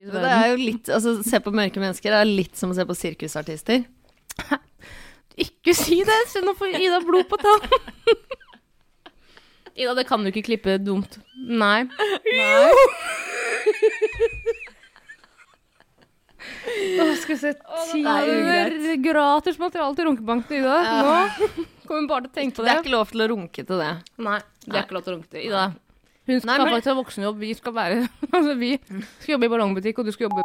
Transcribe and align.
Det 0.00 0.22
er 0.28 0.50
jo 0.52 0.56
litt 0.60 0.88
Altså, 0.92 1.14
se 1.24 1.38
på 1.40 1.52
mørke 1.56 1.80
mennesker 1.80 2.12
er 2.12 2.26
litt 2.28 2.56
som 2.58 2.70
å 2.70 2.76
se 2.76 2.84
på 2.88 2.96
sirkusartister. 2.96 3.84
Ikke 5.46 5.72
si 5.76 5.98
det, 6.06 6.18
så 6.32 6.40
nå 6.44 6.52
får 6.56 6.76
Ida 6.80 7.00
blod 7.04 7.26
på 7.28 7.36
tann. 7.40 7.64
Ida, 9.76 9.92
det 9.98 10.06
kan 10.08 10.22
du 10.24 10.30
ikke 10.30 10.46
klippe 10.46 10.78
dumt. 10.80 11.18
Nei. 11.36 11.82
Nei. 11.84 12.72
Nå 16.96 17.06
skal 17.20 17.34
vi 17.34 17.38
se 17.40 17.52
ti 17.92 18.02
det 18.04 18.14
er. 18.56 18.96
Gratis 19.04 19.58
materiale 19.60 19.96
til 19.98 20.08
runkebanken, 20.08 20.62
Ida. 20.62 20.78
Nå 21.02 21.64
kommer 21.86 22.00
hun 22.00 22.08
bare 22.10 22.26
til 22.26 22.30
å 22.32 22.36
tenke 22.40 22.56
på 22.56 22.64
Det 22.64 22.68
det. 22.70 22.76
er 22.76 22.82
ikke 22.84 22.94
lov 22.96 23.12
til 23.12 23.24
å 23.24 23.28
runke 23.34 23.66
til 23.68 23.82
det. 23.82 23.90
Nei, 24.26 24.38
det 24.66 24.72
er 24.80 24.86
ikke 24.86 24.96
lov 24.96 25.04
til 25.06 25.12
å 25.12 25.16
runke 25.18 25.30
til. 25.36 25.44
Ida. 25.50 25.66
Hun 26.26 26.40
skal 26.40 26.46
Nei, 26.50 26.58
men- 26.58 26.72
faktisk 26.74 26.90
ha 26.90 26.94
voksenjobb. 26.94 27.38
Vi 27.40 27.54
skal 27.54 27.74
være 27.74 28.08
Altså, 28.34 28.54
vi 28.54 28.78
skal 29.20 29.32
jobbe 29.32 29.46
i 29.46 29.48
ballongbutikk, 29.48 29.98
og 29.98 30.06
du 30.06 30.12
skal 30.12 30.24
jobbe 30.24 30.42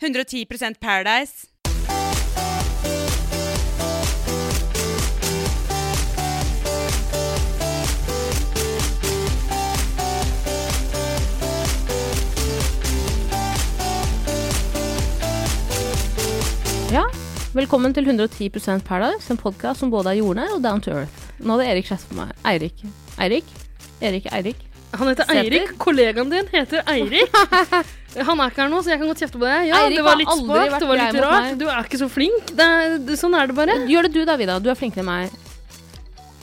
110% 0.00 0.78
Paradise. 0.80 1.46
Velkommen 17.58 17.94
til 17.94 18.06
110% 18.06 18.84
Paradise, 18.86 19.32
en 19.32 19.38
podkast 19.40 19.82
som 19.82 19.90
både 19.90 20.12
er 20.12 20.20
jordnær 20.20 20.52
og 20.54 20.62
down 20.62 20.82
to 20.84 20.92
earth. 20.94 21.24
Nå 21.42 21.56
hadde 21.56 21.66
Erik 21.72 21.88
kjeft 21.88 22.06
på 22.10 22.18
meg. 22.18 22.30
Eirik. 22.46 22.84
Eirik? 23.18 23.48
Erik 24.04 24.28
Eirik. 24.30 24.60
Han 24.98 25.10
heter 25.10 25.26
Eirik. 25.34 25.72
Kollegaen 25.82 26.30
din 26.30 26.46
heter 26.52 26.84
Eirik. 26.88 27.34
Han 28.28 28.40
er 28.40 28.50
ikke 28.50 28.62
her 28.62 28.70
nå, 28.72 28.78
så 28.82 28.92
jeg 28.92 29.00
kan 29.00 29.10
godt 29.10 29.20
kjefte 29.24 29.40
på 29.40 29.44
deg. 29.44 29.66
Ja, 29.68 29.82
Eirik 29.82 29.98
det 29.98 30.04
var 30.06 30.20
litt 30.20 30.30
spakt, 30.30 30.76
det 30.78 30.88
var 30.90 31.00
litt 31.00 31.18
rart. 31.24 31.58
Du 31.58 31.66
er 31.68 31.82
ikke 31.82 32.00
så 32.00 32.08
flink. 32.12 32.54
Det 32.54 32.68
er, 32.78 32.94
det, 33.10 33.18
sånn 33.20 33.34
er 33.36 33.50
det 33.50 33.58
bare. 33.58 33.76
Gjør 33.90 34.08
det 34.08 34.12
du 34.14 34.22
da, 34.30 34.38
Vida. 34.40 34.60
Du 34.62 34.70
er 34.70 34.78
flinkere 34.78 35.02
enn 35.02 35.10
meg. 35.10 35.34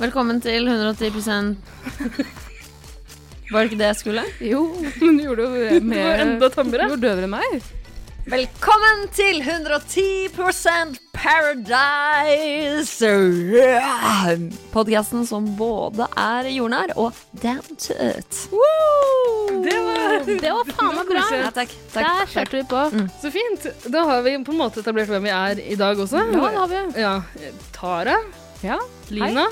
Velkommen 0.01 0.43
til 0.43 0.67
110% 0.67 1.55
Var 3.53 3.55
det 3.55 3.69
ikke 3.69 3.79
det 3.79 3.87
jeg 3.87 3.97
skulle? 4.01 4.25
Jo, 4.43 4.65
men 4.99 5.15
du 5.15 5.23
gjorde 5.29 5.47
jo 5.47 5.79
Du 5.87 5.95
var 5.95 6.23
enda 6.27 6.51
tammere. 6.51 6.91
Du 6.91 6.97
var 6.97 7.03
døvere 7.07 7.29
enn 7.29 7.35
meg. 7.37 7.84
Velkommen 8.25 9.03
til 9.13 9.37
110% 9.45 10.95
Paradise! 11.13 13.09
Podkasten 14.73 15.27
som 15.29 15.45
både 15.59 16.07
er 16.17 16.49
jordnær 16.49 16.95
og 16.97 17.13
down 17.43 17.61
to 17.77 17.93
earth. 18.01 18.47
Det 19.61 19.77
var 19.77 20.25
Det 20.25 20.53
var 20.55 20.71
faen 20.71 20.97
meg 20.97 21.11
bra. 21.11 21.25
Ja, 21.37 21.51
takk. 21.53 21.75
takk, 21.93 22.01
Der 22.01 22.33
kjørte 22.33 22.57
vi 22.57 22.63
på. 22.73 22.81
så 23.21 23.31
fint. 23.35 23.69
Da 23.93 24.03
har 24.09 24.25
vi 24.25 24.33
på 24.41 24.55
en 24.55 24.61
måte 24.63 24.81
etablert 24.81 25.13
hvem 25.13 25.23
vi 25.29 25.33
er 25.35 25.61
i 25.61 25.77
dag 25.77 25.93
også. 26.01 26.17
Ja, 26.25 26.31
det 26.49 26.57
har 26.57 26.67
vi. 26.73 26.81
Ja. 27.05 27.13
Tara. 27.77 28.17
Ja. 28.65 28.79
Lina. 29.13 29.45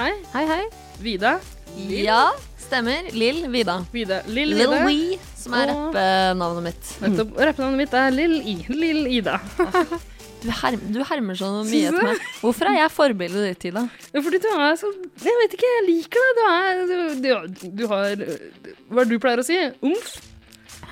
Hei. 0.00 0.10
Hei, 0.34 0.44
hei. 0.50 0.62
Vida. 0.98 1.38
Ja, 1.76 2.32
stemmer. 2.66 3.08
Lill 3.14 3.44
Vida. 3.52 3.78
Vida. 3.94 4.20
Lil, 4.26 4.52
Lil 4.52 4.66
Vida. 4.66 4.82
We, 4.86 5.18
som 5.38 5.54
er 5.56 5.70
Og- 5.72 5.80
rappenavnet 5.94 6.66
mitt. 6.68 6.92
Nettopp. 7.06 7.32
Rappenavnet 7.48 7.80
mitt 7.84 7.96
er 8.02 8.10
Lill 8.14 8.36
I. 8.42 8.56
Lill 8.74 9.06
Ida. 9.20 9.38
Du, 10.36 10.50
herm, 10.52 10.82
du 10.92 10.98
hermer 11.08 11.34
så 11.34 11.46
mye 11.64 11.88
etter 11.88 12.04
meg. 12.04 12.18
Hvorfor 12.42 12.68
er 12.68 12.74
jeg 12.76 12.90
forbildet 12.92 13.46
ditt, 13.48 13.64
Ida? 13.70 13.86
Fordi 14.12 14.38
du 14.44 14.46
er 14.52 14.76
så 14.78 14.90
Jeg 15.24 15.32
vet 15.40 15.54
ikke, 15.56 15.70
jeg 15.72 15.84
liker 15.86 16.28
deg. 16.36 16.82
Du 16.84 16.92
er 16.92 17.14
Du, 17.16 17.54
du, 17.56 17.62
du 17.80 17.82
har 17.90 18.20
Hva 18.20 19.00
er 19.00 19.08
det 19.08 19.08
du 19.08 19.16
pleier 19.24 19.40
å 19.42 19.46
si? 19.48 19.56
Umf? 19.80 20.12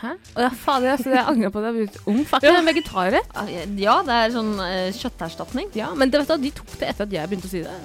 Hæ? 0.00 0.10
Å 0.36 0.42
ja, 0.44 0.48
fader, 0.58 0.90
altså, 0.96 1.10
jeg 1.14 1.24
angrer 1.30 1.50
på 1.54 1.60
at 1.60 1.64
jeg 1.64 1.72
har 1.72 1.78
blitt 1.78 1.98
Ung. 2.10 2.20
Faktisk, 2.28 2.50
Ja. 2.50 2.58
en 2.58 2.66
vegetarrett. 2.68 3.36
Ja, 3.78 3.94
det 4.02 4.16
er 4.18 4.34
sånn 4.34 4.52
eh, 4.60 4.90
kjøtterstatning. 4.98 5.68
Ja, 5.78 5.92
men 5.94 6.10
det, 6.10 6.20
vet 6.20 6.28
du, 6.28 6.34
hva, 6.34 6.40
de 6.42 6.50
tok 6.58 6.74
det 6.80 6.88
etter 6.90 7.06
at 7.06 7.12
jeg 7.14 7.30
begynte 7.30 7.48
å 7.48 7.52
si 7.52 7.62
det. 7.62 7.76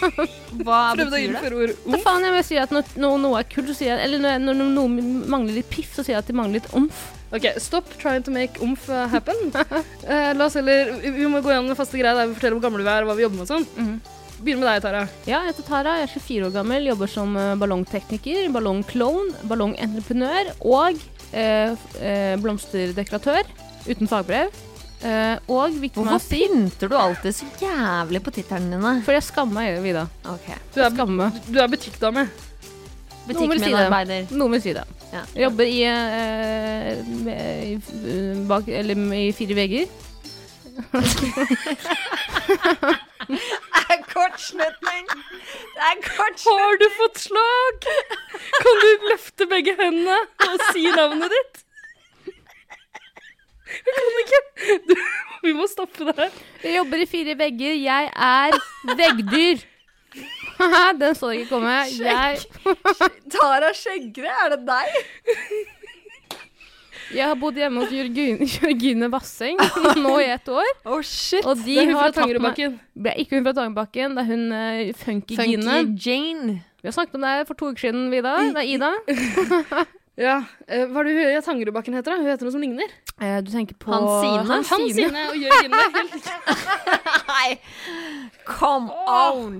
Hva 0.64 0.80
Prøvde 0.96 1.06
å 1.06 1.10
betyr 1.10 1.16
det? 1.16 1.22
innføre 1.28 1.60
ord 1.62 1.72
Hva 1.84 1.94
umf. 1.94 2.04
faen, 2.06 2.26
jeg 2.26 2.34
vil 2.38 2.44
si 2.50 2.58
at 2.62 2.74
når, 2.74 2.90
når 3.04 3.18
noe 3.24 3.40
er 3.42 3.48
kult, 3.52 3.68
så 3.70 3.76
sier 3.78 3.92
jeg 3.94 4.04
Eller 4.08 4.22
når, 4.24 4.44
når 4.54 4.70
noe 4.74 5.06
mangler 5.36 5.58
litt 5.60 5.70
piff, 5.72 5.92
så 5.94 6.02
sier 6.04 6.16
jeg 6.16 6.24
at 6.24 6.30
det 6.32 6.36
mangler 6.40 6.60
litt 6.60 6.70
omf. 6.76 7.04
Ok, 7.30 7.46
stop 7.62 7.86
trying 8.00 8.24
to 8.26 8.32
make 8.34 8.58
umf 8.64 8.88
uh, 8.90 9.04
happen. 9.12 9.52
Eh, 9.54 10.32
la 10.34 10.48
oss 10.48 10.56
heller 10.58 10.96
Vi 10.98 11.12
vi 11.20 11.28
må 11.30 11.38
gå 11.44 11.52
gjennom 11.52 11.68
den 11.70 11.78
faste 11.78 11.94
greia 12.00 12.16
der 12.18 12.26
vi 12.26 12.34
forteller 12.34 12.58
hvor 12.58 12.64
gamle 12.66 12.82
vi 12.82 12.90
er 12.90 13.04
og 13.06 13.12
hva 13.12 13.14
vi 13.20 13.22
jobber 13.28 13.38
med 13.38 13.46
og 13.46 13.52
sånn. 13.52 13.68
Mhm. 13.76 14.00
Begynn 14.40 14.56
med 14.62 14.70
deg, 14.70 14.80
Tara. 14.80 15.00
Ja, 15.28 15.42
jeg 15.44 15.50
heter 15.52 15.66
Tara, 15.68 15.92
jeg 16.00 16.06
er 16.08 16.12
24 16.16 16.46
år 16.48 16.52
gammel, 16.54 16.86
jobber 16.88 17.10
som 17.12 17.34
eh, 17.36 17.50
ballongtekniker, 17.60 18.46
ballongklovn, 18.54 19.34
ballongentreprenør 19.50 20.54
og 20.64 20.96
eh, 20.96 20.96
eh, 20.96 21.19
blomsterdekoratør 22.42 23.44
uten 23.88 24.06
fagbrev. 24.10 24.48
Eh, 25.00 25.36
og 25.48 25.72
viktig 25.80 26.02
meg 26.04 26.10
Hvorfor 26.12 26.26
si 26.26 26.42
pynter 26.44 26.90
du 26.92 26.96
alltid 27.00 27.32
så 27.32 27.46
jævlig 27.62 28.20
på 28.26 28.30
titlene 28.36 28.68
dine? 28.76 28.90
Fordi 29.06 29.16
jeg 29.16 29.24
skammer 29.30 29.54
meg, 29.56 29.78
Vida. 29.80 30.02
Okay. 30.28 30.58
Du 30.74 30.78
er, 30.84 30.90
Skamme. 30.92 31.30
du 31.48 31.56
er 31.62 31.68
butikkdame. 31.72 32.22
Noen 33.30 33.30
vil 33.30 33.38
si 33.38 33.40
det. 33.40 33.48
Butikkmedarbeider. 33.62 34.20
Noen 34.36 34.52
vil 34.56 34.62
si 34.64 34.72
det. 34.76 34.84
Ja. 35.14 35.22
Jeg 35.34 35.42
jobber 35.46 35.64
i, 35.64 35.80
eh, 35.88 37.00
med- 37.24 37.64
i, 37.64 37.66
bak, 38.50 38.64
eller 38.68 38.94
i 39.16 39.32
fire 39.32 39.54
vegger. 39.56 39.86
Kortslutning! 44.10 45.08
Det 45.08 45.86
er 45.86 45.98
kortslutning! 46.04 46.60
Har 46.64 46.78
du 46.82 46.86
fått 46.98 47.18
slag? 47.22 47.88
Kan 48.60 48.80
du 48.84 49.08
løfte 49.10 49.46
begge 49.50 49.74
hendene 49.78 50.18
og 50.48 50.64
si 50.70 50.86
navnet 50.94 51.34
ditt? 51.34 51.64
Jeg 53.70 53.94
kan 53.96 54.20
ikke. 54.24 54.40
Du, 54.88 54.94
vi 55.44 55.52
må 55.54 55.66
stoppe 55.70 56.08
det 56.08 56.16
her. 56.18 56.38
Jeg 56.64 56.78
jobber 56.80 57.04
i 57.04 57.10
fire 57.10 57.36
vegger. 57.38 57.76
Jeg 57.78 58.10
er 58.10 58.56
veggdyr. 58.98 59.62
Den 61.00 61.14
så 61.14 61.30
jeg 61.30 61.44
ikke 61.44 61.54
komme. 61.54 61.76
Jeg, 61.94 62.40
Tara 63.30 63.70
Skjeggre, 63.76 64.32
er 64.44 64.56
det 64.56 64.64
deg? 64.66 65.78
Jeg 67.14 67.26
har 67.26 67.34
bodd 67.40 67.56
hjemme 67.58 67.82
hos 67.84 67.92
Jørgine, 67.94 68.46
Jørgine 68.56 69.08
Vasseng 69.12 69.58
nå 70.04 70.16
i 70.22 70.28
ett 70.30 70.48
år. 70.48 70.68
Oh 70.86 71.00
shit. 71.02 71.44
Og 71.44 71.56
de 71.60 71.74
Det 71.74 71.78
er 71.82 71.86
hun 71.90 71.94
har 72.00 72.10
fra 72.12 72.20
Tangerudbakken. 72.22 72.80
Ikke 73.16 73.36
hun 73.38 73.44
fra 73.48 73.54
Tangerudbakken, 73.58 74.16
det 74.18 74.24
er 74.24 74.28
hun 74.32 74.44
uh, 74.52 74.92
Funky 75.04 75.36
Gine. 75.38 75.62
Funky 75.64 76.08
Jane. 76.08 76.58
Vi 76.80 76.88
har 76.88 76.92
snakket 76.96 77.14
om 77.18 77.24
det 77.26 77.46
for 77.48 77.54
to 77.60 77.70
uker 77.74 77.80
siden, 77.88 78.10
Vida. 78.12 78.36
Det 78.40 78.56
er 78.56 78.68
Ida. 78.76 78.92
Ja, 80.20 80.34
eh, 80.68 80.82
Hva 80.90 81.00
er 81.00 81.06
det 81.06 81.12
hun- 81.16 81.30
ja, 81.32 81.40
Tangerudbakken 81.40 81.94
heter? 81.96 82.12
da? 82.12 82.16
Hun 82.20 82.26
heter 82.28 82.44
noe 82.44 82.52
som 82.52 82.60
ligner. 82.60 82.90
Eh, 83.24 83.38
du 83.40 83.48
tenker 83.54 83.72
på 83.80 83.88
Hansine? 83.88 84.42
Hansine. 84.50 85.06
Hansine 85.06 85.22
og 85.30 85.36
Jørgine. 85.40 85.78
Nei! 87.30 87.54
Come 88.44 88.90
on! 89.08 89.54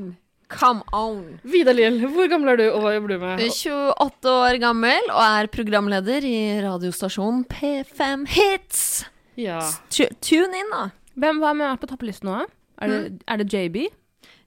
Come 0.51 0.83
on. 0.93 1.39
Vidar 1.47 1.77
Lill, 1.79 2.01
hvor 2.11 2.27
gammel 2.31 2.53
er 2.55 2.59
du, 2.59 2.65
og 2.75 2.81
hva 2.83 2.95
jobber 2.97 3.13
du 3.15 3.19
med? 3.23 3.43
28 3.47 4.33
år 4.33 4.59
gammel 4.63 5.13
og 5.13 5.21
er 5.23 5.49
programleder 5.53 6.27
i 6.27 6.37
radiostasjonen 6.65 7.45
P5 7.53 8.25
Hits. 8.35 8.83
Ja. 9.39 9.61
T 9.95 10.09
Tune 10.21 10.59
in, 10.59 10.73
da. 10.75 10.89
Hvem 11.21 11.39
var 11.43 11.55
med 11.59 11.79
på 11.81 11.89
tappelisten 11.91 12.29
nå? 12.33 12.41
Er 12.83 12.91
det, 12.91 13.01
er 13.31 13.41
det 13.43 13.49
JB? 13.55 13.79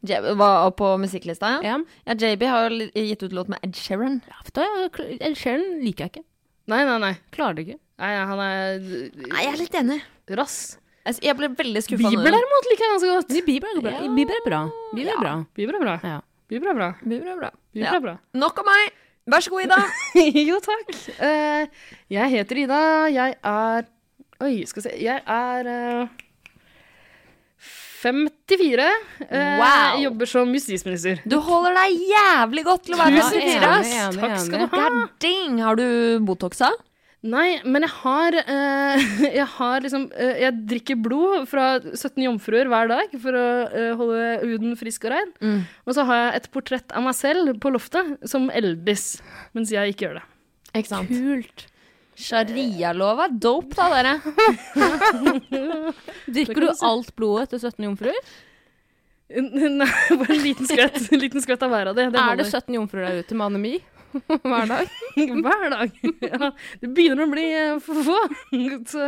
J 0.04 0.20
var 0.36 0.68
på 0.76 0.90
musikklista, 1.00 1.54
ja? 1.64 1.78
Ja. 1.78 1.80
Ja, 2.10 2.16
JB 2.20 2.44
har 2.52 2.68
jo 2.74 2.90
gitt 2.92 3.24
ut 3.24 3.32
låt 3.38 3.48
med 3.54 3.64
Ed 3.64 3.78
Sheeran. 3.80 4.20
ja 4.28 4.44
du, 4.52 5.04
Ed 5.22 5.38
Sheeran 5.40 5.80
liker 5.86 6.10
jeg 6.10 6.12
ikke. 6.18 6.26
Nei, 6.68 6.82
nei, 6.88 6.98
nei. 7.00 7.14
Klarer 7.36 7.56
det 7.56 7.68
ikke. 7.70 7.80
nei 8.04 8.12
han 8.20 8.40
er 8.44 8.84
Nei, 8.84 9.44
jeg 9.46 9.54
er 9.54 9.60
litt 9.62 9.78
enig. 9.80 10.02
rass. 10.36 10.58
Jeg 11.04 11.20
jeg 11.28 11.36
ble 11.36 11.50
veldig 11.60 11.82
skuffa 11.84 12.10
Bieber 12.14 12.32
derimot 12.32 12.68
liker 12.72 12.86
jeg 12.86 12.92
ganske 12.94 13.10
godt. 13.12 13.34
Bieber 13.48 13.72
er 13.74 13.82
bra. 13.84 13.92
Ja. 13.92 14.12
Bieber 14.16 14.38
er 14.38 14.46
bra. 14.48 14.62
Bieber 14.94 15.12
er 15.12 15.20
bra. 15.20 15.34
Bieber 15.58 15.76
er 15.80 15.84
bra. 15.84 15.96
Ja. 16.08 16.20
Bieber 16.50 16.72
er 16.72 16.78
bra. 16.80 16.90
Bieber 17.04 17.32
er 17.34 17.40
bra. 17.42 17.50
Bieber 17.76 17.98
er 17.98 18.04
bra. 18.06 18.14
Nok 18.40 18.62
om 18.64 18.70
meg. 18.72 19.00
Vær 19.34 19.44
så 19.44 19.52
god, 19.54 19.64
Ida. 19.68 19.80
jo, 20.50 20.58
takk. 20.64 20.90
Uh, 21.20 21.92
jeg 22.12 22.34
heter 22.38 22.60
Ida. 22.66 22.82
Jeg 23.14 23.38
er 23.40 23.90
Oi, 24.44 24.56
skal 24.68 24.82
vi 24.82 24.86
se. 24.90 24.94
Jeg 25.00 25.22
er 25.32 25.70
uh, 25.72 26.24
54. 28.04 28.88
Uh, 29.24 29.28
Wow. 29.62 30.00
Jobber 30.04 30.28
som 30.28 30.52
justisminister. 30.56 31.22
Du 31.30 31.38
holder 31.44 31.78
deg 31.80 32.02
jævlig 32.12 32.66
godt 32.68 32.88
til 32.88 32.98
å 32.98 33.00
være 33.00 33.22
Tusen 33.22 33.46
54. 33.48 34.18
takk. 34.20 34.40
skal 34.44 34.66
du 34.66 34.76
ha. 34.76 34.90
Dang. 35.24 35.62
Har 35.64 35.80
du 35.80 35.86
Botoxa? 36.28 36.72
Nei, 37.24 37.62
men 37.64 37.86
jeg 37.86 37.94
har 38.02 38.36
eh, 38.42 39.04
Jeg 39.40 39.46
har 39.56 39.84
liksom 39.86 40.10
eh, 40.12 40.42
Jeg 40.44 40.58
drikker 40.68 41.00
blod 41.00 41.46
fra 41.48 41.78
17 41.80 42.20
jomfruer 42.26 42.68
hver 42.72 42.90
dag 42.92 43.14
for 43.24 43.40
å 43.40 43.46
eh, 43.70 43.92
holde 44.00 44.26
huden 44.44 44.76
frisk 44.80 45.08
og 45.08 45.16
rein. 45.16 45.32
Mm. 45.40 45.62
Og 45.88 45.96
så 45.96 46.04
har 46.10 46.20
jeg 46.20 46.42
et 46.42 46.50
portrett 46.56 46.96
av 46.96 47.06
meg 47.06 47.16
selv 47.16 47.56
på 47.64 47.72
loftet 47.72 48.18
som 48.28 48.50
eldes, 48.52 49.22
mens 49.56 49.72
jeg 49.72 49.94
ikke 49.94 50.10
gjør 50.10 50.20
det. 50.20 50.26
Ikke 50.74 50.92
sant? 50.92 51.14
Kult. 51.14 51.68
Sharia-lov 52.20 53.24
er 53.24 53.38
dope, 53.42 53.74
da, 53.74 53.88
dere. 53.90 54.18
Drikker 56.36 56.68
du 56.68 56.70
alt 56.74 57.14
blodet 57.18 57.54
til 57.54 57.64
17 57.64 57.88
jomfruer? 57.88 58.20
Nei, 59.34 59.88
bare 60.20 60.36
en 60.36 60.44
liten 60.44 60.68
skvett, 60.68 61.00
en 61.08 61.24
liten 61.24 61.42
skvett 61.42 61.64
av 61.66 61.72
hver 61.72 61.90
av 61.94 61.98
de. 61.98 62.10
Det 62.14 62.22
Er 62.22 62.44
det 62.44 62.50
17 62.52 62.76
jomfruer 62.76 63.08
der 63.08 63.24
ute 63.24 63.40
med 63.40 63.48
anemi 63.48 63.78
hver 64.52 64.68
dag? 64.70 64.92
Hver 65.46 65.66
dag. 65.74 65.98
Ja, 66.34 66.52
det 66.82 66.92
begynner 66.96 67.26
å 67.26 67.32
bli 67.32 67.46
eh, 67.58 67.80
for 67.84 68.04
få. 68.06 68.20
Så 68.90 69.08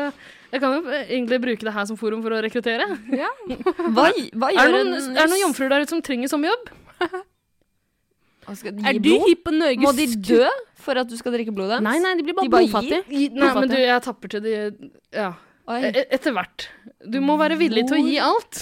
jeg 0.52 0.62
kan 0.64 0.76
jo 0.78 0.98
egentlig 1.04 1.40
bruke 1.44 1.68
det 1.68 1.74
her 1.76 1.88
som 1.90 2.00
forum 2.00 2.24
for 2.26 2.36
å 2.36 2.42
rekruttere. 2.46 2.88
Ja. 3.14 3.30
Hva, 3.50 4.10
hva 4.10 4.52
Er 4.52 4.58
gjør 4.60 4.76
det 4.78 4.84
noen, 4.90 5.16
er 5.18 5.32
noen 5.32 5.42
jomfruer 5.48 5.74
der 5.74 5.86
ute 5.86 5.96
som 5.96 6.04
trenger 6.06 6.32
sommerjobb? 6.32 6.70
jobb? 7.02 7.24
skal 8.54 8.76
de 8.78 8.86
Er 8.86 9.00
du 9.02 9.10
hypp 9.26 9.42
på 9.48 9.54
Norges 9.56 9.82
Må 9.82 9.92
de 9.98 10.06
dø 10.22 10.46
for 10.86 11.00
at 11.02 11.10
du 11.10 11.16
skal 11.18 11.34
drikke 11.34 11.54
blodet 11.56 11.80
deres? 11.80 11.86
Nei, 11.88 11.98
nei, 12.04 12.14
de 12.20 12.26
blir 12.28 12.38
bare 12.38 12.46
De 12.46 12.54
bare 12.54 12.68
blodfattige. 12.68 13.02
Gi, 13.10 13.30
Nei, 13.34 13.52
men 13.58 13.72
du, 13.72 13.78
jeg 13.82 14.06
tapper 14.06 14.36
til 14.36 14.46
de 14.46 14.56
Ja. 15.16 15.32
Oi. 15.66 15.80
E- 15.90 16.06
Etter 16.14 16.36
hvert. 16.36 16.68
Du 17.10 17.18
må 17.26 17.40
være 17.42 17.58
villig 17.58 17.88
til 17.90 17.98
å 17.98 18.04
gi 18.06 18.20
alt. 18.22 18.60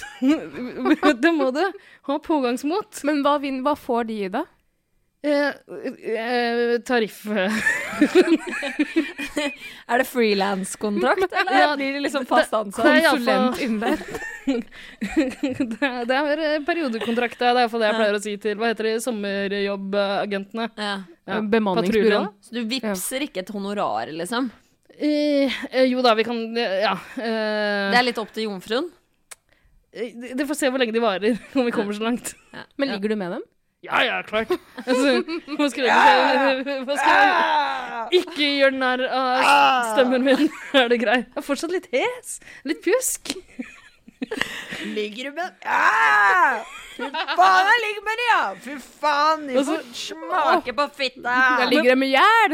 det 1.20 1.34
må 1.36 1.50
du. 1.52 1.64
Ha 2.08 2.16
pågangsmot. 2.24 3.02
Men 3.08 3.20
hva, 3.26 3.36
hva 3.66 3.74
får 3.76 4.08
de 4.08 4.20
i 4.24 4.30
det? 4.32 4.46
Eh, 5.24 5.54
eh, 6.20 6.82
tariff 6.84 7.22
Er 9.88 10.02
det 10.02 10.08
frilanskontrakt, 10.10 11.32
eller 11.40 11.60
Ja, 11.62 11.76
blir 11.78 11.94
det 11.96 12.02
liksom 12.04 12.26
fast 12.28 12.52
det 12.52 12.58
ansatt? 12.60 13.06
Konsulent 13.08 13.62
innen 13.64 13.80
der. 13.80 13.98
det, 16.04 16.18
er, 16.20 16.36
det 16.36 16.66
periodekontrakt. 16.68 17.38
Det 17.40 17.48
er 17.48 17.56
iallfall 17.62 17.86
det 17.86 17.88
jeg 17.94 18.00
pleier 18.02 18.18
å 18.18 18.24
si 18.26 18.34
til 18.44 18.60
Hva 18.60 18.74
heter 18.74 18.90
de 18.90 18.94
sommerjobbagentene? 19.06 20.66
Ja. 20.76 20.98
Ja, 21.24 21.40
Bemanningsbyrå. 21.56 22.20
Så 22.44 22.58
du 22.58 22.62
vippser 22.68 23.24
ikke 23.24 23.40
et 23.46 23.54
honorar, 23.56 24.12
liksom? 24.12 24.52
Eh, 24.92 25.48
eh, 25.72 25.88
jo 25.88 26.04
da, 26.04 26.12
vi 26.20 26.28
kan 26.28 26.44
Ja. 26.60 26.98
eh, 27.16 27.96
Det 27.96 28.00
er 28.02 28.08
litt 28.10 28.20
opp 28.20 28.36
til 28.36 28.50
jomfruen? 28.50 28.92
det 29.94 30.34
det 30.36 30.46
får 30.50 30.58
se 30.58 30.68
hvor 30.74 30.82
lenge 30.82 30.92
de 30.92 31.00
varer, 31.00 31.40
om 31.56 31.64
vi 31.64 31.72
kommer 31.72 31.94
så 31.94 32.04
langt. 32.04 32.34
Men 32.82 32.90
ligger 32.92 33.14
du 33.14 33.16
med 33.16 33.38
dem? 33.38 33.44
Ja, 33.84 34.00
ja, 34.04 34.22
klart. 34.24 34.52
Altså, 34.88 35.24
hva 35.58 35.68
skal 35.72 35.86
jeg 35.88 36.64
skal 37.00 38.16
Ikke 38.16 38.48
gjør 38.58 38.76
narr 38.78 39.04
av 39.08 39.90
stemmen 39.94 40.24
min, 40.28 40.46
er 40.80 40.88
det 40.92 41.02
grei? 41.04 41.20
Jeg 41.26 41.42
er 41.42 41.46
fortsatt 41.46 41.74
litt 41.76 41.90
hes. 41.94 42.38
Litt 42.68 42.80
pjusk. 42.86 43.36
Ligger 44.96 45.30
du 45.30 45.36
med 45.38 45.52
Ja! 45.66 46.64
Fy 46.94 47.08
faen, 47.10 47.68
jeg 47.72 47.80
ligger 47.84 48.04
med 48.06 48.20
det, 48.20 48.26
ja! 48.30 48.42
Fy 48.62 48.74
faen, 49.02 49.48
de 49.50 49.64
får 49.66 49.80
smake 49.98 50.76
på 50.78 50.84
fitta! 50.94 51.38
Der 51.64 51.72
ligger 51.72 51.90
de 51.90 51.96
med 52.04 52.12
gjær! 52.14 52.54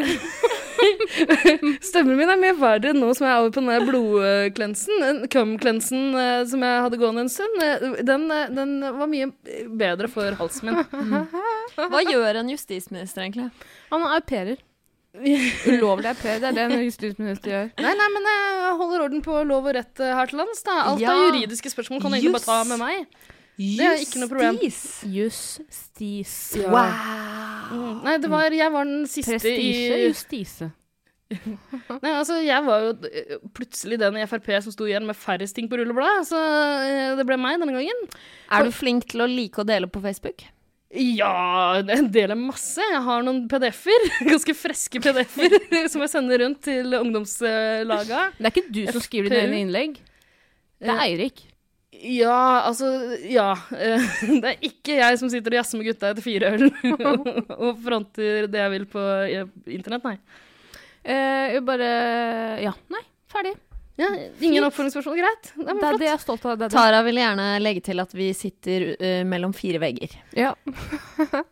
Stemmen 1.90 2.16
min 2.16 2.32
er 2.32 2.40
mye 2.40 2.54
verre 2.56 2.94
nå 2.96 3.10
som 3.18 3.28
jeg 3.28 3.34
er 3.34 3.42
over 3.42 3.52
på 3.58 3.64
den 3.66 3.88
blodklensen. 3.90 5.04
Den 5.04 5.20
Cum-klensen 5.34 6.16
eh, 6.16 6.46
som 6.48 6.64
jeg 6.64 6.86
hadde 6.86 7.02
gående 7.02 7.26
en 7.28 7.34
stund. 7.34 7.60
eh, 7.66 8.00
Den, 8.08 8.30
eh, 8.32 8.48
den 8.56 8.78
var 9.02 9.12
mye 9.12 9.28
bedre 9.84 10.08
for 10.12 10.40
halsen 10.40 10.72
min. 10.72 11.28
Hva 11.76 12.06
gjør 12.08 12.40
en 12.40 12.54
justisminister, 12.56 13.26
egentlig? 13.28 13.50
Han 13.92 14.08
er 14.08 14.16
au 14.22 14.24
pairer. 14.32 14.64
Ulovlig 15.20 16.12
er 16.12 16.40
det 16.40 16.50
er 16.50 16.56
det 16.56 16.64
en 16.66 16.86
justisminister 16.86 17.52
gjør. 17.52 17.68
Nei, 17.84 17.92
nei, 18.00 18.08
men 18.16 18.30
jeg 18.30 18.78
holder 18.80 19.04
orden 19.08 19.24
på 19.26 19.42
lov 19.50 19.68
og 19.70 19.76
rett 19.76 20.00
eh, 20.04 20.14
her 20.16 20.32
til 20.32 20.40
lands. 20.42 20.64
Da. 20.64 20.78
Alt 20.94 21.04
Ja. 21.04 21.16
av 21.16 21.28
juridiske 21.28 21.72
spørsmål 21.74 22.02
kan 22.02 22.12
du 22.14 22.20
egentlig 22.20 22.36
bare 22.38 22.48
ta 22.48 22.64
med 22.70 22.82
meg. 22.82 23.06
Det 23.60 23.84
er 23.84 24.00
ikke 24.00 24.22
noe 24.22 24.32
problem. 24.32 24.60
Justis. 24.64 25.04
Justis. 25.12 26.36
Wow. 26.64 26.94
Mm. 27.70 27.96
Nei, 28.06 28.18
det 28.24 28.30
var, 28.32 28.56
jeg 28.56 28.72
var 28.72 28.88
den 28.88 29.08
siste 29.12 29.36
Prestige, 29.36 29.98
i 29.98 30.06
justise. 30.08 30.70
Nei, 32.04 32.14
altså, 32.16 32.40
jeg 32.42 32.64
var 32.66 32.86
jo 32.88 32.94
eh, 33.12 33.36
plutselig 33.54 34.00
den 34.02 34.18
i 34.18 34.24
Frp 34.30 34.48
som 34.64 34.74
sto 34.74 34.88
igjen 34.88 35.06
med 35.06 35.18
færrest 35.20 35.58
ting 35.58 35.68
på 35.70 35.78
rullebladet, 35.78 36.30
så 36.32 36.40
eh, 36.88 37.18
det 37.20 37.28
ble 37.28 37.38
meg 37.38 37.60
denne 37.60 37.76
gangen. 37.76 38.08
Er 38.50 38.66
du 38.66 38.72
flink 38.74 39.06
til 39.12 39.26
å 39.26 39.30
like 39.30 39.62
å 39.62 39.68
dele 39.68 39.92
på 39.92 40.02
Facebook? 40.08 40.48
Ja, 40.90 41.78
en 41.78 42.08
del 42.10 42.32
er 42.34 42.40
masse. 42.40 42.82
Jeg 42.82 43.02
har 43.06 43.22
noen 43.26 43.44
PDF-er, 43.52 44.08
ganske 44.32 44.56
freske 44.58 45.02
PDF-er, 45.04 45.54
som 45.94 46.02
jeg 46.02 46.10
sender 46.16 46.42
rundt 46.42 46.64
til 46.66 46.96
ungdomslaga. 46.98 48.24
Det 48.40 48.48
er 48.50 48.56
ikke 48.56 48.74
du 48.74 48.82
som 48.96 49.04
skriver 49.06 49.30
dine 49.30 49.44
egne 49.46 49.60
innlegg. 49.68 50.00
Det 50.80 50.90
er 50.90 51.04
Eirik. 51.06 51.46
Ja, 52.00 52.64
altså 52.70 52.88
Ja. 53.28 53.52
eh, 53.76 54.04
Det 54.42 54.54
er 54.54 54.62
ikke 54.64 54.96
jeg 55.02 55.18
som 55.20 55.30
sitter 55.30 55.52
og 55.52 55.60
jazzer 55.60 55.82
med 55.82 55.90
gutta 55.90 56.14
etter 56.14 56.24
fire 56.24 56.54
øl 56.56 56.70
og 57.58 57.82
fronter 57.84 58.48
det 58.48 58.62
jeg 58.62 58.72
vil 58.78 58.86
på 58.90 59.04
eh, 59.28 59.50
internett, 59.76 60.06
nei. 60.08 60.16
Uh, 61.10 61.58
bare 61.66 61.90
Ja, 62.64 62.72
nei, 62.94 63.02
ferdig. 63.32 63.54
Ja, 64.00 64.08
ingen 64.40 64.64
oppfølgingsspørsmål, 64.64 65.18
greit. 65.20 65.50
Det 65.58 65.66
er 65.68 65.76
Det 65.80 65.88
er 65.90 65.98
det 66.00 66.06
jeg 66.08 66.14
er 66.16 66.22
stolt 66.24 66.46
av. 66.48 66.54
Det 66.56 66.66
er 66.66 66.70
det. 66.72 66.76
Tara 66.78 67.02
vil 67.04 67.18
gjerne 67.20 67.48
legge 67.60 67.82
til 67.84 68.00
at 68.00 68.14
vi 68.16 68.30
sitter 68.38 68.86
uh, 68.96 69.24
mellom 69.28 69.52
fire 69.58 69.82
vegger. 69.84 70.14
Ja. 70.40 70.54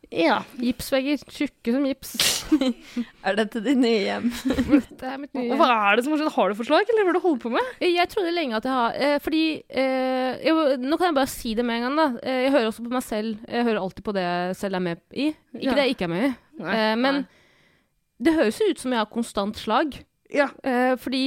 Ja. 0.07 0.37
Gipsvegger. 0.55 1.19
Tjukke 1.27 1.73
som 1.75 1.83
gips. 1.83 2.11
Er 3.27 3.35
dette 3.35 3.59
ditt 3.59 3.75
nye 3.81 3.97
hjem? 4.05 4.29
Dette 4.87 5.09
er 5.09 5.17
mitt 5.19 5.33
Og 5.35 5.43
hjem. 5.43 5.57
Hva 5.59 5.67
er 5.89 5.97
det 5.99 6.05
som 6.05 6.13
har 6.15 6.21
skjedd? 6.21 6.31
Har 6.37 6.47
du 6.53 6.55
forslag, 6.61 6.87
eller 6.93 7.03
hva 7.03 7.11
er 7.11 7.17
det 7.17 7.19
du 7.19 7.25
holder 7.25 7.41
på 7.43 7.51
med? 7.51 7.73
Jeg 7.83 8.07
trodde 8.13 8.31
lenge 8.31 8.55
at 8.61 8.67
jeg 8.69 8.75
har 8.77 8.95
eh, 9.03 9.17
Fordi 9.25 9.41
eh, 9.67 10.45
jeg, 10.47 10.77
Nå 10.85 10.95
kan 11.01 11.09
jeg 11.09 11.17
bare 11.19 11.31
si 11.33 11.51
det 11.59 11.65
med 11.67 11.81
en 11.81 11.85
gang, 11.89 11.97
da. 11.99 12.07
Eh, 12.23 12.39
jeg 12.45 12.53
hører 12.55 12.69
også 12.71 12.85
på 12.87 12.93
meg 12.95 13.03
selv. 13.03 13.43
Jeg 13.51 13.67
hører 13.67 13.81
alltid 13.83 14.05
på 14.07 14.15
det 14.15 14.23
jeg 14.23 14.55
selv 14.61 14.79
er 14.79 14.85
med 14.87 15.03
i. 15.11 15.27
Ikke 15.57 15.65
Ja. 15.67 15.75
det 15.75 15.83
jeg 15.83 15.97
ikke 15.97 16.07
er 16.07 16.13
med 16.15 16.23
i. 16.23 16.31
Nei. 16.63 16.77
Eh, 16.79 16.95
men 17.03 17.19
det 18.23 18.37
høres 18.39 18.63
jo 18.63 18.71
ut 18.71 18.79
som 18.85 18.95
jeg 18.95 19.03
har 19.03 19.11
konstant 19.11 19.59
slag. 19.59 19.99
Ja. 20.33 20.47
Fordi 21.03 21.25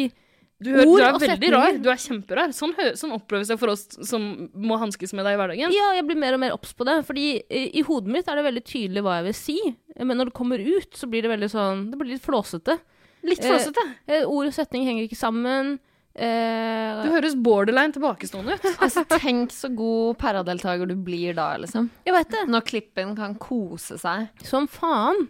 Du, 0.60 0.70
hører, 0.74 0.86
Ord 0.86 0.98
du 1.00 1.02
er 1.04 1.08
og 1.14 1.20
veldig 1.22 1.28
setninger. 1.32 1.54
rar. 1.56 1.76
Du 1.80 1.88
er 1.88 2.00
kjemperar. 2.02 2.50
Sånn, 2.52 2.74
sånn 3.00 3.14
oppleves 3.16 3.48
det 3.48 3.56
for 3.62 3.72
oss 3.72 3.86
som 4.04 4.24
må 4.52 4.76
hanskes 4.82 5.14
med 5.16 5.24
deg 5.24 5.36
i 5.36 5.40
hverdagen. 5.40 5.72
Ja, 5.72 5.86
jeg 5.96 6.04
blir 6.10 6.18
mer 6.20 6.36
og 6.36 6.42
mer 6.42 6.52
obs 6.56 6.74
på 6.76 6.84
det. 6.84 6.98
Fordi 7.08 7.26
i, 7.48 7.62
i 7.80 7.84
hodet 7.86 8.12
mitt 8.12 8.28
er 8.28 8.36
det 8.36 8.44
veldig 8.44 8.64
tydelig 8.68 9.02
hva 9.06 9.14
jeg 9.22 9.28
vil 9.30 9.38
si. 9.40 9.58
Eh, 9.96 10.04
Men 10.04 10.20
når 10.20 10.28
det 10.30 10.36
kommer 10.36 10.60
ut, 10.60 10.90
så 11.00 11.08
blir 11.08 11.24
det 11.24 11.30
veldig 11.32 11.48
sånn 11.52 11.86
Det 11.90 12.00
blir 12.00 12.12
litt 12.12 12.24
flåsete. 12.26 12.76
Litt 13.24 13.40
Eh, 13.44 13.48
flåsete. 13.54 13.86
Eh, 14.08 14.26
ord 14.28 14.50
og 14.50 14.52
setning 14.56 14.84
henger 14.88 15.08
ikke 15.08 15.16
sammen. 15.20 15.78
Eh, 16.14 17.02
Du 17.04 17.10
høres 17.14 17.36
borderline 17.38 17.92
tilbakestående 17.96 18.56
ut. 18.58 18.64
Altså, 18.84 19.04
tenk 19.08 19.52
så 19.54 19.70
god 19.72 20.18
paradeltaker 20.20 20.88
du 20.90 20.96
blir 20.96 21.34
da, 21.38 21.54
liksom. 21.62 21.88
jeg 22.04 22.14
vet 22.16 22.30
det. 22.34 22.44
Når 22.52 22.64
klippen 22.68 23.14
kan 23.16 23.36
kose 23.40 23.96
seg. 24.00 24.28
Som 24.44 24.68
faen. 24.68 25.28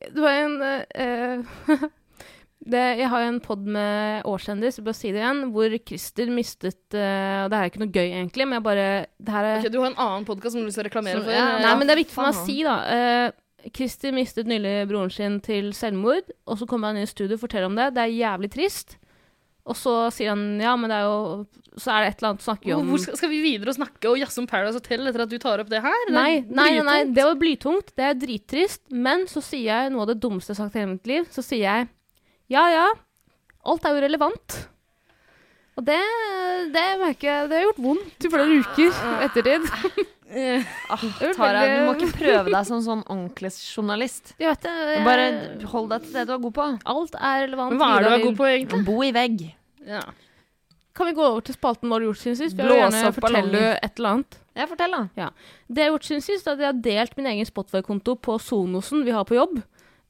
Det 0.00 0.20
var 0.20 0.40
en 0.40 0.56
eh, 0.62 1.42
det, 2.64 2.82
Jeg 2.98 3.08
har 3.12 3.22
jo 3.24 3.30
en 3.34 3.40
pod 3.44 3.66
med 3.68 4.26
årskjendis, 4.28 4.80
bare 4.84 4.96
si 4.96 5.12
det 5.12 5.20
igjen, 5.20 5.42
hvor 5.52 5.76
Christer 5.84 6.32
mistet 6.32 6.96
uh, 6.96 7.44
det 7.52 7.58
er 7.58 7.70
ikke 7.70 7.82
noe 7.82 7.92
gøy, 7.92 8.08
egentlig, 8.08 8.48
men 8.48 8.58
jeg 8.58 8.64
bare 8.64 8.88
det 9.20 9.36
her 9.36 9.48
er, 9.50 9.62
Ok, 9.62 9.70
du 9.74 9.80
har 9.82 9.90
en 9.90 10.02
annen 10.06 10.28
podkast 10.28 10.56
som 10.56 10.64
du 10.64 10.72
å 10.72 10.86
reklamere 10.86 11.20
som, 11.20 11.26
for. 11.28 11.36
ja, 11.36 11.48
Nei, 11.60 11.74
men 11.80 11.90
det 11.90 11.96
er 11.96 12.02
viktig 12.04 12.16
for 12.16 12.28
meg 12.28 12.38
å 12.38 12.46
si, 12.46 12.58
da. 12.66 12.76
Uh, 12.88 13.70
Christer 13.74 14.12
mistet 14.12 14.48
nylig 14.48 14.74
broren 14.90 15.12
sin 15.12 15.38
til 15.44 15.72
selvmord, 15.76 16.28
og 16.48 16.60
så 16.60 16.68
kommer 16.68 16.90
han 16.90 17.00
inn 17.00 17.08
i 17.08 17.10
studio 17.10 17.38
og 17.38 17.44
forteller 17.46 17.70
om 17.70 17.78
det. 17.78 17.94
Det 17.96 18.04
er 18.04 18.16
jævlig 18.16 18.50
trist. 18.52 18.98
Og 19.64 19.76
så 19.80 19.92
sier 20.12 20.34
han 20.34 20.60
ja, 20.60 20.74
men 20.76 20.92
det 20.92 20.96
er 21.00 21.06
jo 21.08 21.78
Så 21.80 21.88
er 21.88 22.04
det 22.04 22.08
et 22.10 22.18
eller 22.18 22.34
annet 22.34 22.42
å 22.42 22.46
snakke 22.50 22.74
om 22.76 22.90
hvor 22.92 23.00
skal, 23.00 23.16
skal 23.16 23.30
vi 23.32 23.38
videre 23.40 23.72
og 23.72 23.78
snakke 23.78 24.10
og 24.10 24.18
jazze 24.20 24.42
om 24.42 24.48
Paradise 24.50 24.76
Hotel 24.76 25.08
etter 25.08 25.24
at 25.24 25.32
du 25.32 25.38
tar 25.40 25.62
opp 25.62 25.70
det 25.72 25.80
her? 25.80 26.02
Det 26.04 26.12
Nei, 26.12 26.34
nei, 26.44 26.68
nei, 26.76 26.84
nei, 26.84 26.98
det 27.16 27.24
var 27.24 27.38
blytungt. 27.40 27.94
Det 27.96 28.04
er 28.10 28.18
drittrist. 28.20 28.82
Men 28.92 29.24
så 29.30 29.40
sier 29.44 29.70
jeg 29.70 29.94
noe 29.94 30.04
av 30.04 30.12
det 30.12 30.20
dummeste 30.20 30.52
jeg 30.52 30.60
har 30.60 30.68
sagt 30.68 30.76
i 30.76 30.82
hele 30.82 30.92
mitt 30.92 31.08
liv. 31.08 31.24
Så 31.32 31.42
sier 31.46 31.64
jeg 31.64 31.88
ja, 32.54 32.64
ja, 32.72 32.86
alt 33.66 33.84
er 33.88 33.96
jo 33.98 34.04
relevant. 34.06 34.60
Og 35.74 35.82
det, 35.88 35.98
det 36.70 36.82
merker 37.00 37.26
jeg 37.26 37.48
Det 37.50 37.56
har 37.58 37.64
gjort 37.64 37.80
vondt 37.82 38.26
i 38.26 38.30
flere 38.30 38.58
uker 38.62 38.98
ettertid. 39.26 39.64
Ah, 40.34 41.02
Tara, 41.36 41.60
du 41.68 41.80
må 41.86 41.92
ikke 41.98 42.12
prøve 42.16 42.50
deg 42.50 42.66
som 42.66 42.80
sånn 42.82 43.02
ordentlig 43.10 43.50
journalist. 43.74 44.32
Jeg 44.40 44.48
vet 44.52 44.64
det. 44.66 44.72
jeg- 44.94 45.04
Bare 45.06 45.26
hold 45.70 45.88
deg 45.92 46.02
til 46.06 46.12
det 46.16 46.24
du 46.26 46.32
er 46.34 46.38
god 46.46 46.54
på. 46.56 46.66
Alt 46.94 47.14
er 47.20 47.42
relevant. 47.46 47.74
Men 47.74 47.78
hva 47.82 47.90
er 47.96 48.02
det 48.02 48.08
du 48.08 48.14
er 48.14 48.24
god 48.28 48.36
på, 48.40 48.46
egentlig? 48.50 48.84
Bo 48.88 48.96
i 49.02 49.10
vegg. 49.14 49.44
Ja. 49.86 50.00
Kan 50.94 51.06
vi 51.10 51.12
gå 51.18 51.22
over 51.26 51.40
til 51.42 51.54
spalten 51.56 51.90
Hva 51.90 51.96
har 51.98 52.00
du 52.00 52.06
gjort 52.12 52.22
siden 52.22 52.36
sist? 52.38 52.56
Blåse 52.56 53.02
opp 53.10 53.20
ballonger. 53.20 53.78
et 53.82 53.98
eller 53.98 54.08
annet. 54.14 54.38
Ja, 54.56 54.66
fortell, 54.70 54.90
da. 54.94 55.30
Det 55.68 55.82
jeg 55.82 55.90
har 55.90 55.98
gjort 55.98 56.06
siden 56.08 56.22
sist, 56.22 56.46
er 56.46 56.52
at 56.52 56.58
jeg 56.62 56.66
har 56.70 56.80
delt 56.86 57.16
min 57.18 57.26
egen 57.26 57.46
Spotify-konto 57.50 58.14
på 58.22 58.38
Sonosen 58.40 59.04
vi 59.04 59.10
har 59.10 59.24
på 59.26 59.34
jobb. 59.34 59.62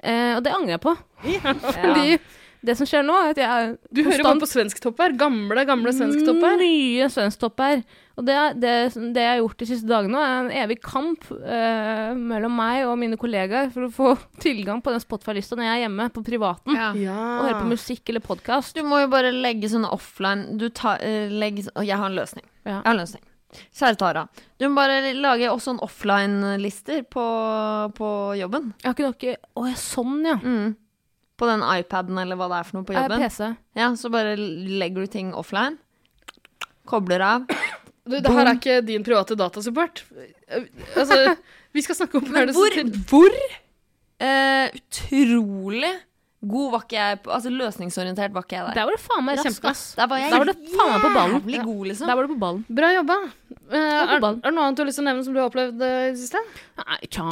Eh, 0.04 0.32
og 0.37 0.44
det 0.44 0.52
angrer 0.54 0.76
jeg 0.76 0.84
på. 0.84 0.96
Fordi 1.80 2.18
det 2.64 2.78
som 2.78 2.88
skjer 2.88 3.02
nå, 3.04 3.12
er 3.20 3.34
at 3.34 3.38
jeg 3.42 3.49
er 3.49 3.73
Du 3.92 4.00
hører 4.06 4.25
bare 4.25 4.40
på 4.40 4.49
svensktopper. 4.49 5.12
Gamle, 5.20 5.66
gamle 5.68 5.92
svensktopper. 5.92 6.56
Nye 6.62 7.08
svensktopper. 7.12 7.82
Og 8.14 8.25
det, 8.28 8.37
det, 8.62 8.73
det 9.12 9.25
jeg 9.25 9.32
har 9.34 9.40
gjort 9.42 9.58
de 9.61 9.66
siste 9.68 9.90
dagene, 9.90 10.20
er 10.23 10.37
en 10.44 10.50
evig 10.64 10.78
kamp 10.84 11.26
eh, 11.34 12.14
mellom 12.14 12.54
meg 12.56 12.84
og 12.87 12.94
mine 13.00 13.18
kollegaer 13.20 13.73
for 13.75 13.88
å 13.88 13.92
få 13.92 14.12
tilgang 14.44 14.80
på 14.84 14.94
den 14.94 15.02
Spotify-lista 15.02 15.58
når 15.58 15.66
jeg 15.68 15.75
er 15.75 15.84
hjemme 15.88 16.08
på 16.14 16.25
privaten 16.25 16.78
Ja. 16.78 16.92
Ja. 16.94 17.18
og 17.18 17.49
hører 17.49 17.61
på 17.64 17.73
musikk 17.75 18.14
eller 18.14 18.25
podkast. 18.25 18.78
Du 18.78 18.87
må 18.87 19.02
jo 19.02 19.11
bare 19.12 19.34
legge 19.34 19.68
sånne 19.73 19.90
offline 19.92 20.56
Du 20.61 20.68
tar 20.70 21.02
uh, 21.02 21.28
legge, 21.34 21.66
Jeg 21.82 21.99
har 22.00 22.06
en 22.08 22.16
løsning. 22.20 22.46
Ja. 22.62 22.78
Jeg 22.78 22.82
har 22.87 22.94
en 22.94 23.02
løsning. 23.02 23.25
Kjære 23.75 23.99
Tara. 24.00 24.25
Du 24.61 24.66
må 24.68 24.78
bare 24.78 25.12
lage 25.16 25.50
også 25.50 25.75
en 25.75 25.82
offline-lister 25.84 27.04
på, 27.11 27.26
på 27.99 28.08
jobben. 28.40 28.73
Jeg 28.82 28.90
har 28.90 28.96
ikke 28.96 29.11
noe 29.11 29.37
Å 29.62 29.66
ja, 29.70 29.76
sånn, 29.78 30.18
ja. 30.26 30.37
Mm. 30.40 30.75
På 31.40 31.49
den 31.50 31.64
iPaden 31.66 32.20
eller 32.23 32.38
hva 32.38 32.50
det 32.52 32.61
er 32.61 32.68
for 32.68 32.78
noe 32.78 32.88
på 32.88 32.94
jobben. 32.96 33.18
Jeg 33.18 33.30
er. 33.30 33.32
PC. 33.32 33.80
Ja, 33.80 33.90
Så 33.99 34.11
bare 34.14 34.37
legger 34.38 35.06
du 35.06 35.14
ting 35.16 35.32
offline. 35.34 35.78
Kobler 36.88 37.25
av. 37.25 37.49
Du, 38.04 38.18
det 38.20 38.28
her 38.28 38.44
er 38.44 38.58
ikke 38.58 38.80
din 38.84 39.04
private 39.04 39.37
datasupport. 39.40 40.02
Altså, 40.94 41.37
vi 41.73 41.82
skal 41.82 41.96
snakke 41.96 42.20
om 42.20 42.26
Men 42.34 42.52
hvor, 42.52 42.75
hvor 43.08 43.38
uh, 44.20 44.66
utrolig 44.76 45.94
god 46.50 46.70
var 46.74 46.84
ikke 46.84 46.98
jeg 46.98 47.18
Altså 47.24 47.50
løsningsorientert 47.52 48.34
var 48.34 48.44
ikke 48.46 48.56
jeg 48.58 48.66
der. 48.68 48.76
Der 48.78 48.88
var 48.88 48.96
du 48.96 49.02
faen 49.02 49.24
meg 49.26 49.40
rask, 49.40 49.64
ass. 49.70 49.82
Der 49.98 50.10
var 50.10 50.20
jeg 50.22 50.32
Der 50.32 50.42
var 50.42 50.50
du 50.50 50.68
faen 50.74 50.92
meg 50.92 51.02
på 51.04 51.12
ballen. 51.14 51.48
Ja. 51.54 51.64
god, 51.64 51.82
liksom. 51.90 52.10
Der 52.10 52.18
var 52.18 52.26
du 52.26 52.32
på 52.34 52.40
ballen. 52.44 52.62
Bra 52.80 52.92
jobba. 52.94 53.18
Uh, 53.64 53.76
er, 53.78 54.10
er 54.12 54.20
det 54.20 54.52
noe 54.52 54.66
annet 54.66 54.76
du 54.76 54.82
har 54.82 54.88
lyst 54.90 54.98
til 55.00 55.04
å 55.04 55.08
nevne 55.08 55.24
som 55.24 55.34
du 55.34 55.40
har 55.40 55.48
opplevd 55.48 55.80
eh, 55.86 56.00
i 56.10 56.12
det 56.12 56.20
siste? 56.20 56.40
Nei, 56.82 56.98
tja, 57.08 57.24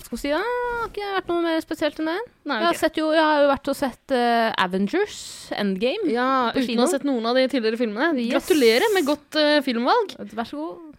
skal 0.00 0.16
vi 0.16 0.20
si 0.22 0.30
det. 0.32 0.40
Har 0.40 0.86
ikke 0.88 1.10
vært 1.18 1.32
noe 1.32 1.44
mer 1.44 1.64
spesielt 1.64 2.00
enn 2.00 2.08
det. 2.12 2.18
Nei, 2.48 2.60
Jeg 2.62 2.68
har, 2.70 2.78
sett 2.80 3.00
jo, 3.00 3.10
jeg 3.12 3.26
har 3.26 3.44
jo 3.44 3.50
vært 3.50 3.72
og 3.72 3.76
sett 3.76 4.14
uh, 4.16 4.48
Avengers 4.64 5.18
Endgame. 5.52 6.08
Ja, 6.14 6.30
uten 6.54 6.68
kino. 6.70 6.80
å 6.80 6.86
ha 6.88 6.94
sett 6.94 7.04
noen 7.08 7.28
av 7.28 7.36
de 7.36 7.44
tidligere 7.52 7.80
filmene. 7.80 8.14
Yes. 8.16 8.38
Gratulerer 8.38 8.94
med 8.96 9.10
godt 9.10 9.40
uh, 9.40 9.58
filmvalg. 9.66 10.16
Vær 10.32 10.48
så 10.48 10.62
god. 10.62 10.89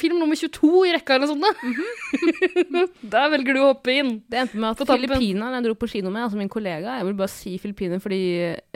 Film 0.00 0.18
nummer 0.20 0.38
22 0.38 0.72
i 0.88 0.92
rekka 0.96 1.16
eller 1.16 1.26
noe 1.26 1.36
sånt. 1.36 1.46
Da. 1.46 2.84
Der 3.14 3.32
velger 3.32 3.56
du 3.56 3.62
å 3.62 3.70
hoppe 3.70 3.94
inn. 3.94 4.12
Det 4.26 4.42
endte 4.42 4.60
med 4.60 4.74
at. 4.74 4.84
Filippineren 4.90 5.56
jeg 5.58 5.66
dro 5.68 5.78
på 5.78 5.90
kino 5.90 6.12
med, 6.12 6.26
altså 6.26 6.38
min 6.40 6.52
kollega 6.52 6.98
Jeg 6.98 7.08
vil 7.08 7.18
bare 7.18 7.32
si 7.32 7.56
Filippiner 7.62 8.02
fordi 8.02 8.20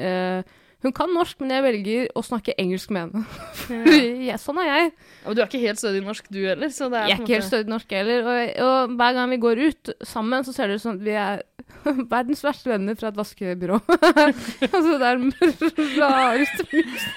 uh, 0.00 0.42
hun 0.80 0.94
kan 0.96 1.10
norsk, 1.12 1.36
men 1.42 1.52
jeg 1.52 1.64
velger 1.66 2.06
å 2.16 2.22
snakke 2.24 2.54
engelsk 2.60 2.92
med 2.96 3.10
henne. 3.10 3.88
ja, 4.24 4.38
sånn 4.40 4.60
er 4.62 4.68
jeg. 4.70 4.92
Ja, 5.20 5.26
men 5.26 5.36
du 5.36 5.42
er 5.42 5.50
ikke 5.50 5.60
helt 5.60 5.80
stødig 5.82 6.00
norsk, 6.06 6.30
du 6.32 6.38
heller. 6.40 6.72
Så 6.72 6.88
det 6.92 7.02
er 7.02 7.10
Jeg 7.10 7.18
er 7.18 7.24
ikke 7.24 7.36
helt 7.36 7.48
stødig 7.50 7.72
norsk 7.74 7.92
heller. 7.98 8.24
Og, 8.24 8.52
og 8.64 8.94
hver 8.96 9.16
gang 9.18 9.34
vi 9.34 9.40
går 9.44 9.64
ut 9.66 9.92
sammen, 10.08 10.46
så 10.46 10.56
ser 10.56 10.72
det 10.72 10.80
ut 10.80 10.84
som 10.86 11.00
vi 11.04 11.16
er 11.20 11.44
verdens 12.14 12.44
verste 12.46 12.72
venner 12.72 12.96
fra 12.96 13.12
et 13.12 13.20
vaskebyrå. 13.20 13.80
altså, 13.90 14.96
det 14.96 15.10
er 15.10 15.20
rareste 16.00 16.70
mus. 16.72 17.10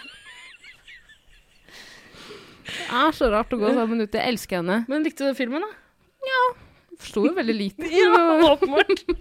Det 2.63 3.01
er 3.03 3.11
så 3.17 3.29
rart 3.33 3.53
å 3.53 3.59
gå 3.61 3.73
sammen 3.75 4.01
ute. 4.03 4.17
Jeg 4.19 4.33
elsker 4.35 4.61
henne. 4.61 4.81
Men 4.91 5.03
likte 5.07 5.27
du 5.29 5.37
filmen, 5.37 5.61
da? 5.65 5.71
Ja. 6.29 6.43
Forsto 6.99 7.25
jo 7.27 7.33
veldig 7.39 7.57
lite. 7.57 7.89
Ja, 7.99 8.53
åpenbart. 8.53 9.03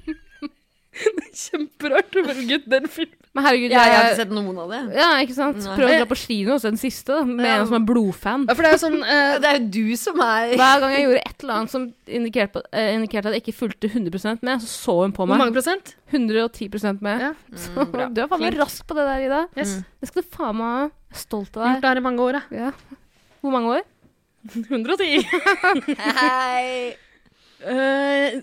Det 0.93 1.23
er 1.25 1.31
kjemperart 1.33 2.17
å 2.21 2.23
velge 2.27 2.57
ut 2.61 2.65
den 2.69 2.85
filmen. 2.93 3.17
Men 3.33 3.47
herregud, 3.47 3.73
Ja, 3.73 3.81
jeg 3.89 3.95
har 3.97 4.07
ikke 4.11 4.17
sett 4.19 4.33
noen 4.37 4.59
av 4.61 4.67
det. 4.75 4.81
ja, 4.99 5.07
ikke 5.25 5.33
sant? 5.39 5.57
Nei. 5.65 5.77
Prøv 5.79 5.89
å 5.89 5.95
dra 6.03 6.09
på 6.11 6.19
kino 6.21 6.53
og 6.53 6.61
se 6.61 6.69
den 6.69 6.77
siste, 6.83 7.15
da, 7.17 7.23
med 7.25 7.47
Ja. 7.49 7.55
en 7.63 7.71
som 7.71 7.77
er 7.79 7.87
blodfan. 7.89 8.45
Ja, 8.45 8.53
for 8.59 8.61
det 8.61 8.69
er 8.69 8.77
jo 8.77 8.81
sånn 8.83 8.99
uh, 9.01 9.39
Det 9.41 9.49
er 9.49 9.57
jo 9.57 9.71
du 9.73 9.97
som 9.97 10.21
er 10.21 10.53
Hver 10.61 10.83
gang 10.85 10.93
jeg 10.93 11.07
gjorde 11.07 11.23
et 11.31 11.47
eller 11.47 11.55
annet 11.63 11.73
som 11.73 11.87
indikerte, 12.05 12.53
på, 12.59 12.63
uh, 12.77 12.91
indikerte 12.93 13.33
at 13.33 13.39
jeg 13.39 13.45
ikke 13.47 13.57
fulgte 13.57 13.89
100 13.89 14.45
med, 14.45 14.61
så 14.61 14.69
så 14.69 14.99
hun 15.01 15.17
på 15.17 15.25
meg. 15.25 15.33
Hvor 15.33 15.41
mange 15.47 15.57
prosent? 15.57 15.95
110 16.13 17.01
med. 17.01 17.25
Ja. 17.25 17.33
Så, 17.65 17.73
Mm, 17.89 18.13
du 18.13 18.21
er 18.21 18.29
faen 18.29 18.45
meg 18.45 18.61
rask 18.61 18.85
på 18.85 18.99
det 19.01 19.09
der, 19.09 19.25
Ida. 19.31 19.41
Yes. 19.57 19.79
Det 19.97 20.13
skal 20.13 20.27
du 20.29 20.29
faen 20.37 20.61
meg 20.61 20.69
ha. 20.77 20.85
Jeg 20.93 21.17
er 21.17 21.25
stolt 21.25 21.57
av 21.57 21.71
Gjort 21.71 21.81
det 21.87 21.89
her 21.95 22.03
i 22.03 22.05
mange 22.05 22.21
år, 22.29 22.37
jeg. 22.43 22.67
Ja. 22.67 22.99
Hvor 23.43 23.51
mange 23.55 23.79
år? 23.79 23.87
110. 24.53 25.23
Hei. 25.99 26.95
Uh, 27.63 28.41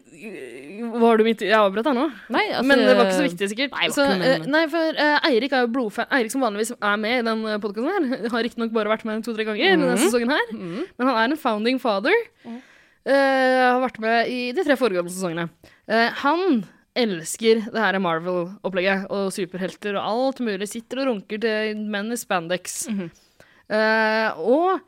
var 1.02 1.20
du 1.20 1.26
midt 1.28 1.42
Jeg 1.44 1.52
avbrøt 1.58 1.84
deg 1.90 1.96
nå. 1.98 2.06
Nei, 2.32 2.44
altså 2.54 2.68
Men 2.70 2.80
det 2.86 2.94
var 2.96 3.10
ikke 3.10 3.18
så 3.18 3.26
viktig, 3.26 3.50
sikkert. 3.52 3.74
Nei, 3.76 3.90
så, 3.92 4.06
uh, 4.16 4.46
nei, 4.48 4.62
for 4.72 4.96
uh, 4.96 5.28
Eirik 5.28 5.56
er 5.58 5.66
jo 5.66 5.72
blodfan. 5.76 6.08
Eirik 6.16 6.32
som 6.32 6.46
vanligvis 6.46 6.72
er 6.78 6.98
med 7.04 7.18
i 7.18 7.26
den 7.28 7.44
podkasten 7.64 8.08
her, 8.14 8.30
har 8.34 8.46
riktignok 8.48 8.72
bare 8.76 8.94
vært 8.94 9.04
med 9.10 9.26
to-tre 9.28 9.44
ganger 9.50 9.74
denne 9.76 9.90
Mhm. 9.92 10.02
sesongen 10.06 10.32
her. 10.32 10.54
Mm. 10.56 10.82
Men 10.96 11.12
han 11.12 11.20
er 11.20 11.28
en 11.34 11.40
founding 11.42 11.82
father. 11.84 12.16
Eh, 12.48 13.60
har 13.66 13.80
vært 13.84 14.00
med 14.04 14.32
i 14.32 14.40
de 14.56 14.64
tre 14.68 14.76
foregående 14.80 15.12
sesongene. 15.12 15.50
Eh, 15.90 16.10
han 16.24 16.62
elsker 17.00 17.66
det 17.72 17.80
her 17.80 18.00
Marvel-opplegget 18.04 19.08
og 19.14 19.32
superhelter 19.36 19.96
og 20.00 20.04
alt 20.14 20.40
mulig. 20.44 20.68
Sitter 20.72 21.04
og 21.04 21.12
runker 21.14 21.40
til 21.44 21.80
menn 21.92 22.12
i 22.16 22.20
spandex. 22.20 22.86
Mhm. 22.92 23.10
Eh, 23.10 23.29
og 23.70 24.80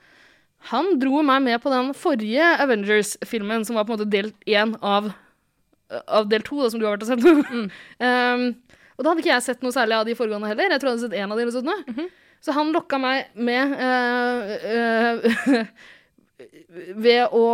han 0.70 0.94
dro 1.02 1.22
meg 1.26 1.42
med 1.46 1.62
på 1.64 1.72
den 1.74 1.92
forrige 1.98 2.46
Avengers-filmen, 2.62 3.66
som 3.66 3.78
var 3.78 3.88
på 3.88 3.96
en 3.96 4.00
måte 4.00 4.12
del 4.14 4.32
én 4.46 4.76
av, 4.86 5.10
av 6.06 6.30
del 6.30 6.46
to, 6.46 6.60
da, 6.62 6.70
som 6.70 6.82
du 6.82 6.86
har 6.86 6.98
vært 6.98 7.08
og 7.08 7.12
sett. 7.12 7.26
um, 7.26 8.44
og 8.96 9.04
da 9.04 9.10
hadde 9.10 9.24
ikke 9.24 9.34
jeg 9.34 9.46
sett 9.48 9.66
noe 9.66 9.74
særlig 9.74 9.98
av 9.98 10.06
de 10.06 10.18
foregående 10.18 10.52
heller. 10.52 10.76
Jeg 10.76 10.84
tror 10.84 10.92
jeg 10.92 11.00
hadde 11.00 11.08
sett 11.08 11.18
én 11.18 11.34
av 11.34 11.40
de 11.40 11.48
eller 11.48 11.56
sånt. 11.58 11.72
nå. 11.98 12.10
Så 12.42 12.54
han 12.58 12.74
lokka 12.74 12.98
meg 13.02 13.34
med 13.38 13.74
uh, 13.78 14.42
uh, 14.66 15.66
ved 17.06 17.38
å 17.38 17.46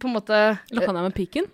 på 0.00 0.08
en 0.08 0.16
måte 0.16 0.36
Lokka 0.72 0.92
deg 0.92 1.04
med 1.04 1.16
piken? 1.16 1.48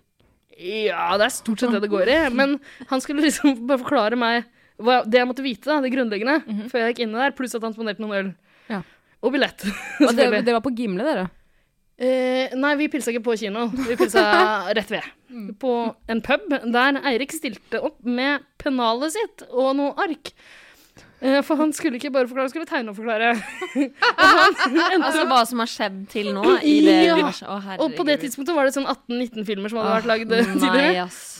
Ja, 0.57 1.15
det 1.19 1.27
er 1.27 1.35
stort 1.35 1.61
sett 1.61 1.75
det 1.75 1.83
det 1.85 1.91
går 1.93 2.11
i. 2.11 2.19
Men 2.41 2.59
han 2.91 3.03
skulle 3.03 3.27
liksom 3.27 3.67
bare 3.67 3.83
forklare 3.83 4.19
meg 4.19 4.47
hva, 4.77 5.01
det 5.09 5.23
jeg 5.23 5.29
måtte 5.29 5.45
vite, 5.45 5.67
da, 5.71 5.81
det 5.81 5.89
grunnleggende, 5.95 6.67
før 6.69 6.83
jeg 6.83 6.93
gikk 6.93 7.07
inn 7.07 7.15
der, 7.17 7.33
pluss 7.37 7.55
at 7.57 7.65
han 7.65 7.73
spanderte 7.73 8.03
noen 8.05 8.19
øl. 8.19 8.27
Ja. 8.69 8.83
Og 9.25 9.33
billett. 9.35 9.67
Og 10.07 10.13
det, 10.17 10.29
det 10.47 10.55
var 10.57 10.65
på 10.65 10.75
Gimle, 10.77 11.07
dere? 11.07 11.29
Eh, 11.97 12.53
nei, 12.61 12.75
vi 12.77 12.91
pilsa 12.93 13.13
ikke 13.13 13.25
på 13.25 13.39
kino. 13.41 13.71
Vi 13.73 13.97
pilsa 13.97 14.27
rett 14.77 14.93
ved. 14.93 15.09
På 15.61 15.73
en 16.13 16.21
pub 16.25 16.45
der 16.53 17.01
Eirik 17.09 17.33
stilte 17.33 17.81
opp 17.81 18.03
med 18.05 18.45
pennalet 18.61 19.17
sitt 19.17 19.47
og 19.49 19.73
noe 19.79 19.97
ark. 20.05 20.35
Eh, 21.25 21.41
for 21.41 21.57
han 21.57 21.73
skulle 21.73 21.97
ikke 21.97 22.13
bare 22.13 22.29
forklare, 22.29 22.45
han 22.45 22.53
skulle 22.53 22.69
tegne 22.69 22.93
og 22.93 22.99
forklare. 22.99 23.33
og, 23.81 24.61
han 24.61 24.77
endte 24.91 25.09
Altså 25.09 25.25
hva 25.31 25.41
som 25.49 25.63
har 25.65 25.73
skjedd 25.73 26.03
til 26.13 26.29
nå 26.37 26.45
i 26.61 26.77
det 26.85 26.99
Ja. 27.07 27.17
Å, 27.49 27.79
og 27.81 27.97
på 27.97 28.05
det 28.09 28.21
tidspunktet 28.27 28.57
var 28.57 28.69
det 28.69 28.77
sånn 28.77 28.89
18-19 28.89 29.49
filmer 29.49 29.73
som 29.73 29.81
hadde 29.81 29.97
vært 29.97 30.11
lagd 30.13 30.37
eh, 30.37 30.53
tidligere. 30.53 31.07
ass. 31.09 31.36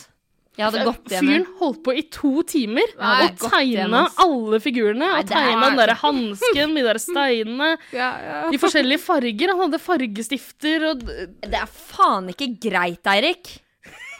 Jeg 0.57 0.65
hadde 0.65 0.83
gått 0.87 1.11
Fyren 1.13 1.43
holdt 1.59 1.83
på 1.85 1.93
i 1.93 2.01
to 2.09 2.31
timer 2.49 2.89
Nei, 2.97 3.27
og 3.29 3.43
tegna 3.51 3.99
alle 4.23 4.57
figurene. 4.63 5.05
Nei, 5.05 5.19
Og 5.21 5.27
tegna 5.29 5.67
den 5.69 5.77
derre 5.77 5.95
hansken, 6.01 6.73
de 6.73 6.85
der 6.87 6.99
steinene, 7.03 7.67
Ja, 7.93 8.07
ja. 8.25 8.39
i 8.49 8.57
forskjellige 8.61 9.03
farger. 9.03 9.53
Han 9.53 9.61
hadde 9.67 9.79
fargestifter 9.83 10.87
og 10.93 11.03
Det 11.05 11.53
er 11.61 11.69
faen 11.69 12.31
ikke 12.33 12.49
greit, 12.69 13.05
Eirik. 13.13 13.53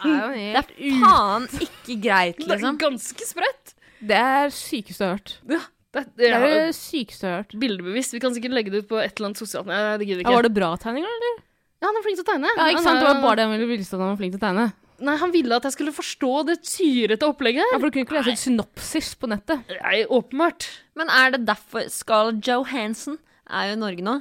Det 0.04 0.14
er 0.62 0.70
faen 1.02 1.48
ikke 1.58 1.98
greit, 2.06 2.38
Det 2.38 2.46
er 2.46 2.54
liksom. 2.60 2.78
ganske 2.86 3.28
sprøtt. 3.32 3.74
Det 3.98 4.20
er 4.22 4.54
sykeste 4.54 5.02
jeg 5.02 5.10
har 5.10 5.18
hørt. 5.18 5.36
Ja, 5.50 5.62
det, 5.98 6.04
det, 6.14 6.18
Det 6.22 6.34
er 6.38 6.44
det 6.54 6.76
sykeste 6.78 7.26
jeg 7.26 7.34
har 7.34 7.42
hørt. 7.42 7.56
bildebevisst. 7.66 8.14
Vi 8.14 8.22
kan 8.22 8.36
sikkert 8.38 8.54
legge 8.54 8.70
det 8.76 8.84
ut 8.86 8.90
på 8.92 9.00
et 9.02 9.18
eller 9.18 9.32
annet 9.32 9.42
sosialt 9.42 9.66
Nei, 9.66 9.80
det 9.98 10.06
gidder 10.06 10.22
vi 10.22 10.30
Ja, 10.30 10.36
var 10.38 10.46
det 10.46 10.54
bra 10.54 10.70
tegninger, 10.78 11.10
eller? 11.18 11.40
Ja, 11.82 11.90
han 11.90 11.98
er 11.98 12.06
flink 12.06 12.20
til 12.22 12.26
å 12.28 12.30
tegne. 12.30 12.52
Ja, 12.58 12.68
ikke 12.76 12.84
sant? 12.86 13.02
Det 13.02 13.10
var 13.10 13.24
bare 13.26 13.40
det 13.42 13.48
han 13.50 13.58
ville 13.58 13.72
vise 13.74 13.90
at 13.98 14.02
han 14.06 14.12
var 14.14 14.20
flink 14.22 14.38
til 14.38 14.42
å 14.42 14.46
tegne. 14.46 14.68
Nei, 15.00 15.16
han 15.22 15.32
ville 15.32 15.54
at 15.56 15.64
jeg 15.68 15.76
skulle 15.76 15.92
forstå 15.94 16.32
det 16.48 16.56
syrete 16.66 17.28
opplegget 17.30 17.62
Ja, 17.72 17.78
for 17.78 17.86
du 17.86 17.92
kunne 17.94 18.06
ikke 18.08 18.16
lese 18.18 18.32
et 18.34 18.42
synopsis 18.42 19.12
på 19.22 19.30
nettet. 19.30 19.62
Nei, 19.84 20.00
åpenbart. 20.10 20.66
Men 20.98 21.12
er 21.14 21.36
det 21.36 21.44
derfor 21.46 21.86
Scarlett 21.94 22.42
Johansson 22.48 23.20
er 23.50 23.70
jo 23.70 23.78
i 23.78 23.82
Norge 23.84 24.02
nå? 24.08 24.16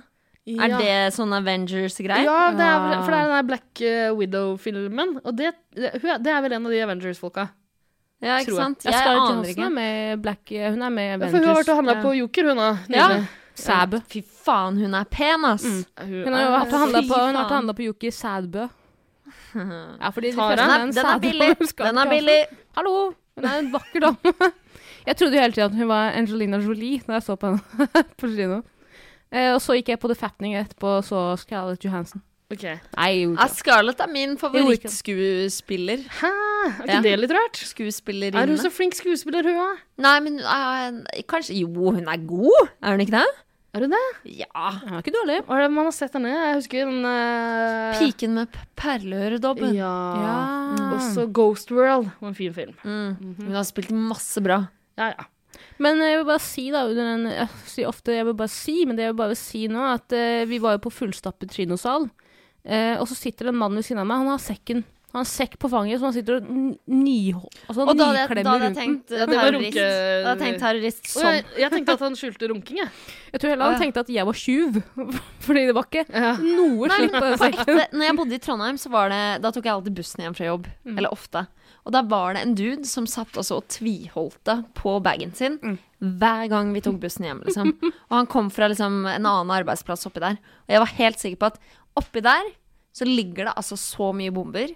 Er 0.47 0.76
det 0.78 1.14
sånn 1.16 1.33
Avengers-greier? 1.35 2.23
Ja, 2.28 2.50
det 2.54 2.62
er, 2.62 3.00
for 3.02 3.11
det 3.11 3.18
er 3.18 3.25
den 3.26 3.35
der 3.38 3.47
Black 3.49 3.80
eh, 3.83 4.11
Widow-filmen. 4.14 5.16
Og 5.25 5.33
det, 5.35 5.54
det, 5.75 5.95
er- 6.04 6.21
det 6.23 6.30
er 6.37 6.45
vel 6.45 6.52
en 6.59 6.68
av 6.68 6.76
de 6.76 6.83
Avengers-folka. 6.85 7.49
Ja, 8.23 8.38
ikke 8.40 8.54
sant? 8.54 8.85
jeg. 8.87 8.95
Jeg 8.95 9.18
aner 9.25 9.50
ikke. 9.50 9.64
er 9.66 9.73
med 9.75 10.23
Black 10.25 10.49
Hun 10.54 10.83
er 10.87 10.92
med 10.95 11.02
i 11.04 11.09
Ja, 11.11 11.16
Avengers. 11.16 11.33
for 11.35 11.38
hun 11.40 11.49
har 11.50 11.59
vært 11.59 11.73
og 11.73 11.76
handla 11.80 11.97
Ja. 11.99 12.02
på 12.06 12.14
Joker, 12.21 12.49
hun 12.52 12.56
da. 12.62 12.68
Ja. 12.95 13.09
Sæbø. 13.56 14.00
Fy 14.12 14.23
faen, 14.23 14.78
hun 14.85 14.95
er 14.95 15.04
pen, 15.11 15.45
ass. 15.49 15.64
Mm. 15.64 15.85
Hun 16.04 16.25
Hun 16.28 16.33
har 16.37 16.42
jo 16.47 16.50
vært 16.54 16.73
og 16.73 16.80
handla 16.85 17.02
på, 17.73 17.76
på 17.80 17.87
Joker 17.90 18.11
Sædbø. 18.12 18.68
Ja, 20.02 20.11
fordi 20.14 20.30
de 20.30 20.37
Tara? 20.37 20.66
Den 20.85 20.92
den 20.95 21.06
er 21.06 21.18
billig. 21.23 21.50
Den 21.78 21.99
er 21.99 22.11
billig. 22.11 22.38
Hallo! 22.76 22.95
Hun 23.37 23.45
er 23.45 23.59
en 23.59 23.73
vakker 23.73 24.00
dame. 24.06 24.50
Jeg 25.06 25.16
trodde 25.21 25.37
jo 25.37 25.40
hele 25.42 25.52
tiden 25.52 25.71
at 25.71 25.76
hun 25.78 25.88
var 25.88 26.14
Angelina 26.18 26.59
Jolie 26.59 27.00
da 27.06 27.12
jeg 27.18 27.23
så 27.23 27.37
på 27.38 27.47
henne 27.52 27.88
på 28.18 28.26
kino. 28.33 28.56
Eh, 29.30 29.52
og 29.54 29.61
så 29.62 29.76
gikk 29.78 29.92
jeg 29.92 30.00
på 30.02 30.09
The 30.11 30.16
Fatning 30.18 30.56
etterpå 30.59 30.97
og 30.99 31.04
så 31.06 31.21
Scarlett 31.38 31.85
Johansson. 31.85 32.23
Okay. 32.50 32.76
Nei, 32.97 33.25
det. 33.26 33.47
Scarlett 33.59 34.00
er 34.02 34.11
min 34.11 34.35
favorittskuespiller. 34.38 36.02
Hæ? 36.21 36.30
Er 36.30 36.83
ikke 36.83 36.92
Ja. 36.95 37.00
det 37.02 37.14
litt 37.21 37.33
rart? 37.35 37.62
Er 38.35 38.47
hun 38.47 38.59
så 38.59 38.71
flink 38.71 38.95
skuespiller, 38.95 39.42
hun 39.42 39.59
òg? 39.62 39.80
Nei, 40.02 40.21
men 40.21 40.38
er, 40.40 41.23
kanskje 41.30 41.59
Jo, 41.61 41.90
hun 41.90 42.06
er 42.09 42.26
god, 42.26 42.68
er 42.83 42.90
hun 42.97 43.00
ikke 43.00 43.18
det? 43.18 43.26
Er 43.76 43.85
du 43.85 43.92
det? 43.92 44.04
Ja. 44.40 44.71
Den 44.80 44.95
var 44.95 45.02
ikke 45.02 45.12
dårlig. 45.12 45.35
Hva 45.45 45.59
er 45.59 45.66
det 45.66 45.73
man 45.76 45.85
har 45.90 45.92
sett 45.92 46.14
henne? 46.16 46.30
Jeg 46.33 46.56
husker 46.56 46.88
den 46.88 47.04
uh... 47.04 47.99
Piken 48.00 48.37
med 48.38 48.56
perleøredobben. 48.78 49.75
Ja. 49.76 49.92
Ja. 50.23 50.37
Også 50.97 51.26
Ghost 51.28 51.73
World 51.75 52.09
var 52.23 52.30
en 52.30 52.38
fin 52.38 52.54
film. 52.56 52.73
Mm. 52.87 53.35
Hun 53.42 53.59
har 53.59 53.66
spilt 53.68 53.92
masse 53.92 54.40
bra. 54.45 54.62
Ja, 54.97 55.11
ja. 55.12 55.28
Men 55.80 56.00
jeg 56.00 56.23
vil 56.23 56.28
bare 56.28 56.40
si, 56.40 56.66
da 56.73 56.87
den, 56.88 57.28
Jeg 57.28 57.49
sier 57.68 57.88
ofte 57.90 58.16
jeg 58.16 58.25
vil 58.28 58.37
bare 58.37 58.52
si, 58.52 58.78
men 58.88 58.97
det 58.97 59.06
jeg 59.06 59.12
vil 59.12 59.21
bare 59.21 59.37
si 59.37 59.66
nå, 59.73 59.85
at 59.92 60.16
uh, 60.16 60.49
vi 60.49 60.61
var 60.64 60.78
jo 60.78 60.85
på 60.87 60.95
fullstappet 61.02 61.52
kinosal. 61.52 62.09
uh, 62.09 62.97
og 62.97 63.04
så 63.12 63.16
sitter 63.18 63.50
det 63.50 63.52
en 63.52 63.61
mann 63.61 63.76
ved 63.76 63.85
siden 63.85 64.00
av 64.00 64.09
meg. 64.09 64.25
Han 64.25 64.33
har 64.33 64.40
sekken. 64.40 64.87
Han 65.16 65.23
har 65.23 65.25
en 65.25 65.32
sekk 65.32 65.54
på 65.62 65.70
fanget 65.73 65.96
som 65.99 66.11
han 66.11 66.12
sitter 66.12 66.37
og 66.37 66.49
ni, 66.92 67.32
altså, 67.32 67.87
Og 67.88 67.96
da 67.96 68.08
hadde 68.11 68.18
jeg, 68.20 68.44
da 68.44 68.52
hadde 68.52 68.66
jeg 68.68 68.76
tenkt 68.76 69.14
eh, 69.14 69.23
Ja, 69.23 69.26
det 69.30 69.37
var 69.38 69.46
terrorist. 69.49 69.76
Da 69.80 69.87
hadde 69.87 70.28
jeg 70.28 70.40
tenkt 70.42 70.61
terrorist 70.66 71.08
sånn. 71.08 71.28
jeg, 71.38 71.44
jeg 71.62 71.73
tenkte 71.73 71.94
at 71.96 72.04
han 72.04 72.18
skjulte 72.20 72.50
runking, 72.52 72.80
jeg. 72.85 72.90
Jeg 73.37 73.40
tror 73.42 73.50
heller 73.52 73.73
han 73.75 73.80
tenkte 73.82 74.00
at 74.00 74.08
jeg 74.14 74.25
var 74.25 74.37
tjuv. 74.40 74.76
Fordi 75.44 75.62
det 75.68 75.75
var 75.76 75.85
ikke 75.90 76.04
Ja. 76.08 76.30
noe 76.40 76.88
slipp 76.88 77.12
på 77.16 77.25
den 77.26 77.38
sekken. 77.42 77.80
når 77.92 78.04
jeg 78.06 78.16
bodde 78.20 78.37
i 78.37 78.38
Trondheim, 78.46 78.78
så 78.80 78.92
var 78.94 79.11
det 79.12 79.18
Da 79.44 79.50
tok 79.52 79.66
jeg 79.66 79.75
alltid 79.75 79.96
bussen 79.99 80.23
hjem 80.25 80.37
fra 80.38 80.46
jobb. 80.46 80.68
Mm. 80.88 80.94
Eller 81.00 81.12
ofte. 81.12 81.42
Og 81.87 81.92
da 81.94 82.00
var 82.02 82.32
det 82.37 82.42
en 82.46 82.54
dude 82.58 82.88
som 82.88 83.04
satt 83.11 83.37
også 83.38 83.58
og 83.61 83.66
tviholdte 83.73 84.56
på 84.78 84.94
bagen 85.04 85.35
sin 85.37 85.58
Mm. 85.62 85.76
hver 86.20 86.49
gang 86.52 86.73
vi 86.73 86.80
tok 86.85 86.96
bussen 87.02 87.25
hjem, 87.28 87.42
liksom. 87.46 87.75
Og 87.82 88.14
han 88.16 88.26
kom 88.26 88.49
fra 88.50 88.68
liksom 88.73 89.04
en 89.06 89.26
annen 89.28 89.52
arbeidsplass 89.54 90.06
oppi 90.08 90.20
der. 90.25 90.37
Og 90.66 90.73
jeg 90.76 90.82
var 90.87 90.94
helt 90.96 91.20
sikker 91.23 91.37
på 91.44 91.50
at 91.52 91.61
oppi 91.96 92.20
der 92.25 92.49
så 92.96 93.04
ligger 93.04 93.50
det 93.50 93.54
altså 93.56 93.76
så 93.76 94.14
mye 94.16 94.32
bomber. 94.32 94.73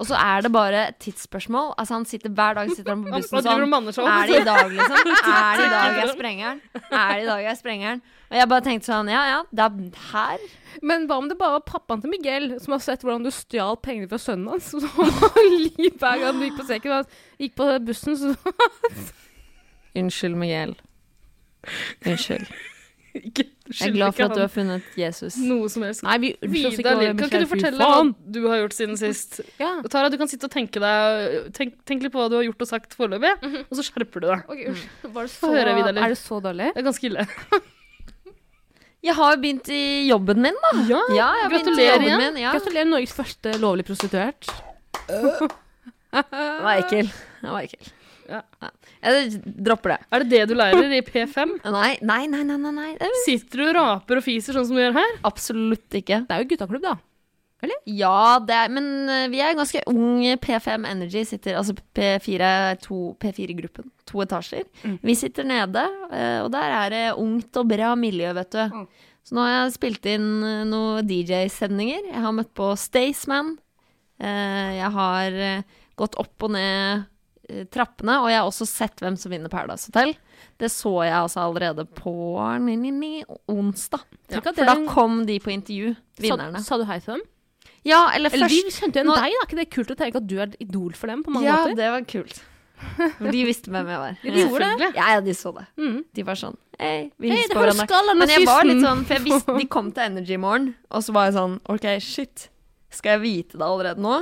Og 0.00 0.06
så 0.08 0.16
er 0.16 0.40
det 0.44 0.50
bare 0.52 0.84
et 0.88 0.96
tidsspørsmål. 1.04 1.74
Altså 1.78 1.98
Han 1.98 2.06
sitter 2.08 2.32
hver 2.32 2.56
dag 2.56 2.70
sitter 2.72 2.94
han 2.94 3.02
på 3.04 3.10
bussen 3.18 3.36
han 3.36 3.92
sånn. 3.92 4.08
Er 4.08 4.30
det 4.30 4.38
i 4.40 4.46
dag, 4.48 4.70
liksom? 4.72 5.10
Er 5.34 5.60
det 5.60 5.66
i 5.66 5.74
dag 5.74 5.98
jeg 5.98 6.14
sprenger 6.14 6.46
den? 6.48 6.62
Er 6.88 7.12
det 7.12 7.26
i 7.26 7.28
dag 7.28 7.42
jeg 7.44 7.58
sprenger 7.60 7.90
den? 7.90 8.02
Og 8.30 8.38
jeg 8.38 8.48
bare 8.54 8.64
tenkte 8.64 8.88
sånn, 8.88 9.10
ja 9.12 9.20
ja, 9.28 9.38
det 9.52 9.66
er 9.66 10.02
her. 10.14 10.48
Men 10.86 11.04
hva 11.10 11.18
om 11.20 11.28
det 11.28 11.36
bare 11.36 11.58
var 11.58 11.66
pappaen 11.68 12.00
til 12.00 12.12
Miguel 12.14 12.52
som 12.62 12.76
har 12.76 12.82
sett 12.84 13.04
hvordan 13.04 13.26
du 13.26 13.32
stjal 13.34 13.76
pengene 13.82 14.08
fra 14.08 14.20
sønnen 14.22 14.48
hans? 14.54 14.70
Så 14.72 14.80
han 14.86 15.52
liv 15.66 16.00
hver 16.00 16.24
gang 16.24 16.40
du 16.40 16.46
gikk 16.48 16.60
på 16.62 16.68
sekken. 16.70 16.96
og 17.02 17.42
Gikk 17.42 17.56
på 17.60 17.68
bussen, 17.84 18.16
så 18.16 18.34
Unnskyld, 19.98 20.36
Miguel. 20.38 20.76
Unnskyld. 22.06 22.46
Ikke, 23.14 23.44
Jeg 23.70 23.88
er 23.88 23.94
glad 23.96 24.12
for 24.14 24.24
at 24.28 24.34
du 24.36 24.40
har 24.40 24.50
funnet 24.52 24.82
Jesus. 24.98 25.36
Noe 25.42 25.66
som 25.72 25.82
helst. 25.82 26.04
Nei, 26.06 26.14
vi 26.22 26.28
unnskyld 26.38 26.66
oss 26.68 26.78
ikke, 26.78 26.92
Lill, 27.00 27.16
kan 27.18 27.26
ikke 27.30 27.40
du 27.42 27.48
fortelle 27.50 27.88
hva 27.88 28.30
du 28.36 28.38
har 28.46 28.60
gjort 28.62 28.76
siden 28.76 28.96
sist? 29.00 29.40
Ja. 29.62 29.72
Tara, 29.90 30.10
du 30.12 30.16
kan 30.20 30.30
sitte 30.30 30.46
og 30.46 30.52
tenke 30.54 30.78
deg 30.82 31.50
Tenk, 31.56 31.74
tenk 31.88 32.04
litt 32.06 32.14
på 32.14 32.22
hva 32.22 32.28
du 32.30 32.36
har 32.38 32.46
gjort 32.46 32.62
og 32.66 32.70
sagt 32.70 32.94
foreløpig, 32.98 33.32
og 33.66 33.74
så 33.78 33.82
skjerper 33.88 34.22
du 34.22 34.28
deg. 34.30 34.46
Okay, 34.54 35.26
Få 35.40 35.50
høre, 35.56 35.74
Vidar 35.80 35.98
er 35.98 36.14
det 36.14 36.20
så 36.22 36.38
dårlig? 36.44 36.70
Det 36.74 36.82
er 36.84 36.88
ganske 36.90 37.10
ille. 37.10 37.26
Jeg 39.00 39.14
har 39.16 39.38
begynt 39.40 39.68
i 39.72 39.82
jobben 40.10 40.42
min, 40.44 40.56
da. 40.60 40.70
Ja, 40.84 40.98
Ja, 41.16 41.28
jeg 41.32 41.44
har 41.46 41.48
begynt 41.48 41.62
i 41.62 41.70
gratulerer 41.70 42.02
igjen. 42.04 42.20
min. 42.20 42.34
Ja. 42.42 42.50
Gratulerer, 42.52 42.88
Norges 42.90 43.14
første 43.16 43.54
lovlig 43.62 43.86
prostituert. 43.88 44.50
Det 46.10 46.62
var 46.66 46.74
ekkel. 46.82 47.08
Det 47.40 47.48
var 47.54 47.64
ekkel. 47.64 47.90
Ja. 48.30 48.40
Ja. 48.62 48.70
Jeg 49.02 49.42
dropper 49.66 49.96
det. 49.96 49.98
Er 50.14 50.22
det 50.24 50.30
det 50.30 50.42
du 50.50 50.54
lærer 50.58 50.92
i 50.96 51.02
P5? 51.04 51.56
Nei, 51.66 51.92
nei, 52.06 52.24
nei, 52.30 52.42
nei. 52.46 52.72
nei. 52.76 52.90
Er 53.02 53.14
Sitter 53.26 53.62
du 53.64 53.68
og 53.68 53.76
raper 53.80 54.20
og 54.20 54.26
fiser 54.26 54.54
sånn 54.56 54.68
som 54.68 54.78
du 54.78 54.82
gjør 54.84 54.98
her? 55.00 55.16
absolutt 55.26 55.98
ikke. 56.00 56.22
Det 56.28 56.36
er 56.36 56.44
jo 56.44 56.50
guttaklubb, 56.54 56.84
da. 56.86 56.96
Ja, 57.84 58.38
det 58.40 58.54
er, 58.56 58.70
men 58.72 58.86
eh, 59.12 59.26
vi 59.28 59.40
er 59.44 59.52
ganske 59.58 59.82
ung. 59.90 60.22
P5 60.40 60.86
Energy 60.88 61.26
sitter 61.28 61.58
Altså 61.60 61.74
P4 61.76 62.46
to- 62.80 63.10
P4-gruppen. 63.20 63.90
To 64.08 64.22
etasjer. 64.24 64.64
Vi 65.04 65.16
sitter 65.18 65.44
nede, 65.44 65.82
eh, 66.08 66.38
og 66.40 66.48
der 66.54 66.72
er 66.78 66.94
det 66.94 67.02
ungt 67.20 67.60
og 67.60 67.68
bra 67.68 67.90
miljø, 68.00 68.32
vet 68.38 68.56
du. 68.56 68.62
Mm. 68.78 68.86
Så 69.28 69.36
nå 69.36 69.44
har 69.44 69.52
jeg 69.58 69.74
spilt 69.76 70.08
inn 70.08 70.30
eh, 70.40 70.62
noen 70.70 71.04
DJ-sendinger. 71.10 72.08
Jeg 72.14 72.24
har 72.24 72.32
møtt 72.38 72.54
på 72.56 72.70
Staysman. 72.80 73.58
Jeg 74.20 74.88
har 74.92 75.36
gått 75.96 76.16
opp 76.20 76.44
og 76.44 76.50
ned 76.52 77.06
trappene, 77.72 78.18
og 78.22 78.28
jeg 78.30 78.38
har 78.40 78.48
også 78.48 78.66
sett 78.68 79.02
hvem 79.02 79.16
som 79.20 79.32
vinner 79.32 79.52
Paradise 79.52 79.90
Hotel. 79.90 80.14
Det 80.60 80.70
så 80.72 80.92
jeg 81.06 81.16
altså 81.16 81.42
allerede 81.46 81.84
på 81.96 82.12
ni, 82.64 82.76
ni, 82.80 82.90
ni, 82.94 83.12
onsdag. 83.50 84.02
Ja, 84.30 84.40
For 84.44 84.56
da 84.56 84.74
er 84.76 84.86
kom 84.88 85.22
de 85.28 85.38
på 85.42 85.52
intervju, 85.54 85.94
vinnerne. 86.20 86.62
Sa, 86.62 86.74
sa 86.76 86.80
du 86.80 86.86
hei 86.88 86.98
til 87.02 87.16
dem? 87.18 87.26
Ja, 87.86 88.10
eller 88.14 88.32
Eller 88.34 88.48
først 88.48 88.68
de 88.68 88.72
kjente 88.76 89.00
igjen 89.00 89.08
deg, 89.08 89.16
da. 89.16 89.26
Er 89.28 89.46
ikke 89.46 89.58
det 89.60 89.68
kult 89.72 89.92
å 89.92 89.96
tenke 89.96 90.20
at 90.20 90.26
du 90.28 90.36
er 90.42 90.56
idol 90.60 90.92
for 90.96 91.08
dem 91.12 91.22
på 91.24 91.32
mange 91.32 91.48
Ja, 91.48 91.60
måter? 91.64 91.76
det 91.78 91.90
var 91.94 92.04
kult. 92.08 92.40
For 93.18 93.28
de 93.32 93.44
visste 93.44 93.72
hvem 93.72 93.88
jeg 93.92 94.00
var. 94.00 94.18
De 94.24 94.42
gjorde 94.44 94.68
det. 94.80 94.90
Ja, 94.96 95.06
ja, 95.16 95.20
de 95.24 95.34
så 95.36 95.52
det. 95.52 95.66
Mm. 95.80 95.98
De 96.16 96.24
var 96.24 96.38
sånn 96.40 96.56
Hei, 96.80 97.10
vi 97.20 97.28
hilser 97.28 97.52
på 97.52 97.60
hverandre. 97.60 98.14
Men 98.16 98.30
jeg 98.32 98.46
var 98.48 98.64
litt 98.64 98.80
sånn, 98.80 99.02
for 99.04 99.18
jeg 99.18 99.24
visste 99.26 99.56
de 99.60 99.66
kom 99.68 99.90
til 99.92 100.06
Energy 100.06 100.32
i 100.38 100.40
morgen, 100.40 100.70
og 100.88 101.04
så 101.04 101.12
var 101.12 101.28
jeg 101.28 101.36
sånn 101.36 101.58
OK, 101.68 101.88
shit. 102.00 102.46
Skal 102.90 103.18
jeg 103.18 103.22
vite 103.26 103.60
det 103.60 103.66
allerede 103.66 104.00
nå? 104.00 104.14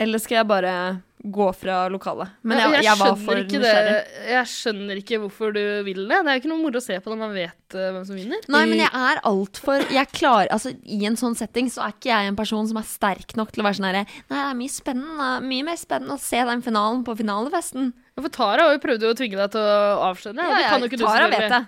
Eller 0.00 0.22
skal 0.22 0.38
jeg 0.40 0.48
bare 0.48 0.74
gå 1.22 1.46
fra 1.56 1.82
lokalet? 1.92 2.32
Men 2.42 2.60
jeg, 2.62 2.72
jeg, 2.78 2.84
jeg 2.86 2.98
var 3.00 3.16
for 3.20 3.40
nysgjerrig. 3.40 3.94
det. 3.94 4.26
Jeg 4.30 4.50
skjønner 4.52 5.00
ikke 5.02 5.20
hvorfor 5.24 5.54
du 5.56 5.62
vil 5.86 6.02
det. 6.04 6.20
Det 6.20 6.32
er 6.32 6.38
jo 6.38 6.42
ikke 6.42 6.52
noe 6.52 6.62
moro 6.62 6.80
å 6.80 6.84
se 6.84 6.96
på 7.00 7.12
når 7.12 7.20
man 7.20 7.34
vet 7.36 7.76
uh, 7.76 7.86
hvem 7.96 8.06
som 8.08 8.18
vinner. 8.18 8.44
Nei, 8.52 8.62
men 8.70 8.82
jeg 8.82 8.90
er 8.90 9.22
altfor 9.30 9.86
Altså, 9.90 10.72
i 10.84 11.00
en 11.08 11.18
sånn 11.20 11.36
setting 11.38 11.68
så 11.72 11.84
er 11.86 11.96
ikke 11.96 12.12
jeg 12.12 12.30
en 12.30 12.38
person 12.38 12.68
som 12.70 12.80
er 12.80 12.88
sterk 12.88 13.34
nok 13.38 13.52
til 13.52 13.62
å 13.62 13.68
være 13.68 13.78
sånn 13.78 13.88
herre 13.90 14.04
Nei, 14.06 14.20
det 14.30 14.44
er 14.44 14.56
mye 14.58 14.72
spennende 14.72 15.28
Mye 15.44 15.66
mer 15.66 15.80
spennende 15.80 16.16
å 16.16 16.22
se 16.22 16.40
den 16.46 16.64
finalen 16.64 17.04
på 17.06 17.16
finalefesten. 17.18 17.92
For 18.20 18.32
Tara 18.32 18.70
prøvde 18.80 19.08
jo 19.08 19.14
å 19.14 19.18
tvinge 19.18 19.38
deg 19.40 19.52
til 19.54 19.64
å 19.64 20.08
avsløre. 20.10 20.48
Ja, 20.64 20.78
du 20.80 20.96
Tara 21.00 21.28
vet 21.32 21.46
det. 21.52 21.60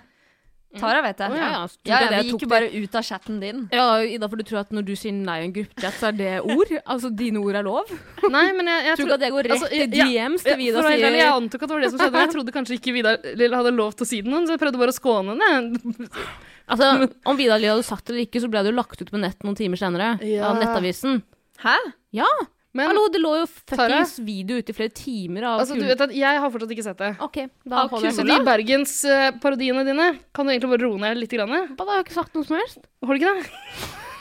Tara 0.79 1.01
vet 1.05 1.19
det. 1.19 1.27
Oh, 1.29 1.35
ja, 1.37 1.49
ja. 1.53 1.61
Ja, 1.85 1.97
ja, 2.01 2.21
vi 2.21 2.31
gikk 2.31 2.45
jo 2.45 2.49
bare 2.49 2.69
ut 2.73 2.95
av 2.97 3.05
chatten 3.05 3.39
din. 3.41 3.59
Ja, 3.73 3.85
Ida, 4.01 4.29
for 4.31 4.41
du 4.41 4.45
tror 4.47 4.61
at 4.63 4.71
når 4.73 4.87
du 4.87 4.93
sier 4.97 5.13
nei 5.13 5.35
i 5.43 5.47
en 5.47 5.53
gruppechat, 5.55 5.97
så 5.99 6.09
er 6.09 6.17
det 6.17 6.31
ord? 6.41 6.71
Altså 6.93 7.11
dine 7.13 7.41
ord 7.41 7.57
er 7.59 7.65
lov? 7.65 7.91
Nei, 8.29 8.45
men 8.57 8.69
jeg, 8.71 8.85
jeg 8.89 8.97
Tror 8.99 9.07
ikke 9.07 9.17
at 9.19 9.23
det 9.23 9.31
går 9.35 9.49
rett 9.49 9.55
altså, 9.57 9.69
i 9.73 9.83
ja, 9.83 10.07
DMs 10.07 10.47
til 10.47 10.57
Vida 10.59 10.83
sier 10.87 11.17
Jeg 11.19 11.29
antok 11.29 11.63
at 11.65 11.69
det 11.69 11.75
var 11.77 11.85
det 11.85 11.91
som 11.93 12.01
skjedde. 12.01 12.13
men 12.15 12.25
Jeg 12.25 12.33
trodde 12.35 12.55
kanskje 12.57 12.77
ikke 12.79 12.95
Vidar 12.97 13.59
hadde 13.59 13.75
lov 13.77 13.93
til 13.97 14.07
å 14.07 14.09
si 14.09 14.21
det 14.25 14.33
noen, 14.33 14.47
så 14.49 14.57
jeg 14.57 14.63
prøvde 14.63 14.81
bare 14.81 14.95
å 14.95 14.97
skåne 14.97 15.37
henne. 15.37 16.09
Altså, 16.63 17.09
Om 17.27 17.35
Vidar 17.35 17.59
Lill 17.59 17.73
hadde 17.73 17.83
sagt 17.83 18.07
det 18.07 18.13
eller 18.13 18.23
ikke, 18.23 18.39
så 18.39 18.47
ble 18.47 18.61
det 18.63 18.71
jo 18.71 18.77
lagt 18.77 19.01
ut 19.01 19.09
på 19.11 19.19
nett 19.19 19.41
noen 19.43 19.57
timer 19.59 19.79
senere. 19.81 20.13
Ja. 20.23 20.47
Av 20.47 20.61
Nettavisen. 20.61 21.19
Hæ? 21.59 21.75
Ja! 22.15 22.29
Men 22.73 22.89
Hallo, 22.89 23.03
det 23.13 23.19
lå 23.21 23.31
jo 23.37 23.45
fuckings 23.45 24.15
video 24.25 24.57
ute 24.57 24.73
i 24.73 24.75
flere 24.75 24.93
timer 24.97 25.45
av 25.45 25.59
altså, 25.61 25.75
du 25.77 25.83
vet 25.85 25.99
at 26.01 26.13
jeg 26.17 26.39
har 26.41 26.49
fortsatt 26.49 26.71
ikke 26.73 26.85
sett 26.87 27.01
det. 27.03 27.11
OK, 27.21 27.43
da 27.69 27.83
holder 27.85 28.07
jeg 28.07 28.15
Så 28.17 28.25
de 28.25 28.37
bergensparodiene 28.47 28.47
Bergens-parodiene 28.49 29.83
dine, 29.91 30.07
kan 30.33 30.49
du 30.49 30.53
egentlig 30.55 30.71
bare 30.71 30.87
roe 30.87 31.01
ned 31.03 31.19
litt? 31.21 31.35
Grann? 31.37 31.53
Hva, 31.53 31.83
da 31.85 31.91
har 31.91 32.01
jeg 32.01 32.07
ikke 32.07 32.17
sagt 32.17 32.33
noe 32.33 32.47
som 32.47 32.57
helst. 32.57 32.87
Har 33.05 33.13
du 33.13 33.21
ikke 33.21 33.35
det? 33.37 33.51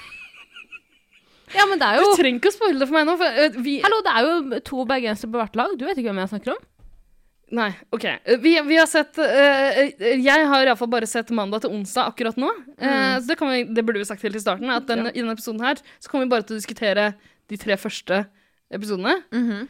Ja, 1.52 1.66
men 1.68 1.80
det 1.80 1.84
er 1.84 2.00
jo... 2.00 2.12
Du 2.12 2.20
trenger 2.20 2.40
ikke 2.40 2.48
å 2.48 2.54
spoile 2.54 2.80
det 2.80 2.86
for 2.88 2.96
meg 2.96 3.08
nå. 3.08 3.14
For, 3.20 3.40
uh, 3.44 3.56
vi, 3.64 3.74
Hallo, 3.84 3.98
det 4.04 4.12
er 4.16 4.28
jo 4.28 4.60
to 4.64 4.84
bergensere 4.88 5.32
på 5.32 5.40
hvert 5.40 5.58
lag. 5.60 5.74
Du 5.76 5.84
vet 5.84 5.98
ikke 6.00 6.08
hvem 6.08 6.20
jeg 6.22 6.30
snakker 6.30 6.54
om? 6.54 6.62
Nei, 7.52 7.68
OK. 7.92 8.06
Eh, 8.08 8.38
Vi, 8.40 8.54
vi 8.64 8.78
har 8.80 8.88
sett 8.88 9.18
uh, 9.20 9.80
Jeg 10.00 10.46
har 10.48 10.64
iallfall 10.64 10.88
bare 10.94 11.08
sett 11.10 11.28
mandag 11.36 11.64
til 11.64 11.74
onsdag 11.76 12.08
akkurat 12.14 12.38
nå. 12.40 12.48
Eh, 12.78 13.18
så 13.18 13.26
det, 13.28 13.36
kan 13.40 13.52
vi, 13.52 13.66
det 13.68 13.84
burde 13.84 14.00
vi 14.00 14.08
sagt 14.08 14.24
helt 14.24 14.38
i 14.38 14.44
starten. 14.44 14.72
At 14.72 14.88
den, 14.88 15.10
I 15.10 15.18
denne 15.20 15.36
episoden 15.36 15.60
her 15.64 15.82
så 15.98 16.08
kommer 16.08 16.24
vi 16.24 16.32
bare 16.32 16.48
til 16.48 16.56
å 16.56 16.62
diskutere 16.62 17.10
de 17.52 17.60
tre 17.60 17.76
første 17.76 18.22
episodene. 18.72 19.18
Mhm. 19.32 19.68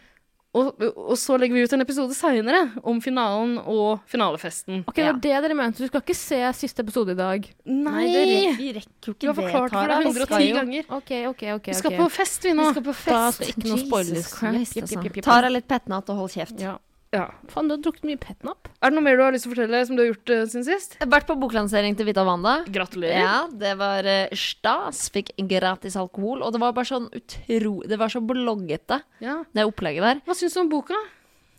Og, 0.52 0.82
og 0.84 1.14
så 1.16 1.38
legger 1.40 1.56
vi 1.56 1.62
ut 1.64 1.72
en 1.72 1.80
episode 1.80 2.12
seinere 2.12 2.58
om 2.84 2.98
finalen 3.00 3.54
og 3.62 4.02
finalefesten. 4.04 4.82
Ok, 4.84 4.98
Det 4.98 5.06
var 5.06 5.16
det 5.24 5.30
dere 5.46 5.54
mente. 5.56 5.80
Du 5.80 5.88
skal 5.88 6.02
ikke 6.04 6.16
se 6.18 6.40
siste 6.58 6.84
episode 6.84 7.14
i 7.14 7.16
dag. 7.16 7.46
Nei! 7.64 8.02
det 8.12 8.50
vi 8.58 8.66
rekker 8.76 9.08
jo 9.08 9.14
Du 9.16 9.26
har 9.30 9.32
ikke 9.32 9.32
det, 9.32 9.46
forklart 9.46 9.72
for 9.72 9.78
Tara. 9.78 9.96
det 9.96 10.04
Vi 10.04 10.12
skal 10.12 10.44
110 10.44 10.52
ganger. 10.58 10.84
Okay, 10.98 11.22
okay, 11.30 11.54
okay, 11.56 11.72
Vi 11.72 11.78
skal 11.80 11.96
på 11.96 12.08
fest, 12.12 12.44
vi 12.44 12.52
nå. 12.52 12.66
Vi 12.68 12.74
skal 12.76 12.84
på 12.84 12.92
Da 12.92 13.00
fest. 13.00 13.38
skal 13.40 13.48
ikke 13.48 13.68
noe 13.70 14.02
Jesus. 14.04 14.28
Christ, 14.36 14.76
Jepp, 14.76 14.92
altså. 14.92 15.24
Tara 15.24 15.48
litt 15.56 15.68
petnat 15.72 16.12
og 16.12 16.20
hold 16.20 16.34
kjeft. 16.36 16.60
Ja. 16.60 16.76
Ja. 17.12 17.26
Faen, 17.52 17.68
du 17.68 17.74
har 17.74 17.80
drukket 17.84 18.06
mye 18.08 18.16
petnap. 18.20 18.70
Er 18.80 18.88
det 18.88 18.96
noe 18.96 19.04
mer 19.04 19.18
du 19.18 19.22
har 19.26 19.34
lyst 19.34 19.44
til 19.44 19.52
å 19.52 19.54
fortelle 19.54 19.80
som 19.84 19.98
du 19.98 20.00
har 20.00 20.08
gjort 20.08 20.30
uh, 20.32 20.44
siden 20.48 20.64
sist? 20.64 20.94
Jeg 20.96 21.04
har 21.04 21.10
vært 21.12 21.26
på 21.28 21.36
boklansering 21.42 21.96
til 21.98 22.08
Vita 22.08 22.24
Wanda. 22.24 22.54
Gratulerer. 22.72 23.18
Ja, 23.20 23.34
det 23.52 23.74
var 23.80 24.08
uh, 24.08 24.32
stas. 24.38 25.02
Fikk 25.12 25.34
gratis 25.50 25.98
alkohol. 26.00 26.40
Og 26.40 26.54
det 26.56 26.62
var 26.62 26.72
bare 26.76 26.88
sånn 26.88 27.10
utro... 27.12 27.74
Det 27.84 27.98
var 28.00 28.12
så 28.14 28.22
bloggete, 28.24 29.02
Ja. 29.20 29.42
det 29.52 29.68
opplegget 29.68 30.08
der. 30.08 30.22
Hva 30.24 30.38
syns 30.38 30.56
du 30.56 30.62
om 30.64 30.72
boka? 30.72 30.96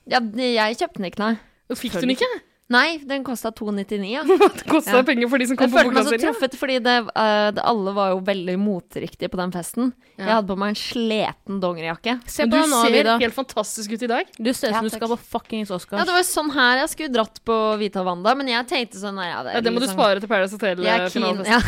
Ja, 0.09 0.19
jeg 0.25 0.79
kjøpte 0.81 0.99
den 0.99 1.11
ikke, 1.11 1.21
nei. 1.21 1.77
Fikk 1.77 1.99
du 1.99 2.03
den 2.07 2.15
ikke? 2.17 2.31
Nei, 2.71 2.97
den 3.05 3.25
kosta 3.27 3.51
299, 3.51 4.07
ja. 4.07 4.21
Det 4.23 4.63
kosta 4.71 4.95
Ja. 4.95 5.03
penger 5.03 5.27
for 5.29 5.37
de 5.37 5.45
som 5.49 5.57
Jeg 5.57 5.59
kom 5.59 5.71
på 5.73 5.77
følte 5.81 5.93
meg 5.93 6.05
så 6.07 6.17
truffet, 6.23 6.53
fordi 6.57 6.77
det, 6.81 6.93
uh, 7.11 7.51
det, 7.51 7.61
alle 7.61 7.91
var 7.93 8.13
jo 8.13 8.21
veldig 8.23 8.55
moteriktige 8.57 9.29
på 9.29 9.37
den 9.37 9.51
festen. 9.51 9.91
Ja. 10.17 10.23
Jeg 10.23 10.33
hadde 10.37 10.47
på 10.47 10.57
meg 10.57 10.71
en 10.71 10.79
sleten 10.79 11.59
dongerijakke. 11.61 12.15
Se 12.25 12.47
på 12.47 12.49
du 12.53 12.57
deg 12.57 12.69
nå, 12.71 12.79
ser 12.85 12.95
Vida. 12.95 13.17
helt 13.19 13.35
fantastisk 13.35 13.91
ut 13.91 14.01
i 14.07 14.07
dag. 14.13 14.25
Du 14.39 14.49
ser 14.53 14.71
ut 14.71 14.71
Ja, 14.71 14.79
som 14.79 14.87
du 14.87 14.95
skal 14.95 15.11
på 15.11 15.19
fuckings 15.35 15.69
Oscar. 15.75 15.99
Ja, 15.99 16.05
det 16.07 16.15
var 16.15 16.23
sånn 16.23 16.51
her 16.55 16.77
jeg 16.85 16.89
skulle 16.95 17.13
dratt 17.13 17.43
på 17.45 17.59
Vita 17.83 18.01
Wanda, 18.07 18.33
men 18.33 18.47
jeg 18.47 18.65
tenkte 18.71 18.97
sånn 19.03 19.15
nei, 19.19 19.27
ja, 19.29 19.43
det, 19.43 19.51
er 19.51 19.55
Ja, 19.59 19.61
det 19.67 19.73
må 19.75 19.79
du 19.83 19.85
liksom- 19.85 19.99
spare 19.99 20.19
til 20.23 20.29
Paradise 20.31 20.57
Jeg 20.57 20.77
Hotel-finalen. 20.79 21.45
ja. 21.45 21.59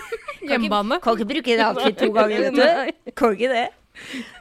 Hjemmebane. 0.48 1.00
Kan 1.00 1.16
ikke 1.16 1.28
bruke 1.28 1.56
det 1.56 1.64
outfit 1.66 1.98
to 1.98 2.10
ganger, 2.12 2.50
vet 2.50 2.54
du. 3.04 3.12
Kan 3.16 3.34
ikke 3.36 3.48
det. 3.48 3.68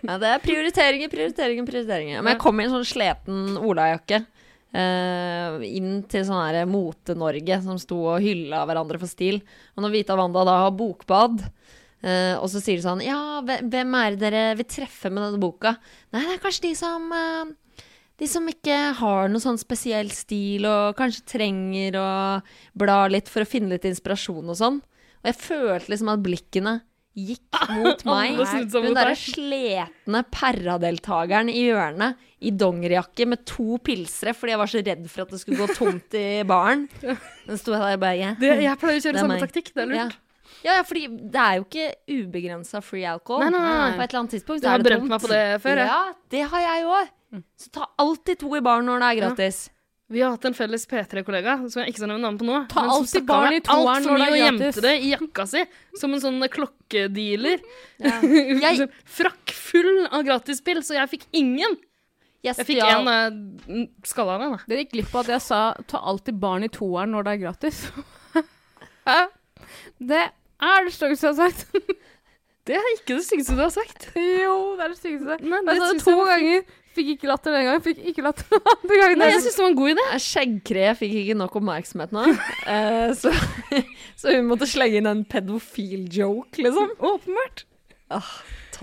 Ja, 0.03 0.17
det 0.17 0.29
er 0.33 0.39
prioriteringer, 0.43 1.09
prioriteringer, 1.11 1.65
prioriteringer. 1.67 2.21
Men 2.23 2.33
jeg 2.33 2.39
kom 2.41 2.59
i 2.59 2.63
en 2.65 2.71
sånn 2.73 2.85
sleten 2.87 3.57
olajakke. 3.61 4.25
Eh, 4.73 5.63
inn 5.69 6.03
til 6.09 6.25
sånn 6.27 6.41
her 6.41 6.69
Mote-Norge 6.69 7.59
som 7.65 7.79
sto 7.81 7.99
og 8.15 8.23
hylla 8.25 8.63
hverandre 8.67 8.99
for 9.01 9.11
stil. 9.11 9.41
Og 9.77 9.85
når 9.85 9.95
Vita 9.97 10.17
Wanda 10.19 10.45
da 10.47 10.59
har 10.65 10.75
bokbad, 10.77 11.43
uh, 12.03 12.35
og 12.39 12.47
så 12.51 12.59
sier 12.59 12.79
de 12.79 12.85
sånn 12.85 13.03
Ja, 13.05 13.41
hvem 13.41 13.97
er 13.99 14.15
det 14.15 14.23
dere 14.25 14.45
vil 14.59 14.67
treffe 14.69 15.11
med 15.11 15.23
denne 15.23 15.41
boka? 15.41 15.77
Nei, 16.13 16.25
det 16.25 16.37
er 16.37 16.43
kanskje 16.43 16.67
de 16.67 16.73
som 16.77 17.05
uh, 17.13 17.53
de 18.21 18.29
som 18.29 18.45
ikke 18.47 18.77
har 18.99 19.29
noe 19.31 19.41
sånn 19.41 19.59
spesiell 19.59 20.11
stil, 20.13 20.67
og 20.69 20.97
kanskje 20.99 21.25
trenger 21.33 21.97
å 21.97 22.09
bla 22.77 23.03
litt 23.11 23.31
for 23.31 23.43
å 23.43 23.49
finne 23.49 23.73
litt 23.73 23.87
inspirasjon 23.89 24.51
og 24.53 24.59
sånn. 24.59 24.81
Og 25.23 25.31
jeg 25.31 25.39
følte 25.39 25.91
liksom 25.91 26.11
at 26.13 26.23
blikkene 26.23 26.75
gikk 27.13 27.59
mot 27.77 28.03
meg. 28.09 28.39
Hun 28.73 28.95
derre 28.97 29.15
sletne 29.19 30.23
paradeltakeren 30.33 31.51
i 31.51 31.65
hjørnet 31.67 32.17
i 32.43 32.51
dongerijakke 32.59 33.27
med 33.29 33.45
to 33.47 33.77
pilsere 33.85 34.33
fordi 34.35 34.51
jeg 34.55 34.59
var 34.59 34.71
så 34.73 34.81
redd 34.83 35.05
for 35.11 35.23
at 35.23 35.31
det 35.31 35.39
skulle 35.43 35.63
gå 35.63 35.77
tomt 35.77 36.17
i 36.19 36.25
baren. 36.49 36.87
Den 37.45 37.61
sto 37.61 37.71
der 37.75 37.95
bare 38.01 38.17
yeah. 38.19 38.35
Det, 38.41 38.51
jeg 38.65 38.79
pleier 38.81 38.99
å 38.99 39.05
kjøre 39.05 39.21
samme 39.23 39.37
meg. 39.37 39.45
taktikk. 39.45 39.71
Det 39.75 39.85
er 39.85 39.91
lurt. 39.93 40.17
ja, 40.63 40.75
ja, 40.79 40.83
fordi 40.87 41.05
det 41.33 41.39
er 41.43 41.59
jo 41.61 41.65
ikke 41.67 41.87
ubegrensa 42.17 42.81
free 42.83 43.05
alcohol. 43.07 43.45
Nei, 43.45 43.53
nei, 43.55 43.61
nei. 43.63 43.93
På 43.97 44.03
et 44.03 44.09
eller 44.09 44.23
annet 44.23 44.35
tidspunkt 44.37 44.63
så 44.65 44.73
har 44.73 44.79
er 44.79 44.83
det 44.83 44.89
brent 44.91 45.05
tomt. 45.05 45.13
meg 45.15 45.23
på 45.23 45.31
det 45.31 45.43
før, 45.63 45.83
Ja, 45.83 45.87
Ja, 45.93 46.01
det 46.35 46.43
har 46.53 46.65
jeg 46.67 46.89
òg. 46.89 47.13
Så 47.57 47.71
ta 47.73 47.87
alltid 47.97 48.39
to 48.43 48.51
i 48.57 48.61
baren 48.61 48.85
når 48.85 48.99
det 49.01 49.07
er 49.13 49.21
gratis. 49.23 49.63
Vi 50.11 50.21
har 50.21 50.33
hatt 50.35 50.43
en 50.45 50.53
felles 50.53 50.83
P3-kollega 50.89 51.55
som 51.71 51.79
jeg 51.81 51.93
ikke 51.93 52.01
skal 52.03 52.11
nevne 52.11 52.25
navn 52.27 52.37
på 52.41 52.45
nå. 52.45 52.57
Ta 52.69 52.83
men 52.85 53.07
som 53.07 53.25
barn 53.25 53.55
i 53.55 53.61
toeren 53.63 54.03
når 54.05 54.25
og 54.25 54.35
gjemte 54.37 54.83
det 54.83 54.91
i 54.99 55.13
jakka 55.13 55.45
si 55.49 55.63
som 55.99 56.13
en 56.13 56.21
sånn 56.21 56.43
klokkedealer. 56.53 57.63
Jeg- 58.65 58.89
Frakk 59.09 59.55
full 59.55 60.05
av 60.11 60.25
gratispill, 60.27 60.83
så 60.85 60.97
jeg 60.99 61.09
fikk 61.15 61.25
ingen. 61.31 61.79
Jeg 62.43 62.57
Jeg 62.59 62.67
fikk 62.67 62.83
én 62.83 63.07
en 63.07 63.39
uh, 63.71 63.85
skalla 64.03 64.35
da. 64.41 64.49
Dere 64.67 64.83
gikk 64.83 64.91
glipp 64.97 65.13
av 65.15 65.21
at 65.23 65.31
jeg 65.37 65.43
sa 65.45 65.59
ta 65.87 66.01
alltid 66.03 66.35
barn 66.43 66.65
i 66.67 66.69
toeren 66.73 67.15
når 67.15 67.23
det 67.23 67.33
er 67.37 67.43
gratis. 67.45 67.85
Hæ? 69.07 69.19
det 70.03 70.25
er 70.27 70.85
det 70.85 70.93
styggeste 70.93 71.31
jeg 71.31 71.37
har 71.39 71.47
sagt. 71.47 71.93
Det 72.63 72.77
er 72.79 72.85
ikke 72.93 73.17
det 73.17 73.25
styggeste 73.25 73.57
du 73.57 73.61
har 73.63 73.73
sagt. 73.73 74.07
jo, 74.45 74.55
det 74.77 74.85
er 74.85 74.93
det 74.93 74.99
styggeste. 75.01 75.37
Nei, 75.43 75.59
Jeg 75.67 75.81
sa 75.81 75.89
det 75.91 76.05
to 76.05 76.15
jeg 76.15 76.29
ganger. 76.31 76.71
Fikk 76.93 77.07
ikke 77.15 77.27
latter 77.27 77.55
den 77.55 77.65
gangen. 77.67 77.83
Fikk 77.83 78.01
ikke 78.11 78.23
latter 78.23 78.49
den 78.53 78.71
andre 78.75 78.97
gangen. 79.01 79.21
Nei, 79.23 79.29
jeg 79.33 79.43
syns 79.43 79.57
det 79.57 79.63
var 79.65 79.71
en 79.71 79.77
god 79.79 79.91
idé. 79.95 80.05
Skjeggkre 80.27 80.89
fikk 80.99 81.15
ikke 81.23 81.37
nok 81.39 81.57
oppmerksomhet 81.59 82.13
nå, 82.15 82.25
eh, 82.69 83.13
så, 83.17 83.33
så 84.21 84.35
hun 84.37 84.49
måtte 84.51 84.69
slenge 84.69 85.01
inn 85.01 85.09
en 85.09 85.23
pedofil-joke, 85.27 86.61
liksom. 86.61 86.93
Åpenbart. 87.09 87.65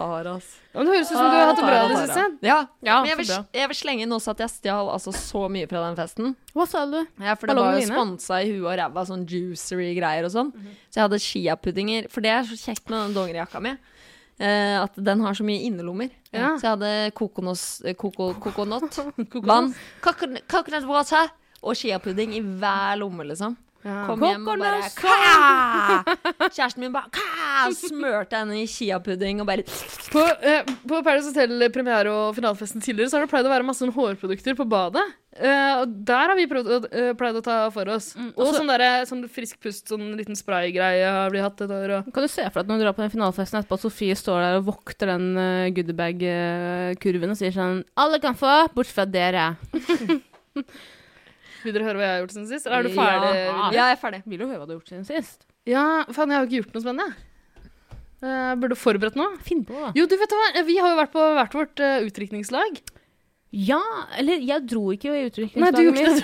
Taras. 0.01 0.49
Ja, 0.71 0.79
men 0.81 0.89
det 0.89 0.95
høres 0.97 1.11
ut 1.11 1.17
som 1.19 1.27
du 1.29 1.37
har 1.37 1.51
hatt 1.51 1.61
det 1.61 1.67
bra 1.67 1.79
i 1.81 1.89
det 1.91 2.01
siste. 2.01 2.25
Ja, 2.47 2.57
Ja, 2.87 2.97
men 3.03 3.11
jeg 3.11 3.19
vil, 3.21 3.31
jeg 3.61 3.71
vil 3.73 3.79
slenge 3.79 4.07
inn 4.07 4.17
også 4.17 4.33
at 4.33 4.43
jeg 4.45 4.53
stjal 4.55 4.91
altså 4.93 5.13
så 5.17 5.45
mye 5.53 5.69
fra 5.71 5.83
den 5.85 5.99
festen. 5.99 6.35
Hva 6.57 6.67
sa 6.71 6.85
du? 6.89 6.99
Ja, 7.21 7.37
for 7.39 7.51
det 7.51 7.57
var 7.59 7.77
jo 7.79 7.87
sponsa 7.91 8.41
i 8.41 8.51
huet 8.53 8.65
og 8.65 8.77
ræva, 8.81 9.05
sånn 9.09 9.27
juicery-greier 9.29 10.29
og 10.29 10.35
sånn. 10.35 10.53
Så 10.89 11.01
jeg 11.01 11.05
hadde 11.07 11.21
chiapuddinger, 11.27 12.09
for 12.13 12.25
det 12.25 12.33
er 12.35 12.47
så 12.49 12.59
kjekt 12.59 12.89
med 12.89 12.99
den 13.03 13.17
dongerijakka 13.19 13.63
mi. 13.65 13.77
Uh, 14.41 14.87
at 14.87 14.95
den 14.97 15.21
har 15.21 15.37
så 15.37 15.45
mye 15.45 15.67
innerlommer. 15.69 16.09
Ja. 16.33 16.55
Så 16.57 16.65
jeg 16.65 16.71
hadde 16.79 16.93
kokonos, 17.19 17.65
eh, 17.85 17.93
koko, 17.99 18.31
kokonot 18.41 18.97
vann, 19.51 19.75
coconut, 20.01 20.47
coconut 20.49 20.87
water 20.89 21.29
og 21.61 21.77
chiapudding 21.77 22.33
i 22.39 22.41
hver 22.41 22.97
lomme, 23.03 23.27
liksom. 23.29 23.59
Ja. 23.81 24.03
Kom 24.05 24.21
hjem 24.21 24.45
og 24.45 24.61
bare 24.61 24.89
Ka! 24.93 25.15
Kjæresten 26.55 26.83
min 26.85 26.93
bare 26.93 27.09
Ka! 27.15 27.71
Smørte 27.73 28.37
henne 28.37 28.59
i 28.61 28.67
chiapudding 28.69 29.41
og 29.41 29.49
bare 29.49 29.65
På, 30.13 30.21
eh, 30.45 30.69
på 30.85 31.01
Paradise 31.01 31.31
Hotel 31.33 31.65
premiere- 31.73 32.13
og 32.13 32.37
finalefesten 32.37 32.85
tidligere 32.85 33.09
så 33.09 33.17
har 33.19 33.25
det 33.25 33.33
pleid 33.33 33.49
å 33.49 33.53
være 33.53 33.65
masse 33.65 33.81
sånn 33.81 33.95
hårprodukter 33.95 34.59
på 34.59 34.67
badet. 34.69 35.05
Eh, 35.33 35.81
og 35.81 35.97
der 36.11 36.33
har 36.33 36.37
vi 36.37 36.45
prøvd, 36.51 36.91
eh, 36.91 37.13
pleid 37.17 37.41
å 37.41 37.45
ta 37.47 37.57
for 37.73 37.89
oss. 37.95 38.13
og 38.35 38.53
sånn, 38.53 38.69
der, 38.69 39.07
sånn 39.09 39.25
frisk 39.33 39.61
pust, 39.65 39.89
sånn 39.89 40.13
liten 40.19 40.37
spraygreie 40.37 41.07
har 41.07 41.33
vi 41.33 41.41
hatt 41.41 41.65
et 41.65 41.71
år. 41.73 41.97
Og 42.01 42.13
Kan 42.13 42.27
du 42.27 42.29
se 42.29 42.45
for 42.51 42.61
deg 42.61 42.67
at 42.67 42.73
når 42.75 42.83
du 42.83 42.85
drar 42.85 42.97
på 42.99 43.07
den 43.07 43.15
finalefesten 43.17 43.63
etterpå, 43.63 43.81
at 43.81 43.87
Sofie 43.87 44.19
står 44.19 44.45
der 44.45 44.61
og 44.61 44.69
vokter 44.69 45.15
den 45.15 45.29
uh, 45.39 45.71
goodiebag-kurven 45.73 47.33
og 47.33 47.39
sier 47.41 47.55
sånn 47.55 47.85
Alle 47.97 48.21
kan 48.21 48.37
få, 48.37 48.69
bortsett 48.75 48.99
fra 49.01 49.09
dere. 49.09 49.55
Vil 51.65 51.77
dere 51.77 51.89
høre 51.89 52.01
hva 52.01 52.07
jeg 52.07 52.15
har 52.15 52.23
gjort 52.25 52.37
siden 52.37 52.51
sist? 52.51 52.69
Eller 52.69 52.79
er 52.79 52.87
du 52.87 52.95
ferdig? 52.97 53.33
Ja. 53.37 53.57
Ja, 53.57 53.73
jeg 53.81 53.97
er 53.97 54.01
ferdig. 54.01 54.23
Vil 54.27 54.41
du 54.43 54.47
høre 54.47 54.61
hva 54.61 54.69
du 54.69 54.75
har 54.75 54.79
gjort 54.79 54.95
siden 54.95 55.09
sist? 55.09 55.45
Ja, 55.69 55.89
faen, 56.09 56.33
jeg 56.33 56.39
har 56.39 56.47
jo 56.47 56.51
ikke 56.51 56.63
gjort 56.63 56.79
noe 56.79 56.87
spennende. 56.87 57.27
Uh, 58.21 58.53
burde 58.61 58.77
forberedt 58.77 59.17
noe. 59.17 59.37
Finn 59.45 59.63
på, 59.65 59.77
da. 59.77 59.93
Jo, 59.97 60.05
du 60.09 60.17
vet 60.21 60.33
hva, 60.37 60.49
vi 60.69 60.77
har 60.81 60.93
jo 60.93 60.99
vært 60.99 61.15
på 61.15 61.29
hvert 61.39 61.57
vårt 61.57 61.85
uh, 61.85 62.01
utdrikningslag. 62.05 62.81
Ja, 63.51 63.81
eller 64.21 64.43
jeg 64.47 64.63
dro 64.71 64.93
ikke 64.95 65.11
i 65.11 65.25
du 65.25 65.31
utdrikningslaget 65.33 65.97
mitt. 65.97 66.21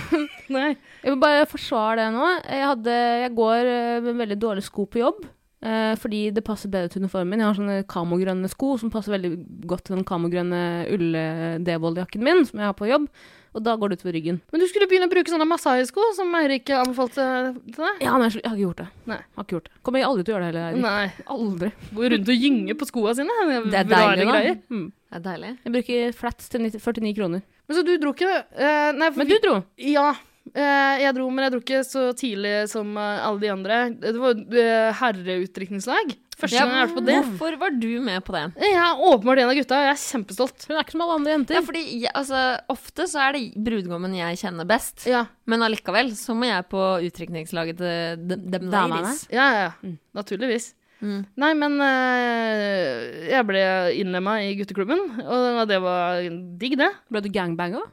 Nei. 0.54 0.70
Jeg 1.02 1.12
vil 1.12 1.18
bare 1.20 1.48
forsvare 1.48 1.98
det 2.00 2.06
nå. 2.14 2.28
Jeg, 2.38 2.62
hadde, 2.70 2.94
jeg 3.24 3.32
går 3.36 3.68
eh, 3.68 3.98
med 4.06 4.22
veldig 4.22 4.38
dårlige 4.40 4.68
sko 4.70 4.86
på 4.88 5.02
jobb. 5.02 5.20
Uh, 5.60 5.92
fordi 6.00 6.30
det 6.32 6.40
passer 6.40 6.72
bedre 6.72 6.88
til 6.88 7.02
uniformen 7.02 7.34
min. 7.34 7.42
Jeg 7.42 7.50
har 7.50 7.58
sånne 7.58 7.82
kamogrønne 7.90 8.48
sko 8.48 8.78
som 8.80 8.92
passer 8.92 9.12
veldig 9.12 9.34
godt 9.68 9.90
til 9.90 9.98
den 9.98 10.06
kamogrønne 10.08 10.62
ull-devold-jakken 10.94 12.24
min 12.24 12.46
som 12.48 12.62
jeg 12.62 12.70
har 12.70 12.78
på 12.78 12.88
jobb. 12.88 13.10
Og 13.50 13.62
da 13.66 13.72
går 13.74 13.90
det 13.90 13.96
utover 13.98 14.14
ryggen. 14.14 14.36
Men 14.52 14.60
du 14.62 14.66
skulle 14.70 14.86
begynne 14.86 15.08
å 15.08 15.10
bruke 15.10 15.32
sånne 15.32 15.46
Masai-sko 15.50 16.04
som 16.14 16.30
Eirik 16.38 16.70
anbefalte 16.70 17.24
til 17.66 17.82
deg. 17.82 18.02
Ja, 18.04 18.12
men 18.14 18.28
jeg, 18.28 18.36
jeg 18.38 18.46
har 18.46 18.54
ikke 18.54 18.62
gjort 18.68 18.82
det. 18.84 18.88
Nei. 19.10 19.18
Har 19.34 19.46
ikke 19.48 19.56
gjort 19.56 19.66
det. 19.70 19.74
Kommer 19.82 19.98
jeg 20.02 20.06
aldri 20.10 20.24
til 20.28 20.32
å 20.32 20.36
gjøre 20.36 20.46
det 20.46 20.50
heller. 20.52 20.70
Eirik. 20.70 20.84
Nei. 20.86 21.26
Aldri. 21.36 21.70
Går 21.98 22.14
rundt 22.14 22.30
og 22.30 22.44
gynger 22.46 22.78
på 22.78 22.88
skoa 22.92 23.14
sine. 23.18 23.38
Det 23.66 23.80
er 23.80 23.90
deilig, 23.90 24.28
da. 24.30 24.40
Mm. 24.70 24.84
Det 25.10 25.18
er 25.18 25.24
deilig. 25.26 25.50
Jeg 25.66 25.74
bruker 25.74 26.12
flats 26.20 26.52
til 26.52 26.62
49 26.68 27.14
kroner. 27.18 27.42
Men 27.66 27.76
så 27.78 27.82
du 27.86 27.90
dro 28.02 28.12
ikke 28.14 28.30
eh, 28.30 28.90
Nei, 28.98 29.10
for 29.10 29.18
Men 29.24 29.28
du 29.30 29.34
vi- 29.34 29.42
dro. 29.48 29.56
Ja. 29.90 30.06
Eh, 30.54 30.96
jeg 31.04 31.14
dro, 31.16 31.28
men 31.30 31.46
jeg 31.46 31.52
dro 31.54 31.60
ikke 31.62 31.82
så 31.86 32.08
tidlig 32.18 32.54
som 32.72 32.96
eh, 32.98 33.20
alle 33.26 33.42
de 33.42 33.52
andre. 33.52 33.78
Det 34.00 34.16
var 34.18 34.34
uh, 34.40 34.90
herreutdrikningslag. 35.00 36.16
Første 36.40 36.56
Ja, 36.56 36.64
gang 36.64 36.78
jeg 36.80 36.92
på 36.96 37.02
det. 37.04 37.14
Hvorfor 37.20 37.56
var 37.60 37.74
du 37.76 37.88
med 38.00 38.22
på 38.24 38.32
det? 38.32 38.46
Jeg 38.64 38.72
er 38.80 39.02
åpenbart 39.10 39.42
en 39.42 39.50
av 39.52 39.58
gutta, 39.58 39.80
jeg 39.84 39.92
er 39.92 40.00
kjempestolt. 40.00 40.64
Hun 40.70 40.76
er 40.78 40.86
ikke 40.86 40.94
som 40.94 41.02
alle 41.04 41.16
andre 41.18 41.34
jenter. 41.34 41.58
Ja, 41.58 41.62
fordi 41.66 41.82
jeg, 42.06 42.12
altså, 42.16 42.40
Ofte 42.72 43.04
så 43.12 43.20
er 43.26 43.36
det 43.36 43.42
brudgommen 43.60 44.16
jeg 44.16 44.40
kjenner 44.40 44.68
best. 44.70 45.04
Ja, 45.10 45.26
Men 45.44 45.66
allikevel 45.66 46.14
så 46.16 46.32
må 46.38 46.48
jeg 46.48 46.64
på 46.72 46.80
utdrikningslaget 47.10 47.76
til 47.82 48.24
dem, 48.30 48.46
de, 48.48 48.62
de 48.64 48.70
ladies. 48.72 49.26
ja, 49.28 49.48
ja. 49.52 49.66
ja. 49.84 49.92
Naturligvis. 50.16 50.72
Mm. 51.00 51.20
Nei, 51.40 51.52
men 51.56 51.76
eh, 51.80 53.30
jeg 53.30 53.44
ble 53.48 53.60
innlemma 54.00 54.34
i 54.44 54.50
gutteklubben, 54.58 55.00
og 55.24 55.62
det 55.68 55.78
var 55.80 56.24
digg, 56.60 56.76
det. 56.80 56.90
Ble 57.12 57.22
du 57.24 57.30
gangbanga? 57.32 57.84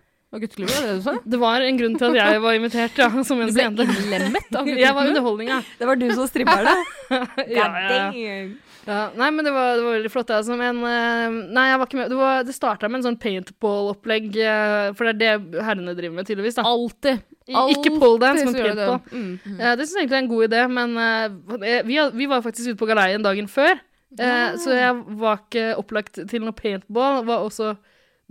Gutteklubben, 0.44 0.76
var 0.76 0.86
det 0.86 0.92
det 0.92 1.00
du 1.00 1.04
sa? 1.08 1.16
Det 1.36 1.40
var 1.42 1.62
en 1.66 1.78
grunn 1.82 1.98
til 1.98 2.08
at 2.12 2.16
jeg 2.22 2.42
var 2.46 2.54
invitert, 2.60 2.98
ja, 3.02 3.10
som 3.24 3.38
Du 3.42 3.44
eneste 3.48 3.68
ble 3.76 3.86
innlemmet 3.88 4.56
av 4.62 4.68
Jeg 4.86 4.94
var 4.96 5.10
underholdninga. 5.12 5.60
Det 5.80 5.88
var 5.90 5.96
du 6.02 6.08
som 6.14 6.28
strippa 6.30 6.58
det? 6.68 6.78
Ja, 7.58 7.68
ja, 7.68 8.08
ja. 8.14 8.40
Ja, 8.88 9.10
nei, 9.20 9.28
men 9.36 9.44
det 9.44 9.52
var, 9.52 9.74
det 9.76 9.84
var 9.84 9.96
veldig 9.98 10.10
flott. 10.14 10.30
Altså, 10.32 10.56
men 10.56 10.78
eh, 10.88 11.34
Nei, 11.52 11.64
jeg 11.74 11.80
var 11.82 11.90
ikke 11.90 11.98
med. 12.00 12.08
Det, 12.14 12.16
var- 12.22 12.46
det 12.48 12.54
starta 12.56 12.88
med 12.88 13.02
en 13.02 13.08
sånn 13.10 13.18
paintball-opplegg, 13.20 14.30
eh, 14.40 14.94
for 14.96 15.10
det 15.12 15.28
er 15.28 15.42
det 15.44 15.64
herrene 15.68 15.96
driver 15.98 16.16
med, 16.16 16.28
tydeligvis. 16.30 16.56
da. 16.56 16.64
Alltid. 16.70 17.20
Ikke 17.52 17.92
poledance, 18.00 18.46
men 18.48 18.56
paintball. 18.56 19.02
det. 19.04 19.20
Mm. 19.20 19.60
Eh, 19.60 19.74
det 19.76 19.88
syns 19.90 19.98
jeg 19.98 20.06
egentlig 20.06 20.20
er 20.20 20.24
en 20.24 20.32
god 20.32 20.46
idé, 20.48 20.62
men 20.72 20.96
uh, 21.04 21.84
vi, 21.90 22.00
vi 22.22 22.30
var 22.32 22.46
faktisk 22.48 22.72
ute 22.72 22.80
på 22.80 22.88
galeien 22.88 23.28
dagen 23.28 23.52
før. 23.52 23.76
eh, 24.20 24.56
Så 24.64 24.72
jeg 24.80 25.04
var 25.20 25.42
ikke 25.44 25.68
opplagt 25.84 26.22
til 26.32 26.48
noe 26.48 26.56
paintball. 26.56 27.26
Var 27.28 27.44
også 27.44 27.74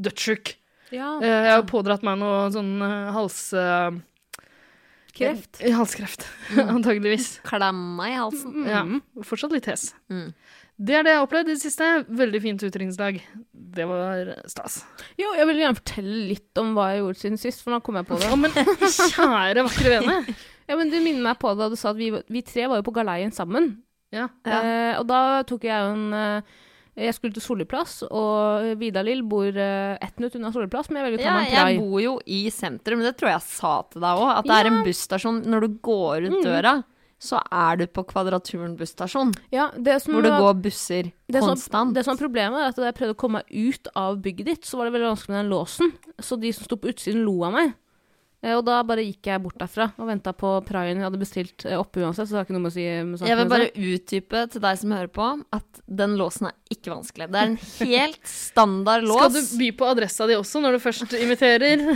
dødssjuk. 0.01 0.55
Ja. 0.95 1.17
Eh, 1.23 1.41
jeg 1.49 1.55
har 1.57 1.65
pådratt 1.71 2.05
meg 2.07 2.21
noe 2.21 2.47
sånn 2.55 2.77
eh, 2.85 3.09
hals... 3.17 3.41
eh, 3.57 3.97
Kreft. 5.17 5.63
halskreft, 5.65 6.27
antageligvis. 6.61 7.39
Klemma 7.49 8.11
i 8.11 8.17
halsen. 8.19 8.67
Ja, 8.69 8.83
fortsatt 9.25 9.55
litt 9.57 9.65
hes. 9.71 9.95
Mm. 10.13 10.27
Det 10.77 10.93
er 10.93 11.07
det 11.07 11.15
jeg 11.15 11.21
har 11.23 11.25
opplevd 11.25 11.49
i 11.49 11.55
det 11.55 11.63
siste. 11.63 11.87
Veldig 12.19 12.41
fint 12.45 12.65
utdrikningsdag. 12.67 13.23
Det 13.77 13.87
var 13.89 14.35
stas. 14.53 14.83
Jo, 15.17 15.31
jeg 15.39 15.49
vil 15.49 15.63
gjerne 15.63 15.79
fortelle 15.79 16.19
litt 16.35 16.61
om 16.61 16.75
hva 16.77 16.91
jeg 16.93 17.01
gjorde 17.01 17.21
siden 17.23 17.41
sist, 17.41 17.63
for 17.65 17.73
nå 17.73 17.79
kom 17.87 17.97
jeg 17.97 18.09
på 18.11 18.19
det. 18.21 18.29
Å, 18.29 18.37
men 18.37 18.53
kjære, 18.53 19.65
vakre 19.71 19.95
vene. 19.97 20.19
Ja, 20.67 20.75
men 20.75 20.89
Du 20.91 20.97
minner 20.99 21.23
meg 21.23 21.37
på 21.39 21.53
det 21.55 21.61
da 21.63 21.69
du 21.71 21.77
sa 21.79 21.93
at 21.93 21.99
vi, 22.01 22.09
vi 22.11 22.41
tre 22.43 22.65
var 22.67 22.81
jo 22.81 22.85
på 22.89 22.93
galeien 22.97 23.31
sammen. 23.33 23.69
Ja. 24.11 24.25
Eh, 24.43 24.97
og 24.99 25.05
da 25.07 25.21
tok 25.47 25.63
jeg 25.63 25.79
jo 25.79 25.93
en 25.95 26.17
eh, 26.19 26.57
Jeg 26.97 27.13
skulle 27.13 27.37
til 27.37 27.45
Solliplass, 27.45 27.99
og 28.09 28.71
Vidar-Lill 28.81 29.21
bor 29.29 29.45
eh, 29.53 29.99
ett 30.01 30.17
minutt 30.17 30.37
unna 30.39 30.49
Solliplass, 30.55 30.89
men 30.89 31.03
jeg 31.03 31.11
velger 31.11 31.21
å 31.21 31.25
ta 31.27 31.29
Ja, 31.29 31.35
meg 31.37 31.51
en 31.53 31.71
jeg 31.75 31.81
bor 31.83 32.01
jo 32.01 32.15
i 32.25 32.39
sentrum, 32.55 33.03
det 33.05 33.13
tror 33.21 33.35
jeg 33.35 33.37
jeg 33.37 33.49
sa 33.53 33.73
til 33.93 34.05
deg 34.07 34.23
òg. 34.23 34.31
At 34.39 34.49
det 34.49 34.57
er 34.63 34.71
en 34.71 34.79
busstasjon. 34.87 35.43
Når 35.45 35.67
du 35.67 35.75
går 35.85 36.29
ut 36.31 36.39
døra, 36.47 36.73
så 37.21 37.41
er 37.53 37.79
du 37.81 37.87
på 37.89 38.05
Kvadraturen 38.09 38.75
busstasjon. 38.81 39.35
Ja, 39.53 39.71
det 39.77 39.99
som 40.05 40.17
Hvor 40.17 40.25
det 40.25 40.33
går 40.41 40.59
busser 40.65 41.13
det 41.29 41.41
som, 41.41 41.53
konstant. 41.53 41.95
det 41.97 42.05
som 42.05 42.17
er 42.17 42.21
problemet, 42.21 42.61
er 42.61 42.73
at 42.73 42.81
da 42.81 42.89
jeg 42.89 42.97
prøvde 42.99 43.17
å 43.17 43.21
komme 43.21 43.43
meg 43.45 43.73
ut 43.77 43.89
av 43.97 44.19
bygget 44.25 44.51
ditt, 44.51 44.69
så 44.69 44.81
var 44.81 44.89
det 44.89 44.97
veldig 44.97 45.11
vanskelig 45.13 45.35
med 45.35 45.43
den 45.45 45.53
låsen. 45.53 45.93
Så 46.21 46.41
de 46.41 46.53
som 46.57 46.65
sto 46.69 46.81
på 46.81 46.93
utsiden, 46.93 47.25
lo 47.29 47.39
av 47.45 47.57
meg. 47.57 47.77
Eh, 48.47 48.55
Og 48.55 48.63
da 48.69 48.77
bare 48.87 49.03
gikk 49.03 49.27
jeg 49.27 49.43
bort 49.43 49.57
derfra 49.59 49.89
og 49.99 50.07
venta 50.07 50.31
på 50.37 50.53
praien 50.69 51.01
jeg 51.01 51.07
hadde 51.09 51.19
bestilt 51.19 51.65
eh, 51.67 51.75
oppe 51.81 52.05
uansett. 52.05 52.29
Så 52.29 52.37
det 52.37 52.39
har 52.41 52.47
ikke 52.47 52.55
noe 52.55 52.65
med 52.69 52.71
å 52.71 52.77
si 52.77 52.85
med 53.09 53.25
Jeg 53.27 53.39
vil 53.41 53.51
bare 53.51 53.71
utdype 53.75 54.45
til 54.53 54.63
deg 54.63 54.79
som 54.83 54.95
hører 54.95 55.11
på, 55.17 55.27
at 55.59 55.81
den 56.03 56.15
låsen 56.21 56.47
er 56.53 56.55
ikke 56.71 56.93
vanskelig. 56.95 57.27
Det 57.33 57.41
er 57.43 57.51
en 57.51 57.59
helt 57.91 58.31
standard 58.31 59.03
lås. 59.09 59.25
Skal 59.25 59.35
du 59.41 59.59
by 59.65 59.71
på 59.81 59.91
adressa 59.91 60.29
di 60.31 60.39
også 60.39 60.63
når 60.63 60.79
du 60.79 60.85
først 60.87 61.17
inviterer? 61.19 61.83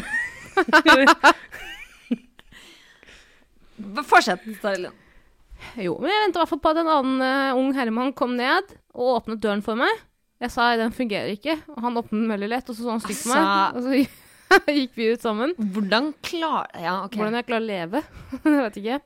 Fortsett, 4.04 4.42
Tarilin. 4.60 4.92
Jo, 5.80 5.94
men 6.00 6.08
jeg 6.10 6.22
venta 6.24 6.38
i 6.38 6.42
hvert 6.42 6.50
fall 6.54 6.60
på 6.64 6.70
at 6.72 6.78
en 6.80 6.88
annen 6.90 7.20
uh, 7.24 7.58
ung 7.58 7.70
herremann 7.76 8.14
kom 8.16 8.32
ned 8.38 8.70
og 8.96 9.18
åpnet 9.20 9.40
døren 9.44 9.62
for 9.64 9.76
meg. 9.78 9.92
Jeg 10.40 10.52
sa 10.54 10.70
den 10.80 10.92
fungerer 10.96 11.34
ikke, 11.34 11.58
og 11.68 11.82
han 11.84 11.98
åpnet 12.00 12.16
den 12.22 12.30
veldig 12.32 12.48
lett, 12.48 12.70
og 12.72 12.76
så 12.78 12.86
så 12.86 12.94
han 12.94 13.02
stygt 13.04 13.22
på 13.26 13.32
meg. 13.34 13.40
Altså- 13.44 13.76
Og 13.76 13.82
så 13.84 13.90
gikk 14.80 14.96
vi 14.98 15.10
ut 15.14 15.22
sammen. 15.22 15.52
Hvordan 15.58 16.12
klar... 16.26 16.70
Ja, 16.74 17.00
OK. 17.04 17.18
Hvordan 17.18 17.38
jeg 17.38 17.46
klarer 17.48 17.62
å 17.62 17.68
leve, 17.68 18.02
jeg 18.44 18.56
vet 18.64 18.80
ikke. 18.80 18.98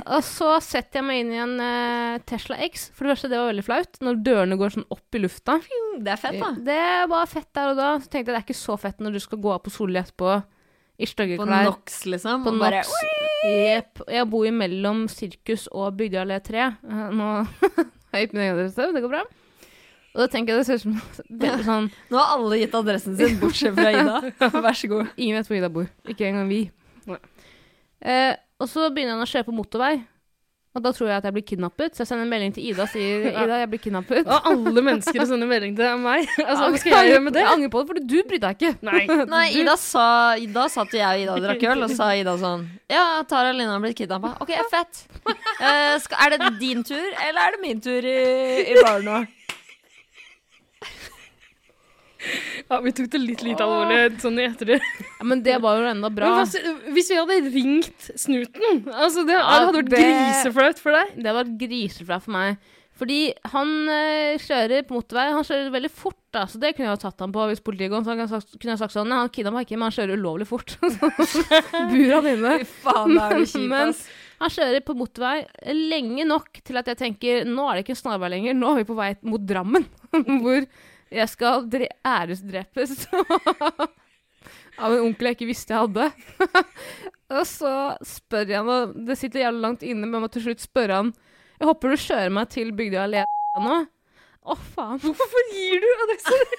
Og 0.00 0.22
så 0.24 0.52
setter 0.62 1.00
jeg 1.00 1.06
meg 1.08 1.22
inn 1.24 1.32
i 1.34 1.40
en 1.42 1.56
uh, 1.58 2.20
Tesla 2.28 2.60
X. 2.68 2.88
For 2.94 3.04
det 3.06 3.16
første, 3.16 3.30
det 3.32 3.40
var 3.40 3.50
veldig 3.50 3.66
flaut. 3.66 4.00
Når 4.06 4.22
dørene 4.26 4.58
går 4.60 4.76
sånn 4.76 4.86
opp 4.94 5.18
i 5.18 5.22
lufta. 5.22 5.58
Det 5.98 6.14
er 6.14 6.20
fett, 6.20 6.38
da. 6.40 6.52
Det 6.70 6.86
var 7.10 7.28
fett 7.30 7.50
der 7.58 7.72
og 7.74 7.80
da. 7.80 7.90
Så 7.98 8.08
tenkte 8.08 8.30
jeg 8.30 8.36
det 8.36 8.40
er 8.40 8.46
ikke 8.48 8.62
så 8.62 8.78
fett 8.80 9.02
når 9.02 9.18
du 9.18 9.22
skal 9.24 9.42
gå 9.42 9.52
av 9.56 9.62
på 9.64 9.74
Solli 9.74 10.00
etterpå 10.00 10.38
i 11.00 11.08
stygge 11.08 11.38
På 11.40 11.46
klær. 11.48 11.68
NOx, 11.70 12.00
liksom. 12.12 12.44
På 12.44 12.52
NOx. 12.54 12.92
Jepp. 13.44 14.02
Jeg 14.12 14.28
bor 14.30 14.48
mellom 14.52 15.06
Sirkus 15.10 15.66
og 15.72 15.94
Bygdøyallé 15.98 16.40
3. 16.44 16.66
Eh, 16.66 17.06
Nå 17.16 17.28
har 18.12 18.18
jeg 18.20 18.28
gitt 18.28 18.36
min 18.36 18.44
egen 18.44 18.58
adresse, 18.58 18.90
det 18.94 19.04
går 19.04 19.14
bra. 19.14 19.22
Og 20.10 20.24
da 20.24 20.26
tenker 20.30 20.54
jeg 20.54 20.62
det 20.62 20.66
ser 20.66 20.80
ut 20.80 20.84
som 20.84 20.96
veldig 21.44 21.66
sånn 21.66 21.88
Nå 22.10 22.18
har 22.18 22.36
alle 22.36 22.60
gitt 22.62 22.74
adressen 22.74 23.18
sin, 23.18 23.36
bortsett 23.42 23.76
fra 23.78 23.92
Ida. 23.94 24.20
Vær 24.66 24.78
så 24.78 24.90
god. 24.90 25.12
Ingen 25.16 25.38
vet 25.38 25.50
hvor 25.50 25.60
Ida 25.60 25.72
bor. 25.72 25.90
Ikke 26.10 26.26
engang 26.30 26.48
vi. 26.50 26.64
Eh, 28.00 28.32
og 28.60 28.68
så 28.70 28.88
begynner 28.90 29.16
han 29.18 29.26
å 29.26 29.30
kjøre 29.30 29.46
på 29.50 29.54
motorvei. 29.54 30.00
Og 30.70 30.82
da 30.84 30.92
tror 30.94 31.08
jeg 31.10 31.18
at 31.18 31.24
jeg 31.26 31.34
blir 31.34 31.42
kidnappet, 31.48 31.96
så 31.96 32.04
jeg 32.04 32.08
sender 32.12 32.28
en 32.28 32.30
melding 32.30 32.52
til 32.54 32.68
Ida 32.70 32.84
og 32.84 32.92
sier 32.92 33.24
Ida, 33.42 33.56
jeg 33.58 33.70
blir 33.72 33.80
kidnappet. 33.82 34.28
Og 34.30 34.50
alle 34.52 34.84
mennesker 34.86 35.24
sender 35.26 35.48
melding 35.50 35.74
til 35.78 35.96
meg. 36.02 36.28
Altså, 36.44 36.68
hva 36.68 36.78
skal 36.82 36.94
jeg 36.94 37.10
gjøre 37.10 37.24
med 37.24 37.34
det? 37.34 37.42
Jeg 37.42 37.50
angrer 37.56 37.72
på 37.72 37.80
det, 37.82 37.88
for 37.88 38.02
du 38.12 38.14
brydde 38.28 38.44
deg 38.44 38.60
ikke. 38.60 38.70
Nei. 38.86 39.00
Nei, 39.32 39.46
Ida 39.62 39.74
sa 39.80 40.04
Da 40.54 40.68
satt 40.70 40.94
jeg 40.94 41.06
og 41.06 41.24
Ida 41.24 41.34
og 41.34 41.42
drakk 41.48 41.66
øl, 41.72 41.82
og 41.88 41.96
sa 41.98 42.12
Ida 42.18 42.36
sånn 42.38 42.68
Ja, 42.90 43.02
Tara 43.30 43.50
og 43.50 43.58
Lina 43.58 43.74
har 43.74 43.82
blitt 43.82 43.98
kidnappa. 43.98 44.36
Ok, 44.46 44.54
fett. 44.70 45.02
Eh, 45.26 45.96
skal, 46.06 46.22
er 46.28 46.36
det 46.36 46.52
din 46.62 46.86
tur, 46.86 47.02
eller 47.26 47.42
er 47.48 47.56
det 47.58 47.62
min 47.66 47.82
tur 47.82 48.06
i, 48.06 48.18
i 48.70 48.78
baren 48.78 49.10
nå? 49.10 49.18
Ja, 52.70 52.80
vi 52.84 52.92
tok 52.94 53.08
det 53.14 53.20
litt 53.22 53.42
lite 53.46 53.64
alvorlig 53.64 54.20
sånn 54.22 54.36
i 54.40 54.44
ettertid. 54.48 54.84
Ja, 55.18 55.24
men 55.30 55.40
det 55.46 55.56
var 55.64 55.78
jo 55.80 55.86
enda 55.90 56.10
bra. 56.12 56.32
Men 56.42 56.82
hvis 56.94 57.08
vi 57.10 57.16
hadde 57.20 57.38
ringt 57.54 58.10
snuten 58.20 58.84
altså 58.92 59.24
det, 59.26 59.38
Ja, 59.38 59.46
det 59.46 59.66
hadde 59.70 59.78
vært 59.80 59.94
det- 59.94 60.02
griseflaut 60.04 60.78
for 60.82 60.92
deg. 60.98 61.14
Det 61.16 61.26
hadde 61.30 61.40
vært 61.44 61.56
griseflaut 61.64 62.26
for 62.28 62.36
meg. 62.36 62.60
Fordi 63.00 63.32
han 63.48 63.68
øh, 63.88 64.34
kjører 64.44 64.82
på 64.84 64.92
motorvei. 64.98 65.30
Han 65.32 65.44
kjører 65.48 65.70
veldig 65.72 65.90
fort, 65.90 66.18
da, 66.36 66.42
så 66.44 66.58
det 66.60 66.74
kunne 66.76 66.90
jeg 66.90 67.00
tatt 67.00 67.22
ham 67.24 67.32
på 67.32 67.46
hvis 67.48 67.62
politiet 67.64 67.88
kom. 67.94 68.04
Så 68.04 68.12
han 68.12 68.18
kunne 68.20 68.28
sagt, 68.34 68.52
kunne 68.60 68.74
jeg 68.74 68.82
sagt 68.82 68.92
sånn 68.92 69.08
Nei, 69.08 69.22
han 69.22 69.30
kidnappa 69.32 69.62
ikke, 69.64 69.78
men 69.80 69.88
han 69.88 69.94
kjører 69.96 70.20
ulovlig 70.20 70.46
fort. 70.50 70.74
Bur 70.82 72.12
han 72.18 72.28
inne. 72.34 72.58
Faen, 72.84 73.14
det 73.16 73.22
er 73.24 73.38
jo 73.40 73.46
kjipt, 73.48 73.64
Men 73.72 73.94
ass. 73.94 74.02
han 74.42 74.52
kjører 74.58 74.84
på 74.84 74.98
motorvei 75.00 75.38
lenge 75.72 76.26
nok 76.28 76.60
til 76.66 76.76
at 76.82 76.92
jeg 76.92 77.00
tenker 77.00 77.48
nå 77.48 77.70
er 77.70 77.80
det 77.80 77.86
ikke 77.86 77.96
en 77.96 78.02
snarvei 78.02 78.30
lenger, 78.36 78.58
nå 78.60 78.74
er 78.74 78.82
vi 78.82 78.88
på 78.92 78.98
vei 79.00 79.10
mot 79.32 79.48
Drammen. 79.48 79.88
Hvor 80.44 80.68
jeg 81.10 81.30
skal 81.32 81.64
dre 81.70 81.88
æresdrepes 82.06 83.06
av 84.80 84.94
en 84.94 85.02
onkel 85.04 85.30
jeg 85.30 85.36
ikke 85.38 85.48
visste 85.50 85.74
jeg 85.74 85.82
hadde. 85.82 86.06
og 87.36 87.42
så 87.48 87.72
spør 88.06 88.46
jeg 88.52 88.60
han, 88.60 88.70
og 88.70 89.08
det 89.08 89.18
sitter 89.18 89.44
jævlig 89.44 89.64
langt 89.66 89.82
inne, 89.86 90.06
men 90.06 90.18
jeg 90.18 90.24
må 90.24 90.30
til 90.32 90.46
slutt 90.46 90.62
spørre 90.64 91.02
han 91.02 91.10
Jeg 91.60 91.68
håper 91.68 91.92
du 91.92 92.04
kjører 92.06 92.32
meg 92.38 92.54
til 92.54 92.72
Bygdøy 92.76 93.02
allé 93.02 93.26
nå. 93.60 93.82
Å, 94.40 94.56
faen. 94.56 95.02
Hvorfor 95.04 95.52
gir 95.52 95.82
du 95.82 95.90
adressen? 96.06 96.56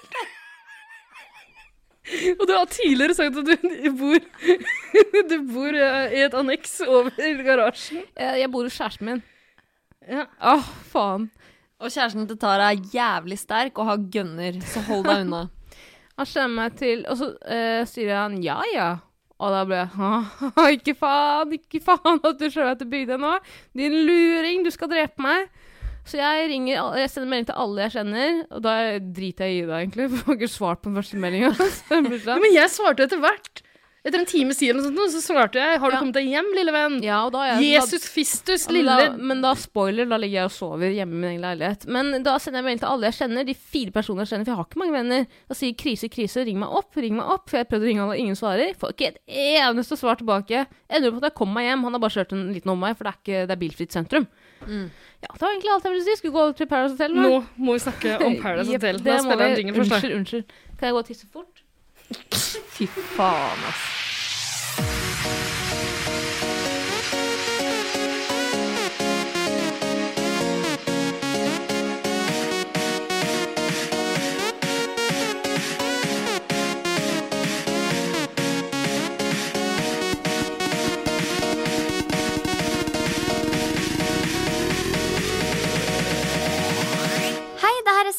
Og 2.35 2.43
du 2.49 2.51
har 2.53 2.69
tidligere 2.69 3.15
sagt 3.15 3.37
at 3.39 3.47
du 3.47 3.91
bor, 3.95 4.23
du 5.31 5.35
bor 5.47 5.77
eh, 5.77 6.15
i 6.17 6.23
et 6.25 6.35
anneks 6.35 6.79
over 6.83 7.13
garasjen. 7.45 8.03
Jeg, 8.17 8.41
jeg 8.41 8.51
bor 8.51 8.67
hos 8.67 8.77
kjæresten 8.77 9.07
min. 9.07 9.21
Ja. 10.09 10.25
Å, 10.41 10.57
faen. 10.91 11.29
Og 11.81 11.89
kjæresten 11.89 12.27
til 12.29 12.37
Tara 12.41 12.71
er 12.71 12.83
jævlig 12.93 13.39
sterk 13.41 13.79
og 13.81 13.89
har 13.89 14.03
gunner, 14.13 14.59
så 14.61 14.83
hold 14.85 15.07
deg 15.07 15.23
unna. 15.25 15.45
Han 16.19 16.27
kjenner 16.27 16.53
meg 16.53 16.75
til 16.77 16.99
Og 17.09 17.17
så 17.17 17.29
uh, 17.33 17.81
sier 17.89 18.11
han 18.13 18.35
ja, 18.43 18.59
ja. 18.75 18.89
Og 19.41 19.53
da 19.55 19.61
ble 19.65 19.79
jeg 19.79 19.89
«Haha, 19.95 20.65
Ikke 20.75 20.93
faen, 20.99 21.55
ikke 21.57 21.81
faen 21.81 22.19
at 22.19 22.37
du 22.37 22.45
kjører 22.45 22.73
meg 22.73 22.81
til 22.83 22.91
deg 23.09 23.21
nå. 23.23 23.31
Din 23.79 23.95
luring, 24.05 24.61
du 24.67 24.69
skal 24.73 24.91
drepe 24.91 25.23
meg. 25.23 25.47
Så 26.05 26.19
jeg 26.19 26.45
ringer, 26.51 26.97
jeg 26.97 27.09
sender 27.13 27.29
melding 27.31 27.49
til 27.49 27.57
alle 27.63 27.87
jeg 27.87 27.93
kjenner, 27.95 28.37
og 28.49 28.61
da 28.65 28.75
driter 29.01 29.49
jeg 29.49 29.57
i 29.57 29.65
det, 29.65 29.79
egentlig. 29.79 30.07
For 30.11 30.17
jeg 30.17 30.27
har 30.27 30.37
ikke 30.39 30.53
svart 30.55 30.81
på 30.81 30.89
den 30.89 30.97
første 30.97 31.19
meldinga. 31.21 31.51
Men 32.45 32.53
jeg 32.53 32.73
svarte 32.73 33.05
etter 33.07 33.21
hvert. 33.21 33.63
Etter 34.01 34.17
en 34.17 34.25
time 34.25 34.53
siden 34.57 34.79
eller 34.79 34.89
noe 34.95 35.11
sånt, 35.11 35.21
så 35.21 35.33
svarte 35.35 35.59
jeg 35.61 35.77
'Har 35.79 35.91
du 35.91 35.93
Ja. 35.95 35.99
kommet 36.01 36.13
deg 36.17 36.25
hjem, 36.25 36.47
lille 36.57 36.71
venn?' 36.73 37.03
Ja, 37.03 37.29
jeg, 37.29 37.61
Jesus 37.77 38.09
Fistus, 38.09 38.65
da, 38.65 38.73
men, 38.73 38.81
lille 38.81 38.97
da, 38.97 39.17
men 39.17 39.41
da, 39.41 39.53
spoiler, 39.53 40.09
da 40.09 40.17
ligger 40.17 40.41
jeg 40.41 40.45
og 40.45 40.51
sover 40.51 40.89
hjemme 40.89 41.13
i 41.13 41.21
min 41.21 41.29
egen 41.29 41.41
leilighet. 41.45 41.85
Men 41.85 42.23
da 42.23 42.37
sender 42.39 42.61
jeg 42.61 42.65
melding 42.65 42.79
til 42.79 42.89
alle 42.89 43.11
jeg 43.11 43.13
kjenner, 43.13 43.45
de 43.45 43.53
fire 43.53 43.91
personene 43.91 44.25
jeg 44.25 44.29
kjenner, 44.33 44.45
for 44.45 44.51
jeg 44.51 44.57
har 44.57 44.65
ikke 44.65 44.81
mange 44.81 44.97
venner. 44.97 45.27
Da 45.47 45.53
sier 45.53 45.73
krise, 45.77 46.09
krise, 46.09 46.43
ring 46.43 46.57
meg 46.57 46.69
opp, 46.69 46.95
ring 46.97 47.15
meg 47.15 47.25
opp. 47.29 47.47
For 47.47 47.57
jeg 47.57 47.69
prøvde 47.69 47.85
å 47.85 47.89
ringe 47.91 48.01
han, 48.01 48.09
og 48.09 48.17
ingen 48.17 48.35
svarer. 48.35 48.73
Får 48.75 48.89
ikke 48.95 49.07
et 49.13 49.19
eneste 49.29 49.95
svar 49.95 50.17
tilbake. 50.17 50.65
Ender 50.89 51.07
opp 51.09 51.21
med 51.21 51.23
at 51.23 51.29
jeg 51.29 51.37
kommer 51.37 51.53
meg 51.61 51.69
hjem. 51.69 51.83
Han 51.83 51.93
har 51.93 51.99
bare 52.01 52.15
kjørt 52.17 52.33
en 52.33 52.53
liten 52.55 52.71
omvei, 52.73 52.95
for 52.97 53.03
det 53.05 53.13
er, 53.13 53.19
ikke, 53.21 53.47
det 53.47 53.53
er 53.53 53.61
bilfritt 53.61 53.93
sentrum. 53.93 54.25
Ja, 54.65 55.29
det 55.29 55.41
var 55.41 55.49
egentlig 55.53 55.73
alt 55.77 55.83
jeg 55.85 55.93
ville 55.93 56.05
si. 56.09 56.15
Skulle 56.17 56.33
gå 56.33 56.55
til 56.57 56.65
Paradise 56.65 56.97
Hotel 56.97 57.13
nå? 57.13 57.21
Nå 57.29 57.45
må 57.61 57.73
vi 57.77 57.85
snakke 57.85 58.17
om 58.25 58.35
Paradise 58.41 58.73
Hotel. 58.73 58.97
Da 58.97 59.17
spiller 59.21 59.45
jeg 59.45 59.51
en 59.51 59.57
jingle 59.61 59.75
først. 59.77 59.91
Unnskyld, 59.93 60.15
unnskyld. 60.17 60.45
Kan 60.79 60.87
jeg 60.89 60.93
gå 60.95 60.97
og 60.97 61.05
tisse 61.05 61.27
fort? 61.29 61.50
Fy 62.75 62.87
faen, 63.15 63.65
ass. 63.69 64.01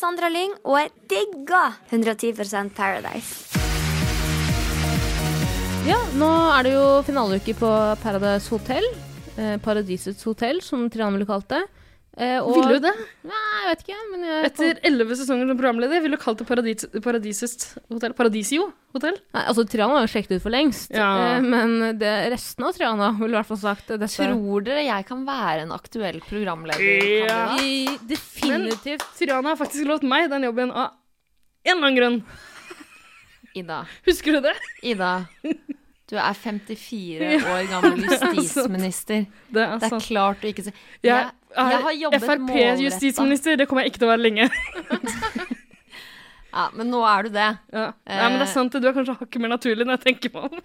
Sandra 0.03 0.29
Lyng, 0.29 0.53
og 0.65 0.79
jeg 0.81 0.91
digger 1.11 1.79
110 1.91 2.33
Paradise. 2.75 3.72
Ja, 5.83 5.99
nå 6.15 6.29
er 6.55 6.67
det 6.69 6.73
jo 6.77 6.85
finaleuke 7.07 7.55
på 7.59 7.69
Paradise 8.03 8.51
Hotel. 8.53 8.85
Eh, 9.37 9.57
Paradisets 9.65 10.23
hotell, 10.29 10.61
som 10.63 10.85
Triana 10.93 11.17
ville 11.17 11.27
kalt 11.27 11.49
det. 11.51 11.63
Eh, 12.17 12.37
og- 12.39 12.55
Vil 12.55 12.75
du 12.77 12.81
det? 12.87 12.93
Nei, 13.25 13.33
jeg 13.65 13.69
vet 13.71 13.83
ikke. 13.87 13.99
Men 14.13 14.21
jeg, 14.29 14.45
Etter 14.47 14.81
elleve 14.85 15.17
sesonger 15.17 15.49
som 15.49 15.57
programleder 15.59 16.03
ville 16.03 16.17
du 16.17 16.23
kalt 16.23 16.39
det 16.39 16.47
paradis, 16.47 16.85
Paradisets 17.03 17.75
hotell. 17.91 18.13
Paradisio 18.13 18.71
hotell? 18.95 19.17
Nei, 19.35 19.43
altså, 19.49 19.65
Triana 19.67 19.95
har 19.97 20.07
jo 20.07 20.13
sjekket 20.13 20.37
ut 20.37 20.43
for 20.43 20.51
lengst. 20.51 20.91
Ja. 20.93 21.37
Eh, 21.37 21.41
men 21.41 21.99
det, 21.99 22.31
resten 22.31 22.65
av 22.65 22.75
Triana 22.75 23.11
ville 23.19 23.33
i 23.35 23.41
hvert 23.41 23.47
fall 23.47 23.57
sagt 23.57 23.87
dette. 23.89 24.09
Tror 24.13 24.63
dere 24.63 24.85
jeg 24.85 25.07
kan 25.07 25.25
være 25.27 25.63
en 25.63 25.73
aktuell 25.73 26.21
programleder? 26.21 27.27
Ja. 27.27 27.57
I, 27.59 27.87
definitivt. 28.07 29.03
Triana 29.19 29.49
har 29.49 29.57
faktisk 29.57 29.87
lovt 29.89 30.03
meg 30.05 30.29
den 30.31 30.43
jobben 30.45 30.71
av 30.71 30.93
en 31.65 31.77
eller 31.79 31.87
annen 31.89 31.97
grunn. 31.97 32.23
Ida. 33.55 33.83
Husker 34.07 34.33
du 34.39 34.41
det? 34.49 34.55
Ida. 34.83 35.27
Du 36.13 36.17
er 36.21 36.35
54 36.37 37.39
år 37.49 37.69
gammel 37.71 38.03
justisminister. 38.09 39.27
Det 39.49 39.63
er 39.63 39.79
Det 39.79 39.89
er 39.89 39.93
sant. 39.95 40.05
klart 40.09 40.41
du 40.43 40.49
ikke 40.51 40.65
ser 40.67 40.73
Jeg 41.03 41.13
Jeg, 41.13 41.31
jeg 41.57 41.83
har 41.87 41.93
jobbet 41.93 42.23
målretta. 42.23 42.77
Frp-justisminister, 42.77 43.57
det 43.61 43.69
kommer 43.69 43.85
jeg 43.85 43.93
ikke 43.93 44.03
til 44.03 44.09
å 44.09 44.13
være 44.15 44.25
lenge. 44.29 44.49
Ja, 46.53 46.67
men 46.77 46.91
nå 46.93 46.99
er 47.09 47.23
du 47.25 47.31
det. 47.33 47.47
Ja. 47.73 47.87
Nei, 48.05 48.17
men 48.29 48.35
det 48.43 48.45
er 48.45 48.51
sant, 48.53 48.75
du 48.77 48.85
er 48.85 48.93
kanskje 48.93 49.15
hakket 49.17 49.41
mer 49.41 49.55
naturlig 49.55 49.87
når 49.89 49.97
jeg 49.97 50.03
tenker 50.11 50.33
på 50.35 50.43
det. 50.53 50.59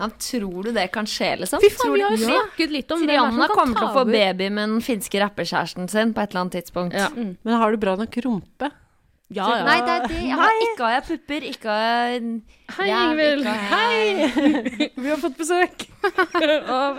Ja, 0.00 0.08
tror 0.20 0.66
du 0.66 0.70
det 0.76 0.84
kan 0.92 1.08
skje, 1.08 1.30
liksom? 1.40 1.62
Fy 1.64 1.70
faen, 1.72 1.94
vi 1.94 2.02
har 2.04 2.12
jo 2.12 2.18
Ja. 2.26 2.34
snakket 2.42 2.74
litt 2.74 2.92
om 2.92 3.00
det 3.06 3.08
Triana 3.08 3.46
kan 3.48 3.56
kommer 3.56 3.78
til 3.80 3.86
å 3.88 3.94
få 3.94 4.04
baby 4.10 4.50
med 4.52 4.68
den 4.74 4.82
finske 4.84 5.20
rapperkjæresten 5.22 5.88
sin 5.92 6.12
på 6.12 6.20
et 6.20 6.30
eller 6.34 6.40
annet 6.44 6.56
tidspunkt. 6.58 6.92
Ja. 6.96 7.08
Mm. 7.16 7.38
Men 7.42 7.56
har 7.60 7.72
du 7.72 7.78
bra 7.80 7.96
nok 7.96 8.16
rumpe? 8.24 8.70
Ja, 9.30 9.46
ja. 9.54 9.62
Nei, 9.62 9.76
det 9.86 9.92
er 9.94 10.06
det. 10.10 10.16
Jeg 10.26 10.34
har, 10.40 10.54
ikke 10.64 10.82
har 10.82 10.92
jeg 10.96 11.02
pupper, 11.06 11.44
ikke 11.46 11.68
har 11.70 11.82
jeg 12.10 12.22
Hei, 12.74 12.86
ræv, 12.90 13.20
Ingvild. 13.20 13.44
Hei! 13.70 14.88
Vi 15.04 15.06
har 15.06 15.20
fått 15.22 15.36
besøk 15.38 15.84
av 16.74 16.98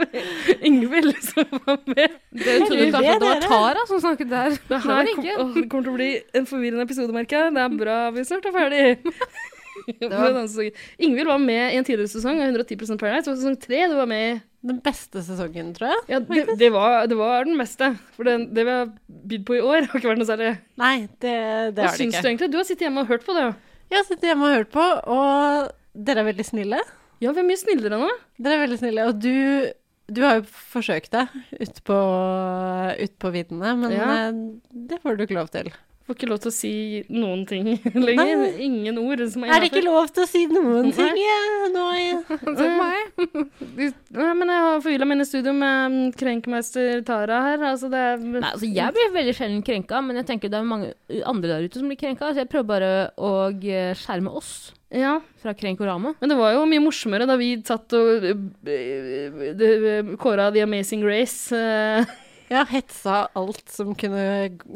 Ingvild, 0.63 1.11
som 1.25 1.57
var 1.65 1.81
med. 1.91 2.15
Dere 2.31 2.61
trodde 2.63 2.77
Heldig 2.77 2.93
kanskje 2.95 3.15
at 3.17 3.25
det 3.25 3.31
var. 3.33 3.47
Tara 3.51 3.83
som 3.89 3.99
snakket 4.05 4.31
der. 4.31 4.55
Det, 4.55 4.61
Det 4.69 4.79
her 4.85 5.11
kom, 5.11 5.27
å, 5.27 5.47
det 5.57 5.65
kommer 5.73 5.89
til 5.89 5.91
å 5.91 5.97
bli 5.97 6.09
en 6.39 6.47
forvirrende 6.47 6.87
episode, 6.87 7.15
merker 7.15 7.45
jeg. 7.45 7.55
Det 7.57 7.65
er 7.65 7.75
bra 7.83 7.97
vi 8.15 8.23
snart 8.31 8.47
er 8.47 8.55
ferdig. 8.55 8.85
Med. 9.99 10.75
Ingvild 11.01 11.27
var 11.31 11.39
med 11.41 11.73
i 11.73 11.77
en 11.79 11.85
tidligere 11.87 12.11
sesong 12.11 12.39
av 12.43 12.51
110% 12.51 12.99
Paradise, 13.01 13.31
og 13.31 13.39
sesong 13.39 13.55
tre 13.59 13.87
du 13.89 13.95
var 13.97 14.07
med 14.07 14.25
i. 14.27 14.33
Den 14.61 14.77
beste 14.85 15.23
sesongen, 15.25 15.71
tror 15.73 15.89
jeg. 15.89 16.01
Ja, 16.11 16.19
det, 16.21 16.41
det, 16.59 16.67
var, 16.73 17.07
det 17.09 17.15
var 17.17 17.47
den 17.47 17.55
meste. 17.57 17.87
For 18.13 18.27
det, 18.27 18.35
det 18.53 18.65
vi 18.67 18.73
har 18.75 18.91
bydd 19.31 19.45
på 19.47 19.55
i 19.57 19.61
år, 19.65 19.85
har 19.89 19.97
ikke 19.99 20.11
vært 20.11 20.21
noe 20.21 20.29
særlig. 20.29 20.51
Nei, 20.77 20.95
det, 21.23 21.33
det 21.73 21.81
Hva 21.81 21.89
har 21.89 21.97
det 21.97 22.01
syns 22.03 22.13
ikke. 22.13 22.21
du 22.21 22.29
egentlig? 22.29 22.49
Du 22.53 22.57
har 22.59 22.67
sittet 22.69 22.85
hjemme 22.85 23.01
og 23.05 23.09
hørt 23.09 23.25
på 23.25 23.33
det. 23.39 23.47
Jeg 23.91 23.97
har 23.97 24.05
sittet 24.07 24.29
hjemme 24.29 24.45
og 24.51 24.57
hørt 24.59 24.71
på, 24.75 24.85
og 25.17 25.71
dere 26.07 26.21
er 26.23 26.29
veldig 26.29 26.45
snille. 26.47 26.81
Ja, 27.21 27.33
vi 27.33 27.41
er 27.41 27.47
mye 27.49 27.59
snillere 27.61 27.97
nå. 28.01 28.11
Dere 28.41 28.59
er 28.59 28.63
veldig 28.67 28.77
snille, 28.83 29.07
og 29.09 29.17
du, 29.21 29.33
du 30.13 30.21
har 30.25 30.39
jo 30.39 30.45
forsøkt 30.75 31.11
deg 31.17 31.33
ut 31.57 31.81
på, 31.89 31.97
ut 33.01 33.15
på 33.21 33.31
viddene, 33.33 33.73
men 33.81 33.93
Ja. 33.97 34.07
eh, 34.29 34.39
det 34.91 35.01
får 35.03 35.17
du 35.19 35.25
ikke 35.25 35.37
lov 35.41 35.49
til. 35.53 35.69
Får 36.11 36.17
ikke 36.17 36.27
lov 36.27 36.39
til 36.43 36.51
å 36.51 36.51
si 36.51 36.69
noen 37.07 37.45
ting 37.47 37.67
lenger. 38.07 38.41
Ingen 38.59 38.97
ord 38.99 39.21
som 39.31 39.45
er 39.45 39.53
Er 39.55 39.63
det 39.63 39.69
ikke 39.69 39.83
lov 39.85 40.09
til 40.11 40.25
å 40.25 40.27
si 40.27 40.41
noen 40.51 40.89
ting 40.91 41.15
ja, 41.15 41.37
nå? 41.71 41.85
Se 42.59 42.65
på 42.65 42.65
meg. 42.81 42.97
Nei, 44.11 44.31
men 44.41 44.51
jeg 44.51 44.65
har 44.65 44.81
forgylla 44.83 45.07
mine 45.07 45.27
studio 45.29 45.53
med 45.55 45.93
mm, 45.93 46.09
krenkmester 46.19 46.99
Tara 47.07 47.37
her. 47.45 47.63
Altså, 47.69 47.87
det 47.93 48.01
er 48.09 48.19
Nei, 48.25 48.41
altså 48.49 48.67
Jeg 48.67 48.97
blir 48.97 49.13
veldig 49.15 49.35
sjelden 49.37 49.61
krenka, 49.63 50.01
men 50.03 50.19
jeg 50.19 50.27
tenker 50.33 50.51
det 50.51 50.59
er 50.59 50.67
mange 50.67 50.91
andre 51.31 51.53
der 51.53 51.69
ute 51.69 51.79
som 51.79 51.87
blir 51.87 52.01
krenka. 52.01 52.33
Så 52.35 52.43
jeg 52.43 52.51
prøver 52.51 52.67
bare 52.73 52.91
å 53.15 53.31
eh, 53.55 53.93
skjerme 53.95 54.35
oss 54.41 54.51
Ja. 54.91 55.21
fra 55.39 55.53
krenkorama. 55.55 56.17
Men 56.19 56.33
det 56.33 56.39
var 56.41 56.57
jo 56.57 56.65
mye 56.67 56.83
morsommere 56.83 57.29
da 57.29 57.39
vi 57.39 57.53
satt 57.63 57.95
og 57.95 58.27
uh, 58.27 58.43
uh, 58.67 60.11
kåra 60.19 60.51
The 60.51 60.67
Amazing 60.67 61.07
Race. 61.07 61.55
eh, 62.51 62.57
Ja, 62.57 62.65
hetsa 62.67 63.15
alt 63.39 63.63
som 63.71 63.93
kunne 63.95 64.25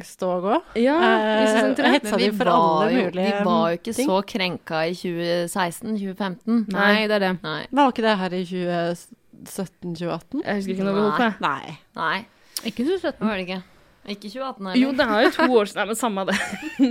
stå 0.07 0.29
og 0.37 0.45
gå. 0.47 0.55
ja, 0.79 0.95
jeg 0.95 1.75
Eh, 1.75 1.91
hetsa 1.97 2.17
de 2.21 2.31
for 2.31 2.47
alle 2.53 2.87
jo, 2.93 3.03
mulige 3.09 3.25
vi 3.27 3.43
var 3.45 3.65
jo 3.73 3.77
ikke 3.81 3.93
ting. 3.97 4.07
så 4.09 4.21
krenka 4.31 4.81
i 4.87 4.95
2016-2015. 4.95 6.65
Nei, 6.71 7.07
det 7.11 7.15
er 7.19 7.23
det. 7.27 7.33
Nei. 7.43 7.61
Var 7.75 7.91
ikke 7.91 8.05
det 8.07 8.15
her 8.23 8.33
i 8.39 8.43
2017-2018? 8.49 10.43
Jeg 10.45 10.55
husker 10.59 10.73
ikke 10.75 10.87
når 10.87 10.95
vi 10.97 11.05
holdt 11.05 11.21
på. 11.21 11.29
Nei. 11.45 11.77
Nei, 11.99 12.17
Ikke 12.65 12.85
2017. 12.87 13.27
var 13.27 13.35
det 13.35 13.45
ikke. 13.49 13.61
Ikke 14.05 14.29
2018 14.29 14.67
heller. 14.69 14.81
Jo, 14.81 14.91
det 14.93 15.05
er 15.09 15.23
jo 15.25 15.31
to 15.33 15.45
år 15.59 15.65
siden. 15.69 15.79
Nei, 15.81 15.85
men 15.89 15.97
samme 15.97 16.25
det. 16.29 16.35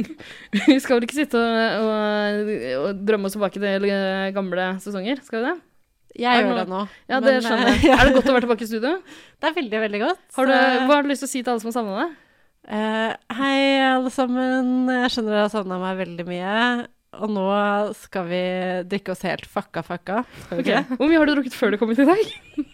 vi 0.66 0.76
skal 0.82 0.96
vel 0.98 1.06
ikke 1.06 1.14
sitte 1.20 1.38
og, 1.38 1.84
og, 1.86 2.50
og 2.88 3.04
drømme 3.06 3.30
oss 3.30 3.36
tilbake 3.36 3.62
til 3.62 3.86
eh, 3.88 4.32
gamle 4.34 4.64
sesonger, 4.82 5.22
skal 5.22 5.40
vi 5.40 5.46
det? 5.52 5.54
Jeg 6.14 6.44
gjør 6.44 6.58
det 6.60 6.66
nå. 6.70 6.80
Ja, 7.10 7.18
det 7.20 7.32
Men, 7.34 7.46
skjønner 7.46 7.70
jeg. 7.72 7.80
eh, 7.90 7.94
Er 7.98 8.06
det 8.08 8.14
godt 8.14 8.28
å 8.30 8.34
være 8.36 8.44
tilbake 8.46 8.66
i 8.66 8.68
studio? 8.70 8.92
Det 9.40 9.48
er 9.50 9.56
veldig, 9.56 9.80
veldig 9.86 10.00
godt. 10.04 10.20
Har 10.36 10.46
du, 10.50 10.52
hva 10.54 10.94
har 10.94 11.02
du 11.02 11.08
lyst 11.10 11.24
til 11.24 11.28
å 11.28 11.32
si 11.32 11.42
til 11.42 11.52
alle 11.52 11.62
som 11.64 11.70
har 11.72 11.76
savna 11.78 11.96
deg? 12.04 12.12
Uh, 12.64 13.10
hei, 13.36 13.56
alle 13.90 14.12
sammen. 14.14 14.70
Jeg 14.88 15.10
skjønner 15.12 15.34
dere 15.34 15.46
har 15.48 15.52
savna 15.52 15.80
meg 15.82 15.98
veldig 16.00 16.24
mye. 16.30 16.54
Og 17.22 17.30
nå 17.34 17.42
skal 17.98 18.24
vi 18.30 18.40
drikke 18.90 19.12
oss 19.12 19.26
helt 19.26 19.44
fucka 19.50 19.82
fucka. 19.86 20.22
Okay. 20.54 20.80
Hvor 20.96 21.10
mye 21.10 21.20
har 21.20 21.28
du 21.28 21.34
drukket 21.36 21.54
før 21.58 21.74
du 21.74 21.78
kom 21.82 21.92
hit 21.92 22.00
i 22.02 22.08
dag? 22.08 22.24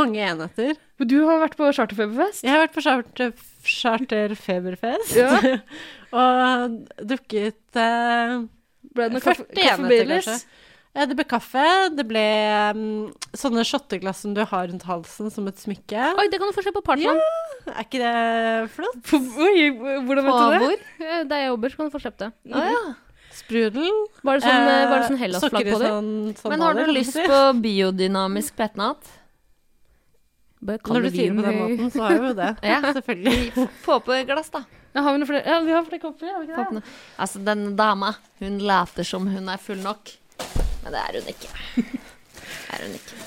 Mange 0.00 0.20
enheter. 0.24 0.76
Du 1.04 1.16
har 1.28 1.40
vært 1.42 1.56
på 1.60 1.68
charterfeberfest. 1.76 2.44
Jeg 2.44 2.54
har 2.54 2.62
vært 2.64 2.74
på 2.76 2.84
charter, 2.84 3.32
charterfeberfest 3.68 5.16
Ja. 5.18 5.30
og 6.20 6.76
drukket 7.04 7.80
eh, 7.80 8.36
det 8.94 9.08
noe 9.12 9.20
40 9.20 9.24
kaffe, 9.24 9.46
kaffe 9.50 9.74
enheter, 9.74 10.12
kanskje. 10.14 10.36
Ja, 10.94 11.06
det 11.10 11.16
ble 11.18 11.24
kaffe. 11.26 11.62
Det 11.98 12.04
ble 12.06 12.22
um, 12.70 12.82
sånne 13.34 13.64
shotteglass 13.66 14.20
som 14.22 14.34
du 14.36 14.44
har 14.46 14.68
rundt 14.70 14.84
halsen 14.86 15.30
som 15.34 15.48
et 15.50 15.58
smykke. 15.58 16.04
Oi, 16.20 16.28
det 16.30 16.38
kan 16.38 16.52
du 16.52 16.54
få 16.54 16.62
se 16.62 16.70
på 16.76 16.82
Partland. 16.86 17.18
Er 17.66 17.80
ikke 17.82 17.98
det 17.98 18.70
flott? 18.76 19.14
Oi, 19.42 19.72
hvordan 20.06 20.28
vet 20.28 20.36
du 20.38 20.52
det? 20.54 20.60
hvor? 20.62 20.84
Eh, 21.08 21.24
Der 21.32 21.42
jeg 21.42 21.50
jobber, 21.50 21.72
så 21.74 21.80
kan 21.80 21.90
du 21.90 21.96
få 21.96 22.02
kjøpt 22.04 22.22
det. 22.22 22.30
Å 22.54 22.62
ja. 22.70 22.84
Sprudel. 23.34 23.90
Var 24.22 24.38
det 24.38 24.46
sånn, 24.46 24.68
eh, 24.70 24.86
var 24.86 24.94
det 24.94 25.02
Eh, 25.02 25.08
sånn 25.10 25.18
Hellas-flagg 25.24 25.66
på 25.72 25.78
det? 25.82 25.90
Sånn, 25.90 26.12
sånn 26.38 26.54
Men 26.54 26.62
har 26.62 26.78
du 26.78 26.84
lyst 26.94 27.18
på 27.18 27.40
biodynamisk 27.64 28.54
petnat? 28.62 29.10
Når 30.64 31.02
du 31.04 31.10
sier 31.12 31.34
det 31.34 31.36
på 31.36 31.44
den 31.44 31.58
måten, 31.60 31.90
så 31.92 32.06
har 32.06 32.14
vi 32.22 32.28
jo 32.30 32.36
det. 32.38 32.52
Ja. 32.70 32.78
Selvfølgelig. 32.94 33.66
Få 33.84 33.98
på 34.06 34.16
glass, 34.30 34.48
da. 34.54 34.62
Ja, 34.94 35.02
har 35.02 35.12
vi 35.12 35.18
noe 35.20 35.28
flere? 35.28 35.42
Ja, 35.50 35.58
vi 35.66 35.74
har 35.74 35.82
flere 35.90 36.00
kopper, 36.06 36.30
har 36.30 36.40
vi 36.44 36.52
ikke 36.54 36.68
det? 36.78 36.82
Altså, 37.18 37.42
den 37.44 37.64
dama, 37.76 38.14
hun 38.38 38.60
later 38.62 39.02
som 39.04 39.26
hun 39.28 39.50
er 39.50 39.58
full 39.60 39.82
nok. 39.82 40.14
Men 40.84 40.92
det 40.94 41.00
er 41.00 41.18
hun 41.18 41.32
ikke. 41.32 41.50
Det 41.74 42.76
er 42.76 42.84
hun 42.84 42.96
ikke. 42.98 43.18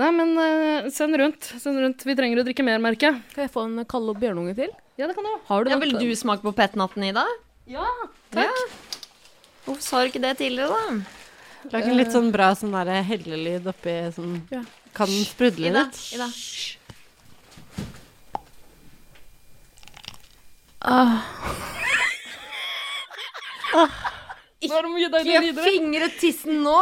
Nei, 0.00 0.08
men 0.16 0.30
uh, 0.40 0.90
send 0.92 1.18
rundt. 1.20 1.48
Send 1.60 1.80
rundt. 1.82 2.04
Vi 2.08 2.16
trenger 2.16 2.40
å 2.40 2.46
drikke 2.46 2.64
mer, 2.64 2.80
merker 2.80 3.10
jeg. 3.10 3.24
Kan 3.34 3.44
jeg 3.44 3.52
få 3.52 3.66
en 3.68 3.82
Kalle 3.88 4.14
og 4.14 4.20
Bjørnunge 4.22 4.54
til? 4.56 4.72
Ja, 4.96 5.08
det 5.08 5.16
kan 5.18 5.26
du. 5.28 5.32
Har 5.48 5.64
du 5.64 5.72
Ja, 5.72 5.78
vil 5.82 5.92
du 6.00 6.06
smake 6.16 6.44
på 6.44 6.54
petnatten, 6.56 7.04
Ida? 7.10 7.26
Ja, 7.68 7.84
Takk. 8.32 8.62
Hvorfor 9.66 9.82
sa 9.84 10.00
du 10.02 10.10
ikke 10.10 10.22
det 10.24 10.38
tidligere, 10.40 10.72
da? 10.72 11.20
Lag 11.70 11.86
en 11.86 11.94
litt 11.94 12.10
sånn 12.10 12.32
bra 12.34 12.48
sånn 12.58 12.72
der 12.74 13.04
hellelyd 13.06 13.68
oppi 13.70 13.92
sånn 14.16 14.40
Ja. 14.50 14.64
Kan 14.96 15.12
den 15.12 15.22
sprudle 15.28 15.70
Ida. 15.70 15.84
litt? 15.84 16.00
Ida. 16.16 16.26
Ida. 16.26 16.80
Ah. 20.82 21.22
deilige 23.72 24.18
Ikke 24.62 25.64
fingre 25.66 26.08
tissen 26.20 26.62
nå! 26.64 26.78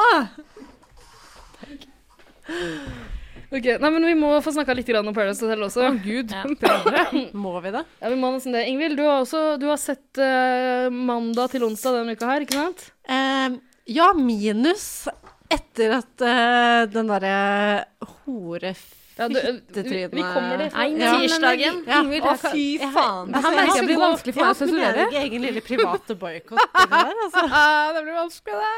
Ok, 3.51 3.67
nei, 3.83 3.91
men 3.91 4.05
Vi 4.07 4.15
må 4.19 4.31
få 4.45 4.53
snakka 4.55 4.75
litt 4.79 4.87
grann 4.87 5.09
om 5.11 5.15
Paradise 5.15 5.43
Hotel 5.43 5.65
også. 5.67 5.89
Å, 5.89 5.95
Gud. 6.05 6.31
Ja. 6.31 7.07
Må 7.45 7.57
vi 7.65 7.73
det? 7.75 7.83
Ja, 7.99 8.13
vi 8.13 8.19
må 8.21 8.31
nesten 8.35 8.55
det. 8.55 8.63
Ingvild, 8.71 8.95
du 9.01 9.03
har 9.09 9.25
også 9.25 9.57
du 9.59 9.67
har 9.73 9.81
sett 9.81 10.21
eh, 10.23 10.87
mandag 10.95 11.51
til 11.55 11.67
onsdag 11.67 11.99
denne 11.99 12.15
uka 12.15 12.31
her, 12.31 12.47
ikke 12.47 12.61
sant? 12.61 12.87
Eh, 13.11 13.59
ja, 13.91 14.13
minus 14.15 14.87
etter 15.51 15.97
at 15.99 16.27
eh, 16.27 16.85
den 16.95 17.11
derre 17.11 17.35
hore... 18.23 18.75
Ja, 19.21 19.29
du, 19.29 19.37
eh, 19.39 19.55
vi, 19.85 20.07
vi 20.13 20.23
kommer 20.23 20.59
dit. 20.59 20.73
Nei, 20.73 20.87
nei, 20.95 21.05
Ja. 21.05 21.17
Tirsdagen. 21.21 21.83
Ja. 21.87 21.99
Ingvild, 22.01 22.25
Å, 22.25 22.37
fy 22.41 22.79
faen. 22.81 23.35
Det 23.35 23.43
her 23.45 23.57
merker 23.59 23.77
jeg 23.77 23.89
blir 23.91 24.01
vanskelig 24.01 24.35
for 24.35 24.41
meg 24.41 24.47
å 24.47 24.55
Ja, 24.55 24.61
sensurere. 24.63 25.05
min 25.11 25.21
egen 25.25 25.45
lille 25.45 25.61
private 25.67 26.17
boikott. 26.17 26.81
altså. 27.27 27.45
det 27.99 28.03
blir 28.07 28.17
vanskelig, 28.17 28.63
det. 28.65 28.73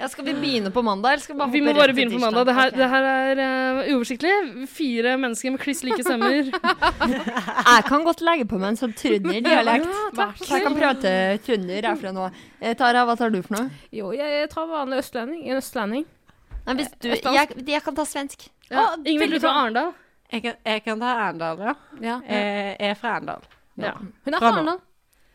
Ja, 0.00 0.08
skal 0.08 0.24
vi 0.24 0.32
begynne 0.32 0.70
på 0.72 0.82
mandag, 0.82 1.12
eller 1.12 1.22
skal 1.22 1.34
vi 1.34 1.38
bare 1.38 1.52
Vi 1.52 1.60
må 1.60 1.72
bare 1.76 1.92
begynne 1.92 2.16
på 2.16 2.22
mandag. 2.22 2.46
Det 2.48 2.54
her, 2.56 2.70
okay. 2.72 2.78
det 2.80 2.88
her 2.88 3.08
er 3.12 3.40
uh, 3.44 3.90
uoversiktlig. 3.92 4.32
Fire 4.72 5.16
mennesker 5.20 5.52
med 5.54 5.60
kliss 5.60 5.84
like 5.84 6.02
stemmer. 6.02 6.48
Jeg 7.74 7.84
kan 7.86 8.06
godt 8.08 8.24
legge 8.24 8.46
på 8.48 8.58
meg 8.58 8.72
en 8.72 8.80
sånn 8.80 8.94
trønderdialekt. 8.96 9.90
Så 10.40 10.56
jeg 10.56 10.64
kan 10.64 10.78
prate 10.78 11.12
trønder 11.44 11.90
herfra 11.92 12.14
nå. 12.16 12.30
Eh, 12.58 12.72
Tara, 12.80 13.04
hva 13.06 13.14
tar 13.20 13.30
du 13.30 13.42
for 13.44 13.58
noe? 13.58 13.82
Jo, 13.94 14.10
jeg 14.16 14.48
tar 14.50 14.66
vanlig 14.72 15.02
østlending. 15.04 15.44
En 15.46 15.60
østlending. 15.60 16.08
Nei, 16.66 16.74
hvis 16.78 16.90
du, 17.00 17.08
Østlandsk. 17.14 17.54
jeg, 17.56 17.66
jeg 17.74 17.82
kan 17.86 17.94
ta 17.96 18.04
svensk. 18.06 18.46
Ja. 18.70 18.82
Å, 18.82 18.84
Ingvild, 19.02 19.18
du 19.18 19.24
veldig 19.24 19.40
fra 19.42 19.52
bra. 19.52 19.62
Arendal. 19.64 19.92
Jeg 20.30 20.42
kan, 20.44 20.58
jeg 20.70 20.82
kan 20.84 21.00
ta 21.02 21.14
Arendal, 21.24 21.62
ja. 21.66 21.74
Ja. 22.04 22.16
Jeg 22.28 22.76
er 22.90 22.94
fra 23.00 23.14
Arendal. 23.16 23.46
Ja. 23.80 23.94
Hun 23.98 24.34
er 24.34 24.36
Bra 24.36 24.38
fra 24.38 24.50
nå. 24.50 24.56
Arendal. 24.60 24.82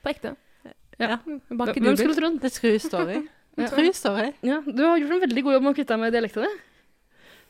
På 0.05 0.11
ekte. 0.13 0.35
Ja. 1.01 1.17
Banke 1.25 1.73
Hvem 1.81 1.97
skulle 1.97 1.97
skulle 1.97 2.15
trodd? 2.21 2.37
Det 2.45 2.51
true 2.55 2.79
story. 2.79 3.17
Ja. 3.57 3.67
True 3.71 3.91
story. 3.95 4.29
Ja, 4.43 4.61
du 4.67 4.81
har 4.85 4.97
gjort 5.01 5.17
en 5.17 5.21
veldig 5.25 5.43
god 5.43 5.53
jobb 5.57 5.63
med 5.65 5.73
å 5.73 5.75
kvitte 5.77 5.95
deg 5.95 6.01
med 6.05 6.15
dialekta 6.15 6.45
di. 6.45 6.53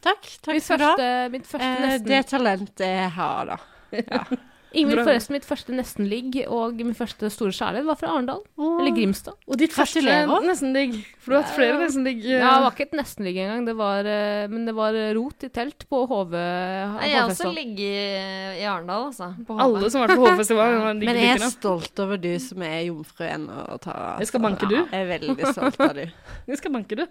Takk. 0.06 0.28
Takk 0.46 0.54
Mitt 0.58 0.66
skal 0.66 0.78
du 0.82 0.84
ha. 0.86 0.92
første, 0.96 1.30
mitt 1.34 1.48
første 1.50 1.70
Eh, 1.70 1.80
nesten 1.86 2.10
det 2.10 2.20
talentet 2.30 2.86
jeg 2.86 3.10
har, 3.16 3.54
da. 3.54 3.58
Ingvild, 4.76 5.02
forresten, 5.08 5.34
mitt 5.36 5.46
første 5.48 5.74
nestenligg 5.76 6.36
og 6.52 6.76
min 6.84 6.94
første 6.98 7.30
store 7.32 7.52
kjærlighet 7.56 7.86
var 7.88 7.96
fra 8.00 8.10
Arendal. 8.14 8.42
Eller 8.60 8.92
Grimstad. 8.96 9.34
Og 9.48 9.58
ditt 9.58 9.72
første 9.76 10.02
nestenligg. 10.04 10.98
For 11.20 11.32
du 11.32 11.36
har 11.38 11.44
hatt 11.46 11.56
flere 11.56 11.78
nestenligg. 11.82 12.20
eh, 12.26 12.40
Ja, 12.40 12.52
det 12.58 12.64
var 12.66 12.72
ikke 12.76 12.88
et 12.90 12.96
nestenligg 13.00 13.38
engang, 13.46 13.66
det 13.66 13.76
var, 13.80 14.00
eh, 14.06 14.48
men 14.52 14.66
det 14.66 14.76
var 14.76 14.94
rot 15.18 15.44
i 15.44 15.50
telt 15.50 15.88
på 15.90 16.04
HV. 16.08 16.32
Nei, 16.36 17.10
jeg 17.10 17.16
har 17.20 17.30
også 17.30 17.48
HV-festival. 17.50 17.56
ligget 17.56 18.60
i, 18.60 18.66
Arendal, 18.66 19.08
altså. 19.12 19.32
På 19.48 19.60
Alle 19.60 19.90
som 19.90 20.02
har 20.02 20.08
vært 20.08 20.18
på 20.22 20.28
Hovfestival, 20.30 20.80
har 20.86 20.94
Men 20.94 21.16
jeg 21.16 21.36
er 21.40 21.50
stolt 21.50 22.00
over 22.06 22.18
du 22.18 22.32
som 22.40 22.62
er 22.62 22.80
jomfru 22.90 23.26
ennå. 23.30 23.60
og 23.74 23.82
tar- 23.82 24.20
Jeg 24.20 24.28
skal 24.28 24.40
banke 24.42 24.68
du. 24.70 24.76
Jeg 24.76 25.02
er 25.02 25.20
veldig 25.20 25.54
stolt 25.54 25.80
av 25.80 25.94
du. 25.96 26.06
Jeg 26.48 26.58
skal 26.58 26.72
banke, 26.72 26.96
du. 26.96 27.06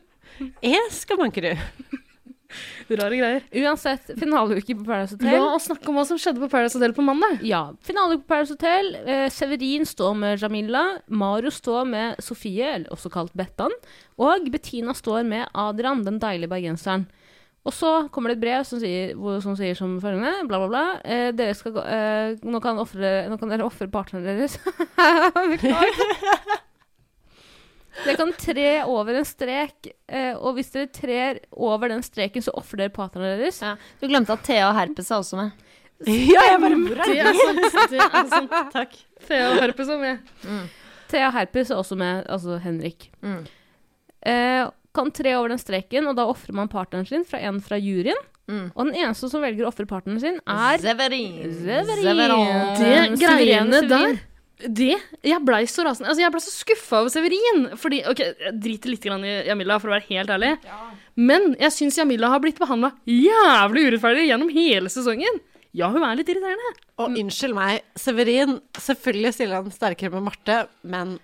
Jeg 0.63 0.91
skal 0.91 1.17
banke 1.17 1.41
du. 1.41 1.55
Rare 3.01 3.17
greier. 3.19 3.43
Uansett, 3.65 4.13
finaleuke 4.21 4.77
på 4.77 4.85
Paradise 4.87 5.17
La 5.19 5.31
Hotel. 5.31 5.47
oss 5.57 5.67
snakke 5.71 5.91
om 5.91 5.99
hva 5.99 6.05
som 6.09 6.21
skjedde 6.21 6.43
på 6.43 6.51
Paradise 6.53 6.79
Hotel 6.79 6.95
på 6.97 7.05
mandag. 7.07 7.41
Ja, 7.47 7.63
finaleuke 7.87 8.23
på 8.25 8.31
Paradise 8.35 8.55
Hotel. 8.57 8.93
Eh, 9.05 9.27
Severin 9.33 9.87
står 9.89 10.15
med 10.21 10.43
Jamila. 10.43 10.85
Mario 11.09 11.51
står 11.55 11.89
med 11.89 12.23
Sofie, 12.23 12.75
eller 12.77 12.95
også 12.95 13.11
kalt 13.13 13.35
Bettan. 13.37 13.75
Og 14.21 14.49
Bettina 14.55 14.95
står 14.95 15.25
med 15.27 15.49
Adrian, 15.55 16.05
den 16.07 16.21
deilige 16.23 16.53
bergenseren. 16.53 17.09
Og 17.65 17.73
så 17.73 17.91
kommer 18.13 18.29
det 18.29 18.37
et 18.37 18.43
brev 18.43 18.65
som 18.69 18.81
sier, 18.83 19.15
som 19.41 19.55
sier 19.57 19.77
som 19.79 19.97
følgende, 20.03 20.35
bla, 20.51 20.59
bla, 20.61 20.69
bla. 20.69 20.83
Eh, 21.01 21.31
dere 21.33 21.55
skal 21.57 21.73
gå, 21.73 21.85
eh, 21.89 22.35
nå, 22.45 22.61
kan 22.61 22.77
offre, 22.83 23.15
nå 23.33 23.39
kan 23.41 23.49
dere 23.49 23.65
ofre 23.65 23.89
partneren 23.89 24.29
deres. 24.29 24.59
Beklager. 25.55 26.61
Dere 28.03 28.17
kan 28.19 28.33
tre 28.39 28.69
over 28.91 29.15
en 29.21 29.27
strek, 29.29 29.91
eh, 30.11 30.33
og 30.35 30.57
hvis 30.57 30.73
dere 30.75 30.89
trer 30.91 31.39
over 31.53 31.93
den 31.93 32.03
streken, 32.03 32.43
så 32.43 32.55
ofrer 32.59 32.85
dere 32.85 32.95
partneren 32.95 33.39
deres. 33.39 33.61
Ja. 33.63 33.77
Du 34.01 34.09
glemte 34.11 34.35
at 34.35 34.43
Thea 34.47 34.67
og 34.71 34.75
Herpes 34.79 35.11
er 35.13 35.21
også 35.23 35.39
med. 35.39 35.53
Ja, 36.11 36.43
jeg 36.51 36.61
bare 36.61 36.79
Det 37.07 37.19
er 37.23 37.37
sant. 37.39 37.91
Det 37.93 38.01
er 38.03 38.31
sant. 38.33 38.57
Takk. 38.75 38.97
Thea 39.29 39.53
og 39.53 39.61
Herpes 39.63 39.93
er 39.95 40.01
med. 40.03 40.19
Thea 41.13 41.29
og 41.31 41.37
Herpes 41.39 41.71
er 41.71 41.79
også 41.79 41.97
med, 41.97 42.25
altså 42.27 42.59
Henrik. 42.65 43.11
Mm. 43.23 43.45
Eh, 44.27 44.67
kan 44.95 45.11
tre 45.15 45.37
over 45.39 45.55
den 45.55 45.59
streken, 45.63 46.07
og 46.11 46.17
da 46.19 46.27
ofrer 46.31 46.55
man 46.55 46.69
partneren 46.71 47.07
sin 47.07 47.25
fra 47.27 47.41
en 47.47 47.61
fra 47.63 47.79
juryen. 47.79 48.19
Mm. 48.51 48.67
Og 48.75 48.91
den 48.91 48.95
eneste 49.01 49.31
som 49.33 49.41
velger 49.41 49.65
å 49.65 49.71
ofre 49.71 49.87
partneren 49.89 50.21
sin, 50.21 50.37
er 50.45 50.83
Severin. 50.83 51.39
Severin. 51.63 52.51
Det 52.77 52.91
Eh, 52.91 53.15
greiene 53.23 53.71
der 53.81 53.87
Severin. 53.89 54.21
Det, 54.59 54.95
Jeg 55.27 55.41
blei 55.45 55.65
så 55.67 55.85
rasende. 55.85 56.09
Altså, 56.13 56.23
jeg 56.23 56.33
blei 56.35 56.43
så 56.45 56.53
skuffa 56.55 57.01
over 57.03 57.11
Severin. 57.13 57.65
Fordi, 57.81 58.03
ok, 58.11 58.21
Jeg 58.21 58.55
driter 58.63 58.93
litt 58.93 59.03
grann 59.05 59.25
i 59.27 59.35
Jamila, 59.49 59.81
for 59.83 59.91
å 59.91 59.97
være 59.97 60.09
helt 60.13 60.31
ærlig. 60.31 60.53
Men 61.17 61.55
jeg 61.61 61.75
syns 61.75 61.99
Jamila 61.99 62.31
har 62.33 62.43
blitt 62.45 62.61
behandla 62.63 62.93
jævlig 63.09 63.89
urettferdig 63.91 64.29
gjennom 64.31 64.53
hele 64.55 64.93
sesongen. 64.93 65.43
Ja, 65.75 65.89
hun 65.91 66.05
er 66.07 66.15
litt 66.15 66.31
irriterende. 66.31 66.75
Og 67.03 67.17
unnskyld 67.19 67.55
meg, 67.57 67.83
Severin, 67.99 68.61
selvfølgelig 68.79 69.35
stiller 69.35 69.59
han 69.59 69.75
sterkere 69.75 70.15
med 70.15 70.29
Marte, 70.29 70.61
men 70.87 71.17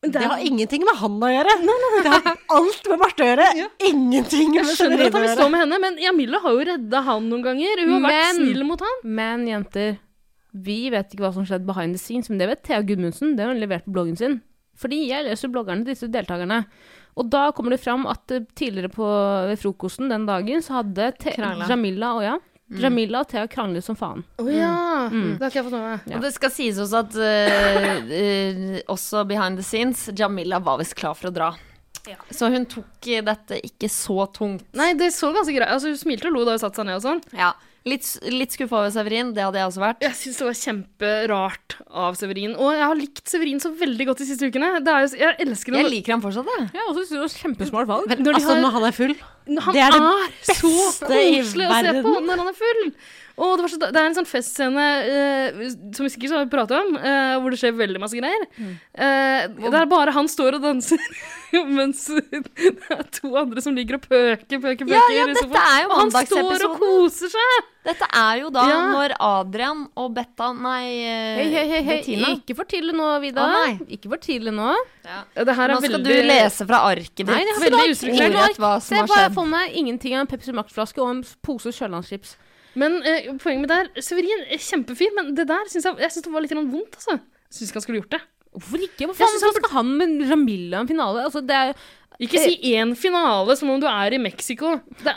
det 0.00 0.22
har 0.24 0.40
ingenting 0.40 0.80
med 0.88 0.96
han 0.96 1.18
å 1.20 1.28
gjøre. 1.28 1.54
Det 2.00 2.12
har 2.14 2.38
alt 2.56 2.86
med 2.88 3.00
Marte 3.02 3.24
å 3.24 3.26
gjøre. 3.28 3.48
Ingenting 3.84 4.54
Jeg 4.56 4.76
skjønner 4.78 5.02
at 5.04 5.12
han 5.12 5.20
å 5.20 5.26
vil 5.26 5.34
stå 5.36 5.48
med 5.52 5.60
henne, 5.66 5.80
men 5.82 5.98
Jamila 6.00 6.40
har 6.40 6.56
jo 6.56 6.62
redda 6.70 7.02
han 7.10 7.26
noen 7.28 7.44
ganger. 7.44 7.82
Hun 7.84 7.92
har 7.98 8.06
vært 8.06 8.38
snill 8.38 8.64
mot 8.64 8.80
han. 8.86 9.02
Men 9.04 9.44
jenter, 9.50 9.98
vi 10.52 10.78
vet 10.92 11.12
ikke 11.12 11.26
hva 11.26 11.34
som 11.34 11.46
skjedde 11.46 11.68
behind 11.68 11.96
the 11.96 12.02
scenes, 12.02 12.30
men 12.30 12.40
det 12.40 12.48
vet 12.50 12.62
Thea 12.66 12.82
Gudmundsen. 12.86 13.36
Det 13.36 13.44
har 13.44 13.54
hun 13.54 13.62
levert 13.62 13.86
på 13.86 13.94
bloggen 13.96 14.18
sin. 14.18 14.40
Fordi 14.80 15.02
jeg 15.10 15.26
leser 15.26 15.52
bloggerne 15.52 15.84
til 15.84 15.94
disse 15.94 16.08
deltakerne. 16.10 16.62
Og 17.20 17.28
da 17.28 17.50
kommer 17.54 17.74
det 17.74 17.82
fram 17.82 18.06
at 18.08 18.32
eh, 18.32 18.46
tidligere 18.56 18.92
på 18.94 19.06
ved 19.50 19.60
frokosten 19.60 20.08
den 20.12 20.24
dagen, 20.28 20.62
så 20.64 20.80
hadde 20.80 21.10
Te 21.20 21.34
Krangla. 21.36 21.68
Jamila 21.68 22.14
og 22.16 22.24
ja, 22.24 22.36
Jamila 22.78 23.24
og 23.24 23.30
Thea 23.30 23.48
kranglet 23.50 23.84
som 23.84 23.96
faen. 23.98 24.22
Å 24.38 24.46
ja. 24.46 24.74
Det 25.10 25.42
har 25.42 25.50
ikke 25.50 25.58
jeg 25.58 25.66
fått 25.66 25.74
med 25.74 25.86
meg. 25.88 26.04
Ja. 26.06 26.18
Og 26.18 26.26
det 26.26 26.30
skal 26.36 26.52
sies 26.54 26.78
også 26.78 27.00
at 27.02 27.16
uh, 27.18 28.12
uh, 28.12 28.76
også 28.94 29.24
behind 29.28 29.58
the 29.58 29.66
scenes, 29.66 30.04
Jamila 30.16 30.60
var 30.62 30.78
visst 30.80 30.94
klar 30.98 31.18
for 31.18 31.32
å 31.32 31.34
dra. 31.34 31.50
Så 32.32 32.48
hun 32.50 32.64
tok 32.70 33.10
dette 33.26 33.58
ikke 33.66 33.90
så 33.92 34.24
tungt. 34.32 34.64
Nei, 34.78 34.92
det 34.98 35.10
så 35.12 35.28
ganske 35.34 35.52
greit 35.52 35.68
Altså, 35.68 35.90
Hun 35.92 36.00
smilte 36.00 36.30
og 36.30 36.38
lo 36.38 36.46
da 36.46 36.54
hun 36.56 36.62
satte 36.62 36.80
seg 36.80 36.88
ned 36.88 36.96
og 36.96 37.04
sånn. 37.04 37.20
Ja. 37.36 37.50
Litt, 37.88 38.04
litt 38.28 38.52
skuffa 38.52 38.76
over 38.82 38.90
Severin, 38.92 39.30
det 39.32 39.40
hadde 39.40 39.56
jeg 39.56 39.68
også 39.70 39.80
vært. 39.80 40.02
Jeg 40.04 40.16
syns 40.18 40.40
det 40.40 40.46
var 40.50 40.56
kjemperart 40.60 41.76
av 41.88 42.18
Severin. 42.20 42.52
Og 42.60 42.74
jeg 42.76 42.84
har 42.84 42.98
likt 42.98 43.32
Severin 43.32 43.62
så 43.62 43.70
veldig 43.72 44.06
godt 44.10 44.20
de 44.20 44.26
siste 44.28 44.50
ukene. 44.50 44.68
Det 44.84 44.92
er 44.92 45.06
jo, 45.06 45.12
jeg 45.22 45.38
elsker 45.46 45.78
Jeg 45.78 45.88
liker 45.94 46.16
ham 46.16 46.24
fortsatt, 46.24 46.50
jeg. 46.58 46.66
Ja, 46.76 46.84
også 46.90 47.06
synes 47.06 47.14
det 47.14 47.22
var 47.22 47.32
kjempesmart 47.38 47.88
valg. 47.88 48.12
når 48.20 48.36
Altså, 48.36 48.52
har 48.52 48.60
når 48.66 48.76
han 48.76 48.88
er 48.90 48.98
full. 48.98 49.14
Han 49.50 49.74
Det 49.74 49.82
er 49.86 49.96
det 49.96 50.02
er, 50.04 50.36
så 50.50 50.68
beste 50.76 51.22
i 51.24 51.32
koselig 51.40 51.70
å 51.70 51.80
se 51.80 51.94
på 52.04 52.12
når 52.28 52.44
han 52.44 52.52
er 52.52 52.58
full. 52.60 52.84
Og 53.40 53.56
det, 53.56 53.64
var 53.64 53.72
så, 53.72 53.78
det 53.80 53.96
er 53.96 54.06
en 54.10 54.16
sånn 54.18 54.28
festscene 54.28 54.86
uh, 55.00 55.60
som 55.96 56.04
vi 56.04 56.12
sikkert 56.12 56.36
har 56.36 56.48
pratet 56.52 56.76
om, 56.76 56.92
uh, 57.00 57.38
hvor 57.40 57.54
det 57.54 57.60
skjer 57.62 57.72
veldig 57.78 58.02
masse 58.02 58.18
greier. 58.18 58.44
Mm. 58.60 58.74
Uh, 58.92 59.70
det 59.70 59.80
er 59.80 59.88
bare 59.88 60.12
han 60.12 60.28
står 60.28 60.58
og 60.58 60.66
danser, 60.66 61.00
mens 61.78 62.04
det 62.12 62.42
er 62.92 63.04
to 63.16 63.32
andre 63.40 63.64
som 63.64 63.76
ligger 63.78 63.96
og 63.96 64.04
pøker, 64.04 64.60
pøker, 64.60 64.84
pøker. 64.84 64.92
Ja, 64.92 65.04
ja, 65.16 65.26
dette 65.32 65.64
er 65.64 65.84
jo 65.86 65.90
og 65.90 66.02
han 66.02 66.12
står 66.28 66.66
og 66.68 66.76
koser 66.82 67.32
seg! 67.32 67.70
Dette 67.80 68.04
er 68.12 68.42
jo 68.42 68.50
da 68.52 68.66
Ja. 68.68 68.80
når 68.92 69.14
Adrian 69.24 69.86
og 69.96 70.10
Betta 70.12 70.50
Nei, 70.52 71.00
Hei, 71.00 71.46
hei, 71.48 71.62
hei, 71.64 71.78
hei. 71.80 71.96
Bettina. 72.02 72.34
Ikke 72.36 72.58
for 72.58 72.68
tidlig 72.68 72.92
nå, 72.92 73.06
Vida. 73.22 73.40
Ah, 73.40 73.70
nei. 73.70 73.94
ikke 73.96 74.10
for 74.12 74.20
tidlig 74.20 74.52
nå. 74.52 74.74
Ja, 75.06 75.22
Det 75.32 75.54
her 75.56 75.64
er 75.64 75.74
Nå 75.78 75.80
skal 75.80 75.96
veldig 75.96 76.18
du 76.20 76.28
lese 76.28 76.68
fra 76.68 76.82
arket 76.90 77.22
ditt. 77.22 77.32
Nei, 77.32 77.40
det 77.48 77.56
har 77.56 77.64
Veldig 77.64 77.80
ikke 77.80 77.96
ustrukturert. 77.96 78.60
Ordrett 78.60 78.84
Se 78.84 79.00
hva 79.00 79.16
jeg 79.16 79.30
har 79.30 79.34
fått 79.38 79.50
med. 79.56 79.72
Ingenting 79.80 80.18
av 80.18 80.26
en 80.26 80.30
Pepsi 80.34 80.52
Max-flaske 80.60 81.00
og 81.00 81.14
en 81.14 81.24
pose 81.40 81.72
Sørlandschips. 81.72 82.36
Men 82.78 83.00
eh, 83.02 83.30
poenget 83.42 83.70
det 83.72 83.78
er 83.80 84.04
Severin 84.06 84.44
er 84.46 84.60
kjempefin, 84.62 85.14
men 85.16 85.32
det 85.34 85.48
der 85.50 85.70
syns 85.72 85.88
jeg, 85.88 85.98
jeg 86.04 86.12
synes 86.14 86.26
det 86.28 86.34
var 86.34 86.44
litt 86.44 86.52
grann 86.54 86.68
vondt, 86.70 86.98
altså. 87.00 87.18
Syns 87.50 87.70
ikke 87.72 87.80
han 87.80 87.86
skulle 87.88 88.02
gjort 88.04 88.14
det. 88.18 88.20
Hvorfor 88.50 88.82
ikke? 88.82 89.06
Hva 89.06 89.14
faen 89.14 89.40
han 89.46 89.56
skal 89.56 89.72
han 89.76 89.90
med 89.98 90.22
Jamila 90.26 90.78
i 90.78 90.84
en 90.84 90.88
finale? 90.90 91.24
Altså, 91.28 91.40
det 91.46 91.54
er 91.54 91.74
Ikke 92.20 92.40
si 92.42 92.56
én 92.74 92.90
finale 92.98 93.54
som 93.56 93.70
om 93.72 93.78
du 93.80 93.86
er 93.88 94.12
i 94.12 94.18
Mexico. 94.20 94.72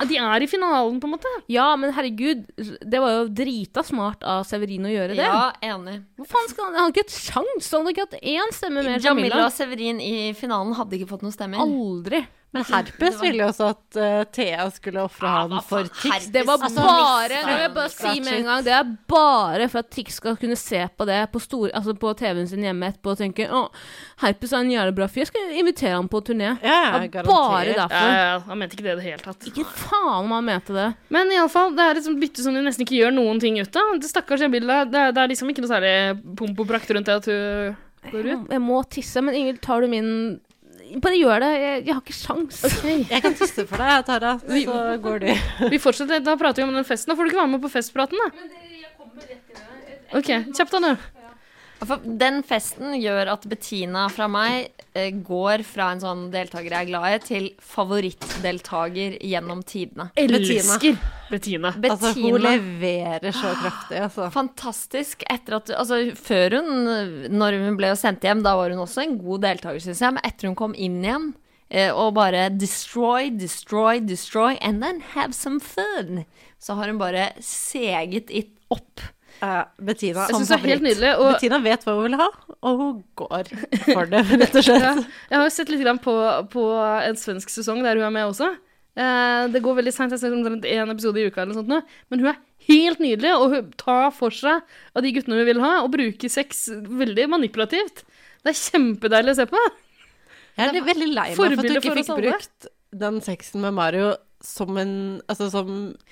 De 0.07 0.15
er 0.21 0.45
i 0.45 0.47
finalen, 0.47 0.99
på 1.01 1.09
en 1.09 1.15
måte. 1.15 1.31
Ja, 1.51 1.65
men 1.75 1.91
herregud, 1.97 2.45
det 2.55 3.01
var 3.01 3.15
jo 3.17 3.23
drita 3.41 3.83
smart 3.83 4.21
av 4.23 4.45
Severin 4.47 4.85
å 4.87 4.93
gjøre 4.93 5.17
det. 5.17 5.25
Ja, 5.25 5.49
enig. 5.65 5.97
Hva 6.21 6.29
faen 6.29 6.47
skal 6.53 6.69
han 6.69 6.77
Han 6.77 6.85
hadde 6.87 6.93
ikke 6.95 7.07
hatt 7.09 7.17
sjans! 7.17 7.71
Han 7.73 7.81
hadde 7.83 7.95
ikke 7.95 8.05
hatt 8.07 8.15
én 8.21 8.55
stemme 8.55 8.85
med 8.85 9.01
Jamila 9.01 9.09
Jamila. 9.09 9.41
og 9.49 9.57
Severin 9.57 9.99
i 9.99 10.13
finalen 10.37 10.77
hadde 10.77 10.99
ikke 11.01 11.09
fått 11.11 11.25
noen 11.25 11.35
stemmer. 11.35 11.65
Aldri. 11.65 12.23
Men 12.53 12.63
Herpes 12.69 13.15
ville 13.21 13.39
jo 13.41 13.47
også 13.49 13.67
at 13.71 13.97
uh, 13.97 14.23
Thea 14.29 14.67
skulle 14.75 15.01
ofre 15.01 15.29
han 15.33 15.55
for 15.65 15.87
Tix. 15.89 16.27
Det 16.33 16.43
var 16.45 16.61
Altså, 16.63 16.83
bare 16.85 17.39
Det 17.47 17.55
jeg 17.63 17.71
bare 17.73 17.89
si 17.89 18.11
med 18.21 18.33
en 18.37 18.43
gang. 18.49 18.63
Det 18.67 18.73
er 18.77 18.91
bare 19.09 19.67
for 19.73 19.81
at 19.81 19.89
Tix 19.95 20.19
skal 20.21 20.37
kunne 20.37 20.57
se 20.59 20.83
på 20.97 21.07
det 21.09 21.17
på, 21.33 21.41
stor- 21.41 21.71
altså 21.73 21.95
på 21.97 22.11
TV-en 22.19 22.47
sin 22.51 22.61
hjemme 22.61 22.91
etterpå 22.93 23.15
og 23.15 23.17
tenke 23.23 23.47
å, 23.49 23.63
Herpes 24.21 24.53
er 24.53 24.61
en 24.67 24.71
jævlig 24.71 24.95
bra 25.01 25.07
fyr. 25.09 25.23
Jeg 25.25 25.31
skal 25.31 25.55
invitere 25.63 25.95
ham 25.97 26.07
på 26.13 26.21
turné. 26.29 26.51
Ja, 26.61 26.77
ja, 27.01 27.23
bare 27.25 27.73
derfor. 27.73 27.97
ja, 27.97 28.21
ja, 28.21 28.37
han 28.45 28.61
mente 28.61 28.77
ikke 28.77 28.85
det 28.85 28.93
i 28.93 28.99
det 29.01 29.07
hele 29.09 29.25
tatt. 29.25 29.49
Ikke 29.49 29.65
faen 29.65 30.21
om 30.27 30.31
han 30.37 30.45
mente 30.53 30.77
det. 30.77 30.87
Men 31.09 31.33
iallfall, 31.33 31.73
det 31.75 31.89
er 31.89 32.01
et 32.03 32.05
sånt 32.05 32.21
bytte 32.21 32.45
som 32.45 32.53
de 32.53 32.61
nesten 32.69 32.85
ikke 32.85 32.99
gjør 33.01 33.17
noen 33.17 33.41
ting 33.41 33.57
ut 33.59 33.81
av. 33.81 33.95
Det 33.97 34.13
Stakkars 34.13 34.45
Jamila. 34.45 34.83
Det, 34.85 35.07
det 35.17 35.25
er 35.25 35.33
liksom 35.33 35.49
ikke 35.49 35.65
noe 35.65 35.73
særlig 35.73 35.95
pomp 36.37 36.61
og 36.63 36.69
prakt 36.69 36.93
rundt 36.93 37.09
det 37.09 37.17
at 37.17 37.29
hun 37.33 37.75
går 38.13 38.29
ut. 38.33 38.49
Jeg 38.53 38.61
må 38.61 38.83
tisse, 38.93 39.21
men 39.25 39.33
Ingrid, 39.41 39.61
tar 39.65 39.81
du 39.81 39.89
min 39.89 40.09
Bare 41.01 41.17
gjør 41.17 41.39
det. 41.41 41.51
Jeg, 41.63 41.85
jeg 41.87 41.93
har 41.95 42.01
ikke 42.03 42.13
sjans. 42.17 42.59
Jeg 43.09 43.21
kan 43.23 43.33
tisse 43.39 43.65
for 43.69 43.81
deg, 43.81 44.05
Tara, 44.05 44.35
så 44.43 44.77
går 45.01 45.23
du. 45.23 45.27
Vi 45.71 45.79
fortsetter, 45.81 46.21
Da 46.25 46.35
prater 46.37 46.61
vi 46.63 46.67
om 46.69 46.75
den 46.77 46.85
festen. 46.85 47.09
Da 47.09 47.17
får 47.17 47.25
du 47.25 47.31
ikke 47.33 47.41
være 47.41 47.53
med 47.55 47.63
på 47.63 47.71
festpraten, 47.73 48.19
da. 48.21 48.29
OK, 50.19 50.29
kjapt 50.53 50.75
da, 50.75 50.79
du. 50.93 51.22
For 51.87 52.03
den 52.19 52.41
festen 52.47 52.95
gjør 52.99 53.33
at 53.33 53.45
Bettina 53.49 54.05
fra 54.13 54.27
meg 54.31 54.69
eh, 54.95 55.11
går 55.25 55.63
fra 55.67 55.89
en 55.93 56.01
sånn 56.03 56.23
deltaker 56.33 56.69
jeg 56.69 56.85
er 56.85 56.89
glad 56.91 57.07
i, 57.09 57.19
til 57.27 57.49
favorittdeltaker 57.63 59.17
gjennom 59.19 59.63
tidene. 59.67 60.09
Elsker 60.19 60.97
Bettina. 61.31 61.73
Altså, 61.79 62.13
hun 62.19 62.39
leverer 62.43 63.31
så 63.35 63.53
kraftig, 63.59 64.01
altså. 64.05 64.29
Fantastisk. 64.33 65.25
Etter 65.31 65.57
at, 65.59 65.71
altså, 65.77 66.01
før 66.17 66.59
hun, 66.59 66.91
når 67.33 67.59
hun 67.65 67.79
ble 67.79 67.93
sendt 67.99 68.25
hjem, 68.25 68.43
da 68.45 68.55
var 68.59 68.73
hun 68.73 68.83
også 68.85 69.05
en 69.05 69.17
god 69.21 69.47
deltaker, 69.47 69.81
syns 69.83 70.03
jeg. 70.03 70.17
Men 70.17 70.27
etter 70.29 70.51
hun 70.51 70.59
kom 70.59 70.77
inn 70.77 71.01
igjen 71.03 71.31
eh, 71.69 71.89
og 71.89 72.13
bare 72.19 72.47
destroy, 72.53 73.31
destroy, 73.33 73.99
destroy, 74.03 74.55
and 74.61 74.83
then 74.85 75.01
have 75.15 75.33
some 75.33 75.59
fun, 75.59 76.23
så 76.61 76.77
har 76.79 76.91
hun 76.91 77.01
bare 77.01 77.31
seget 77.43 78.31
it 78.31 78.53
opp. 78.73 79.01
Eh, 79.41 79.63
Bettina, 79.81 80.27
Jeg 80.29 80.37
syns 80.37 80.51
det 80.51 80.57
er 80.59 80.69
helt 80.71 80.85
nydelig. 80.85 81.13
Og 81.19 81.31
Bettina 81.33 81.59
vet 81.63 81.87
hva 81.87 81.95
hun 81.97 82.05
vil 82.07 82.19
ha, 82.19 82.27
og 82.63 82.83
hun 82.83 82.99
går 83.19 83.49
for 83.87 84.11
det, 84.11 84.21
rett 84.29 84.59
og 84.59 84.63
slett. 84.67 84.85
ja, 84.85 84.93
jeg 85.31 85.39
har 85.39 85.47
jo 85.49 85.55
sett 85.55 85.73
litt 85.73 85.83
grann 85.83 85.99
på, 86.03 86.13
på 86.53 86.67
en 87.09 87.19
svensk 87.19 87.51
sesong 87.51 87.83
der 87.83 87.99
hun 87.99 88.07
er 88.07 88.15
med 88.15 88.29
også. 88.29 88.53
Uh, 88.93 89.49
det 89.49 89.63
går 89.65 89.79
veldig 89.79 89.91
seint, 89.95 90.11
jeg 90.13 90.21
ser 90.21 90.35
omtrent 90.35 90.67
én 90.69 90.91
episode 90.93 91.17
i 91.17 91.25
uka, 91.25 91.41
eller 91.41 91.55
noe 91.55 91.63
sånt 91.63 91.71
nå. 91.71 91.79
men 92.13 92.21
hun 92.21 92.29
er 92.29 92.41
helt 92.67 92.99
nydelig, 93.01 93.31
og 93.33 93.55
hun 93.55 93.71
tar 93.81 94.11
for 94.13 94.35
seg 94.37 94.61
av 94.93 95.01
de 95.01 95.13
guttene 95.15 95.39
hun 95.39 95.49
vil 95.49 95.63
ha, 95.63 95.71
og 95.81 95.89
bruker 95.95 96.29
sex 96.31 96.67
veldig 97.01 97.25
manipulativt. 97.33 98.03
Det 98.45 98.53
er 98.53 98.59
kjempedeilig 98.59 99.33
å 99.33 99.39
se 99.41 99.47
på. 99.49 99.63
Jeg 100.59 100.69
er 100.69 100.85
veldig 100.85 101.09
lei 101.09 101.27
meg 101.31 101.39
for 101.39 101.49
at 101.49 101.65
du 101.65 101.73
ikke 101.79 101.95
fikk 101.97 102.13
brukt 102.19 102.69
den 102.93 103.17
sexen 103.25 103.63
med 103.65 103.73
Mario 103.73 104.13
som 104.43 104.77
en 104.77 104.93
Altså 105.31 105.47
som 105.51 105.69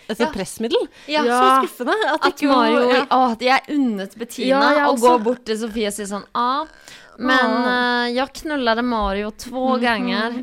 et 0.10 0.24
pressmiddel. 0.34 0.88
Ja, 1.12 1.26
Ja. 1.28 1.38
Så 1.38 1.68
skuffende. 1.68 1.96
At, 2.08 2.26
At 2.26 2.34
ikke 2.34 2.50
Mario 2.50 2.82
ja. 2.90 3.04
Å, 3.12 3.22
jeg 3.44 3.76
unnet 3.76 4.18
Bettina 4.18 4.62
Ja, 4.78 4.90
å 4.90 4.98
gå 5.00 5.14
bort 5.24 5.44
til 5.48 5.60
Sofie 5.60 5.92
og 5.92 5.96
si 5.96 6.08
sånn 6.10 6.26
ah, 6.38 6.66
men 7.22 7.52
uh, 7.68 8.08
jeg 8.10 8.34
knullade 8.40 8.82
Mario 8.88 9.30
två 9.38 9.76
ganger 9.84 10.40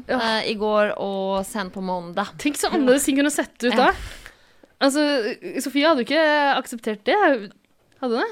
I 0.46 0.54
går 0.60 0.92
og 1.02 1.40
sen 1.48 1.72
på 1.74 1.82
måndag. 1.82 2.36
Tenk 2.38 2.60
så 2.60 2.70
annerledes 2.70 3.08
ting 3.08 3.18
kunne 3.18 3.32
sett 3.34 3.56
ut 3.64 3.74
da. 3.74 3.88
Altså, 4.78 5.02
Sofie 5.64 5.88
hadde 5.88 6.04
jo 6.04 6.06
ikke 6.06 6.26
akseptert 6.54 7.02
det. 7.08 7.16
Hadde 7.98 8.12
hun 8.12 8.22
det? 8.22 8.28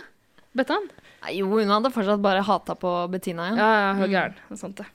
Bettan? 0.61 0.87
Jo, 1.35 1.49
hun 1.51 1.73
hadde 1.75 1.91
fortsatt 1.91 2.23
bare 2.23 2.45
hata 2.47 2.77
på 2.79 2.93
Bettina. 3.11 3.49
Ja. 3.51 3.57
Ja, 3.57 3.73
ja, 3.81 3.91
hun 3.99 4.07
er 4.07 4.13
gæren. 4.13 4.39
Det 4.47 4.55
er 4.55 4.61
sant, 4.61 4.79
det. 4.79 4.87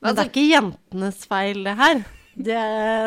Men 0.00 0.14
det 0.16 0.22
er 0.22 0.30
ikke 0.30 0.46
jentenes 0.46 1.24
feil, 1.28 1.64
det 1.66 1.74
her. 1.80 2.04
Det, 2.46 2.60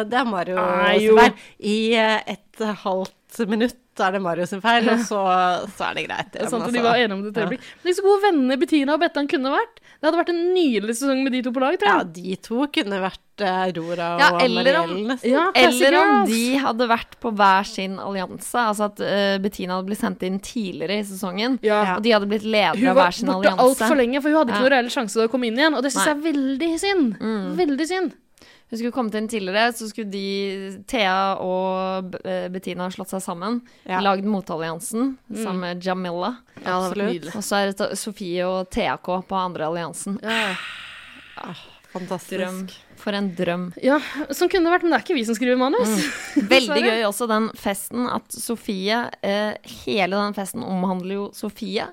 det 0.10 0.20
er 0.20 0.28
Mario 0.30 0.58
Nei, 0.60 0.98
sin 1.00 1.18
feil. 1.22 1.48
I 1.74 1.78
eh, 2.00 2.36
et 2.36 2.66
halvt 2.84 3.42
minutt 3.50 3.80
er 4.02 4.16
det 4.16 4.22
Mario 4.24 4.46
sin 4.50 4.62
feil, 4.62 4.88
og 4.90 5.02
så, 5.06 5.22
så 5.78 5.90
er 5.90 5.98
det 6.00 6.04
greit. 6.08 6.30
Det 6.34 6.40
er 6.40 6.46
igjen, 6.46 6.52
sant, 6.54 6.64
altså. 6.66 6.74
De 6.74 6.82
var 6.86 6.98
enige 6.98 7.16
om 7.18 7.22
det 7.26 7.32
et 7.34 7.42
øyeblikk. 7.44 7.66
Men 7.84 7.96
så 7.98 8.06
gode 8.06 8.22
venner 8.26 8.62
Bettina 8.62 8.96
og 8.96 9.02
Bettan 9.04 9.30
kunne 9.30 9.52
vært. 9.54 9.82
Det 9.84 10.08
hadde 10.10 10.20
vært 10.20 10.32
en 10.34 10.40
nydelig 10.56 10.96
sesong 11.00 11.22
med 11.24 11.32
de 11.36 11.42
to 11.46 11.54
på 11.56 11.62
lag, 11.64 11.78
tror 11.80 11.92
Ja, 11.92 12.00
de 12.18 12.34
to 12.44 12.66
kunne 12.76 12.98
vært 13.04 13.20
Aurora 13.44 13.74
Rora 13.78 14.08
Ja, 14.20 14.28
og 14.36 14.42
eller 14.44 14.76
om- 14.82 14.90
Marielle, 14.90 15.08
nesten. 15.14 15.32
Ja, 15.32 15.46
Eller 15.58 15.96
om 16.00 16.26
de 16.30 16.42
hadde 16.62 16.88
vært 16.92 17.16
på 17.24 17.32
hver 17.34 17.70
sin 17.70 17.96
allianse. 18.02 18.66
Altså 18.66 18.90
at 18.92 19.00
uh, 19.02 19.38
Bettina 19.42 19.78
hadde 19.78 19.88
blitt 19.90 20.02
sendt 20.04 20.26
inn 20.28 20.42
tidligere 20.44 21.00
i 21.00 21.06
sesongen. 21.08 21.56
Ja. 21.66 21.96
Og 21.96 22.04
de 22.06 22.14
hadde 22.14 22.30
blitt 22.30 22.44
ledere 22.46 22.92
av 22.92 23.00
hver 23.00 23.16
sin 23.16 23.30
allianse. 23.32 23.56
Hun 23.56 23.58
var 23.58 23.70
borte 23.72 23.86
altfor 23.88 24.02
lenge, 24.02 24.22
for 24.22 24.30
hun 24.30 24.38
hadde 24.42 24.54
ikke 24.54 24.60
Ja. 24.60 24.66
noen 24.68 24.76
reell 24.76 24.92
sjanse 24.98 25.18
til 25.18 25.26
å 25.28 25.32
komme 25.32 25.50
inn 25.50 25.58
igjen. 25.62 25.78
Og 25.78 25.82
det 25.86 25.94
syns 25.94 26.10
jeg 26.12 26.18
er 26.18 26.26
veldig 26.28 26.72
synd. 26.84 27.18
Veldig 27.64 27.88
synd. 27.94 28.20
Hun 28.74 28.80
skulle 28.80 28.92
kommet 28.96 29.14
inn 29.20 29.28
tidligere, 29.30 29.70
så 29.78 29.86
skulle 29.86 30.10
de, 30.10 30.82
Thea 30.90 31.36
og 31.46 32.16
eh, 32.26 32.48
Bettina 32.50 32.88
slått 32.90 33.12
seg 33.14 33.22
sammen. 33.22 33.60
Ja. 33.86 34.00
Lagd 34.02 34.26
motalliansen 34.26 35.12
sammen 35.30 35.62
med 35.62 35.86
Jamila. 35.86 36.32
Ja. 36.64 36.80
Og 36.90 37.44
så 37.46 37.60
er 37.60 37.70
det 37.70 37.92
Sofie 38.02 38.48
og 38.50 38.72
TAK 38.74 39.12
på 39.30 39.38
andre 39.38 39.68
alliansen. 39.70 40.18
Ja. 40.26 41.54
Fantastisk. 41.94 42.40
Drøm. 42.42 42.66
For 42.98 43.14
en 43.14 43.30
drøm. 43.38 43.70
ja, 43.84 44.00
sånn 44.34 44.50
kunne 44.50 44.72
det 44.72 44.74
vært, 44.74 44.86
men 44.88 44.94
det 44.96 44.98
er 44.98 45.06
ikke 45.06 45.20
vi 45.20 45.26
som 45.28 45.38
skriver 45.38 45.60
manus. 45.60 45.94
Veldig 46.56 46.82
gøy 46.82 47.06
også 47.06 47.30
den 47.30 47.50
festen 47.60 48.10
at 48.10 48.34
Sofie 48.34 49.04
eh, 49.22 49.54
Hele 49.86 50.18
den 50.18 50.34
festen 50.34 50.66
omhandler 50.66 51.20
jo 51.20 51.32
Sofie 51.38 51.86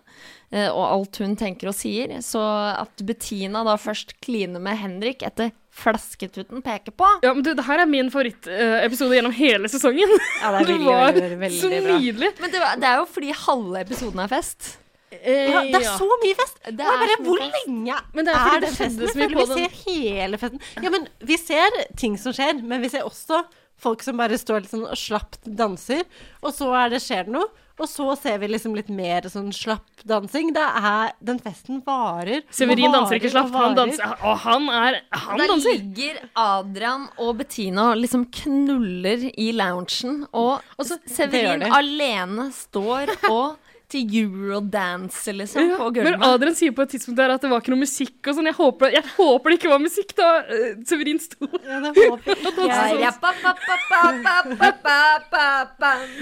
eh, 0.48 0.70
og 0.70 0.84
alt 0.86 1.20
hun 1.20 1.36
tenker 1.36 1.74
og 1.74 1.76
sier. 1.76 2.16
Så 2.24 2.40
at 2.72 3.04
Bettina 3.04 3.66
da 3.68 3.76
først 3.76 4.16
kliner 4.24 4.64
med 4.64 4.80
Henrik 4.80 5.28
etter 5.28 5.52
Flasketuten 5.80 6.60
peker 6.64 6.92
på. 6.96 7.08
Ja, 7.24 7.32
men 7.34 7.44
du, 7.46 7.52
det 7.56 7.64
her 7.66 7.82
er 7.84 7.88
min 7.90 8.10
favorittepisode 8.12 9.16
gjennom 9.16 9.32
hele 9.36 9.70
sesongen. 9.72 10.12
Ja, 10.42 10.52
det 10.58 10.60
er 10.60 10.68
Det 10.70 10.78
var 10.84 11.12
veldig, 11.16 11.38
veldig, 11.40 11.60
så 11.60 11.70
veldig 11.72 11.86
bra. 11.88 11.98
nydelig. 11.98 12.30
Men 12.44 12.54
det, 12.54 12.60
var- 12.62 12.76
det 12.82 12.90
er 12.92 13.00
jo 13.02 13.08
fordi 13.16 13.32
halve 13.46 13.82
episoden 13.86 14.22
er 14.26 14.30
fest. 14.32 14.76
Ja, 15.10 15.64
det 15.66 15.74
er 15.74 15.82
ja. 15.82 15.94
så 15.98 16.06
mye 16.22 16.36
fest! 16.38 16.60
Det 16.70 16.84
er 16.86 17.00
bare, 17.02 17.14
hvor 17.26 17.40
fest. 17.42 17.56
lenge 17.66 17.96
Men 18.14 18.28
det 18.28 18.30
er 18.32 18.44
fordi 18.44 18.56
er 18.56 18.60
det 18.62 18.68
den 18.68 18.76
festen? 18.78 19.08
så 19.10 19.18
mye 19.18 19.32
på 19.32 19.40
føler 19.40 19.56
vi 19.56 19.64
ser 19.64 19.72
hele 19.90 20.38
festen. 20.38 20.60
Ja, 20.84 20.92
men 20.94 21.08
vi 21.32 21.38
ser 21.40 21.78
ting 21.98 22.14
som 22.22 22.36
skjer, 22.36 22.60
men 22.62 22.84
vi 22.84 22.90
ser 22.92 23.08
også 23.08 23.40
folk 23.80 24.02
som 24.04 24.16
bare 24.20 24.36
står 24.40 24.62
litt 24.64 24.70
sånn 24.74 24.86
og 24.88 24.98
slapt 25.00 25.40
danser. 25.46 26.04
Og 26.44 26.52
så 26.56 26.68
er 26.84 26.92
det, 26.94 27.00
skjer 27.04 27.26
det 27.28 27.34
noe, 27.38 27.48
og 27.80 27.88
så 27.88 28.10
ser 28.20 28.36
vi 28.42 28.48
liksom 28.52 28.74
litt 28.76 28.90
mer 28.92 29.24
sånn 29.32 29.46
slapp 29.56 30.02
dansing. 30.04 30.50
Det 30.52 30.60
er, 30.60 31.14
den 31.24 31.38
festen 31.40 31.78
varer. 31.86 32.42
Severin 32.52 32.76
Severin 32.84 32.92
danser 32.92 33.16
ikke 33.16 33.30
slapp, 33.32 33.54
han 33.56 33.78
danser. 33.78 34.12
Og 34.20 34.36
han 34.42 34.66
er 34.68 34.98
Han 35.16 35.38
Der 35.40 35.48
danser. 35.48 35.78
ligger 35.78 36.18
Adrian 36.36 37.06
og 37.16 37.38
Bettina 37.38 37.86
og 37.94 38.02
liksom 38.02 38.26
knuller 38.36 39.24
i 39.32 39.48
loungen, 39.56 40.26
og 40.34 40.60
så- 40.84 41.00
Severin 41.08 41.62
alene 41.72 42.50
står 42.52 43.14
og 43.30 43.56
til 43.90 44.14
eurodance, 44.22 45.32
liksom, 45.34 45.72
på 45.78 45.88
gulvet. 45.96 46.16
Men 46.18 46.26
Adrian 46.26 46.56
sier 46.58 46.74
på 46.76 46.84
et 46.86 46.92
tidspunkt 46.94 47.18
der 47.20 47.34
at 47.34 47.42
det 47.42 47.50
var 47.50 47.62
ikke 47.62 47.74
noe 47.74 47.82
musikk 47.82 48.30
og 48.30 48.36
sånn. 48.36 48.48
Jeg 48.50 48.56
håper, 48.58 48.94
jeg 48.94 49.04
håper 49.16 49.52
det 49.52 49.58
ikke 49.60 49.72
var 49.72 49.82
musikk 49.82 50.14
da 50.18 50.28
eh, 50.46 50.76
Severin 50.88 51.20
sto. 51.22 51.48
Ja, 51.66 51.80
det 51.84 51.92
håper 51.96 52.34
jeg. 52.34 52.38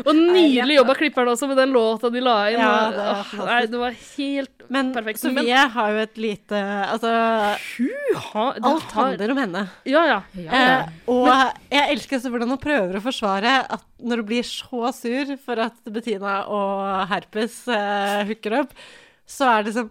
Og 0.04 0.12
nydelig 0.16 0.78
jobb 0.78 0.92
av 0.94 1.00
klipperen 1.00 1.32
også 1.34 1.50
med 1.50 1.60
den 1.60 1.74
låta 1.74 2.12
de 2.12 2.22
la 2.24 2.38
inn. 2.52 2.62
Ja, 2.62 2.76
det, 2.94 3.08
var 3.08 3.50
Nei, 3.52 3.60
det 3.68 3.82
var 3.82 3.98
helt 3.98 4.66
men, 4.68 4.92
perfekt. 4.92 5.22
Sofie 5.22 5.44
men, 5.44 5.72
har 5.74 5.92
jo 5.94 6.00
et 6.02 6.18
lite 6.20 6.58
Altså 6.92 7.08
ha, 7.08 8.46
Alt 8.68 8.92
handler 8.92 9.32
om 9.32 9.40
henne. 9.40 9.62
Ja, 9.88 10.04
ja. 10.08 10.18
ja, 10.36 10.48
ja. 10.48 10.58
Eh, 10.60 10.96
og 11.08 11.28
men, 11.28 11.62
jeg 11.72 11.96
elsker 11.96 12.20
også 12.20 12.32
hvordan 12.34 12.52
hun 12.52 12.60
prøver 12.62 12.98
å 12.98 13.04
forsvare 13.04 13.54
at 13.64 13.88
når 14.01 14.16
du 14.22 14.22
blir 14.30 14.42
så 14.46 14.92
sur 14.94 15.36
for 15.42 15.59
at 15.59 15.78
Bettina 15.90 16.44
og 16.46 17.09
Herpes 17.11 17.66
eh, 17.68 18.24
hooker 18.28 18.61
opp, 18.62 18.74
så 19.26 19.59
er 19.59 19.62
det 19.68 19.74
som 19.74 19.90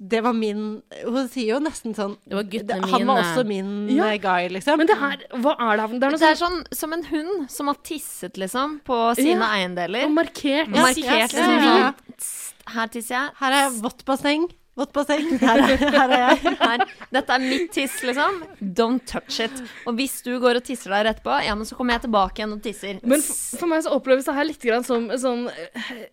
Det 0.00 0.20
var 0.22 0.32
min 0.32 0.80
Hun 1.04 1.26
sier 1.28 1.56
jo 1.56 1.58
nesten 1.58 1.92
sånn 1.92 2.12
Det 2.24 2.36
var 2.38 2.44
Han 2.70 2.90
var 2.92 3.00
mine. 3.02 3.16
også 3.24 3.44
min 3.44 3.88
Ja. 3.96 4.06
eh, 4.12 4.18
guy, 4.22 4.48
liksom. 4.48 4.78
Men 4.78 4.86
det 4.86 4.96
her, 4.96 5.16
hva 5.42 5.56
er 5.58 5.76
det 5.76 5.80
her? 5.80 5.98
Det 5.98 6.06
er 6.06 6.10
noe 6.14 6.18
Det 6.22 6.28
er 6.30 6.38
sånn 6.38 6.60
sånn 6.64 6.78
som 6.78 6.92
en 6.92 7.02
hund 7.10 7.50
som 7.50 7.66
har 7.66 7.74
tisset, 7.82 8.38
liksom, 8.38 8.80
på 8.86 9.14
sine 9.16 9.40
Ja. 9.42 9.50
eiendeler. 9.58 10.04
og 10.06 10.14
markert. 10.14 10.68
Ja, 10.70 10.82
Markert 10.86 11.04
ja, 11.04 11.26
liksom 11.26 11.60
sånn 11.66 11.94
«Tst, 12.16 12.54
Her 12.68 12.86
tisser 12.88 13.14
jeg. 13.16 13.30
Her 13.40 13.52
er 13.52 13.70
vått 13.82 14.04
basseng. 14.04 14.48
Vått 14.78 14.92
basseng. 14.94 15.24
Her 15.42 15.60
er, 15.64 15.80
her 15.82 16.12
er 16.14 16.22
jeg. 16.22 16.52
Her. 16.62 16.84
Dette 17.14 17.34
er 17.34 17.42
mitt 17.42 17.72
tiss, 17.74 17.96
liksom. 18.06 18.42
Don't 18.78 19.02
touch 19.10 19.40
it. 19.42 19.62
Og 19.90 19.96
hvis 19.98 20.20
du 20.26 20.36
går 20.42 20.60
og 20.60 20.66
tisser 20.68 20.94
der 20.94 21.10
etterpå, 21.10 21.34
ja, 21.42 21.56
men 21.58 21.66
så 21.66 21.74
kommer 21.78 21.96
jeg 21.96 22.04
tilbake 22.06 22.42
igjen 22.42 22.54
og 22.54 22.62
tisser. 22.62 23.00
Men 23.02 23.24
for, 23.24 23.62
for 23.62 23.72
meg 23.72 23.82
så 23.86 23.94
oppleves 23.96 24.28
det 24.28 24.36
her 24.36 24.46
litt 24.46 24.68
grann 24.68 24.86
som 24.86 25.08
sånn 25.18 25.48
eh, 25.50 26.04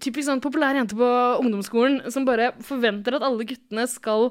Typisk 0.00 0.28
sånn 0.28 0.40
populær 0.44 0.76
jente 0.76 0.96
på 0.96 1.08
ungdomsskolen 1.42 2.12
som 2.12 2.24
bare 2.28 2.52
forventer 2.64 3.16
at 3.18 3.24
alle 3.26 3.44
guttene 3.48 3.84
skal 3.90 4.30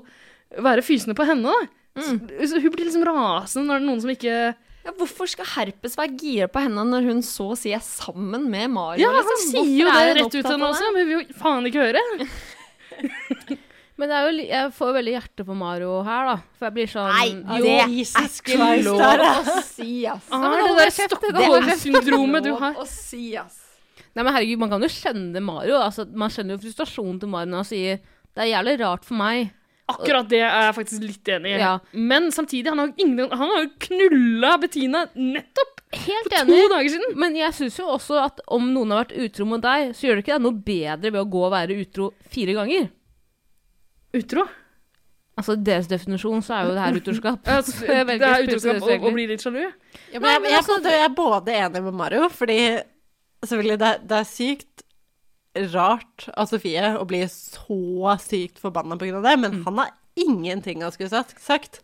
være 0.63 0.85
fysende 0.85 1.17
på 1.17 1.25
henne. 1.27 1.49
da. 1.49 2.03
Så, 2.03 2.15
så 2.49 2.61
hun 2.61 2.71
blir 2.73 2.87
liksom 2.87 3.03
rasende 3.05 3.67
når 3.67 3.75
det 3.75 3.83
er 3.83 3.89
noen 3.89 3.99
som 4.01 4.13
ikke 4.13 4.37
Ja, 4.83 4.93
hvorfor 4.97 5.29
skal 5.29 5.45
Herpes 5.51 5.93
være 5.99 6.15
gira 6.17 6.47
på 6.49 6.63
henne 6.63 6.85
når 6.89 7.05
hun 7.05 7.21
så 7.25 7.51
å 7.53 7.57
si 7.59 7.73
er 7.75 7.83
sammen 7.85 8.47
med 8.49 8.71
Mario? 8.73 9.03
Ja, 9.03 9.11
han 9.13 9.21
liksom? 9.21 9.51
sier 9.51 9.83
jo 9.83 9.91
det 9.91 10.15
rett 10.17 10.31
ut 10.31 10.39
til 10.39 10.49
henne 10.49 10.71
også, 10.71 10.89
men 10.89 10.97
vi 10.97 11.05
vil 11.11 11.21
jo 11.21 11.37
faen 11.41 11.69
ikke 11.69 11.85
høre. 11.85 12.01
Men 13.99 14.09
det 14.09 14.17
er 14.17 14.23
jo, 14.25 14.45
jeg 14.49 14.69
får 14.73 14.89
jo 14.89 14.93
veldig 14.95 15.11
hjerte 15.13 15.43
for 15.45 15.57
Mario 15.57 15.97
her, 16.07 16.29
da. 16.31 16.35
For 16.57 16.67
jeg 16.67 16.75
blir 16.77 16.89
sånn 16.89 17.11
Nei, 17.13 17.59
jo, 17.59 17.65
det 17.67 17.73
er 17.83 18.29
ikke 18.29 18.69
lov 18.87 19.03
å 19.03 19.57
si, 19.67 19.89
ass. 20.09 20.31
Ah, 20.33 20.47
men 20.47 20.63
det 20.65 20.71
det 20.79 20.95
Stockholm-syndromet 20.97 22.47
du 22.47 22.53
har. 22.57 22.79
å 22.81 22.87
si, 22.89 23.35
ass. 23.37 23.59
Nei, 24.13 24.23
men 24.23 24.33
herregud, 24.33 24.61
man 24.61 24.71
kan 24.73 24.85
jo 24.85 24.89
skjønne 24.93 25.41
Mario. 25.45 25.77
Altså, 25.81 26.07
man 26.09 26.33
skjønner 26.33 26.57
jo 26.57 26.63
frustrasjonen 26.65 27.19
til 27.21 27.29
Mario 27.33 27.53
når 27.53 27.61
han 27.63 27.69
sier 27.69 28.01
det 28.33 28.47
er 28.47 28.49
jævlig 28.55 28.79
rart 28.81 29.05
for 29.05 29.17
meg. 29.19 29.53
Akkurat 29.93 30.29
det 30.31 30.39
er 30.41 30.69
jeg 30.69 30.75
faktisk 30.77 31.03
litt 31.05 31.29
enig 31.35 31.53
i. 31.53 31.59
Ja. 31.61 31.73
Men 31.93 32.31
samtidig, 32.33 32.71
han 32.71 32.79
har 32.81 32.89
jo 32.89 33.05
ingen, 33.05 33.29
han 33.29 33.51
har 33.51 33.65
jo 33.65 33.71
knulla 33.83 34.55
Bettina 34.61 35.05
nettopp 35.13 35.81
Helt 35.93 36.31
for 36.31 36.49
to 36.49 36.69
dager 36.71 36.89
siden. 36.89 37.11
Men 37.21 37.35
jeg 37.37 37.53
syns 37.53 37.75
jo 37.77 37.91
også 37.93 38.17
at 38.23 38.39
om 38.55 38.71
noen 38.73 38.93
har 38.95 39.03
vært 39.03 39.17
utro 39.27 39.45
mot 39.45 39.61
deg, 39.61 39.91
så 39.93 40.07
gjør 40.07 40.17
det 40.17 40.23
ikke 40.25 40.37
det 40.39 40.45
noe 40.47 40.61
bedre 40.65 41.11
ved 41.13 41.21
å 41.21 41.29
gå 41.35 41.43
og 41.45 41.53
være 41.53 41.77
utro 41.83 42.07
fire 42.33 42.55
ganger. 42.57 42.87
Utro. 44.13 44.45
Altså, 45.33 45.55
i 45.57 45.65
deres 45.65 45.89
definisjon 45.89 46.43
så 46.45 46.55
er 46.55 46.67
jo 46.67 46.73
det 46.75 46.85
her 46.85 46.97
utroskap. 46.99 47.47
Ja, 47.49 47.59
så 47.65 47.87
Jeg 47.89 48.07
velger 48.09 48.23
det 48.23 48.31
er 48.33 48.47
utroskap 48.47 49.07
å, 49.09 49.13
bli 49.15 49.27
litt 49.31 49.43
sjalu. 49.45 49.63
Ja, 49.65 50.21
men 50.21 50.29
jeg, 50.29 50.43
jeg, 50.51 50.59
er 50.59 50.67
på 50.67 50.93
jeg 50.93 51.05
er 51.07 51.15
både 51.17 51.57
enig 51.63 51.83
med 51.87 51.97
Mario, 51.97 52.29
fordi 52.33 52.59
selvfølgelig 53.43 53.79
det, 53.81 53.93
det 54.11 54.19
er 54.19 54.29
sykt 54.29 54.85
rart 55.73 56.27
av 56.33 56.47
Sofie 56.49 56.93
å 56.97 57.03
bli 57.05 57.21
så 57.29 58.15
sykt 58.21 58.61
forbanna 58.61 58.97
på 58.97 59.09
grunn 59.09 59.21
av 59.21 59.27
det, 59.27 59.35
men 59.41 59.61
han 59.65 59.81
har 59.81 59.93
ingenting 60.17 60.81
han 60.85 60.93
skulle 60.93 61.13
sagt. 61.13 61.41
sagt. 61.41 61.81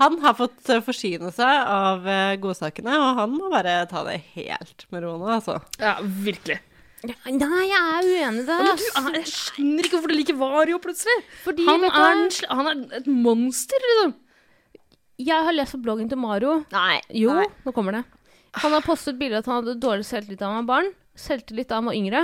Han 0.00 0.18
har 0.22 0.34
fått 0.38 0.68
eh, 0.70 0.82
forsyne 0.82 1.30
seg 1.34 1.66
av 1.68 2.06
eh, 2.08 2.36
godsakene, 2.40 2.94
og 2.96 3.18
han 3.18 3.34
må 3.34 3.50
bare 3.52 3.82
ta 3.90 4.04
det 4.06 4.20
helt 4.34 4.86
med 4.90 5.04
ro 5.04 5.16
nå, 5.20 5.28
altså. 5.34 5.58
Ja, 5.82 5.98
virkelig. 6.00 6.60
Nei, 7.00 7.62
jeg 7.70 7.78
er 7.80 8.06
uenig 8.06 8.42
i 8.42 8.46
det. 8.46 8.56
Men 8.60 8.66
du, 8.76 8.82
jeg 9.16 9.28
skjønner 9.30 9.86
ikke 9.86 9.96
hvorfor 9.96 10.12
du 10.12 10.16
liker 10.18 10.36
Vario 10.40 10.80
plutselig. 10.82 11.16
Fordi, 11.44 11.64
Han 11.64 11.86
er, 11.88 12.00
en, 12.10 12.26
han 12.58 12.70
er 12.70 12.98
et 13.00 13.08
monster, 13.08 13.86
liksom. 13.90 14.16
Jeg 15.20 15.46
har 15.46 15.56
lest 15.56 15.76
på 15.76 15.82
bloggen 15.84 16.08
til 16.08 16.20
Mario. 16.20 16.58
Nei. 16.72 16.98
Jo, 17.16 17.34
nei. 17.36 17.46
nå 17.64 17.72
kommer 17.76 17.98
det. 17.98 18.04
Han 18.60 18.74
har 18.74 18.84
postet 18.84 19.18
bilde 19.20 19.38
av 19.38 19.44
at 19.44 19.50
han 19.50 19.58
hadde 19.60 19.80
dårlig 19.80 20.06
selvtillit 20.08 20.40
da 20.40 20.50
han 20.50 20.62
var 20.62 20.68
barn. 20.70 20.92
Selvtillit 21.20 21.68
da 21.70 21.80
han 21.80 21.88
var 21.90 21.96
yngre. 21.98 22.22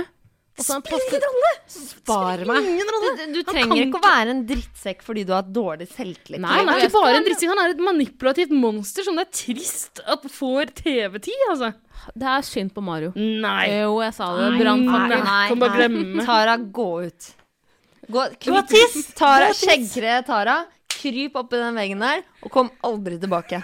Og 0.57 0.65
ingen 0.65 1.25
ingen 1.27 1.55
Spar 1.69 2.41
meg. 2.49 2.65
Du, 2.65 3.19
du 3.35 3.39
trenger 3.45 3.81
ikke 3.83 3.99
å 3.99 4.01
være 4.01 4.33
en 4.33 4.39
drittsekk 4.49 5.03
fordi 5.05 5.25
du 5.27 5.33
har 5.35 5.43
et 5.45 5.51
dårlig 5.53 5.87
selvtillit. 5.91 6.41
Nei, 6.41 6.61
Han 6.63 6.71
er 6.73 6.85
ikke 6.87 6.93
bare 6.95 7.19
en 7.19 7.27
drittsekk, 7.27 7.51
han 7.51 7.61
er 7.61 7.75
et 7.75 7.83
manipulativt 7.85 8.55
monster 8.55 9.05
som 9.05 9.19
det 9.19 9.27
er 9.27 9.33
trist 9.37 10.01
at 10.01 10.25
får 10.33 10.73
TV-tid, 10.79 11.43
altså. 11.51 11.73
Det 12.15 12.29
er 12.31 12.47
synd 12.47 12.73
på 12.73 12.81
Mario. 12.85 13.11
Nei. 13.17 13.67
Jo, 13.83 13.99
jeg 14.01 14.15
sa 14.17 14.31
det. 14.37 14.49
Nei. 14.57 15.47
kan 15.51 15.61
bare 15.61 15.77
glemme. 15.77 16.25
Tara, 16.25 16.57
gå 16.57 16.89
ut. 17.05 17.31
Gå, 18.07 18.27
Du 18.39 18.51
har 18.55 18.67
tiss! 18.69 19.09
Tara, 19.17 19.51
skjeggkre 19.53 20.21
Tara, 20.25 20.61
kryp 20.89 21.35
opp 21.37 21.53
i 21.53 21.59
den 21.59 21.75
veggen 21.77 22.01
der, 22.01 22.23
og 22.41 22.53
kom 22.53 22.71
aldri 22.87 23.19
tilbake. 23.19 23.59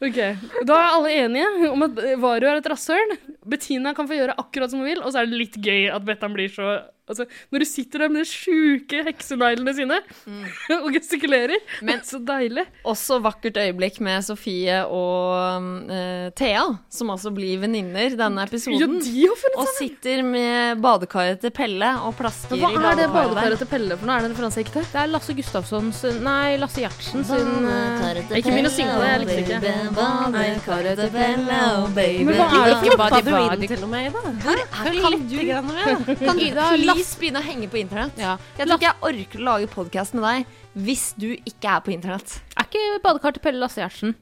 Ok, 0.00 0.16
Da 0.64 0.76
er 0.78 0.94
alle 0.94 1.10
enige 1.26 1.68
om 1.68 1.82
at 1.84 1.98
Varu 2.22 2.46
er 2.48 2.56
et 2.62 2.68
rasshøl. 2.72 3.18
Bettina 3.44 3.92
kan 3.96 4.08
få 4.08 4.16
gjøre 4.16 4.36
akkurat 4.40 4.72
som 4.72 4.80
hun 4.80 4.88
vil, 4.88 5.02
og 5.04 5.12
så 5.12 5.20
er 5.20 5.28
det 5.28 5.36
litt 5.42 5.58
gøy 5.60 5.90
at 5.92 6.06
Bettan 6.06 6.32
blir 6.32 6.48
så 6.52 6.78
altså, 7.10 7.26
Når 7.52 7.62
du 7.64 7.66
sitter 7.68 8.04
der 8.04 8.12
med 8.14 8.22
de 8.24 8.28
sjuke 8.30 9.02
hekseneglene 9.06 9.74
sine 9.76 9.98
og 10.84 10.88
gestikulerer 10.94 11.58
Men- 11.86 12.00
Så 12.06 12.18
deilig. 12.24 12.64
Også 12.88 13.18
vakkert 13.22 13.58
øyeblikk 13.60 13.98
med 14.04 14.22
Sofie 14.24 14.78
og 14.86 15.66
uh, 15.90 16.30
Thea, 16.38 16.62
som 16.92 17.10
altså 17.12 17.32
blir 17.34 17.60
venninner 17.62 18.14
denne 18.18 18.40
Ja, 18.44 18.48
episoden. 18.48 18.96
de 19.04 19.26
har 19.26 19.36
funnet 19.42 19.60
Og 19.60 19.68
sitter 19.76 20.22
med 20.26 20.80
badekaret 20.82 21.40
til 21.44 21.52
Pelle 21.54 21.90
og 22.06 22.14
plasker 22.18 22.56
Hva 22.56 22.70
i 22.70 22.78
er 22.78 22.80
det 22.80 23.08
badekaret 23.10 23.12
badekaret 23.12 23.62
til 23.64 23.70
Pelle 23.74 23.98
for 24.00 24.08
noe? 24.08 24.16
Er 24.16 24.24
det 24.24 24.30
en 24.30 24.34
referanse 24.36 24.64
ikke? 24.64 24.84
Det 24.90 25.00
er 25.02 25.10
Lasse 25.12 25.36
Gustafsson 25.38 25.90
Nei, 26.24 26.56
Lasse 26.62 26.80
Gjertsen 26.84 27.26
sin 27.28 27.50
uh, 27.66 28.36
Ikke 28.38 28.50
begynn 28.54 28.70
å 28.70 28.74
synge 28.74 28.96
det, 29.00 29.10
jeg 29.10 29.22
likte 29.24 29.40
ikke. 29.44 29.74
Badekaret 29.98 31.00
til 31.00 31.10
Pelle 31.14 31.60
og 31.80 31.88
baby. 31.96 32.24
Men 32.30 32.38
hva 32.40 32.48
er 32.50 32.70
det 32.70 32.76
Ikke 32.80 32.94
for 32.94 33.02
badi 33.04 33.20
badi 33.20 33.48
badi 33.50 33.70
til 33.74 33.84
og 33.86 33.90
med, 33.92 34.08
Ida. 34.10 34.20
Kan 34.40 35.10
litt 35.10 35.26
du 35.30 35.36
grann 35.48 35.70
med. 35.70 36.10
Kan 36.20 36.40
du 36.40 36.44
Ida, 36.46 36.66
please 37.00 37.16
begynne 37.16 37.40
å 37.40 37.44
henge 37.44 37.68
på 37.72 37.78
internett? 37.80 38.18
Ja. 38.20 38.34
Jeg 38.58 38.68
tror 38.68 38.76
ikke 38.76 38.90
jeg 38.90 39.04
orker 39.08 39.40
å 39.40 39.44
lage 39.46 39.68
podkast 39.72 40.16
med 40.16 40.24
deg 40.26 40.82
hvis 40.84 41.04
du 41.16 41.30
ikke 41.32 41.70
er 41.72 41.84
på 41.84 41.94
internett. 41.94 42.34
Er 42.60 42.66
ikke 42.66 42.98
badekar 43.04 43.36
til 43.36 43.44
Pelle 43.46 43.60
Lasse 43.62 43.80
Gjertsen? 43.80 44.12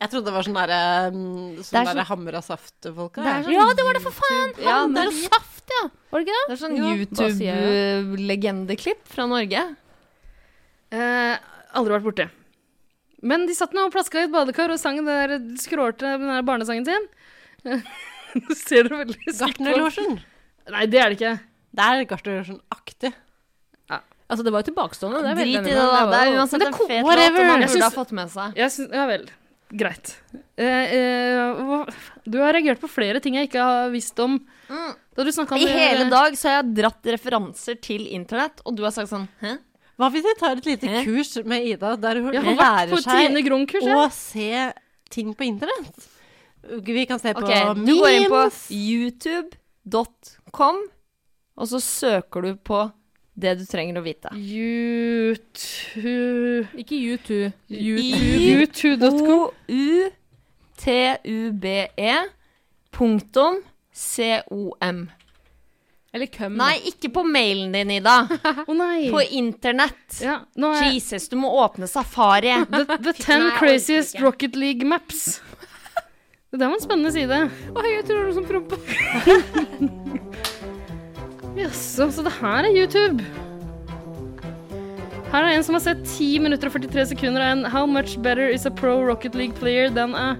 Jeg 0.00 0.10
trodde 0.10 0.30
det 0.30 0.34
var 0.34 0.46
sånn 0.46 0.56
derre 0.56 0.78
mm, 1.12 1.58
Sånn 1.60 1.76
der 1.76 1.90
hammer 1.92 2.08
hamra 2.08 2.40
saft-folka. 2.42 3.26
Sånn 3.44 3.52
Ja, 3.52 3.66
det 3.76 3.84
var 3.86 3.98
det 3.98 4.02
for 4.06 4.16
faen! 4.16 4.54
Ja, 4.64 4.78
Han 4.80 4.96
det, 4.96 5.04
er 5.10 5.20
saft, 5.28 5.76
ja. 5.76 5.82
Var 6.14 6.24
det 6.24 6.24
ikke 6.24 6.38
det? 6.38 6.46
det 6.48 6.56
er 6.56 6.62
sånn? 6.62 6.78
YouTube-legendeklipp 6.88 9.04
fra 9.12 9.28
Norge. 9.30 9.66
Eh, 10.96 11.36
aldri 11.76 11.96
vært 11.98 12.08
borte. 12.08 12.28
Men 13.22 13.44
de 13.46 13.54
satt 13.54 13.76
nå 13.76 13.90
og 13.90 13.94
plaska 13.94 14.24
i 14.24 14.30
et 14.30 14.32
badekar 14.32 14.72
og 14.72 14.80
sang 14.80 15.04
den 15.04 15.12
der 15.12 15.36
skrålte 15.60 16.16
den 16.16 16.32
der 16.32 16.48
barnesangen 16.48 16.88
sin. 16.88 17.08
Nå 18.40 18.56
ser 18.56 18.88
du 18.88 18.96
veldig 18.96 19.20
stygt 19.20 19.36
på. 19.36 19.40
Gartnerlosjen. 19.44 20.22
Nei, 20.70 20.86
det 20.86 20.98
er 21.00 21.08
det 21.10 21.18
ikke. 21.20 21.40
Det 21.74 21.84
er 21.88 22.04
Gartnerlosjen-aktig. 22.12 23.12
Altså, 24.32 24.44
det 24.46 24.52
var 24.54 24.62
jo 24.62 24.72
tilbakestående. 24.72 25.18
Det 25.20 25.28
er 25.28 25.34
Drit 25.34 25.44
i 25.44 25.52
veldig 25.52 25.64
det, 25.64 25.72
enig 25.72 25.76
med. 25.76 25.92
da. 25.92 26.06
Det 26.08 26.18
er 26.22 26.36
uansett 26.38 26.62
en 26.64 26.72
fet 26.72 26.88
låt, 26.88 27.04
whatever. 27.04 27.44
man 27.44 27.60
Jeg 27.60 27.68
burde 27.68 27.82
ha 27.82 27.88
syns- 27.90 27.94
fått 27.98 28.12
med 28.16 28.28
seg. 28.32 28.54
Jeg 28.56 28.70
syns, 28.72 28.92
ja 28.96 29.06
vel. 29.06 29.26
Greit. 29.76 30.12
Eh, 30.56 30.64
eh, 30.64 31.60
hva- 31.68 31.94
du 32.24 32.38
har 32.40 32.52
reagert 32.54 32.80
på 32.80 32.88
flere 32.88 33.20
ting 33.20 33.34
jeg 33.34 33.48
ikke 33.50 33.60
har 33.60 33.90
visst 33.90 34.18
om. 34.20 34.38
Mm. 34.70 34.94
Da 35.16 35.24
du 35.24 35.30
snakket 35.32 35.52
om 35.52 35.58
I 35.58 35.66
hele 35.66 36.08
dag 36.08 36.32
så 36.32 36.48
har 36.48 36.62
jeg 36.62 36.74
dratt 36.74 37.02
referanser 37.04 37.80
til 37.82 38.06
internett, 38.06 38.62
og 38.64 38.74
du 38.76 38.82
har 38.84 38.90
sagt 38.92 39.10
sånn 39.10 39.28
Hæ? 39.42 39.58
Hva 39.98 40.08
hvis 40.10 40.24
vi 40.24 40.34
tar 40.40 40.56
et 40.56 40.64
lite 40.64 40.88
Hæ? 40.88 41.04
kurs 41.04 41.44
med 41.44 41.66
Ida, 41.66 41.96
der 42.00 42.14
hun 42.22 42.32
Jeg 42.32 42.42
har 42.42 42.54
vært 42.56 42.88
på 42.88 42.96
lærer 42.96 43.04
Trine 43.04 43.36
seg 43.36 43.44
Grung-kurs. 43.44 43.84
å 43.84 44.02
jeg. 44.04 44.12
se 44.12 44.72
ting 45.10 45.34
på 45.34 45.44
internett? 45.44 46.08
Vi 46.88 47.04
kan 47.06 47.18
se 47.18 47.34
på 47.34 47.42
Ok, 47.42 47.84
du 47.84 47.92
går 48.00 48.08
inn 48.16 48.30
på 48.30 48.48
memes. 48.48 48.70
youtube.com, 48.70 50.41
og 51.56 51.68
så 51.68 51.80
søker 51.82 52.40
du 52.44 52.56
på 52.56 52.90
det 53.32 53.54
du 53.60 53.64
trenger 53.68 53.96
å 54.00 54.04
vite. 54.04 54.28
YouTube 54.36 56.02
Ikke 56.76 56.96
U2. 56.96 57.52
YouTube.com. 57.72 59.48
O-U-T-U-B-E 60.76 62.12
punktum 62.92 63.62
C-O-M. 63.92 65.10
Eller 66.12 66.28
køm. 66.28 66.58
Nei, 66.60 66.74
ikke 66.90 67.08
på 67.12 67.22
mailen 67.24 67.72
din, 67.72 67.90
Ida. 67.96 68.26
oh, 68.66 68.74
nei. 68.76 69.08
På 69.12 69.22
internett. 69.22 70.20
Ja, 70.20 70.42
nå 70.60 70.74
er 70.76 70.90
Jesus, 70.90 71.28
du 71.32 71.38
må 71.40 71.48
åpne 71.62 71.88
Safari. 71.88 72.52
The, 72.68 72.84
the 72.98 73.14
Ten 73.24 73.48
Craziest 73.56 74.20
Rocket 74.20 74.56
League 74.56 74.84
Maps. 74.88 75.40
Det 76.52 76.58
der 76.60 76.68
var 76.68 76.74
en 76.76 76.82
spennende 76.84 77.08
side. 77.12 77.36
Oi, 77.80 77.82
jeg 77.94 78.02
tror 78.04 78.18
det 78.18 78.20
er 78.20 78.26
noe 78.28 78.34
som 78.36 78.44
promper. 78.44 78.76
Jaså, 81.62 82.10
så 82.12 82.24
det 82.26 82.32
her 82.42 82.66
er 82.68 82.74
YouTube. 82.76 83.24
Her 85.32 85.46
er 85.48 85.54
en 85.56 85.64
som 85.64 85.78
har 85.78 85.80
sett 85.86 86.02
10 86.04 86.42
minutter 86.44 86.68
og 86.68 86.76
43 86.76 87.06
sekunder 87.14 87.40
av 87.40 87.54
en 87.54 87.64
How 87.72 87.86
much 87.88 88.18
better 88.20 88.52
is 88.52 88.68
a 88.68 88.70
pro 88.82 88.98
Rocket 89.00 89.34
League 89.34 89.56
player 89.56 89.88
than 89.88 90.12
a 90.12 90.34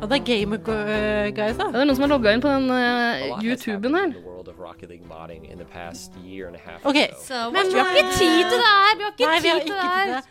Og 0.00 0.08
det 0.08 0.16
er 0.22 0.24
Gamer 0.30 0.56
Guys, 0.64 1.60
da. 1.60 1.68
Ja, 1.68 1.70
Det 1.76 1.82
er 1.84 1.86
noen 1.92 2.00
som 2.00 2.08
har 2.08 2.12
logga 2.16 2.32
inn 2.32 2.40
på 2.40 2.48
den 2.48 2.72
uh, 2.72 3.36
YouTuben 3.44 3.92
her. 4.00 4.08
in 4.08 4.16
the 4.16 4.24
world 4.24 4.48
of 4.48 4.56
Rocket 4.58 4.88
League 4.88 5.04
modding 5.12 5.44
in 5.44 5.58
the 5.60 5.68
past 5.76 6.16
year 6.24 6.48
and 6.48 6.56
a 6.56 6.62
half 6.64 6.86
Ok, 6.88 6.96
so. 7.20 7.50
Men 7.52 7.68
Vi 7.68 7.76
har 7.84 7.92
ikke 8.00 8.16
tid 8.16 8.48
til 8.48 8.56
det 8.56 8.64
her! 8.64 8.96
Vi 8.96 9.04
har 9.04 9.12
ikke 9.12 9.28
Nei, 9.28 9.40
vi 9.44 9.48
har 9.52 9.60
tid 9.60 9.68
til 9.68 9.76
ikke 9.76 10.06
det 10.08 10.14
her. 10.16 10.22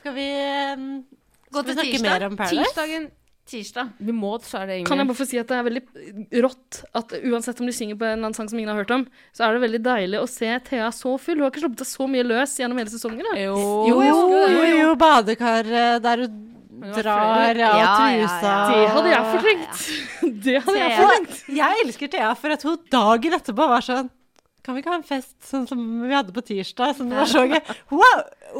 Skal 0.00 0.14
vi 0.16 0.28
um, 0.72 1.02
Gå 1.52 1.58
Skal 1.60 1.68
vi 1.68 1.72
snakke 1.76 1.90
tirsdag. 1.98 2.08
mer 2.20 2.26
om 2.32 2.36
Paradise? 2.40 2.64
Tirsdagen 2.64 3.10
Tirsdag. 3.52 3.92
Vi 4.00 4.12
må 4.16 4.32
dessverre 4.40 4.72
det, 4.72 4.86
Kan 4.88 4.98
jeg 5.02 5.08
bare 5.10 5.20
få 5.20 5.26
si 5.28 5.38
at 5.42 5.50
det 5.52 5.58
er 5.60 5.66
veldig 5.68 5.82
rått 6.46 6.82
at 6.98 7.12
uansett 7.22 7.60
om 7.60 7.68
de 7.68 7.74
synger 7.76 7.98
på 8.00 8.06
en 8.08 8.14
eller 8.16 8.24
annen 8.30 8.38
sang 8.38 8.48
som 8.50 8.58
ingen 8.58 8.72
har 8.72 8.80
hørt 8.82 8.94
om, 8.96 9.04
så 9.36 9.44
er 9.46 9.56
det 9.58 9.64
veldig 9.66 9.82
deilig 9.84 10.22
å 10.22 10.28
se 10.30 10.48
Thea 10.68 10.88
så 10.96 11.14
full. 11.20 11.36
Hun 11.38 11.46
har 11.46 11.52
ikke 11.52 11.64
sluppet 11.66 11.84
seg 11.84 11.92
så 12.00 12.08
mye 12.10 12.24
løs 12.26 12.56
gjennom 12.60 12.80
hele 12.80 12.92
sesongen. 12.92 13.28
Da. 13.30 13.36
Jo, 13.42 13.58
Jo, 13.90 14.00
jo, 14.08 14.16
jo, 14.48 14.64
jo, 14.82 14.94
badekaret 14.96 15.12
badekar 15.22 16.00
der 16.02 16.24
hun 16.24 16.40
drar 16.96 17.50
av 17.52 17.58
Ja, 17.58 17.74
ja, 17.78 17.92
trusa. 18.00 18.40
ja. 18.42 18.64
Det 18.72 18.88
hadde 18.96 19.12
jeg 19.12 19.28
fortrengt. 19.34 19.84
Det 20.48 20.56
hadde 20.64 20.78
jeg 20.78 20.90
Thea. 20.90 20.98
fortrengt. 21.02 21.36
Jeg 21.60 21.84
elsker 21.84 22.12
Thea 22.16 22.34
for 22.34 22.56
at 22.56 22.62
hun 22.66 22.78
dagen 22.90 23.36
etterpå 23.38 23.68
var 23.74 23.84
sånn 23.86 24.10
Kan 24.62 24.76
vi 24.76 24.82
ikke 24.84 24.92
ha 24.92 24.98
en 25.00 25.06
fest 25.06 25.34
sånn 25.42 25.64
som 25.66 25.78
vi 26.06 26.12
hadde 26.14 26.30
på 26.36 26.42
tirsdag? 26.46 26.92
Som 26.94 27.08
det 27.10 27.16
var 27.18 27.26
så 27.30 27.40
gøy. 27.50 27.58
Hun, 27.90 28.02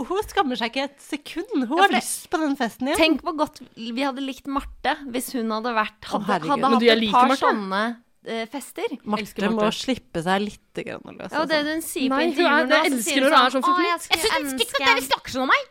hun 0.09 0.23
skammer 0.27 0.59
seg 0.59 0.73
ikke 0.73 0.87
et 0.89 0.97
sekund. 1.05 1.53
Hun 1.55 1.77
Ja, 1.79 1.85
har 1.85 1.93
for 1.93 1.95
lyst 1.99 2.25
på 2.33 2.41
den 2.43 2.57
festen 2.59 2.89
igjen. 2.91 2.99
Tenk 2.99 3.23
hvor 3.23 3.37
godt 3.39 3.61
vi 3.77 4.03
hadde 4.03 4.25
likt 4.25 4.49
Marte 4.51 4.97
hvis 5.15 5.31
hun 5.37 5.53
hadde 5.55 5.75
vært 5.77 6.09
Hadde, 6.11 6.27
herregud. 6.27 6.51
hadde 6.57 6.73
hatt 6.75 6.89
et 6.97 7.13
par 7.15 7.29
Marte. 7.31 7.45
sånne 7.45 7.83
uh, 7.95 8.43
fester. 8.51 8.97
Marte 9.15 9.53
må 9.55 9.69
slippe 9.79 10.25
seg 10.27 10.43
litt 10.49 10.83
grann 10.87 11.07
løs. 11.21 11.31
Ja, 11.31 11.45
det 11.47 11.61
altså. 11.61 11.77
hun 11.77 11.83
sier 11.87 12.11
på 12.11 12.19
er- 12.19 12.35
nå, 12.35 12.43
jeg 12.43 12.67
så 12.67 12.83
elsker 12.91 13.07
sier 13.07 13.23
når 13.23 13.31
hun 13.31 13.39
det 13.39 13.47
er 13.47 13.55
sånn 13.55 13.63
Å, 13.63 13.79
jeg 13.79 13.93
Jeg 13.93 14.03
skulle 14.03 14.43
syns 14.43 14.67
ikke 14.67 14.79
at 14.83 14.89
dere 14.91 15.07
snakker 15.07 15.37
sånn 15.37 15.47
om 15.47 15.53
meg! 15.55 15.65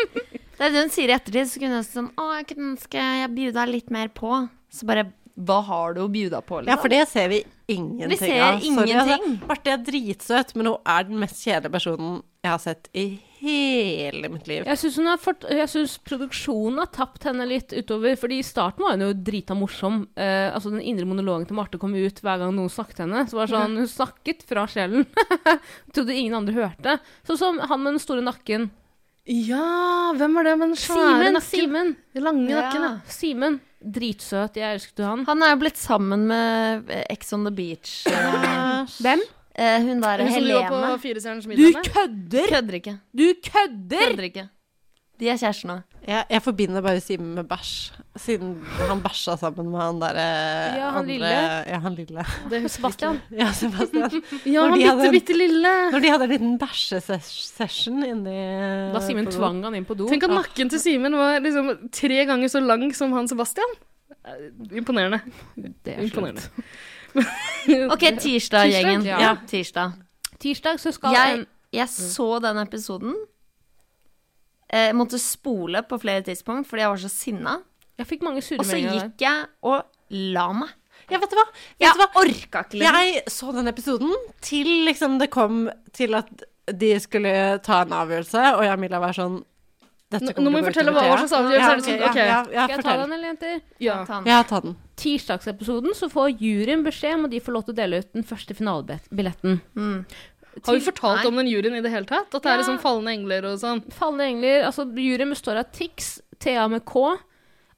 Det 0.60 0.66
er 0.68 0.72
det 0.74 0.80
hun 0.84 0.90
sier 0.92 1.08
i 1.08 1.14
ettertid. 1.16 1.46
Så 1.48 1.60
kunne 1.62 1.78
hun 1.80 1.86
sånn 1.88 2.08
Å, 2.20 2.24
jeg 2.36 2.46
kunne 2.50 2.66
ønske 2.74 3.00
jeg 3.00 3.30
bjuda 3.32 3.62
litt 3.70 3.90
mer 3.90 4.10
på. 4.12 4.42
Så 4.70 4.84
bare 4.86 5.06
Hva 5.46 5.60
har 5.66 5.94
du 5.96 6.02
å 6.04 6.10
bjuda 6.12 6.42
på, 6.44 6.60
Ja, 6.60 6.66
liksom? 6.74 6.82
for 6.82 6.92
det 6.92 7.02
ser 7.08 7.28
vi 7.32 7.38
ingenting 7.70 8.04
av. 8.04 8.10
Vi 8.10 8.16
ser 8.20 8.42
av. 8.42 8.54
Altså. 8.58 8.84
ingenting. 8.84 9.40
Marte 9.48 9.72
er 9.72 9.82
dritsøt, 9.86 10.54
men 10.58 10.66
hun 10.66 10.76
er 10.84 11.06
den 11.08 11.20
mest 11.22 11.40
kjedelige 11.44 11.72
personen 11.78 12.22
jeg 12.40 12.50
har 12.50 12.60
sett 12.62 12.88
i 12.96 13.04
hele 13.40 14.28
mitt 14.32 14.46
liv. 14.48 14.64
Jeg 14.68 14.78
syns, 14.80 15.94
produksjonen 16.08 16.80
har 16.80 16.88
tapt 16.92 17.24
henne 17.28 17.44
litt 17.48 17.72
utover. 17.72 18.16
Fordi 18.20 18.38
I 18.40 18.46
starten 18.46 18.84
var 18.84 18.96
hun 18.96 19.04
jo 19.06 19.12
drita 19.28 19.56
morsom. 19.56 20.02
Eh, 20.16 20.48
altså 20.52 20.72
Den 20.72 20.80
indre 20.80 21.08
monologen 21.08 21.46
til 21.48 21.56
Marte 21.58 21.80
kom 21.80 21.94
ut 21.94 22.20
hver 22.24 22.40
gang 22.42 22.52
noen 22.56 22.72
snakket 22.72 22.96
til 23.00 23.06
henne. 23.08 23.26
Så 23.28 23.36
var 23.38 23.48
det 23.48 23.56
sånn, 23.56 23.78
Hun 23.80 23.88
snakket 23.92 24.44
fra 24.48 24.66
sjelen. 24.68 25.06
Trodde 25.94 26.16
ingen 26.16 26.36
andre 26.40 26.56
hørte. 26.58 26.98
Sånn 27.28 27.40
som 27.40 27.60
han 27.60 27.82
med 27.84 27.96
den 27.96 28.04
store 28.04 28.24
nakken. 28.24 28.70
Ja, 29.30 30.12
hvem 30.16 30.34
var 30.34 30.48
det 30.48 30.56
med 30.58 30.72
den 30.72 30.78
svære 30.80 31.10
Simen! 31.12 31.34
nakken? 31.36 31.50
Simen! 31.50 31.96
Den 32.16 32.24
lange 32.24 32.48
nakken, 32.56 32.86
ja. 32.88 32.92
Simen. 33.06 33.60
Dritsøt. 33.80 34.56
Jeg 34.60 34.74
elsket 34.76 34.98
jo 35.00 35.04
han. 35.08 35.24
Han 35.26 35.42
er 35.42 35.50
jo 35.54 35.60
blitt 35.62 35.78
sammen 35.80 36.26
med 36.28 36.90
eh, 36.92 37.04
Ex 37.10 37.32
on 37.32 37.44
the 37.48 37.52
Beach. 37.54 38.06
eh, 38.06 38.86
Hvem? 39.00 39.20
eh, 39.56 39.78
hun 39.86 40.00
der 40.02 40.24
Helene. 40.34 40.68
Du 41.56 41.72
kødder! 41.88 42.48
Kødder 42.48 42.74
ikke. 42.74 42.98
Du 43.16 43.32
kødder! 43.50 44.04
Kødder 44.10 44.22
ikke. 44.28 44.48
De 45.20 45.28
er 45.28 45.36
kjærester 45.36 45.68
nå. 45.68 45.74
Jeg, 46.08 46.24
jeg 46.32 46.40
forbinder 46.42 46.80
bare 46.80 47.00
Simen 47.04 47.34
med 47.36 47.44
bæsj, 47.44 47.90
siden 48.16 48.54
han 48.88 49.02
bæsja 49.04 49.34
sammen 49.36 49.66
med 49.68 49.80
han 49.82 49.98
derre 50.00 50.22
Ja, 50.24 50.86
han 50.94 51.02
andre- 51.02 51.12
lille. 51.12 51.32
Ja, 51.68 51.78
han 51.84 51.94
lille. 51.98 52.24
Det 52.50 52.60
husker 52.62 52.76
Sebastian. 52.78 53.18
Ja, 53.40 53.50
Sebastian. 53.52 54.22
Ja, 54.54 54.62
han 54.64 54.78
bitte, 54.78 54.94
en, 55.10 55.12
bitte 55.12 55.36
lille. 55.36 55.74
Når 55.92 56.00
de 56.06 56.10
hadde 56.14 56.24
en 56.24 56.32
liten 56.32 56.54
bæsjesession 56.62 58.00
inni 58.08 58.38
Da 58.94 59.02
Simen 59.04 59.28
tvang 59.28 59.60
han 59.68 59.76
inn 59.76 59.84
på 59.84 59.94
do. 60.00 60.08
Tenk 60.08 60.24
at 60.24 60.32
nakken 60.32 60.72
til 60.72 60.80
Simen 60.80 61.16
var 61.20 61.36
liksom 61.44 61.68
tre 61.92 62.24
ganger 62.32 62.48
så 62.48 62.64
lang 62.64 62.88
som 62.96 63.12
han 63.12 63.28
Sebastian. 63.28 63.76
Eh, 64.24 64.48
Imponerende. 64.80 65.20
Det 65.84 65.98
er 65.98 66.00
Imponerende. 66.08 66.48
Ok, 67.90 68.06
tirsdag, 68.24 68.70
gjengen. 68.72 69.04
Ja. 69.04 69.20
Ja, 69.20 69.36
tirsdag. 69.50 69.92
Tirsdag 70.40 70.80
så 70.80 70.92
skal 70.96 71.12
Jeg, 71.12 71.44
jeg 71.76 71.88
så 71.92 72.38
den 72.40 72.58
episoden. 72.64 73.14
Eh, 74.72 74.86
Jeg 74.90 74.94
måtte 74.94 75.18
spole 75.18 75.82
på 75.82 75.98
flere 76.00 76.22
tidspunkt 76.22 76.66
fordi 76.70 76.84
jeg 76.84 76.88
var 76.92 76.96
så 77.02 77.10
sinna. 77.10 77.56
Jeg 77.98 78.06
fikk 78.06 78.22
mange 78.22 78.38
Og 78.38 78.64
så 78.64 78.78
gikk 78.80 79.18
jeg 79.20 79.46
og 79.62 79.84
la 80.10 80.52
meg. 80.52 80.68
Ja, 81.10 81.18
vet 81.18 81.30
du 81.30 81.36
hva? 81.36 81.44
Vet 81.50 81.80
Jeg 81.80 81.92
du 81.96 81.98
hva? 81.98 82.08
orka 82.22 82.62
ikke 82.64 82.78
lenger. 82.78 82.98
Jeg 83.02 83.24
så 83.26 83.52
den 83.52 83.66
episoden 83.68 84.14
til 84.40 84.66
liksom 84.86 85.18
det 85.18 85.30
kom 85.30 85.68
til 85.92 86.14
at 86.14 86.28
de 86.70 86.92
skulle 87.00 87.58
ta 87.66 87.80
en 87.82 87.90
avgjørelse, 87.90 88.42
og 88.56 88.62
jeg 88.62 88.72
og 88.72 88.78
Milla 88.78 89.00
var 89.02 89.12
sånn 89.16 89.40
dette 90.10 90.34
Nå- 90.34 90.42
nå 90.44 90.50
må 90.50 90.58
vi 90.60 90.70
fortelle 90.72 90.92
hva- 90.94 91.18
slags 91.18 91.32
avgjørelse 91.32 91.70
er 91.70 91.76
det 91.76 91.84
som- 91.84 91.94
ok, 91.94 92.10
ok. 92.10 92.16
Ja, 92.16 92.44
ja, 92.52 92.64
Skal 92.66 92.76
jeg 92.76 92.84
ta 92.84 92.96
den, 92.96 93.12
eller 93.12 93.26
jenter? 93.28 93.60
Ja. 93.80 94.04
Ta 94.04 94.14
den. 94.20 94.26
Ja, 94.26 94.42
ta 94.42 94.60
den. 94.60 94.76
Tirsdagsepisoden 94.96 95.94
så 95.94 96.08
får 96.10 96.38
juryen 96.38 96.82
beskjed 96.84 97.14
om 97.14 97.24
at 97.24 97.30
de 97.30 97.40
får 97.40 97.52
lov 97.52 97.64
til 97.66 97.74
å 97.74 97.76
dele 97.76 97.98
ut 97.98 98.12
den 98.12 98.22
første 98.26 98.54
finalebilletten. 98.54 99.60
Mm. 99.76 100.06
Har 100.66 100.74
vi 100.74 100.80
fortalt 100.80 101.24
om 101.26 101.36
den 101.36 101.46
juryen 101.46 101.76
i 101.78 101.80
det 101.84 101.90
hele 101.92 102.06
tatt? 102.06 102.34
At 102.34 102.42
det 102.42 102.46
er 102.50 102.56
Ja. 102.58 102.62
liksom 102.62 102.78
fallende 102.82 103.12
engler 103.14 103.44
og 103.52 103.58
sånn? 103.60 103.82
Falne 103.92 104.20
engler, 104.26 104.64
altså 104.66 104.84
juryen 104.94 105.30
består 105.30 105.56
av 105.60 105.70
Tix, 105.72 106.20
Thea 106.40 106.66
med 106.68 106.84
K, 106.84 107.16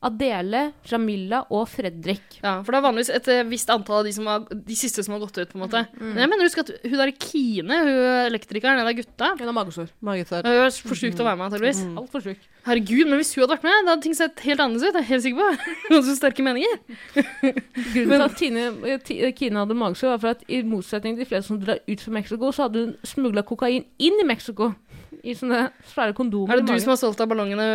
Adele, 0.02 0.62
Jamila 0.88 1.42
og 1.54 1.68
Fredrik. 1.70 2.38
Ja, 2.42 2.56
for 2.64 2.74
det 2.74 2.80
er 2.80 2.86
vanligvis 2.86 3.12
et 3.14 3.28
eh, 3.30 3.42
visst 3.46 3.70
antall 3.70 4.00
av 4.00 4.08
de, 4.08 4.14
som 4.16 4.26
har, 4.30 4.46
de 4.50 4.78
siste 4.78 5.04
som 5.06 5.14
har 5.14 5.22
gått 5.22 5.38
ut, 5.38 5.50
på 5.52 5.58
en 5.58 5.64
måte. 5.64 5.84
Men 6.00 6.24
jeg 6.24 6.32
mener 6.32 6.48
husk 6.48 6.62
at 6.64 6.72
hun 6.82 6.96
der 6.98 7.12
Kine, 7.22 7.78
hun 7.86 8.00
elektrikeren, 8.32 8.82
en 8.82 8.90
av 8.90 8.96
gutta 8.98 9.32
Hun 9.38 9.46
har 9.46 9.56
magesår. 9.60 9.92
Magesår. 10.02 10.48
Hun 10.48 10.64
er 10.64 10.74
for 10.74 10.98
sjuk 10.98 11.14
til 11.14 11.22
å 11.22 11.28
være 11.28 11.38
med, 11.38 11.46
antakeligvis. 11.50 11.84
Altfor 12.02 12.26
sjuk. 12.26 12.48
Herregud, 12.66 13.08
men 13.10 13.18
hvis 13.18 13.32
hun 13.34 13.42
hadde 13.42 13.56
vært 13.56 13.64
med, 13.66 13.78
da 13.86 13.94
hadde 13.94 14.06
ting 14.06 14.14
sett 14.14 14.42
helt 14.46 14.62
annerledes 14.62 14.86
ut. 14.86 14.98
Jeg 14.98 15.02
er 15.02 15.08
helt 15.08 15.24
sikker 15.24 15.40
på. 15.40 15.70
Hun 15.88 15.96
hadde 15.96 16.06
så 16.06 16.14
sterke 16.14 16.44
meninger. 16.46 16.76
Grunnen 17.16 18.12
til 18.12 18.22
at 18.28 18.36
Tine, 18.38 18.66
eh, 18.86 19.10
eh, 19.16 19.32
Kine 19.34 19.64
hadde 19.64 19.78
magesår, 19.80 20.12
var 20.12 20.20
for 20.22 20.34
at 20.36 20.44
i 20.46 20.60
motsetning 20.62 21.16
til 21.16 21.24
de 21.24 21.30
fleste 21.32 21.50
som 21.50 21.58
drar 21.58 21.82
ut 21.82 22.04
fra 22.04 22.14
Mexico, 22.14 22.52
så 22.54 22.68
hadde 22.68 22.84
hun 22.84 22.92
smugla 23.06 23.42
kokain 23.48 23.88
inn 23.98 24.22
i 24.22 24.28
Mexico. 24.28 24.70
I 25.22 25.34
sånne 25.38 25.68
svære 25.86 26.14
kondomer. 26.18 26.50
Er 26.50 26.62
det 26.62 26.74
du 26.74 26.82
som 26.82 26.92
har 26.92 26.98
solgt 26.98 27.20
av 27.22 27.28
ballongene 27.30 27.66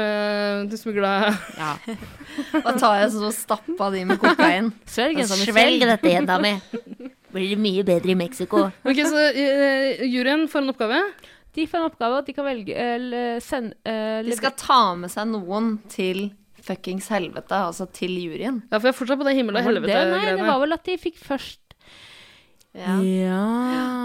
du 0.67 0.75
smugla 0.79 1.13
Ja. 1.55 1.75
Da 2.65 2.73
tar 2.75 2.97
jeg 2.99 3.13
så 3.15 3.31
stappa 3.33 3.87
de 3.93 4.03
med 4.09 4.19
kokain. 4.21 4.73
Svelg, 4.85 5.21
mi. 5.21 5.27
Svelg 5.29 5.53
Svelg. 5.55 5.85
dette, 5.87 6.11
jenta 6.11 6.37
mi. 6.43 6.53
Blir 7.33 7.53
det 7.53 7.59
mye 7.61 7.85
bedre 7.87 8.13
i 8.13 8.17
Mexico. 8.19 8.67
Ok, 8.87 8.99
så 9.07 9.23
uh, 9.35 10.03
juryen 10.05 10.45
får 10.51 10.65
en 10.65 10.73
oppgave. 10.73 10.99
De 11.57 11.65
får 11.67 11.79
en 11.79 11.87
oppgave 11.89 12.19
at 12.21 12.27
de 12.27 12.35
kan 12.37 12.45
velge 12.45 12.75
eller 12.77 13.39
sende 13.43 13.73
uh, 13.87 14.19
De 14.27 14.37
skal 14.37 14.53
ta 14.59 14.81
med 14.99 15.11
seg 15.13 15.31
noen 15.31 15.77
til 15.91 16.27
fuckings 16.67 17.07
helvete, 17.13 17.55
altså 17.55 17.87
til 17.95 18.11
juryen. 18.19 18.61
Ja, 18.67 18.77
for 18.77 18.89
jeg 18.89 18.95
er 18.95 18.99
fortsatt 18.99 19.21
på 19.21 19.27
det 19.27 19.37
himmel 19.37 19.55
og 19.59 19.67
det? 19.87 19.87
Nei, 19.87 20.25
det 20.35 20.43
var 20.43 20.59
vel 20.63 20.75
at 20.75 20.83
de 20.87 20.97
fikk 20.99 21.19
først 21.23 21.61
Ja. 22.77 22.97
Ja. 23.01 23.45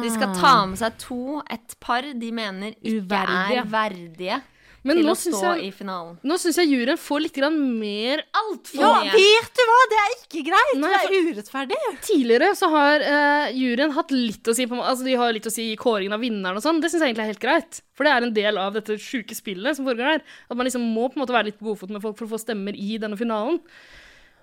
De 0.03 0.11
skal 0.15 0.33
ta 0.39 0.55
med 0.67 0.81
seg 0.81 0.97
to, 1.03 1.43
et 1.53 1.77
par 1.83 2.03
de 2.03 2.33
mener 2.33 2.73
ikke 2.81 3.03
Uverdige. 3.05 3.61
er 3.61 3.69
verdige 3.71 4.39
Men 4.83 4.97
til 4.99 5.11
å 5.13 5.15
stå 5.15 5.41
jeg, 5.61 5.67
i 5.69 5.71
finalen. 5.77 6.17
nå 6.27 6.35
syns 6.43 6.57
jeg 6.59 6.71
juryen 6.73 6.99
får 6.99 7.21
litt 7.23 7.37
grann 7.37 7.59
mer 7.79 8.25
altfor 8.35 8.81
Ja, 8.83 8.89
mye. 9.05 9.13
vet 9.15 9.53
du 9.61 9.63
hva? 9.69 9.77
Det 9.93 9.99
er 10.03 10.15
ikke 10.17 10.43
greit! 10.49 10.73
Nei, 10.83 10.91
det 10.91 11.21
er 11.21 11.29
urettferdig. 11.37 11.79
Tidligere 12.09 12.49
så 12.59 12.71
har 12.73 13.05
uh, 13.07 13.53
juryen 13.55 13.95
hatt 13.95 14.11
litt 14.17 14.51
å 14.51 14.57
si 14.59 14.67
på 14.67 14.81
Altså 14.83 15.07
de 15.07 15.15
har 15.21 15.31
litt 15.37 15.47
å 15.47 15.53
si 15.55 15.69
i 15.71 15.77
kåringen 15.79 16.17
av 16.17 16.25
vinneren 16.25 16.59
og 16.59 16.65
sånn. 16.65 16.81
Det 16.83 16.91
syns 16.91 17.05
jeg 17.05 17.13
egentlig 17.13 17.29
er 17.29 17.33
helt 17.37 17.45
greit. 17.45 17.83
For 17.95 18.09
det 18.09 18.17
er 18.17 18.27
en 18.27 18.35
del 18.35 18.59
av 18.59 18.75
dette 18.75 18.97
sjuke 18.99 19.37
spillet 19.39 19.79
som 19.79 19.87
foregår 19.87 20.17
her. 20.17 20.25
At 20.51 20.57
man 20.59 20.67
liksom 20.67 20.83
må 20.97 21.07
på 21.13 21.21
en 21.21 21.23
måte 21.27 21.37
være 21.37 21.53
litt 21.53 21.61
på 21.61 21.69
godfot 21.71 21.93
med 21.95 22.03
folk 22.03 22.19
for 22.19 22.27
å 22.27 22.33
få 22.35 22.43
stemmer 22.43 22.75
i 22.75 22.97
denne 22.99 23.21
finalen. 23.21 23.61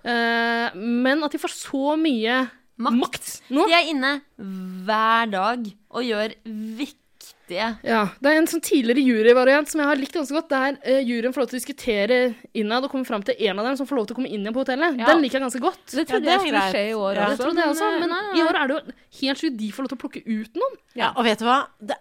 Uh, 0.06 0.70
men 0.80 1.20
at 1.28 1.34
de 1.36 1.42
får 1.42 1.52
så 1.52 1.98
mye 2.00 2.46
Makt. 2.80 3.00
makt 3.02 3.32
nå 3.52 3.66
De 3.68 3.74
er 3.76 3.90
inne 3.92 4.14
hver 4.40 5.30
dag 5.34 5.66
og 5.90 6.06
gjør 6.08 6.34
viktige. 6.80 7.68
Ja, 7.84 8.02
Det 8.22 8.30
er 8.30 8.38
en 8.38 8.48
sånn 8.48 8.62
tidligere 8.64 9.02
juryvariant 9.02 9.68
som 9.72 9.82
jeg 9.82 9.90
har 9.90 9.98
likt 10.00 10.14
ganske 10.16 10.36
godt, 10.38 10.52
der 10.54 10.78
eh, 10.86 11.00
juryen 11.02 11.34
får 11.34 11.42
lov 11.44 11.50
til 11.50 11.58
å 11.58 11.60
diskutere 11.60 12.20
innad 12.54 12.86
og 12.86 12.92
kommer 12.94 13.10
fram 13.10 13.24
til 13.26 13.36
en 13.50 13.60
av 13.60 13.66
dem 13.72 13.80
som 13.80 13.90
får 13.90 14.00
lov 14.00 14.06
til 14.08 14.16
å 14.16 14.20
komme 14.20 14.30
inn 14.30 14.46
igjen 14.46 14.56
på 14.56 14.62
hotellet. 14.64 15.00
Ja. 15.02 15.10
Den 15.10 15.24
liker 15.26 15.40
jeg 15.40 15.46
ganske 15.48 15.64
godt. 15.64 15.82
Det 15.92 16.06
trodde 16.12 16.28
det 16.28 16.32
er 16.32 16.38
jeg 16.38 16.46
skulle 16.46 16.68
skje 16.76 16.84
i 16.92 16.94
år 17.00 17.20
Ja. 17.20 17.26
Også. 17.34 17.50
jeg 17.58 17.74
også, 17.74 17.90
men 18.00 18.06
eh, 18.06 18.14
nei, 18.14 18.38
i 18.38 18.46
år 18.46 18.60
er 18.62 18.70
det 18.72 18.78
jo 18.78 18.96
helt 19.24 19.42
sjukt 19.44 19.58
de 19.64 19.72
får 19.76 19.84
lov 19.88 19.92
til 19.92 20.00
å 20.00 20.04
plukke 20.06 20.24
ut 20.30 20.62
noen. 20.62 20.80
Ja, 21.02 21.12
og 21.16 21.28
vet 21.28 21.42
du 21.42 21.48
hva? 21.50 21.58
Det, 21.82 22.00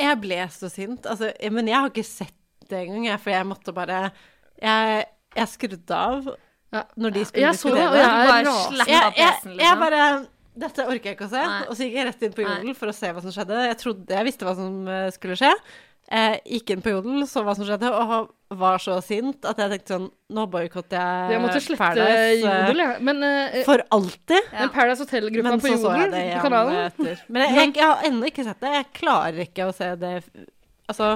jeg 0.00 0.20
ble 0.26 0.42
så 0.58 0.70
sint. 0.74 1.06
Altså, 1.06 1.32
men 1.54 1.70
jeg 1.70 1.78
har 1.78 1.88
ikke 1.94 2.06
sett 2.10 2.36
det 2.70 2.84
engang, 2.84 3.08
jeg, 3.12 3.18
for 3.22 3.32
jeg 3.34 3.46
måtte 3.50 3.72
bare 3.74 4.02
Jeg, 4.60 5.06
jeg 5.38 5.48
skrudde 5.54 5.96
av 5.96 6.28
Ja. 6.70 6.84
når 6.94 7.14
de 7.16 7.24
skulle 7.26 7.46
Jeg 7.48 7.58
så 7.58 7.72
det, 7.74 7.82
og 7.82 7.96
jeg 7.98 8.06
jeg, 8.06 8.86
jeg, 8.86 9.12
jeg 9.18 9.56
liksom. 9.56 9.80
bare 9.82 10.02
Dette 10.60 10.84
orker 10.84 11.12
jeg 11.12 11.16
ikke 11.16 11.28
å 11.28 11.30
se. 11.30 11.42
Nei. 11.46 11.60
Og 11.70 11.76
så 11.78 11.86
gikk 11.86 11.94
jeg 11.96 12.06
rett 12.08 12.24
inn 12.26 12.32
på. 12.34 12.42
Jodel 12.44 12.74
for 12.76 12.90
å 12.90 12.94
se 12.94 13.08
hva 13.14 13.22
som 13.22 13.32
skjedde. 13.32 13.60
Jeg 13.70 13.76
trodde 13.80 14.16
jeg 14.18 14.26
visste 14.26 14.44
hva 14.44 14.52
som 14.58 14.90
eh, 14.90 15.06
skulle 15.14 15.38
skje. 15.38 15.52
Jeg 16.10 16.40
gikk 16.56 16.72
inn 16.74 16.82
på 16.82 16.92
Jodel, 16.92 17.22
så 17.30 17.44
hva 17.46 17.54
som 17.54 17.64
skjedde, 17.68 17.86
og 17.94 18.56
var 18.58 18.82
så 18.82 18.96
sint 19.04 19.46
at 19.46 19.60
jeg 19.62 19.70
tenkte 19.70 19.94
sånn 19.94 20.08
Nå 20.34 20.46
boikotter 20.50 20.98
jeg 20.98 21.36
Jeg 21.36 21.42
måtte 21.44 21.60
slette 21.62 21.78
Paradise, 21.78 22.18
eh, 22.18 22.40
Jodel, 22.42 22.82
jeg. 22.82 23.02
Men, 23.06 23.22
uh, 23.22 23.58
For 23.68 23.84
alltid. 23.94 24.40
Ja. 24.40 24.56
men 24.58 24.72
Paradise 24.74 25.06
Hotel-gruppa 25.06 25.56
på 25.62 25.70
jeg 25.70 25.78
Jodel, 25.78 26.14
det 26.16 26.24
på 26.34 26.44
kanalen 26.48 26.80
etter. 26.88 27.26
Men 27.28 27.46
jeg, 27.46 27.56
jeg, 27.60 27.74
jeg 27.78 27.92
har 27.92 28.08
ennå 28.10 28.30
ikke 28.32 28.46
sett 28.50 28.64
det. 28.66 28.72
Jeg 28.80 28.88
klarer 28.98 29.44
ikke 29.46 29.70
å 29.70 29.76
se 29.76 29.92
det 30.02 30.14
Altså 30.90 31.12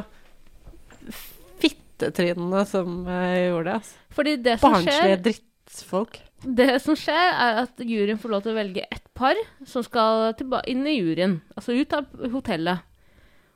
Fittetrynene 1.95 2.65
som 2.67 3.05
eh, 3.07 3.49
gjorde 3.49 3.69
det. 3.69 3.75
Altså. 3.79 3.99
Fordi 4.15 4.37
det 4.43 4.55
som 4.61 4.73
Barnslige 4.75 4.97
skjer 4.99 5.21
drittfolk. 5.29 6.19
Det 6.45 6.71
som 6.83 6.97
skjer, 6.99 7.29
er 7.47 7.61
at 7.63 7.85
juryen 7.87 8.19
får 8.21 8.33
lov 8.35 8.43
til 8.45 8.53
å 8.53 8.59
velge 8.59 8.83
ett 8.91 9.07
par 9.17 9.39
som 9.69 9.85
skal 9.87 10.35
inn 10.69 10.83
i 10.91 10.99
juryen. 10.99 11.39
Altså 11.55 11.77
ut 11.79 11.95
av 11.97 12.11
hotellet. 12.35 12.83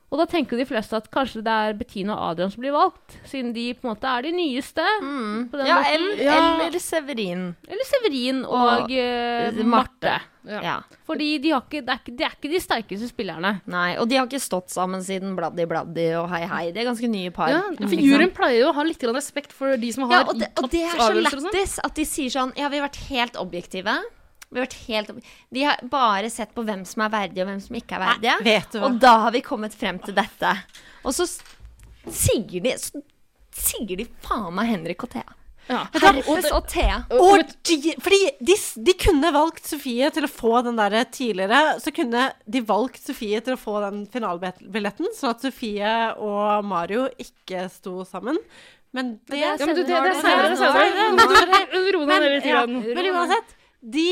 Og 0.09 0.17
da 0.17 0.25
tenker 0.25 0.57
de 0.57 0.65
fleste 0.65 0.97
at 0.97 1.05
kanskje 1.13 1.43
det 1.45 1.53
er 1.53 1.75
Bettina 1.77 2.15
og 2.15 2.31
Adrian 2.31 2.49
som 2.49 2.63
blir 2.63 2.73
valgt, 2.73 3.19
siden 3.29 3.51
de 3.53 3.67
på 3.77 3.85
en 3.85 3.91
måte 3.93 4.09
er 4.09 4.23
de 4.25 4.31
nyeste. 4.33 4.85
Mm. 5.03 5.43
På 5.51 5.59
den 5.59 5.67
Ja, 5.69 5.83
eller, 5.85 6.23
Ja. 6.23 6.39
eller 6.65 6.79
Severin. 6.81 7.43
Eller 7.69 7.85
Severin 7.85 8.39
og, 8.43 8.89
Og, 8.89 8.89
uh, 8.89 9.63
Marte. 9.69 10.15
Ja. 10.49 10.61
Ja. 10.63 10.75
Fordi 11.05 11.37
de, 11.43 11.51
har 11.51 11.61
ikke, 11.61 11.83
det, 11.85 11.89
er 11.93 11.99
ikke, 12.01 12.17
de 12.17 12.23
er 12.25 12.33
ikke 12.33 12.49
de 12.49 12.59
sterkeste 12.63 13.09
spillerne. 13.11 13.61
Nei, 13.69 13.97
og 14.01 14.09
de 14.09 14.15
har 14.17 14.25
ikke 14.25 14.41
stått 14.41 14.71
sammen 14.73 15.03
siden 15.05 15.35
Bladdi 15.37 15.67
Bladdi 15.69 16.07
og 16.17 16.29
Hei 16.33 16.41
Hei. 16.49 16.71
De 16.73 16.79
er 16.81 16.89
ganske 16.89 17.07
nye 17.11 17.29
par. 17.35 17.49
Ja, 17.53 17.61
for 17.61 17.85
Liksom. 17.85 18.01
juryen 18.01 18.33
pleier 18.33 18.63
jo 18.63 18.69
å 18.71 18.73
ha 18.79 18.81
litt 18.87 19.03
respekt 19.13 19.51
for 19.53 19.77
de 19.77 19.91
som 19.93 20.09
har 20.09 20.23
Ja, 20.23 20.25
og 20.27 20.39
det, 20.39 20.49
og 20.57 20.71
det 20.71 20.81
er 20.87 20.97
så 20.97 21.11
sånn. 21.13 21.21
lættis 21.53 21.77
at 21.83 21.93
de 21.93 22.05
sier 22.05 22.29
sånn 22.33 22.53
Ja, 22.57 22.67
vi 22.69 22.79
har 22.79 22.89
vært 22.89 23.03
helt 23.13 23.35
objektive. 23.37 23.93
Vi 24.49 24.57
har 24.57 24.65
vært 24.65 24.79
helt 24.87 25.11
De 25.53 25.63
har 25.67 25.81
bare 25.91 26.29
sett 26.33 26.55
på 26.57 26.63
hvem 26.65 26.81
som 26.89 27.03
er 27.05 27.11
verdige, 27.13 27.45
og 27.45 27.51
hvem 27.51 27.59
som 27.61 27.75
ikke 27.77 27.97
er 27.99 28.05
verdige. 28.05 28.37
Og 28.81 28.97
da 29.01 29.15
har 29.25 29.35
vi 29.35 29.43
kommet 29.45 29.75
frem 29.77 29.99
til 30.01 30.17
dette. 30.17 30.55
Og 31.05 31.13
så 31.13 31.27
sier 32.09 32.63
de 32.63 32.73
så 32.81 33.03
sier 33.59 33.99
de 33.99 34.07
faen 34.25 34.53
meg 34.55 34.71
Henrik 34.71 35.03
og 35.05 35.11
Thea. 35.13 35.35
Ja. 35.69 35.83
Herpes 35.93 36.47
og 36.49 36.65
Thea. 36.71 37.03
Og 37.13 37.43
de, 37.67 37.93
fordi 38.01 38.19
de, 38.41 38.55
de 38.87 38.95
kunne 38.97 39.29
valgt 39.35 39.69
Sofie 39.69 40.09
til 40.15 40.25
å 40.25 40.31
få 40.31 40.63
den 40.65 40.79
der 40.79 40.95
tidligere. 41.13 41.75
Så 41.83 41.93
kunne 41.93 42.31
de 42.49 42.63
valgt 42.65 43.03
Sofie 43.05 43.41
til 43.45 43.53
å 43.53 43.59
få 43.59 43.77
den 43.85 44.01
finalebilletten, 44.09 45.11
sånn 45.17 45.35
at 45.35 45.45
Sofie 45.45 45.93
og 46.17 46.65
Mario 46.65 47.05
ikke 47.21 47.67
sto 47.73 48.01
sammen. 48.07 48.41
Men 48.97 49.19
det, 49.29 49.43
men 49.61 49.75
det, 49.77 49.85
er 49.85 50.07
det, 50.09 50.15
er 50.17 50.39
er 51.29 51.51
det, 51.53 51.91
Ro 51.93 52.01
deg 52.09 52.23
ned 52.23 52.31
litt. 52.39 52.95
men 52.97 53.11
uansett, 53.13 53.51
de 53.79 54.07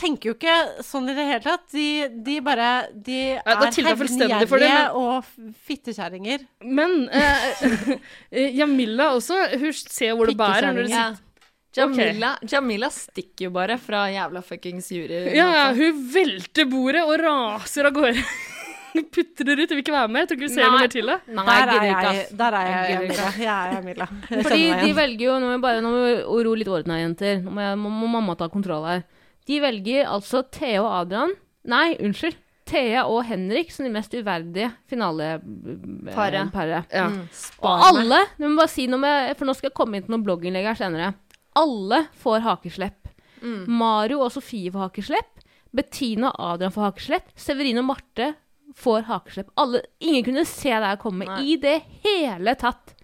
tenker 0.00 0.30
jo 0.30 0.34
ikke 0.36 0.56
sånn 0.86 1.08
i 1.12 1.14
det 1.16 1.26
hele 1.28 1.42
tatt. 1.44 1.66
De, 1.74 1.86
de 2.26 2.36
bare 2.44 2.68
De 2.94 3.18
Ja, 3.36 3.56
er 3.60 3.72
hevngjerrige 3.90 4.60
men- 4.60 5.00
og 5.00 5.56
fittekjerringer. 5.68 6.46
Men 6.64 7.08
eh, 7.12 7.64
eh, 8.32 8.54
Jamila 8.56 9.12
også, 9.16 9.42
hun 9.60 9.74
ser 9.80 10.16
hvor 10.16 10.30
det 10.30 10.38
bærer. 10.40 10.72
Når 10.72 10.86
det 10.88 10.94
sitter. 10.94 11.26
Jamila, 11.70 12.32
Jamila 12.50 12.88
stikker 12.90 13.46
jo 13.46 13.50
bare 13.54 13.76
fra 13.78 14.08
jævla 14.10 14.40
fuckings 14.42 14.88
jury. 14.90 15.20
Ja, 15.36 15.46
ja, 15.54 15.66
hun 15.76 16.00
velter 16.10 16.66
bordet 16.66 17.04
og 17.06 17.20
raser 17.22 17.86
av 17.86 17.94
gårde. 17.94 18.24
putter 18.90 19.06
Putrer 19.14 19.60
ut 19.60 19.70
og 19.70 19.76
vil 19.78 19.84
ikke 19.84 19.94
være 19.94 20.10
med. 20.10 20.24
Jeg 20.24 20.28
tror 20.30 20.38
ikke 20.38 20.48
vi 20.48 20.54
ser 20.56 20.64
Nei. 20.64 20.70
noe 20.72 20.82
mer 20.82 20.90
til 20.90 21.10
det. 21.12 21.16
Nei, 21.30 21.44
Der 21.46 21.70
er 21.70 21.84
jeg, 21.86 22.24
der 22.40 22.56
er 22.58 22.66
jeg, 22.66 22.80
Jeg 22.80 22.96
Jamila. 22.96 23.28
Jeg 23.38 23.52
er 23.54 23.74
Jamila. 23.76 24.08
Jeg 24.30 24.44
Fordi 24.48 24.64
de 24.80 24.90
velger 24.98 25.24
jo 25.28 25.38
Nå 25.38 25.46
må 25.46 25.54
vi 25.54 25.62
bare 25.62 25.84
nå 25.84 25.92
må 25.94 26.02
vi 26.08 26.44
ro 26.48 26.54
litt 26.58 26.70
orden 26.74 26.94
her, 26.94 27.02
jenter. 27.04 27.40
Nå 27.44 27.54
må, 27.54 27.92
må 28.00 28.10
mamma 28.18 28.34
ta 28.40 28.50
kontroll 28.50 28.88
her. 28.88 29.04
De 29.50 29.58
velger 29.62 30.06
altså 30.06 30.44
Thea 30.54 30.78
og 30.84 30.92
Adrian 31.02 31.34
Nei, 31.70 31.96
unnskyld. 32.00 32.38
Thea 32.70 33.02
og 33.10 33.24
Henrik 33.26 33.72
som 33.74 33.84
de 33.84 33.92
mest 33.92 34.12
uverdige 34.14 34.70
finaleparet. 34.88 36.52
Paret. 36.54 36.92
Ja. 36.94 37.08
Mm. 37.10 37.24
Og 37.66 37.84
alle 37.88 38.20
nå 38.38 38.50
må 38.50 38.60
bare 38.62 38.72
si 38.72 38.86
noe 38.90 39.02
med, 39.02 39.32
For 39.36 39.48
nå 39.48 39.56
skal 39.58 39.70
jeg 39.70 39.76
komme 39.76 39.98
inn 39.98 40.06
til 40.06 40.14
noen 40.14 40.24
blogginnlegg 40.26 40.70
her 40.70 40.78
senere. 40.78 41.12
Alle 41.58 42.04
får 42.22 42.44
hakeslepp. 42.46 43.10
Mm. 43.42 43.64
Mario 43.80 44.22
og 44.22 44.30
Sofie 44.34 44.70
får 44.72 44.86
hakeslepp. 44.86 45.44
Bettina 45.74 46.30
og 46.30 46.54
Adrian 46.54 46.74
får 46.74 46.88
hakeslepp. 46.88 47.28
Severin 47.38 47.82
og 47.82 47.88
Marte 47.90 48.32
får 48.78 49.06
hakeslepp. 49.10 49.50
Alle, 49.58 49.82
ingen 49.98 50.26
kunne 50.28 50.46
se 50.48 50.70
det 50.70 50.92
her 50.92 51.00
komme 51.02 51.26
Nei. 51.26 51.40
i 51.42 51.58
det 51.60 51.80
hele 52.06 52.54
tatt. 52.58 52.94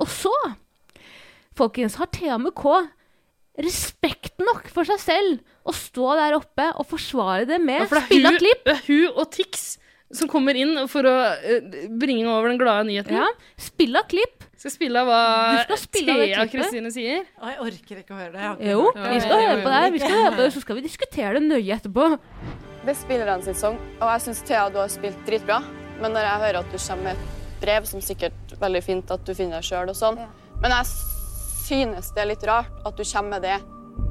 Og 0.00 0.08
så, 0.10 0.32
folkens, 1.56 1.98
har 2.00 2.10
Thea 2.14 2.40
med 2.40 2.56
K 2.56 2.80
respekt 3.60 4.40
nok 4.42 4.66
for 4.72 4.88
seg 4.88 4.98
selv 5.02 5.42
å 5.64 5.72
stå 5.76 6.14
der 6.18 6.36
oppe 6.36 6.66
og 6.74 6.86
forsvare 6.90 7.46
det 7.48 7.60
med 7.62 7.84
Ja, 7.84 7.88
det 7.88 8.04
spill 8.08 8.28
av 8.28 8.38
klipp. 8.40 8.64
det 8.66 8.74
er 8.74 8.86
hun 8.88 9.20
og 9.20 9.30
Tix 9.34 9.66
som 10.14 10.28
kommer 10.30 10.54
inn 10.58 10.76
for 10.90 11.06
å 11.08 11.14
eh, 11.42 11.86
bringe 11.90 12.28
over 12.30 12.52
den 12.52 12.58
glade 12.60 12.86
nyheten. 12.86 13.16
Ja, 13.18 13.26
spill 13.58 13.96
av 13.98 14.06
klipp. 14.10 14.44
Skal 14.60 14.72
spille 14.72 15.00
av 15.02 15.08
hva 15.10 15.76
spille 15.80 16.14
Thea. 16.20 16.44
Kristine 16.48 16.92
sier. 16.94 17.24
Å, 17.40 17.50
jeg 17.50 17.58
orker 17.66 18.02
ikke 18.02 18.14
å 18.14 18.20
høre 18.20 18.32
det. 18.36 18.68
Jo, 18.70 18.84
vi 18.94 19.22
skal 19.24 19.42
høre 19.42 19.64
på 19.64 19.72
det. 19.74 19.80
Vi 19.96 20.02
skal 20.04 20.14
høre 20.20 20.34
på 20.36 20.42
det, 20.44 20.50
så 20.54 20.62
skal 20.62 20.78
vi 20.78 20.84
diskutere 20.86 21.34
det 21.40 21.42
nøye 21.48 21.78
etterpå. 21.78 22.06
Det 22.84 22.92
er 22.92 23.00
spillerne 23.00 23.46
sin 23.46 23.58
sang, 23.58 23.80
og 23.96 24.06
jeg 24.12 24.24
syns 24.26 24.44
Thea 24.46 24.68
du 24.72 24.78
har 24.80 24.92
spilt 24.92 25.20
dritbra. 25.26 25.62
Men 26.02 26.14
når 26.14 26.28
jeg 26.28 26.42
hører 26.44 26.60
at 26.60 26.70
du 26.72 26.78
kommer 26.78 27.10
med 27.10 27.18
et 27.18 27.60
brev, 27.64 27.88
som 27.88 28.04
sikkert 28.04 28.56
veldig 28.60 28.82
fint 28.84 29.12
at 29.14 29.26
du 29.26 29.34
finner 29.34 29.60
deg 29.60 29.68
sjøl 29.68 29.92
og 29.92 29.98
sånn, 29.98 30.20
men 30.60 30.74
jeg 30.78 30.90
synes 31.64 32.12
det 32.14 32.22
er 32.24 32.30
litt 32.32 32.44
rart 32.48 32.82
at 32.86 32.96
du 32.98 33.04
kommer 33.04 33.36
med 33.38 33.42
det 33.46 33.56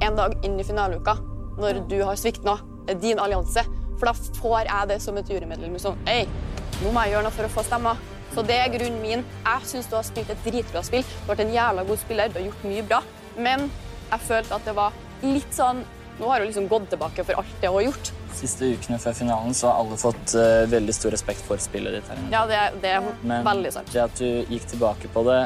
en 0.04 0.16
dag 0.18 0.34
inn 0.44 0.58
i 0.60 0.64
finaleuka, 0.66 1.16
når 1.60 1.82
du 1.90 2.00
har 2.02 2.16
svikta 2.18 2.56
din 3.00 3.20
allianse. 3.22 3.62
For 3.98 4.10
da 4.10 4.14
får 4.40 4.66
jeg 4.66 4.88
det 4.90 4.98
som 5.04 5.16
et 5.20 5.28
jurymedlem. 5.30 5.76
Sånn, 5.78 5.98
Ei, 6.10 6.24
nå 6.82 6.90
må 6.92 7.04
jeg 7.06 7.14
gjøre 7.14 7.26
noe 7.28 7.36
for 7.36 7.46
å 7.46 7.52
få 7.54 7.64
stemmer. 7.66 8.00
Så 8.34 8.42
det 8.42 8.56
er 8.58 8.72
grunnen 8.72 8.98
min. 9.02 9.20
Jeg 9.46 9.68
syns 9.70 9.86
du 9.86 9.94
har 9.94 10.06
spilt 10.06 10.30
et 10.34 10.40
dritbra 10.46 10.82
spill. 10.82 11.04
Du 11.06 11.28
har 11.28 11.36
vært 11.36 11.44
en 11.46 11.52
jævla 11.54 11.84
god 11.86 12.00
spiller, 12.02 12.32
du 12.34 12.40
har 12.40 12.46
gjort 12.48 12.64
mye 12.66 12.82
bra. 12.90 12.98
Men 13.38 13.68
jeg 14.10 14.24
følte 14.26 14.56
at 14.58 14.66
det 14.66 14.74
var 14.76 14.96
litt 15.22 15.54
sånn 15.54 15.84
Nå 16.14 16.28
har 16.30 16.38
du 16.38 16.44
liksom 16.46 16.68
gått 16.70 16.84
tilbake 16.92 17.24
for 17.26 17.40
alt 17.40 17.54
det 17.58 17.66
hun 17.66 17.74
har 17.80 17.82
gjort. 17.88 18.10
siste 18.38 18.68
ukene 18.70 19.00
før 19.02 19.16
finalen 19.18 19.54
så 19.58 19.66
har 19.66 19.80
alle 19.82 19.96
fått 19.98 20.34
eh, 20.38 20.60
veldig 20.70 20.94
stor 20.94 21.10
respekt 21.10 21.42
for 21.42 21.58
spillet 21.58 21.96
ditt. 21.96 22.06
her 22.06 22.20
inne. 22.20 22.30
Ja, 22.30 22.44
det, 22.46 22.60
det 22.84 22.92
er 23.00 23.08
Men 23.26 23.42
veldig 23.48 23.72
sant. 23.74 23.90
det 23.90 23.98
at 24.04 24.14
du 24.22 24.46
gikk 24.54 24.68
tilbake 24.70 25.10
på 25.10 25.24
det 25.26 25.40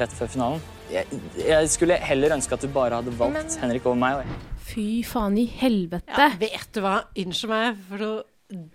rett 0.00 0.14
før 0.16 0.30
finalen 0.32 0.62
Jeg, 0.94 1.20
jeg 1.40 1.70
skulle 1.72 1.96
heller 1.98 2.36
ønske 2.36 2.54
at 2.54 2.62
du 2.62 2.70
bare 2.70 3.00
hadde 3.00 3.14
valgt 3.18 3.56
Henrik 3.58 3.86
over 3.88 3.98
meg. 3.98 4.28
Fy 4.62 5.02
faen 5.06 5.34
i 5.40 5.46
helvete. 5.50 6.14
Ja, 6.14 6.28
vet 6.38 6.70
du 6.74 6.80
hva? 6.84 7.00
Unnskyld 7.18 7.50
meg 7.50 7.80
for 7.88 8.04
noe 8.04 8.22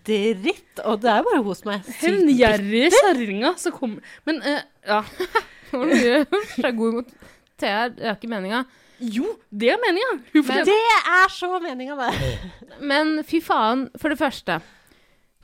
dritt. 0.08 0.82
Og 0.84 1.00
det 1.04 1.12
er 1.14 1.24
bare 1.24 1.40
hun 1.46 1.56
som 1.56 1.72
er 1.72 1.86
sykt 1.86 2.02
Hevngjerrige 2.04 2.90
kjerringa 2.98 3.54
som 3.62 3.76
kommer 3.76 4.18
Men 4.28 4.42
uh, 4.44 4.60
ja. 4.90 5.00
Var 5.72 5.92
mye 5.94 6.44
slagord 6.56 6.96
mot 7.00 7.16
Thea. 7.60 7.88
Det 7.94 8.04
er 8.08 8.18
ikke 8.18 8.32
meninga. 8.32 8.64
Jo, 9.00 9.30
det 9.52 9.72
er 9.72 9.80
meninga. 9.80 10.18
Hun 10.34 10.48
Det 10.68 10.76
er 10.76 11.32
så 11.32 11.52
meninga, 11.64 11.96
det. 12.00 12.40
Men 12.92 13.20
fy 13.28 13.40
faen, 13.44 13.88
for 14.00 14.12
det 14.12 14.20
første 14.20 14.60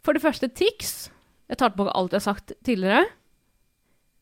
For 0.04 0.18
det 0.18 0.24
første, 0.24 0.50
Tix. 0.50 1.12
Jeg 1.48 1.62
tar 1.62 1.72
tilbake 1.72 1.94
alt 1.96 2.16
jeg 2.16 2.24
har 2.24 2.28
sagt 2.34 2.56
tidligere. 2.66 3.06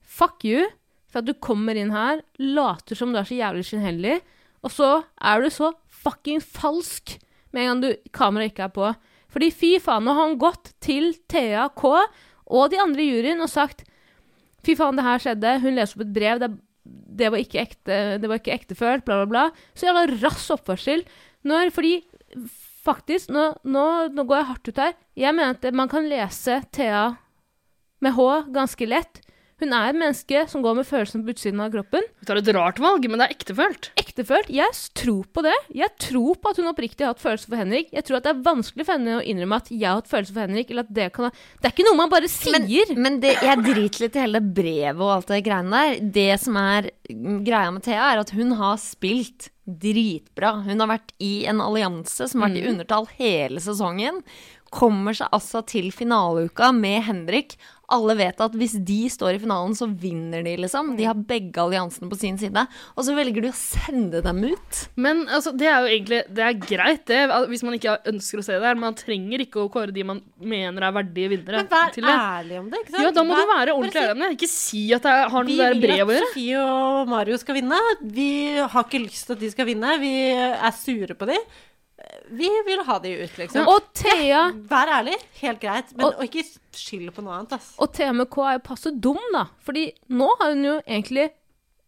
Fuck 0.04 0.44
you 0.46 0.68
for 1.14 1.22
at 1.22 1.30
du 1.30 1.36
kommer 1.38 1.78
inn 1.78 1.94
her, 1.94 2.24
later 2.42 2.98
som 2.98 3.14
du 3.14 3.20
er 3.22 3.30
så 3.30 3.38
jævlig 3.38 3.68
skinnhellig, 3.68 4.18
og 4.66 4.74
så 4.74 4.90
er 5.22 5.44
du 5.44 5.52
så 5.54 5.70
fucking 6.04 6.42
falsk 6.42 7.20
med 7.54 7.62
en 7.62 7.70
gang 7.70 7.82
du, 7.84 7.90
kameraet 8.16 8.54
ikke 8.54 8.66
er 8.66 8.74
på. 8.74 8.92
Fordi 9.34 9.50
fy 9.54 9.72
faen, 9.82 10.06
nå 10.06 10.14
har 10.14 10.30
han 10.30 10.40
gått 10.42 10.74
til 10.84 11.14
Thea 11.30 11.68
K 11.78 11.90
og 11.94 12.70
de 12.74 12.80
andre 12.82 13.04
i 13.04 13.10
juryen 13.12 13.44
og 13.44 13.52
sagt 13.52 13.86
Fy 14.64 14.78
faen, 14.80 14.96
det 14.96 15.04
her 15.04 15.20
skjedde. 15.20 15.50
Hun 15.60 15.76
leser 15.76 15.98
opp 15.98 16.04
et 16.06 16.12
brev. 16.16 16.38
Det, 16.40 16.48
det 17.20 17.28
var 17.34 17.42
ikke 17.44 17.64
ekte, 17.66 17.96
det 18.24 18.30
var 18.32 18.40
ikke 18.40 18.54
ektefølt, 18.54 19.04
bla, 19.04 19.18
bla, 19.20 19.26
bla. 19.28 19.42
Så 19.76 19.90
jævla 19.90 20.06
rass 20.22 20.46
oppførsel. 20.56 21.04
Når, 21.44 21.74
fordi 21.76 21.98
faktisk, 22.86 23.34
nå, 23.36 23.50
nå, 23.68 23.84
nå 24.16 24.24
går 24.24 24.40
jeg 24.40 24.50
hardt 24.54 24.72
ut 24.72 24.80
her. 24.80 24.96
Jeg 25.20 25.36
mener 25.36 25.60
at 25.60 25.76
man 25.76 25.92
kan 25.92 26.08
lese 26.08 26.62
Thea 26.72 27.10
med 28.00 28.16
H 28.16 28.30
ganske 28.56 28.88
lett. 28.88 29.20
Hun 29.62 29.74
er 29.76 29.92
et 29.92 29.98
menneske 29.98 30.44
som 30.50 30.64
går 30.66 30.80
med 30.80 30.88
følelsene 30.88 31.24
på 31.26 31.36
utsiden 31.36 31.62
av 31.64 31.72
kroppen. 31.74 32.06
Du 32.20 32.28
tar 32.28 32.40
et 32.40 32.50
rart 32.56 32.82
valg, 32.82 33.06
men 33.10 33.22
det 33.22 33.28
er 33.28 33.36
ektefølt. 33.36 33.92
Ektefølt. 34.02 34.50
Jeg 34.54 34.74
tror 34.98 35.28
på 35.30 35.44
det. 35.46 35.56
Jeg 35.78 35.94
tror 36.02 36.40
på 36.42 36.54
at 36.54 36.60
hun 36.62 36.72
oppriktig 36.72 37.06
har 37.06 37.14
hatt 37.14 37.24
følelser 37.24 37.54
for 37.54 37.62
Henrik. 37.62 37.92
Jeg 37.94 38.08
tror 38.08 38.20
at 38.20 38.28
det 38.28 38.34
er 38.34 38.44
vanskelig 38.48 38.88
for 38.88 38.98
henne 38.98 39.20
å 39.20 39.24
innrømme 39.24 39.62
at 39.62 39.72
jeg 39.72 39.86
har 39.86 40.02
hatt 40.02 40.12
følelser 40.12 40.36
for 40.36 40.46
Henrik. 40.48 40.74
Eller 40.74 40.88
at 40.88 40.94
det 40.98 41.10
kan 41.16 41.30
ha 41.30 41.32
Det 41.34 41.70
er 41.70 41.76
ikke 41.76 41.88
noe 41.90 42.00
man 42.02 42.14
bare 42.14 42.32
sier. 42.32 42.58
Men, 42.58 43.02
men 43.06 43.22
det, 43.24 43.36
jeg 43.46 43.66
driter 43.70 44.06
litt 44.08 44.18
i 44.18 44.24
hele 44.26 44.44
brevet 44.44 45.04
og 45.04 45.16
alt 45.20 45.34
det 45.34 45.44
greiene 45.46 45.84
der. 45.84 46.14
Det 46.20 46.30
som 46.42 46.60
er 46.60 46.90
mm, 47.14 47.42
greia 47.46 47.74
med 47.76 47.86
Thea, 47.86 48.10
er 48.10 48.24
at 48.24 48.34
hun 48.36 48.56
har 48.60 48.82
spilt 48.82 49.52
dritbra. 49.64 50.58
Hun 50.66 50.84
har 50.84 50.92
vært 50.92 51.14
i 51.24 51.46
en 51.48 51.62
allianse 51.64 52.28
som 52.28 52.44
har 52.44 52.52
vært 52.52 52.64
i 52.64 52.68
undertall 52.74 53.08
hele 53.16 53.64
sesongen. 53.64 54.20
Kommer 54.74 55.14
seg 55.14 55.30
altså 55.36 55.62
til 55.70 55.92
finaleuka 55.94 56.72
med 56.74 57.04
Henrik. 57.06 57.56
Alle 57.94 58.16
vet 58.18 58.40
at 58.42 58.54
hvis 58.58 58.72
de 58.88 59.04
står 59.12 59.36
i 59.36 59.40
finalen, 59.44 59.76
så 59.78 59.86
vinner 59.86 60.42
de, 60.42 60.56
liksom. 60.64 60.94
De 60.98 61.04
har 61.06 61.14
begge 61.30 61.60
alliansene 61.62 62.08
på 62.10 62.18
sin 62.18 62.40
side. 62.42 62.64
Og 62.98 63.06
så 63.06 63.14
velger 63.14 63.44
de 63.44 63.52
å 63.52 63.58
sende 63.58 64.22
dem 64.26 64.40
ut. 64.48 64.80
Men 64.98 65.28
altså, 65.28 65.52
det 65.60 65.68
er 65.70 65.84
jo 65.84 65.92
egentlig 65.92 66.22
Det 66.34 66.46
er 66.48 66.58
greit, 66.64 67.04
det, 67.12 67.20
hvis 67.52 67.62
man 67.68 67.76
ikke 67.78 67.94
ønsker 68.10 68.42
å 68.42 68.46
se 68.48 68.56
det 68.58 68.66
her. 68.66 68.80
Man 68.82 68.98
trenger 68.98 69.44
ikke 69.46 69.62
å 69.62 69.70
kåre 69.76 69.94
de 69.94 70.06
man 70.10 70.24
mener 70.42 70.88
er 70.88 70.96
verdige 70.96 71.34
vinnere. 71.36 71.62
Men 71.62 71.70
vær 71.76 71.92
til 71.94 72.08
det. 72.10 72.16
ærlig 72.16 72.58
om 72.64 72.72
det, 72.72 72.80
ikke 72.82 72.96
sant? 72.96 73.04
Ja, 73.06 73.12
da 73.20 73.26
må 73.28 73.36
Vær- 73.38 73.44
du 73.44 73.54
være 73.54 73.76
ordentlig 73.76 74.02
ærlig 74.02 74.16
om 74.18 74.24
det. 74.26 74.32
Ikke 74.40 74.50
si 74.56 74.82
at 74.98 75.04
det 75.06 75.12
er- 75.12 75.30
har 75.36 75.44
noe 75.44 75.58
der 75.60 75.74
vil 75.76 75.82
brev 75.86 75.94
å 75.94 76.10
at 76.10 76.16
gjøre. 76.16 76.32
Sofie 76.32 76.64
og 76.64 77.08
Mario 77.14 77.38
skal 77.38 77.56
vinne. 77.62 77.82
Vi 78.02 78.32
har 78.58 78.84
ikke 78.90 79.04
lyst 79.06 79.28
til 79.28 79.34
at 79.38 79.40
de 79.46 79.52
skal 79.54 79.70
vinne. 79.70 80.00
Vi 80.02 80.16
er 80.34 80.72
sure 80.72 81.14
på 81.14 81.30
de. 81.30 81.38
Vi 82.34 82.50
vil 82.66 82.82
ha 82.88 82.98
de 83.04 83.12
ut, 83.24 83.38
liksom. 83.38 83.68
Og 83.68 83.82
Thea 83.94 84.52
Vær 84.70 84.88
ærlig. 85.00 85.16
Helt 85.42 85.60
greit. 85.62 85.92
Men 85.96 86.06
Og- 86.08 86.20
og 86.20 86.24
ikke 86.30 86.44
skyld 86.74 87.12
på 87.14 87.24
noe 87.24 87.34
annet, 87.40 87.54
ass. 87.54 87.76
Og 87.80 87.92
TMK 87.94 88.38
er 88.48 88.54
jo 88.58 88.64
passe 88.64 88.92
dum, 89.00 89.20
da. 89.34 89.46
Fordi 89.66 89.92
nå 90.10 90.30
har 90.40 90.50
hun 90.54 90.64
jo 90.64 90.82
egentlig 90.88 91.30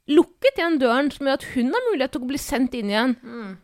lukket 0.08 0.60
igjen 0.60 0.76
døren, 0.78 1.08
som 1.12 1.26
gjør 1.26 1.34
at 1.40 1.44
hun 1.56 1.72
har 1.74 1.82
mulighet 1.90 2.12
til 2.14 2.22
å 2.22 2.28
bli 2.30 2.38
sendt 2.38 2.76
inn 2.78 2.92
igjen. 2.92 3.16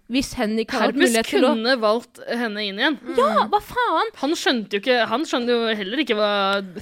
Hvis 0.09 0.33
Henrik 0.39 0.71
har 0.73 0.87
Herpes 0.87 0.97
mulighet 1.03 1.25
til 1.29 1.43
å 1.45 1.51
kunne 1.53 1.75
valgt 1.83 2.19
henne 2.27 2.63
inn 2.65 2.79
igjen. 2.81 2.97
Ja, 3.19 3.45
hva 3.51 3.59
faen? 3.61 4.09
Han 4.23 4.31
skjønte 4.31 4.73
jo 4.73 4.79
ikke 4.81 5.07
Han 5.11 5.21
skjønte 5.29 5.53
jo 5.53 5.75
heller 5.75 5.97
ikke 6.01 6.17
hva 6.17 6.31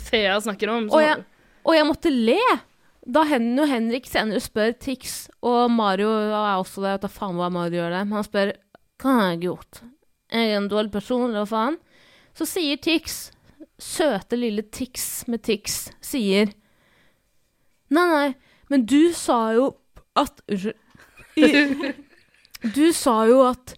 Thea 0.10 0.38
snakker 0.40 0.70
om. 0.70 0.88
Og 0.94 1.02
jeg, 1.04 1.26
og 1.66 1.76
jeg 1.76 1.86
måtte 1.90 2.14
le 2.14 2.40
da 3.10 3.24
Hen 3.26 3.58
og 3.60 3.68
Henrik 3.68 4.06
senere 4.08 4.40
spør 4.40 4.74
Tix, 4.80 5.28
og 5.44 5.70
Mario 5.72 6.08
er 6.08 6.56
også 6.62 6.82
der, 6.84 6.96
vet 6.98 7.02
da 7.02 7.08
faen 7.12 7.36
hva 7.36 7.52
Mario 7.52 7.82
gjør 7.82 7.92
der, 7.98 8.06
men 8.06 8.14
han 8.20 8.24
spør 8.28 8.54
hva 9.00 9.16
har 9.16 9.30
jeg 9.34 9.44
gjort? 9.48 9.82
Jeg 10.30 10.52
er 10.52 10.58
en 10.60 10.70
dårlig 10.72 10.92
person, 10.94 11.28
eller 11.30 11.46
hva 11.46 11.50
faen? 11.50 11.78
Så 12.38 12.48
sier 12.48 12.80
Tix, 12.84 13.20
søte 13.80 14.38
lille 14.40 14.66
Tix 14.76 15.26
med 15.32 15.44
Tix, 15.48 15.88
sier 16.04 16.52
Nei, 17.90 18.06
nei, 18.06 18.28
men 18.70 18.84
du 18.86 19.10
sa 19.18 19.40
jo 19.56 19.72
at 20.20 20.44
Unnskyld. 20.46 20.86
Du 22.60 22.90
sa 22.92 23.22
jo 23.30 23.40
at 23.48 23.72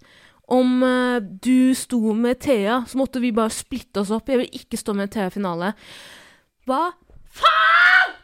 om 0.52 0.82
eh, 0.84 1.22
du 1.22 1.72
sto 1.78 2.16
med 2.18 2.40
Thea, 2.42 2.82
så 2.90 2.98
måtte 2.98 3.22
vi 3.22 3.30
bare 3.32 3.54
splitte 3.54 4.02
oss 4.02 4.12
opp. 4.12 4.28
Jeg 4.28 4.42
vil 4.42 4.58
ikke 4.58 4.80
stå 4.80 4.96
med 4.98 5.12
Thea 5.14 5.30
i 5.30 5.34
finale. 5.36 5.70
Hva 6.68 6.82
faen?! 7.30 8.16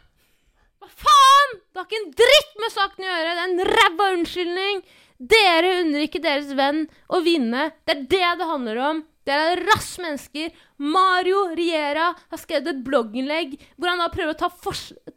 Hva 0.82 0.90
faen?! 0.90 1.54
Det 1.62 1.80
har 1.80 1.86
ikke 1.86 2.00
en 2.02 2.10
dritt 2.20 2.58
med 2.60 2.74
saken 2.74 3.06
å 3.06 3.08
gjøre! 3.08 3.30
Det 3.30 3.44
er 3.44 3.52
en 3.52 3.70
ræva 3.70 4.10
unnskyldning! 4.16 4.82
Dere 5.18 5.80
unner 5.82 6.04
ikke 6.06 6.22
deres 6.22 6.52
venn 6.54 6.84
å 7.10 7.20
vinne. 7.24 7.72
Det 7.84 7.94
er 7.94 8.02
det 8.12 8.34
det 8.40 8.48
handler 8.48 8.82
om. 8.90 9.00
Dere 9.28 9.52
er 9.52 9.62
rass 9.66 9.90
mennesker. 10.00 10.52
Mario 10.78 11.42
Riera 11.58 12.12
har 12.16 12.40
skrevet 12.40 12.70
et 12.70 12.84
blogginnlegg 12.86 13.56
hvor 13.76 13.90
han 13.90 14.00
da 14.00 14.08
prøver 14.12 14.36
å 14.36 14.38
ta, 14.38 14.48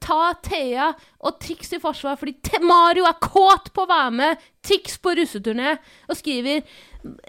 ta 0.01 0.21
Thea 0.43 0.89
og 1.21 1.37
Tix 1.43 1.71
i 1.77 1.79
forsvar 1.81 2.17
fordi 2.19 2.33
Te 2.43 2.59
Mario 2.65 3.05
er 3.07 3.19
kåt 3.21 3.69
på 3.75 3.85
å 3.85 3.91
være 3.91 4.15
med 4.17 4.47
Tix 4.65 4.97
på 4.99 5.13
russeturné 5.19 5.75
og 6.09 6.17
skriver 6.17 6.65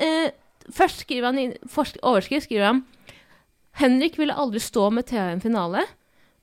eh, 0.00 0.32
Først 0.72 1.02
skriver 1.04 1.28
han 1.28 1.40
i 1.42 1.46
overskrift 2.06 2.46
skriver 2.46 2.68
han 2.70 2.84
Henrik 3.80 4.18
ville 4.20 4.36
aldri 4.36 4.60
stå 4.62 4.90
med 4.92 5.06
Thea 5.08 5.30
i 5.30 5.36
en 5.36 5.42
finale. 5.42 5.80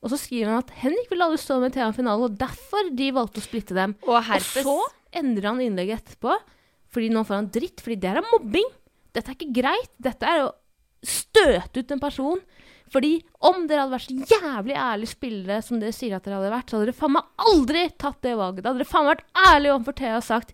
Og 0.02 0.10
så 0.12 0.18
skriver 0.18 0.50
han 0.50 0.64
at 0.64 0.72
Henrik 0.82 1.12
ville 1.12 1.28
aldri 1.28 1.38
stå 1.42 1.60
med 1.62 1.76
Thea 1.76 1.86
i 1.86 1.92
en 1.92 1.98
finale, 1.98 2.26
og 2.26 2.40
derfor 2.40 2.90
de 2.96 3.12
valgte 3.14 3.42
å 3.42 3.46
splitte 3.46 3.78
dem. 3.78 3.94
Og 4.08 4.18
Og 4.18 4.34
så 4.50 4.78
endrer 5.14 5.50
han 5.52 5.62
innlegget 5.62 6.02
etterpå, 6.04 6.36
fordi 6.94 7.10
nå 7.14 7.24
får 7.26 7.36
han 7.36 7.50
dritt, 7.54 7.82
fordi 7.86 8.00
det 8.02 8.10
er 8.16 8.26
mobbing. 8.32 8.70
Dette 9.14 9.32
er 9.32 9.38
ikke 9.38 9.54
greit. 9.62 9.92
Dette 10.02 10.26
er 10.30 10.44
å 10.48 10.52
støte 11.06 11.82
ut 11.84 11.92
en 11.96 12.02
person. 12.02 12.42
Fordi 12.90 13.20
om 13.46 13.68
dere 13.70 13.84
hadde 13.86 13.94
vært 13.94 14.10
så 14.10 14.42
jævlig 14.42 14.76
ærlige 14.82 15.12
spillere 15.14 15.60
som 15.62 15.78
dere 15.82 15.94
sier 15.94 16.16
at 16.18 16.26
dere 16.26 16.40
hadde 16.40 16.50
vært, 16.56 16.70
så 16.72 16.78
hadde 16.80 16.88
dere 16.90 16.98
faen 16.98 17.14
meg 17.14 17.28
aldri 17.46 17.84
tatt 18.02 18.18
det 18.26 18.34
valget. 18.40 18.64
Da 18.66 18.72
hadde 18.72 18.82
dere 18.82 18.90
faen 18.90 19.06
meg 19.06 19.12
vært 19.14 19.44
ærlige 19.54 19.76
overfor 19.76 19.98
Thea 20.00 20.16
og 20.18 20.26
sagt 20.26 20.54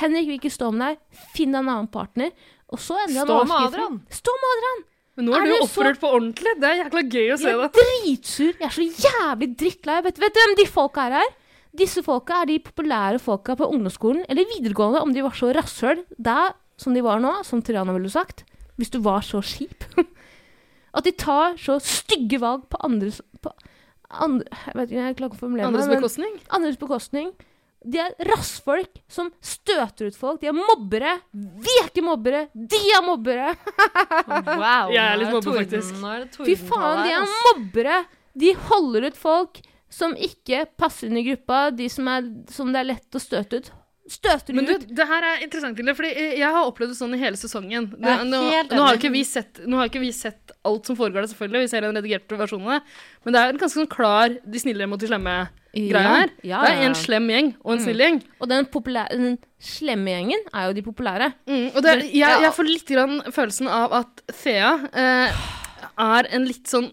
Henrik 0.00 0.28
vil 0.28 0.38
ikke 0.38 0.52
stå 0.52 0.70
med 0.72 0.84
deg, 0.84 1.22
finn 1.36 1.54
en 1.56 1.68
annen 1.68 1.88
partner. 1.92 2.30
Og 2.72 2.80
så 2.80 2.96
endrer 3.04 3.24
han 3.24 3.28
Stå 3.28 3.38
med. 3.48 3.56
Adrian. 3.68 3.96
Stå 4.20 4.34
med 4.40 4.52
Adrian! 4.54 4.84
Men 5.14 5.26
nå 5.28 5.34
er, 5.36 5.42
Er 5.44 5.46
du 5.46 5.64
opprørt 5.64 5.96
så- 5.98 6.00
på 6.02 6.10
ordentlig. 6.18 6.54
Det 6.60 6.68
er 6.70 6.78
jækla 6.84 7.02
gøy 7.08 7.28
å 7.34 7.38
se 7.38 7.48
Jeg 7.52 7.60
er 7.60 7.74
dritsur. 7.78 8.52
Jeg 8.58 8.68
er 8.68 8.76
så 8.76 8.86
jævlig 9.08 9.48
drittlei. 9.56 9.98
Vet, 10.02 10.18
vet 10.18 10.34
du 10.34 10.40
hvem 10.40 10.56
de 10.56 10.66
folka 10.66 11.00
her 11.08 11.20
er? 11.20 11.34
Disse 11.74 12.02
folka 12.06 12.42
er 12.42 12.50
de 12.52 12.58
populære 12.62 13.18
folka 13.22 13.56
på 13.58 13.66
ungdomsskolen 13.74 14.24
eller 14.30 14.46
videregående, 14.54 15.00
om 15.02 15.12
de 15.14 15.24
var 15.24 15.34
så 15.34 15.50
rasshøl 15.56 16.04
da 16.18 16.52
som 16.78 16.94
de 16.94 17.02
var 17.02 17.20
nå, 17.22 17.32
som 17.46 17.62
Triana 17.62 17.94
ville 17.94 18.10
sagt. 18.10 18.44
Hvis 18.78 18.90
du 18.94 19.00
var 19.02 19.22
så 19.26 19.40
kjip. 19.42 19.84
At 20.96 21.06
de 21.06 21.12
tar 21.18 21.56
så 21.58 21.80
stygge 21.82 22.38
valg 22.42 22.68
på 22.70 22.78
andres 22.86 23.20
på 23.42 23.50
andre, 24.14 24.46
Jeg 24.46 24.74
vet 24.78 24.90
ikke, 24.92 25.02
jeg 25.08 25.16
klarer 25.18 25.30
ikke 25.32 25.38
å 25.38 25.42
formulere 25.42 25.66
Andres 25.66 25.86
meg, 25.88 25.94
men- 25.96 26.02
bekostning. 26.04 26.34
andres 26.54 26.78
bekostning. 26.78 27.32
De 27.84 27.98
er 28.00 28.14
rassfolk 28.30 29.00
som 29.12 29.26
støter 29.44 30.06
ut 30.08 30.16
folk. 30.16 30.38
De 30.40 30.48
er 30.48 30.54
mobbere. 30.56 31.16
Vi 31.34 31.74
er 31.82 31.90
ikke 31.90 32.04
mobbere. 32.06 32.44
De 32.54 32.78
er 32.94 33.02
mobbere. 33.04 33.50
Wow. 34.64 34.92
Jeg 34.94 35.02
er 35.02 35.18
litt 35.20 35.34
mobber, 35.34 35.58
faktisk. 35.58 35.98
Fy 36.46 36.54
faen, 36.68 37.02
de 37.04 37.12
er 37.18 37.26
mobbere! 37.48 37.98
De 38.34 38.54
holder 38.70 39.08
ut 39.10 39.18
folk 39.18 39.60
som 39.94 40.14
ikke 40.18 40.64
passer 40.80 41.08
inn 41.10 41.20
i 41.20 41.24
gruppa, 41.28 41.68
de 41.74 41.88
som, 41.92 42.08
er, 42.10 42.28
som 42.50 42.72
det 42.74 42.82
er 42.82 42.90
lett 42.94 43.16
å 43.18 43.22
støte 43.22 43.62
ut. 43.62 43.72
Støter 44.04 44.52
Men 44.52 44.66
de 44.68 44.74
du, 44.74 44.82
ut? 44.82 44.90
det 44.98 45.04
her 45.08 45.24
er 45.24 45.42
interessant, 45.46 45.78
Hilde, 45.80 45.94
fordi 45.96 46.10
eh, 46.12 46.32
jeg 46.36 46.50
har 46.52 46.66
opplevd 46.68 46.90
det 46.92 46.96
sånn 46.98 47.14
i 47.16 47.20
hele 47.22 47.38
sesongen. 47.40 47.86
Det, 47.94 48.04
er 48.04 48.26
nå, 48.28 48.40
nå, 48.68 48.80
har 48.84 48.98
ikke 48.98 49.08
vi 49.14 49.22
sett, 49.24 49.62
ikke 49.64 50.02
vi 50.02 50.10
sett 50.12 50.52
alt 50.68 50.90
som 50.90 50.98
foregår 50.98 51.22
der, 51.24 51.30
selvfølgelig. 51.30 51.62
Vi 51.64 51.70
ser 51.72 51.86
den 51.86 51.96
redigerte 51.96 52.36
versjonen 52.36 52.68
av 52.68 52.74
det. 52.76 52.98
Men 53.24 53.36
det 53.36 53.40
er 53.40 53.54
en 53.54 53.60
ganske 53.62 53.78
sånn 53.80 53.88
klar 53.94 54.34
de 54.44 54.60
snille 54.60 54.88
mot 54.92 55.00
de 55.00 55.08
slemme-greia 55.08 56.12
her. 56.18 56.34
Ja, 56.44 56.60
Det 56.66 56.74
ja, 56.74 56.82
er 56.82 56.84
en 56.90 56.98
slem 57.00 57.30
gjeng 57.32 57.50
og 57.62 57.72
en 57.72 57.80
Mm. 57.80 57.84
snill 57.86 58.04
gjeng. 58.04 58.20
Og 58.44 58.52
den, 58.52 58.68
den 59.14 59.38
slemme 59.72 60.12
gjengen 60.18 60.44
er 60.52 60.66
jo 60.68 60.76
de 60.76 60.84
populære. 60.90 61.30
Mm, 61.48 61.66
og 61.72 61.80
det, 61.88 61.96
jeg, 62.12 62.42
jeg 62.44 62.52
får 62.58 62.68
litt 62.74 62.92
grann 62.98 63.16
følelsen 63.32 63.72
av 63.72 63.96
at 64.02 64.24
Thea 64.42 64.74
eh, 64.92 65.44
er 66.10 66.28
en 66.36 66.44
litt 66.50 66.68
sånn 66.68 66.90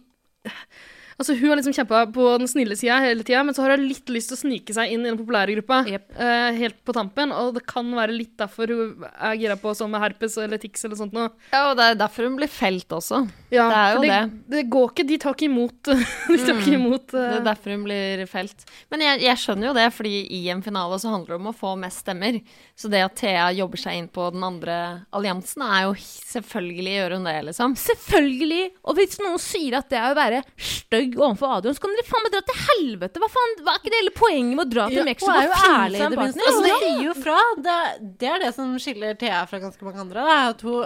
Altså 1.21 1.35
Hun 1.37 1.51
har 1.51 1.59
liksom 1.59 1.75
kjempa 1.75 1.99
på 2.15 2.23
den 2.41 2.49
snille 2.49 2.75
sida 2.79 2.97
hele 3.03 3.21
tida, 3.21 3.43
men 3.45 3.53
så 3.53 3.61
har 3.61 3.75
hun 3.75 3.83
litt 3.85 4.09
lyst 4.09 4.31
til 4.31 4.37
å 4.37 4.41
snike 4.41 4.73
seg 4.73 4.89
inn 4.89 5.03
i 5.05 5.09
den 5.11 5.19
populære 5.19 5.53
gruppa. 5.59 5.83
eh, 5.85 6.47
helt 6.57 6.79
på 6.83 6.95
tampen, 6.97 7.29
og 7.35 7.53
det 7.53 7.61
kan 7.69 7.85
være 7.93 8.15
litt 8.15 8.33
derfor 8.41 8.71
hun 8.73 9.05
er 9.11 9.37
gira 9.37 9.57
på 9.59 9.75
sånn 9.77 9.91
med 9.93 10.01
herpes 10.01 10.39
eller 10.41 10.57
tics 10.61 10.85
eller 10.87 10.97
sånt 10.97 11.13
noe. 11.13 11.29
Ja, 11.53 11.69
og 11.69 11.77
det 11.77 11.91
er 11.91 11.99
derfor 11.99 12.25
hun 12.25 12.39
blir 12.39 12.49
felt 12.49 12.89
også. 12.89 13.21
Ja, 13.53 13.67
det 13.69 13.77
er 13.77 13.93
jo 13.93 14.01
det. 14.01 14.09
det. 14.09 14.41
Det 14.55 14.63
går 14.73 14.89
ikke, 14.89 15.05
de 15.11 15.19
tar 15.21 15.37
ikke 15.37 15.49
imot 15.51 15.91
De 16.31 16.39
tar 16.41 16.55
ikke 16.55 16.75
imot 16.79 17.07
Det 17.13 17.21
eh, 17.21 17.37
er 17.37 17.45
derfor 17.45 17.75
hun 17.75 17.85
blir 17.85 18.25
felt. 18.31 18.65
Men 18.89 19.05
jeg, 19.05 19.21
jeg 19.27 19.41
skjønner 19.43 19.69
jo 19.69 19.75
det, 19.77 19.87
fordi 19.93 20.15
i 20.39 20.41
en 20.53 20.65
finale 20.65 20.97
så 21.01 21.13
handler 21.13 21.35
det 21.35 21.39
om 21.43 21.51
å 21.51 21.55
få 21.61 21.75
mest 21.79 22.01
stemmer. 22.01 22.41
Så 22.73 22.89
det 22.89 23.03
at 23.05 23.17
Thea 23.19 23.51
jobber 23.53 23.77
seg 23.77 23.99
inn 23.99 24.09
på 24.09 24.31
den 24.33 24.41
andre 24.45 24.77
alliansen, 25.13 25.61
er 25.69 25.85
jo 25.85 25.93
selvfølgelig 26.01 26.97
gjør 26.97 27.17
hun 27.19 27.29
det, 27.29 27.37
liksom. 27.51 27.77
Selvfølgelig! 27.77 28.63
Og 28.89 28.97
hvis 28.97 29.21
noen 29.21 29.41
sier 29.41 29.77
at 29.77 29.91
det 29.91 30.01
er 30.01 30.09
å 30.09 30.17
være 30.17 30.41
stygg 30.57 31.10
overfor 31.17 31.55
Adrian, 31.57 31.75
så 31.77 31.81
kan 31.83 31.93
dere 31.97 32.05
faen 32.07 32.23
meg 32.25 32.33
dra 32.35 32.41
til 32.47 32.59
helvete! 32.67 33.21
Hva 33.23 33.29
faen, 33.33 33.55
hva 33.65 33.73
er 33.73 33.79
ikke 33.81 33.91
det 33.93 33.99
hele 34.01 34.13
poenget 34.15 34.55
med 34.59 34.63
å 34.65 34.69
dra 34.75 34.85
til 34.91 34.99
Ja, 35.01 35.05
Mexico 35.07 35.31
hun 35.31 35.39
er 35.41 35.47
jo 35.47 35.57
ærlig 35.71 35.99
i 36.01 36.09
det 36.13 36.19
minste. 36.21 36.45
Altså, 36.47 36.61
det 36.65 36.71
Ja. 36.71 36.77
sier 36.83 37.01
jo 37.07 37.15
fra. 37.21 37.37
Det, 37.67 37.77
det 38.21 38.29
er 38.35 38.39
det 38.45 38.51
som 38.55 38.71
skiller 38.79 39.17
Thea 39.21 39.41
fra 39.49 39.59
ganske 39.63 39.87
mange 39.87 39.99
andre. 40.05 40.27
Da, 40.29 40.37
at 40.53 40.61
hun 40.61 40.85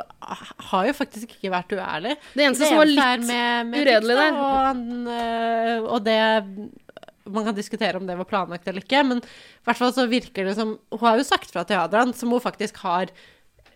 har 0.72 0.88
jo 0.90 0.94
faktisk 1.02 1.36
ikke 1.38 1.52
vært 1.54 1.76
uærlig. 1.78 2.16
Det 2.34 2.48
eneste 2.48 2.72
som 2.72 2.78
var 2.82 2.92
litt 2.92 3.28
med, 3.28 3.70
med 3.74 3.86
uredelig 3.86 4.18
der. 4.22 4.42
Og, 4.46 4.82
øh, 5.20 5.94
og 5.94 6.04
det 6.06 6.20
Man 7.26 7.44
kan 7.48 7.56
diskutere 7.58 7.98
om 7.98 8.06
det 8.06 8.16
var 8.20 8.28
planlagt 8.30 8.68
eller 8.70 8.84
ikke, 8.86 9.00
men 9.04 9.18
i 9.18 9.66
hvert 9.66 9.78
fall 9.80 9.94
så 9.96 10.04
virker 10.08 10.46
det 10.46 10.54
som 10.60 10.76
Hun 10.92 11.00
har 11.08 11.18
jo 11.18 11.24
sagt 11.26 11.50
fra 11.50 11.64
til 11.66 11.80
Adrian, 11.82 12.14
som 12.14 12.30
hun 12.30 12.40
faktisk 12.44 12.78
har 12.84 13.10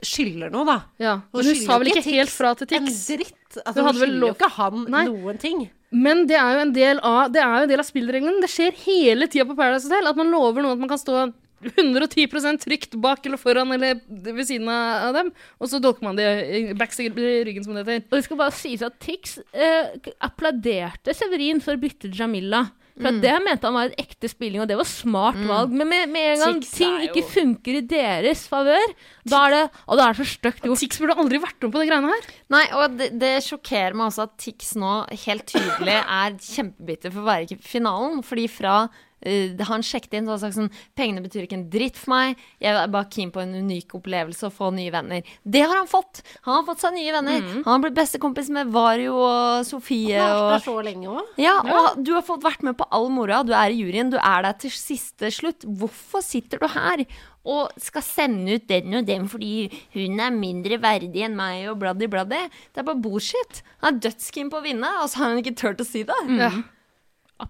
skylder 0.06 0.52
noe, 0.54 0.64
da. 0.68 0.76
Ja, 1.02 1.14
Hun 1.34 1.42
men 1.42 1.50
hun 1.50 1.56
sa 1.66 1.78
vel 1.82 1.90
ikke 1.92 2.04
helt 2.06 2.32
fra 2.32 2.54
til 2.56 2.70
Tix? 2.70 2.80
En 2.80 3.18
dritt. 3.18 3.58
Altså, 3.66 3.82
Hun 3.82 3.88
hun 3.90 3.98
skylder 3.98 4.28
jo 4.30 4.36
ikke 4.38 4.50
han 4.56 4.86
Nei. 4.94 5.02
noen 5.10 5.38
ting. 5.42 5.66
Men 5.90 6.26
det 6.30 6.38
er 6.38 6.56
jo 6.56 6.64
en 6.68 6.74
del 6.76 7.00
av, 7.02 7.32
det 7.34 7.42
er 7.42 7.50
jo 7.50 7.66
en 7.66 7.72
del 7.72 7.82
av 7.82 7.88
spillreglene. 7.88 8.42
Det 8.44 8.52
skjer 8.52 8.76
hele 8.86 9.30
tida 9.32 9.48
på 9.50 9.58
Paradise 9.58 9.90
Hotel 9.90 10.10
at 10.12 10.20
man 10.20 10.30
lover 10.34 10.62
noen 10.62 10.78
at 10.78 10.84
man 10.84 10.92
kan 10.92 11.02
stå 11.02 11.30
110% 11.60 12.62
trygt 12.64 12.94
bak 13.04 13.26
eller 13.26 13.40
foran 13.42 13.74
eller 13.76 14.00
ved 14.08 14.46
siden 14.48 14.70
av 14.72 15.12
dem, 15.18 15.32
og 15.60 15.72
så 15.72 15.82
dolker 15.84 16.06
man 16.08 16.16
det 16.16 16.28
i 16.48 16.62
ryggen, 16.72 17.66
som 17.66 17.76
det 17.76 17.84
heter. 17.84 18.06
Og 18.08 18.16
det 18.16 18.26
skal 18.28 18.40
bare 18.40 18.56
sies 18.56 18.86
at 18.86 18.96
Tix 19.04 19.40
eh, 19.52 19.98
applauderte 20.24 21.16
Severin 21.18 21.60
for 21.64 21.76
å 21.76 21.82
bytte 21.82 22.12
Jamila. 22.16 22.70
For 23.00 23.16
mm. 23.16 23.22
det 23.24 23.36
mente 23.46 23.70
han 23.70 23.78
var 23.78 23.90
et 23.90 24.02
ekte 24.04 24.30
spilling, 24.32 24.60
og 24.64 24.68
det 24.68 24.76
var 24.80 24.88
smart 24.88 25.40
valg. 25.48 25.72
Men 25.72 25.88
med, 25.88 26.12
med 26.12 26.34
en 26.34 26.44
gang 26.44 26.62
Tix 26.64 26.74
ting 26.82 26.98
ikke 27.08 27.24
funker 27.32 27.80
i 27.80 27.84
deres 27.88 28.44
favør, 28.52 28.96
da 29.30 29.44
er 29.48 29.56
det 29.56 29.62
Og 29.86 30.00
da 30.00 30.06
er 30.06 30.16
det 30.16 30.26
så 30.26 30.28
stygt 30.34 30.66
gjort. 30.68 30.82
Tix 30.84 31.00
burde 31.00 31.16
aldri 31.24 31.40
vært 31.42 31.64
med 31.64 31.74
på 31.76 31.84
de 31.84 31.90
greiene 31.90 32.12
her. 32.12 32.32
Nei, 32.52 32.64
og 32.76 32.98
det, 33.00 33.12
det 33.22 33.34
sjokkerer 33.46 33.96
meg 33.96 34.10
også 34.10 34.28
at 34.28 34.36
Tix 34.42 34.74
nå 34.80 34.96
helt 35.26 35.48
tydelig 35.48 36.00
er 36.02 36.36
kjempebitter 36.50 37.16
for 37.16 37.24
å 37.24 37.30
være 37.30 37.48
i 37.48 37.60
finalen. 37.64 38.20
Fordi 38.26 38.50
fra 38.52 38.82
eh, 39.22 39.56
han 39.70 39.84
sjekket 39.86 40.14
inn, 40.20 40.30
og 40.30 40.40
sa 40.42 40.50
sånn 40.54 40.70
Pengene 40.98 41.24
betyr 41.24 41.46
ikke 41.46 41.58
en 41.58 41.70
dritt 41.72 41.98
for 42.00 42.14
meg. 42.14 42.40
Jeg 42.64 42.76
er 42.76 42.92
bare 42.92 43.10
keen 43.12 43.32
på 43.36 43.42
en 43.44 43.54
unik 43.64 43.96
opplevelse 44.00 44.48
og 44.50 44.54
få 44.56 44.70
nye 44.76 44.92
venner. 44.94 45.24
Det 45.44 45.64
har 45.66 45.76
han 45.78 45.90
fått! 45.90 46.22
Han 46.48 46.60
har 46.60 46.68
fått 46.70 46.84
seg 46.86 46.96
nye 46.98 47.16
venner. 47.16 47.42
Han 47.64 47.70
har 47.72 47.84
blitt 47.86 47.98
bestekompis 48.00 48.50
med 48.56 48.72
Vario 48.74 49.16
og 49.20 49.66
Sofie. 49.68 50.20
Han 50.20 50.30
har 50.30 50.38
vært 50.38 50.46
Og, 50.46 50.54
der 50.54 50.68
så 50.68 50.78
lenge 50.90 51.16
òg. 51.16 51.34
ja, 51.42 51.58
og 51.64 52.04
du 52.04 52.14
har 52.16 52.24
fått 52.28 52.44
vært 52.46 52.64
med 52.68 52.78
på 52.80 52.88
all 52.96 53.10
moroa. 53.14 53.44
Du 53.48 53.54
er 53.56 53.74
i 53.74 53.82
juryen. 53.82 54.12
Du 54.14 54.18
er 54.20 54.46
der 54.48 54.54
til 54.62 54.72
siste 54.76 55.32
slutt. 55.34 55.66
Hvorfor 55.68 56.24
sitter 56.26 56.60
du 56.62 56.68
her? 56.72 57.06
Og 57.50 57.72
skal 57.82 58.04
sende 58.04 58.58
ut 58.60 58.66
den 58.68 58.94
og 59.00 59.06
den 59.08 59.24
fordi 59.32 59.70
hun 59.96 60.20
er 60.20 60.34
mindre 60.36 60.76
verdig 60.84 61.24
enn 61.26 61.38
meg 61.40 61.70
og 61.72 61.80
bladdi 61.82 62.10
bladdi. 62.12 62.42
Det 62.76 62.82
er 62.84 62.86
bare 62.90 63.00
bullshit. 63.02 63.62
Han 63.82 63.96
er 63.96 64.02
dødskeen 64.10 64.52
på 64.52 64.60
å 64.60 64.66
vinne, 64.66 64.90
og 65.02 65.08
så 65.10 65.22
har 65.24 65.32
han 65.32 65.40
ikke 65.42 65.56
turt 65.58 65.80
å 65.82 65.88
si 65.88 66.04
det. 66.06 66.18
Ja. 66.38 66.52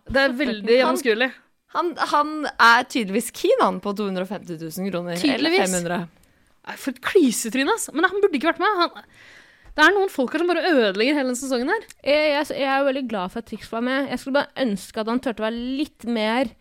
Det 0.05 0.22
er 0.22 0.36
veldig 0.38 0.76
gjennomskuelig. 0.78 1.30
Han, 1.76 1.91
han 2.11 2.32
er 2.49 2.88
tydeligvis 2.89 3.30
keen 3.36 3.59
han 3.61 3.78
på 3.84 3.93
250 3.97 4.57
000 4.57 4.89
kroner. 4.89 5.13
Eller 5.13 5.22
Tydeligvis. 5.22 5.76
500. 5.76 6.07
For 6.80 6.93
et 6.93 7.03
klysetryne, 7.05 7.76
altså. 7.76 7.93
Men 7.95 8.07
han 8.09 8.24
burde 8.24 8.39
ikke 8.39 8.49
vært 8.51 8.63
med. 8.63 8.80
Han, 8.80 9.05
det 9.78 9.86
er 9.86 9.93
noen 9.95 10.09
folk 10.11 10.34
her 10.34 10.41
som 10.43 10.49
bare 10.49 10.65
ødelegger 10.65 11.15
hele 11.17 11.30
denne 11.30 11.39
sesongen 11.39 11.70
her. 11.72 11.86
Jeg, 12.03 12.32
jeg, 12.34 12.47
jeg 12.57 12.70
er 12.70 12.82
jo 12.82 12.89
veldig 12.89 13.05
glad 13.11 13.34
for 13.34 13.41
at 13.43 13.49
Trix 13.51 13.70
var 13.72 13.86
med. 13.86 14.09
Jeg 14.09 14.22
skulle 14.22 14.41
bare 14.41 14.65
ønske 14.65 15.03
at 15.03 15.11
han 15.13 15.22
turte 15.24 15.43
å 15.43 15.47
være 15.47 15.67
litt 15.80 16.07
mer 16.09 16.51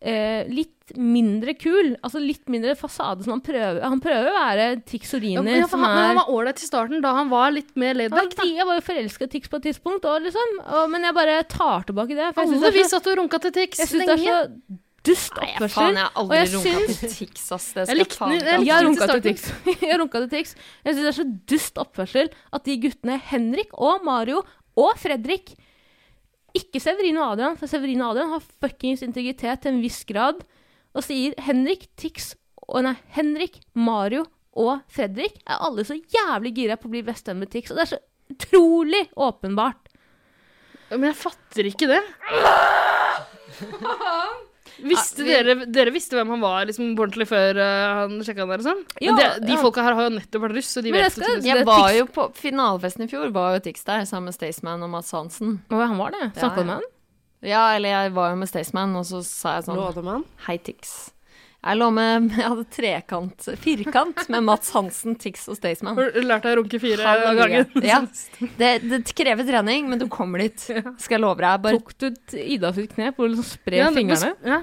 eh, 0.00 0.44
Litt 0.48 0.74
mindre 0.96 1.52
kul. 1.60 1.96
Altså 2.02 2.16
litt 2.22 2.46
mindre 2.48 2.72
fasade 2.78 3.22
som 3.26 3.34
han 3.34 3.42
prøver. 3.44 3.82
Han 3.84 4.00
prøver 4.00 4.30
å 4.30 4.36
være 4.38 4.66
Tixorini, 4.88 5.34
Ja, 5.36 5.66
for 5.66 5.74
som 5.76 5.82
han, 5.84 5.94
men 5.94 6.02
er 6.04 6.08
han 6.14 6.16
var 6.22 6.30
ålreit 6.32 6.62
i 6.62 6.66
starten, 6.68 7.02
da 7.04 7.12
han 7.18 7.28
var 7.28 7.50
litt 7.52 7.74
mer 7.76 7.92
laid 7.94 8.10
Han 8.12 8.18
var 8.18 8.24
back. 8.30 8.36
da. 8.36 8.42
ikke- 8.44 8.56
Jeg 8.56 8.66
var 8.66 8.74
jo 8.80 8.86
forelska 8.88 9.24
i 9.24 9.32
Tix 9.36 9.48
på 9.48 9.56
et 9.60 9.62
tidspunkt, 9.68 10.02
òg, 10.08 10.22
liksom, 10.24 10.48
og, 10.64 10.90
men 10.90 11.02
jeg 11.04 11.14
bare 11.14 11.42
tar 11.44 11.82
tilbake 11.84 12.08
det. 12.16 12.24
Jeg 12.24 12.38
Alle 12.38 12.60
det 12.60 12.72
vi 12.74 12.84
satt 12.88 13.06
og 13.06 13.16
runka 13.18 13.38
til 13.40 13.52
Tix 13.52 13.78
jeg 13.78 13.88
synes 13.88 14.06
det 14.06 14.16
er 14.16 14.24
så 14.24 14.78
dust 15.04 15.32
Nei, 15.36 15.46
oppførsel. 15.54 15.72
faen, 15.76 15.94
jeg 15.94 16.04
har 16.04 16.12
aldri 16.16 16.36
jeg 16.36 16.48
runka 16.54 16.72
syns- 16.72 16.98
til 17.00 17.08
Tix, 17.08 17.52
ass. 17.52 17.66
Det 17.72 17.76
Jeg 17.80 17.86
skal 17.86 17.96
likte 17.98 18.16
faen 18.18 18.32
ikke 18.32 18.44
jeg. 18.48 18.66
Jeg 18.66 18.84
runka 18.88 19.06
til 19.08 19.20
til 19.22 19.34
Tix. 19.34 19.52
Jeg 19.82 19.90
har 19.92 19.98
runka 20.02 20.18
til 20.24 20.28
Tix. 20.28 20.54
Jeg 20.84 20.94
syns 20.94 21.04
det 21.04 21.12
er 21.12 21.18
så 21.22 21.28
dust 21.52 21.74
oppførsel 21.84 22.28
at 22.52 22.64
de 22.64 22.76
guttene 22.80 23.20
Henrik 23.20 23.70
og 23.74 24.04
Mario 24.04 24.42
og 24.76 24.92
Fredrik 24.96 25.54
Ikke 26.56 26.80
Severin 26.80 27.18
og 27.20 27.34
Adrian, 27.34 27.58
for 27.60 27.70
Severin 27.70 28.02
og 28.02 28.14
Adrian 28.14 28.32
har 28.32 28.48
fuckings 28.62 29.04
integritet 29.04 29.62
til 29.62 29.74
en 29.74 29.82
viss 29.84 30.00
grad. 30.08 30.40
Og 30.96 31.04
sier 31.04 31.36
Henrik, 31.44 31.86
Tix 32.00 32.32
og 32.68 32.82
Nei, 32.86 32.96
Henrik, 33.14 33.60
Mario 33.76 34.24
og 34.58 34.80
Fredrik 34.90 35.36
er 35.44 35.60
alle 35.62 35.84
så 35.86 35.98
jævlig 35.98 36.54
gira 36.56 36.78
på 36.80 36.88
å 36.88 36.94
bli 36.96 37.04
bestevenn 37.06 37.44
med 37.44 37.52
Tix. 37.52 37.70
Og 37.70 37.78
det 37.78 37.86
er 37.86 37.94
så 37.94 38.02
utrolig 38.32 39.04
åpenbart. 39.16 39.92
Men 40.90 41.10
jeg 41.10 41.20
fatter 41.20 41.68
ikke 41.68 41.92
det. 41.92 42.02
Visste 44.78 45.24
dere, 45.26 45.54
dere 45.66 45.90
visste 45.94 46.14
hvem 46.18 46.28
han 46.34 46.42
var 46.42 46.68
liksom, 46.68 46.92
ordentlig 46.94 47.26
før 47.30 47.58
uh, 47.58 48.02
han 48.02 48.18
sjekka 48.22 48.44
han 48.44 48.52
der 48.52 48.64
sånn? 48.66 48.82
Ja, 49.02 49.14
Men 49.16 49.46
de 49.46 49.54
ja. 49.56 49.60
folka 49.62 49.82
her 49.82 49.96
har 49.98 50.06
jo 50.08 50.14
nettopp 50.16 50.44
vært 50.46 50.56
russ, 50.60 50.70
så 50.76 50.82
de 50.84 50.92
Men 50.94 51.02
vet 51.06 51.16
skal- 51.16 51.42
Jeg 51.44 51.64
var 51.66 51.90
jo 51.96 52.06
på 52.06 52.28
finalefesten 52.38 53.04
i 53.04 53.10
fjor, 53.10 53.32
var 53.34 53.56
jo 53.56 53.64
Tix 53.66 53.82
der 53.88 54.06
sammen 54.06 54.30
med 54.30 54.38
Staysman 54.38 54.82
og 54.86 54.90
Mads 54.94 55.10
Hansen. 55.16 55.58
Og 55.70 55.82
han 55.82 55.98
var 55.98 56.14
det. 56.14 56.32
Snakka 56.38 56.62
Ja, 56.62 56.62
du 56.62 56.64
med 56.70 56.74
han? 56.76 56.88
Ja, 57.42 57.64
eller 57.76 57.88
jeg 57.88 58.14
var 58.14 58.30
jo 58.30 58.36
med 58.36 58.48
Staysman, 58.50 58.96
og 58.98 59.04
så 59.06 59.22
sa 59.26 59.56
jeg 59.58 59.68
sånn 59.68 59.78
Lådemann. 59.78 60.24
Hei, 60.46 60.58
Tix. 60.58 61.10
Jeg 61.58 61.74
lå 61.80 61.88
med 61.90 62.28
Jeg 62.38 62.44
hadde 62.52 62.64
trekant, 62.70 63.46
firkant 63.58 64.20
med 64.30 64.44
Mats 64.46 64.70
Hansen, 64.76 65.16
Tix 65.18 65.48
og 65.50 65.58
Staysman. 65.58 65.98
Du 65.98 66.20
lært 66.22 66.46
deg 66.46 66.54
å 66.54 66.60
runke 66.62 66.78
fire 66.82 67.14
ganger? 67.34 67.66
Ja. 67.82 68.02
Det, 68.60 68.72
det 68.86 69.00
krever 69.18 69.46
trening, 69.48 69.88
men 69.90 69.98
du 69.98 70.06
kommer 70.12 70.38
dit. 70.44 70.58
Skal 71.02 71.18
jeg 71.18 71.22
love 71.24 71.42
deg. 71.42 71.62
Bare, 71.64 71.78
Tok 71.80 71.94
du 71.98 72.38
Ida 72.38 72.70
sitt 72.76 72.94
knep 72.94 73.18
og 73.18 73.32
liksom 73.32 73.48
spre 73.48 73.80
Ja, 73.80 73.88
fingrene? 73.94 74.30
Ja. 74.46 74.60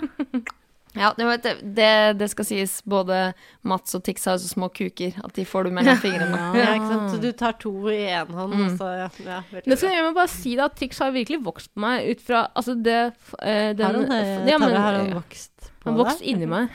ja, 0.96 1.10
det, 1.18 1.26
vet 1.28 1.48
det, 1.76 1.89
det 2.22 2.30
skal 2.32 2.48
sies, 2.48 2.78
både 2.88 3.20
Mats 3.68 3.96
og 4.00 4.04
Tix 4.08 4.24
har 4.32 4.39
så 4.39 4.48
små 4.48 4.70
kuker 4.72 5.18
at 5.20 5.36
de 5.36 5.43
får 5.48 5.68
du 5.68 5.74
mellom 5.76 6.00
fingrene. 6.00 6.39
Ja, 6.56 6.70
ikke 6.78 6.88
sant? 6.93 7.10
Så 7.12 7.20
du 7.24 7.30
tar 7.36 7.58
to 7.60 7.74
i 7.91 8.00
én 8.08 8.32
hånd, 8.32 8.56
Mm. 8.56 8.78
så 8.80 8.88
ja, 9.04 9.10
ja, 9.28 9.41
Det 9.68 9.76
skal 9.82 9.91
jeg 9.98 10.14
bare 10.16 10.32
si 10.32 10.56
da, 10.56 10.70
at 10.72 10.80
Tix 10.80 11.04
har 11.04 11.12
virkelig 11.16 11.41
vokst 11.43 11.74
på 11.76 11.84
meg 11.84 12.08
ut 12.14 12.24
fra 12.24 12.46
Altså 12.56 12.78
det 12.80 12.96
eh, 13.43 13.74
den, 13.76 13.84
Har 13.84 14.00
han, 14.00 14.08
det? 14.16 14.54
ja, 14.54 14.62
men, 14.64 14.76
har 14.80 15.02
han 15.02 15.12
vokst 15.20 15.52
på 15.86 15.94
Han 15.94 16.00
vokste 16.02 16.26
inni 16.28 16.48
meg. 16.50 16.70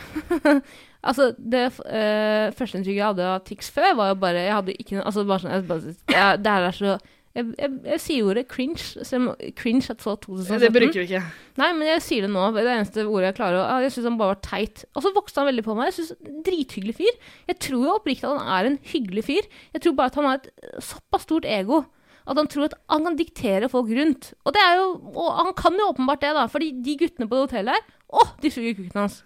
altså, 1.09 1.31
det 1.39 1.65
uh, 1.83 2.51
førsteinntrykket 2.57 3.01
jeg 3.01 3.09
hadde 3.11 3.31
av 3.35 3.41
Tix 3.49 3.71
før, 3.75 3.95
var 3.99 4.13
jo 4.15 4.21
bare 4.23 4.45
Jeg 4.47 4.57
hadde 4.59 4.77
ikke 4.79 4.99
noe 4.99 5.07
Altså, 5.11 5.25
bare 5.29 5.43
sånn 5.45 5.57
jeg, 5.57 5.67
bare, 5.71 5.97
jeg, 6.15 6.45
Det 6.45 6.55
her 6.57 6.69
er 6.71 6.79
så 6.79 6.99
jeg, 7.31 7.47
jeg, 7.63 7.71
jeg 7.87 8.01
sier 8.03 8.27
ordet 8.27 8.43
cringe. 8.51 9.05
Som 9.07 9.29
cringe 9.55 9.87
at 9.93 10.01
så 10.03 10.17
2017. 10.19 10.57
Det 10.65 10.71
bruker 10.75 10.97
vi 10.99 11.05
ikke. 11.07 11.21
Nei, 11.61 11.69
men 11.79 11.87
jeg 11.87 12.03
sier 12.03 12.25
det 12.27 12.31
nå. 12.35 12.49
Det 12.57 12.65
eneste 12.67 13.05
ordet 13.07 13.29
jeg 13.29 13.37
klarer. 13.37 13.61
å- 13.61 13.77
Jeg 13.85 13.93
syns 13.95 14.09
han 14.09 14.17
bare 14.19 14.33
var 14.35 14.41
teit. 14.43 14.83
Og 14.99 15.05
så 15.05 15.13
vokste 15.15 15.39
han 15.39 15.47
veldig 15.47 15.63
på 15.63 15.77
meg. 15.79 15.93
Jeg 15.93 15.97
synes, 16.01 16.43
Drithyggelig 16.49 16.97
fyr. 16.99 17.21
Jeg 17.53 17.61
tror 17.63 17.85
jo 17.87 17.95
oppriktig 17.95 18.27
at 18.27 18.35
han 18.43 18.51
er 18.57 18.71
en 18.73 18.79
hyggelig 18.83 19.25
fyr. 19.29 19.47
Jeg 19.77 19.85
tror 19.85 19.95
bare 20.01 20.11
at 20.11 20.19
han 20.19 20.27
har 20.27 20.41
et 20.41 20.51
såpass 20.83 21.23
stort 21.29 21.47
ego. 21.47 21.85
At 22.27 22.37
han 22.43 22.51
tror 22.51 22.67
at 22.67 22.75
han 22.91 23.07
kan 23.07 23.17
diktere 23.23 23.71
folk 23.71 23.95
rundt. 23.95 24.33
Og 24.43 24.53
det 24.59 24.67
er 24.67 24.75
jo 24.83 24.91
Og 25.15 25.31
han 25.39 25.55
kan 25.55 25.79
jo 25.79 25.87
åpenbart 25.95 26.27
det, 26.27 26.35
da. 26.35 26.49
Fordi 26.51 26.73
de 26.83 26.97
guttene 26.99 27.31
på 27.31 27.39
det 27.39 27.47
hotellet 27.47 27.79
her, 27.79 27.87
å, 28.11 28.27
de 28.43 28.51
suger 28.53 28.77
kuken 28.79 29.03
hans. 29.05 29.21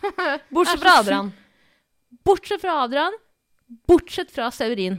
Bortsett 0.54 0.82
fra 0.82 0.96
Adrian. 1.02 1.30
Bortsett 2.26 2.62
fra 2.62 2.80
Adrian. 2.84 3.16
Bortsett 3.88 4.32
fra 4.34 4.50
Severin. 4.54 4.98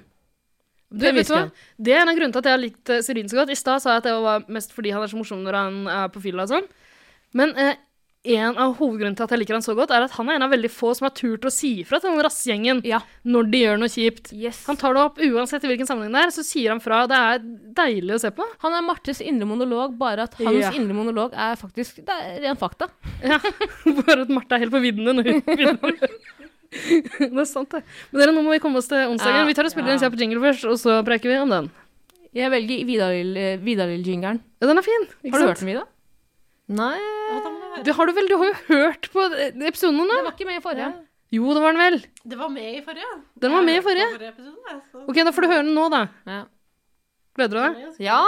Du, 0.91 1.06
vet 1.08 1.28
du 1.28 1.34
hva? 1.34 1.45
Det 1.80 1.93
er 1.95 2.04
en 2.04 2.12
av 2.12 2.18
grunnene 2.18 2.36
til 2.36 2.43
at 2.43 2.49
jeg 2.49 2.58
har 2.58 2.62
likt 2.62 2.91
Severin 3.06 3.32
så 3.32 3.39
godt. 3.41 3.54
I 3.54 3.60
stad 3.60 3.84
sa 3.84 3.95
jeg 3.95 4.04
at 4.04 4.10
det 4.10 4.16
var 4.26 4.45
mest 4.52 4.76
fordi 4.76 4.93
han 4.93 5.04
er 5.06 5.12
så 5.12 5.20
morsom 5.20 5.41
når 5.45 5.58
han 5.58 5.80
er 5.91 6.12
på 6.14 6.24
fylla 6.24 6.45
og 6.45 6.52
sånn. 6.52 6.68
Men 7.38 7.56
eh, 7.60 7.80
en 8.24 8.57
av 8.61 8.76
hovedgrunnene 8.78 9.17
til 9.17 9.26
at 9.26 9.32
jeg 9.34 9.39
liker 9.41 9.55
han 9.57 9.63
så 9.65 9.74
godt, 9.74 9.89
er 9.95 10.03
at 10.05 10.11
han 10.13 10.28
er 10.30 10.36
en 10.38 10.43
av 10.45 10.51
veldig 10.53 10.69
få 10.69 10.91
som 10.93 11.07
har 11.07 11.13
turt 11.17 11.41
å 11.47 11.51
si 11.51 11.72
ifra 11.82 11.97
til 11.99 12.11
den 12.13 12.22
rassgjengen 12.22 12.82
Ja. 12.86 12.99
når 13.26 13.47
de 13.49 13.61
gjør 13.63 13.80
noe 13.82 13.89
kjipt. 13.89 14.30
Yes. 14.38 14.59
Han 14.67 14.78
tar 14.78 14.93
det 14.93 15.01
opp 15.01 15.17
uansett 15.17 15.63
i 15.65 15.72
hvilken 15.72 15.88
sammenheng 15.89 16.13
det 16.13 16.22
er, 16.28 16.34
så 16.36 16.43
sier 16.45 16.69
han 16.69 16.80
fra. 16.84 16.99
Det 17.09 17.17
er 17.17 17.39
deilig 17.82 18.13
å 18.13 18.19
se 18.22 18.30
på. 18.38 18.45
Han 18.61 18.74
er 18.78 18.86
Martes 18.86 19.22
indre 19.26 19.47
monolog, 19.49 19.97
bare 19.97 20.28
at 20.30 20.36
hans 20.38 20.59
Ja. 20.61 20.69
indre 20.78 20.93
monolog 20.93 21.34
er 21.34 21.55
faktisk 21.57 22.03
Det 22.05 22.13
er 22.13 22.41
ren 22.45 22.57
fakta. 22.61 22.89
Bare 24.05 24.22
at 24.22 24.30
Marte 24.30 24.53
er 24.53 24.59
helt 24.67 24.72
på 24.74 24.82
viddene 24.86 25.13
når 25.17 25.32
hun 25.32 25.41
begynner. 25.41 25.97
Det 26.72 27.28
er 27.28 27.45
sant, 27.49 27.69
det. 27.74 27.82
Men 28.13 28.22
dere, 28.22 28.32
nå 28.32 28.43
må 28.45 28.51
vi 28.53 28.59
komme 28.63 28.78
oss 28.80 28.88
til 28.88 29.01
onsdagen. 29.09 29.41
Ja. 29.41 29.47
Vi 29.49 29.53
tar 29.57 29.65
og 29.67 29.74
spiller 29.74 29.91
en 29.91 29.99
kjapp 29.99 30.15
jingle 30.22 30.39
først, 30.39 30.63
og 30.72 30.78
så 30.80 31.01
preiker 31.03 31.28
vi 31.28 31.36
om 31.41 31.49
den. 31.51 31.67
Jeg 32.32 32.47
velger 32.53 32.86
Vidar-jingeren. 33.59 34.39
Ja, 34.61 34.67
den 34.69 34.78
er 34.80 34.86
fin. 34.88 35.09
Ikke 35.26 35.34
Har 35.36 35.41
du 35.41 35.47
sant? 35.47 35.51
hørt 35.51 35.65
den, 35.65 35.74
Vida? 35.74 35.84
Nei 36.72 36.95
Du, 37.86 37.91
har 37.97 38.05
du 38.05 38.13
vel, 38.17 38.28
du 38.28 38.36
har 38.38 38.45
jo 38.51 38.55
hørt 38.67 39.07
på 39.13 39.24
episoden 39.69 39.97
nå? 40.01 40.07
Den 40.11 40.26
var 40.28 40.34
ikke 40.36 40.47
med 40.49 40.57
i 40.59 40.63
forrige. 40.63 40.89
Jo, 41.32 41.53
det 41.55 41.61
var 41.63 41.72
den 41.72 41.80
vel. 41.82 41.99
Det 42.28 42.38
var 42.38 42.49
med 42.51 42.74
i 42.76 42.82
forrige. 42.84 43.11
Den 43.39 43.53
var 43.55 43.61
med 43.63 43.78
i 43.80 43.84
forrige. 43.86 44.07
forrige 44.17 44.34
episode, 44.34 44.82
så- 44.91 45.05
Ok, 45.07 45.15
da 45.24 45.32
får 45.32 45.41
du 45.41 45.47
høre 45.47 45.63
den 45.63 45.74
nå, 45.76 45.86
da. 45.93 46.01
Ja. 46.28 46.41
Gleder 47.36 47.55
du 47.55 47.61
deg? 47.61 47.95
Ja! 48.03 48.19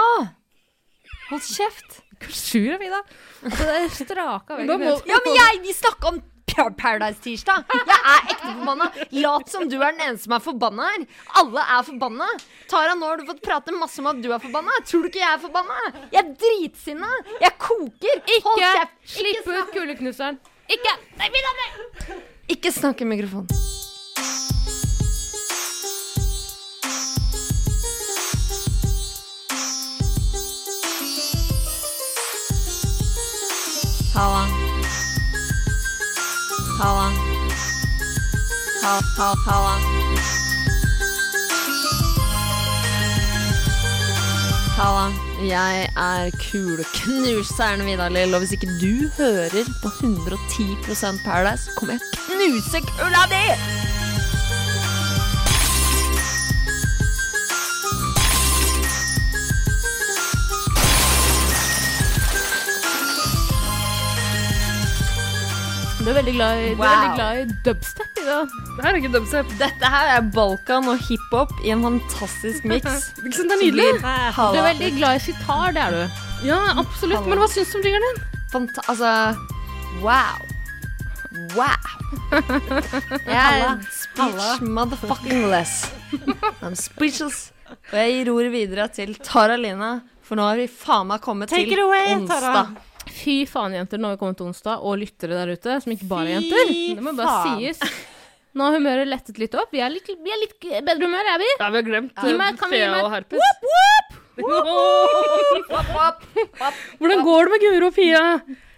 Hold 1.30 1.40
kjeft. 1.44 2.00
Sur 2.30 2.72
er 2.72 2.78
Vida. 2.80 3.02
Altså, 3.44 3.64
det 3.68 3.74
er 3.82 3.88
straka 3.92 4.56
vekk. 4.56 4.66
Må- 4.80 5.02
Ja, 5.06 5.18
men 5.26 5.34
jeg, 5.36 5.60
vi 5.66 5.72
snakka 5.76 6.08
om 6.08 6.22
Paradise-tirsdag. 6.54 7.64
Jeg 7.74 7.98
er 7.98 8.28
ekte 8.30 8.52
forbanna. 8.52 8.88
Lat 9.16 9.50
som 9.50 9.68
du 9.68 9.76
er 9.80 9.94
den 9.94 10.04
eneste 10.06 10.28
som 10.28 10.36
er 10.36 10.44
forbanna 10.44 10.88
her. 10.92 11.06
Alle 11.40 11.64
er 11.76 11.86
forbanna. 11.88 12.28
Tara, 12.70 12.94
nå 12.98 13.10
har 13.10 13.20
du 13.20 13.26
fått 13.28 13.42
prate 13.44 13.74
masse 13.74 14.02
om 14.02 14.10
at 14.12 14.22
du 14.22 14.30
er 14.32 14.42
forbanna. 14.42 14.80
Tror 14.86 15.04
du 15.04 15.10
ikke 15.10 15.22
jeg 15.22 15.32
er 15.32 15.42
forbanna? 15.42 15.92
Jeg 16.14 16.22
er 16.22 16.32
dritsinna. 16.44 17.10
Jeg 17.42 17.56
koker. 17.58 18.24
Hold 18.48 18.64
Ikke 18.64 18.88
slipp 19.16 19.50
ut 19.50 19.74
kuleknuseren. 19.74 20.40
Ikke! 20.70 20.96
Nei, 21.20 21.28
nei! 21.28 22.20
Ikke 22.54 22.72
snakk 22.72 23.02
i 23.04 23.08
mikrofonen. 23.08 23.48
Halla. 34.14 34.53
Halla. 36.78 37.08
Ha- 38.82 39.02
ha-. 39.16 39.54
Jeg 45.44 45.88
er 45.96 46.30
kuleknuseren 46.50 47.84
Vidar 47.86 48.08
Lill, 48.08 48.34
og 48.34 48.40
hvis 48.42 48.52
ikke 48.56 48.70
du 48.80 49.10
hører 49.18 49.66
på 49.82 49.88
110 50.00 50.76
Paradise, 51.24 51.70
kommer 51.76 51.94
jeg 51.94 52.00
knuse 52.26 52.80
kula 52.96 53.26
di! 53.30 53.93
Du 66.04 66.10
er 66.12 66.16
veldig 66.18 66.32
glad 66.36 66.58
i, 66.60 66.64
du 66.64 66.72
er 66.74 66.76
Wow. 66.76 66.90
veldig 66.92 67.14
glad 67.16 67.38
i 67.40 67.44
dubstep, 67.64 68.18
Ida. 68.20 68.40
Det 68.44 68.84
her 68.84 68.90
er 68.90 68.98
ikke 69.00 69.12
dubstep. 69.14 69.52
Dette 69.60 69.90
her 69.94 70.10
er 70.18 70.26
Balkan 70.34 70.88
og 70.92 70.98
hiphop 71.06 71.54
i 71.64 71.70
en 71.72 71.84
fantastisk 71.86 72.64
miks. 72.70 73.06
Ikke 73.22 73.36
sant, 73.38 73.48
det 73.48 73.56
er 73.56 73.62
nydelig. 73.62 73.86
Du 73.96 74.58
er 74.60 74.66
veldig 74.68 74.90
glad 74.98 75.16
i 75.16 75.22
sitar, 75.30 75.72
det 75.76 75.82
er 75.86 75.96
du. 75.96 76.20
Ja, 76.50 76.58
absolutt. 76.82 77.24
Men 77.30 77.40
hva 77.40 77.48
syns 77.48 77.72
du 77.72 77.78
om 77.80 77.86
jingeren 77.88 78.04
din? 78.10 78.22
Fanta 78.52 78.84
altså 78.92 79.14
Wow. 80.04 80.44
Wow. 81.56 81.88
Jeg 83.24 83.64
er 83.64 83.80
speech 84.04 84.60
motherfucking 84.76 85.46
less. 85.50 85.86
I'm 86.60 86.76
speechless. 86.78 87.46
Og 87.90 87.96
jeg 87.96 88.12
gir 88.20 88.30
ordet 88.34 88.52
videre 88.52 88.88
til 88.92 89.16
Tara 89.24 89.56
Lina, 89.58 89.94
for 90.24 90.36
nå 90.38 90.44
har 90.46 90.60
vi 90.60 90.68
faen 90.70 91.08
meg 91.10 91.24
kommet 91.24 91.48
Take 91.50 91.72
til 91.72 91.80
away, 91.82 92.12
onsdag. 92.20 92.44
Tara. 92.44 92.66
Fy 93.14 93.36
faen, 93.48 93.74
jenter. 93.76 94.00
Nå 94.00 94.10
har 94.10 94.16
vi 94.16 94.20
kommet 94.24 94.38
til 94.40 94.48
onsdag, 94.50 94.82
og 94.82 94.98
lyttere 95.00 95.38
der 95.38 95.54
ute, 95.54 95.78
som 95.84 95.94
ikke 95.94 96.08
bare 96.10 96.26
er 96.32 96.36
jenter. 96.40 96.74
Det 96.98 97.04
må 97.06 97.14
bare 97.18 97.36
faen. 97.44 97.62
sies. 97.62 97.78
Nå 98.54 98.68
har 98.68 98.76
humøret 98.78 99.08
lettet 99.10 99.38
litt 99.42 99.54
opp. 99.58 99.72
Vi 99.74 99.80
er 99.82 99.90
litt, 99.90 100.06
vi 100.06 100.30
er 100.30 100.38
litt 100.44 100.54
bedre 100.86 101.08
humør, 101.08 101.26
er 101.34 101.40
vi? 101.42 101.48
Ja, 101.58 101.70
vi 101.74 101.80
har 101.80 101.86
glemt 101.88 102.12
ja. 102.14 102.28
eh, 102.28 102.36
meg- 102.38 102.58
kan 102.60 102.70
vi 102.70 102.78
gi 102.78 102.84
Thea 102.84 102.92
meg- 102.94 103.02
Hvordan 106.98 107.24
går 107.26 107.44
det 107.44 107.50
med 107.54 107.60
Guro 107.64 107.86
og 107.90 107.94
Pia? 107.96 108.22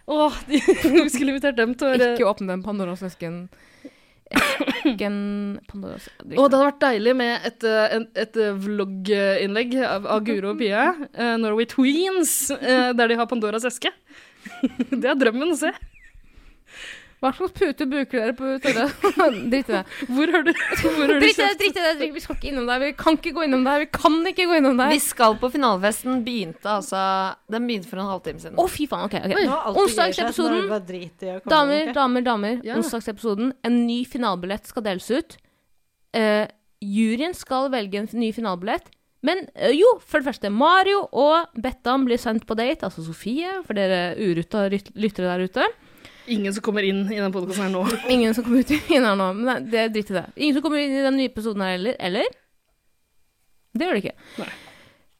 Åh, 0.07 0.34
de, 0.49 0.61
vi 1.05 1.09
skulle 1.11 1.32
invitert 1.34 1.57
dem 1.59 1.72
til 1.74 1.89
å 1.89 1.93
være 1.95 2.11
Ikke 2.14 2.28
åpne 2.30 2.53
den 2.53 2.62
Pandoras 2.64 3.03
esken. 3.07 3.47
Esken 4.37 5.16
Pandoras 5.70 6.07
Å, 6.18 6.22
det 6.26 6.39
hadde 6.41 6.61
vært 6.62 6.80
deilig 6.82 7.14
med 7.18 7.47
et, 7.47 7.66
et, 7.66 8.07
et 8.24 8.39
eh, 8.43 8.57
vlogginnlegg 8.64 9.76
av, 9.87 10.07
av 10.16 10.24
Guro 10.26 10.53
og 10.55 10.61
Pia. 10.62 10.89
uh, 11.18 11.34
Norway 11.43 11.66
Tweens, 11.70 12.37
uh, 12.55 12.93
der 12.97 13.12
de 13.12 13.18
har 13.20 13.28
Pandoras 13.30 13.66
eske. 13.68 13.93
Det 15.01 15.11
er 15.11 15.21
drømmen 15.21 15.55
å 15.55 15.59
se. 15.59 15.73
Hva 17.17 17.31
slags 17.33 17.55
pute 17.57 17.87
bruker 17.89 18.21
dere 18.21 18.35
på 18.37 18.49
Tøyde? 18.61 18.85
Drit 19.51 19.71
i 19.71 19.73
det. 19.73 19.83
Hvor 20.13 20.33
har 20.35 20.43
du, 20.45 20.51
hvor 20.83 20.99
har 21.01 21.13
du 21.13 21.15
Drit 21.23 21.31
i 21.31 21.41
det, 21.41 21.47
kjøpt 21.47 21.63
drit 21.63 21.79
i 21.81 21.85
det. 21.85 22.09
Vi 22.13 22.23
skal 22.23 22.37
ikke 22.37 22.51
innom 22.51 22.67
der. 22.69 22.83
Vi 22.83 22.91
kan 23.01 23.17
ikke 23.17 23.33
gå 23.39 23.47
innom 23.47 23.65
der. 23.65 23.85
Vi 23.87 23.89
kan 23.95 24.19
ikke 24.31 24.47
gå 24.51 24.59
innom 24.59 24.77
der. 24.83 24.93
Vi 24.93 25.01
skal 25.01 25.39
på 25.41 25.51
finalefesten. 25.55 26.21
Begynte 26.27 26.75
altså 26.75 27.01
Den 27.53 27.71
begynte 27.71 27.89
for 27.89 28.03
en 28.03 28.11
halvtime 28.13 28.43
siden. 28.43 28.61
Å, 28.61 28.67
fy 28.69 28.89
faen. 28.91 29.09
OK. 29.09 29.17
ok. 29.23 29.33
Nå 29.33 29.55
har 29.55 29.71
alt 29.71 29.81
det 29.81 29.87
gir 29.87 30.19
seg, 30.19 30.35
så 30.37 30.51
nå 30.51 30.61
er 30.61 30.69
Onsdagsepisoden. 30.69 31.49
Damer, 31.57 31.95
damer, 31.97 32.27
damer. 32.29 32.61
Ja. 32.67 32.77
Onsdagsepisoden. 32.77 33.55
En 33.65 33.81
ny 33.89 34.03
finalebillett 34.13 34.69
skal 34.69 34.85
deles 34.85 35.09
ut. 35.09 35.39
Uh, 36.17 36.45
juryen 36.85 37.33
skal 37.37 37.73
velge 37.73 38.05
en 38.05 38.13
ny 38.21 38.29
finalebillett. 38.37 38.93
Men 39.27 39.47
eh, 39.55 39.74
jo, 39.74 39.97
for 40.07 40.20
det 40.20 40.31
første, 40.31 40.51
Mario 40.53 41.03
og 41.16 41.57
Bettan 41.62 42.07
blir 42.07 42.20
sendt 42.20 42.47
på 42.47 42.57
date, 42.59 42.87
altså 42.87 43.05
Sofie, 43.07 43.59
for 43.66 43.79
dere 43.79 44.14
urutta 44.20 44.66
lyttere 44.70 45.33
der 45.33 45.47
ute. 45.47 45.66
Ingen 46.31 46.55
som 46.55 46.64
kommer 46.66 46.87
inn 46.87 47.05
i 47.11 47.18
den 47.18 47.35
podkasten 47.35 47.68
her 47.68 47.72
nå. 47.72 47.85
Ingen 48.14 48.35
som 48.35 48.47
kommer 48.47 48.62
ut 48.62 48.74
inn 48.74 49.07
her 49.07 49.18
nå, 49.18 49.31
men 49.39 49.51
nei, 49.51 49.59
det 49.72 49.83
er 49.83 49.91
dritt 49.95 50.12
i 50.12 50.18
det. 50.18 50.27
Ingen 50.37 50.59
som 50.59 50.66
kommer 50.66 50.83
inn 50.83 50.95
i 50.95 51.03
den 51.07 51.18
nye 51.18 51.31
episoden 51.31 51.64
her 51.64 51.77
heller, 51.77 51.99
eller? 52.11 52.31
Det 53.77 53.87
gjør 53.87 53.99
det 53.99 54.05
ikke. 54.05 54.31
Nei. 54.43 54.53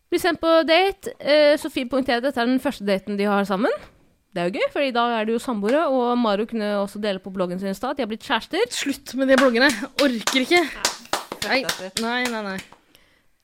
Blir 0.07 0.23
sendt 0.23 0.41
på 0.43 0.53
date. 0.67 1.13
Eh, 1.19 1.57
Sofie 1.61 1.91
poengterer 1.91 2.23
at 2.23 2.29
dette 2.29 2.43
er 2.43 2.49
den 2.49 2.63
første 2.63 2.87
daten 2.87 3.19
de 3.19 3.27
har 3.29 3.47
sammen. 3.49 3.75
Det 4.37 4.43
er 4.43 4.51
jo 4.51 4.61
gøy, 4.61 4.69
for 4.75 4.85
i 4.85 4.95
dag 4.95 5.15
er 5.17 5.27
de 5.27 5.35
jo 5.35 5.43
samboere, 5.43 5.87
og 5.89 6.15
Mario 6.21 6.47
kunne 6.49 6.75
også 6.83 7.01
dele 7.03 7.23
på 7.25 7.33
bloggen 7.33 7.59
sin 7.59 7.73
i 7.73 7.77
stad. 7.77 7.97
De 7.97 8.05
har 8.05 8.11
blitt 8.11 8.27
kjærester. 8.27 8.69
Slutt 8.75 9.17
med 9.19 9.33
de 9.33 9.41
bloggene. 9.41 9.73
Orker 10.05 10.45
ikke. 10.45 10.63
Nei, 11.47 11.63
nei, 12.03 12.23
nei. 12.29 12.43
nei. 12.53 12.59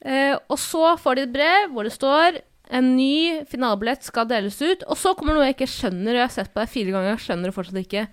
Eh, 0.03 0.35
og 0.51 0.59
så 0.59 0.97
får 0.99 1.19
de 1.19 1.27
et 1.29 1.35
brev 1.35 1.71
hvor 1.73 1.87
det 1.87 1.95
står 1.95 2.41
en 2.73 2.89
ny 2.97 3.45
finalebillett 3.51 4.05
skal 4.07 4.29
deles 4.31 4.59
ut. 4.63 4.85
Og 4.89 4.99
så 4.99 5.15
kommer 5.19 5.37
noe 5.37 5.47
jeg 5.49 5.59
ikke 5.59 5.71
skjønner, 5.71 6.15
og 6.15 6.21
jeg 6.21 6.29
har 6.29 6.37
sett 6.39 6.53
på 6.55 6.63
det 6.63 6.73
fire 6.73 6.95
ganger, 6.95 7.15
jeg 7.15 7.25
skjønner 7.27 7.51
det 7.51 7.57
fortsatt 7.57 7.81
ikke. 7.83 8.07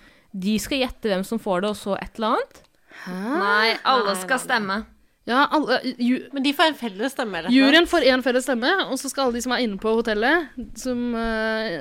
De 0.46 0.56
skal 0.62 0.84
gjette 0.84 1.12
hvem 1.12 1.26
som 1.26 1.42
får 1.42 1.64
det, 1.64 1.74
og 1.74 1.80
så 1.80 1.98
et 1.98 2.20
eller 2.20 2.36
annet. 2.36 2.64
Nei, 3.10 3.68
alle 3.88 4.16
skal 4.20 4.42
stemme. 4.44 4.82
Ja, 5.30 5.44
alle, 5.54 5.80
ju, 5.98 6.30
Men 6.34 6.44
de 6.44 6.54
får 6.58 6.72
en 6.72 6.78
felles 6.78 7.14
stemme, 7.14 7.42
rett. 7.44 7.54
Juryen 7.54 7.88
får 7.90 8.06
én 8.10 8.24
felles 8.26 8.48
stemme, 8.48 8.72
og 8.90 8.98
så 8.98 9.12
skal 9.12 9.28
alle 9.28 9.38
de 9.38 9.44
som 9.46 9.54
er 9.54 9.66
inne 9.66 9.78
på 9.82 9.94
hotellet, 9.94 10.56
som 10.80 11.12
uh, 11.14 11.76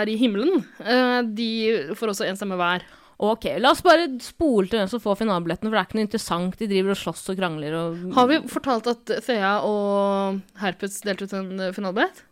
er 0.00 0.10
i 0.10 0.16
himmelen, 0.18 0.64
uh, 0.82 1.20
de 1.22 1.50
får 1.98 2.14
også 2.14 2.26
én 2.26 2.38
stemme 2.38 2.58
hver. 2.58 2.82
Ok, 3.20 3.44
la 3.60 3.74
oss 3.74 3.82
bare 3.84 4.06
spole 4.24 4.70
til 4.70 4.80
hvem 4.80 4.88
som 4.88 5.02
får 5.02 5.18
finalebilletten, 5.20 5.68
for 5.68 5.76
det 5.76 5.80
er 5.82 5.88
ikke 5.88 5.98
noe 5.98 6.06
interessant. 6.06 6.54
De 6.56 6.68
driver 6.70 6.94
og 6.94 7.00
slåss 7.02 7.26
og 7.34 7.36
krangler 7.36 7.76
og 7.76 7.98
Har 8.16 8.30
vi 8.30 8.38
fortalt 8.48 8.88
at 8.88 9.12
Thea 9.26 9.50
og 9.68 10.40
Herpes 10.62 11.02
delte 11.04 11.28
ut 11.28 11.34
en 11.36 11.50
finalebillett? 11.76 12.22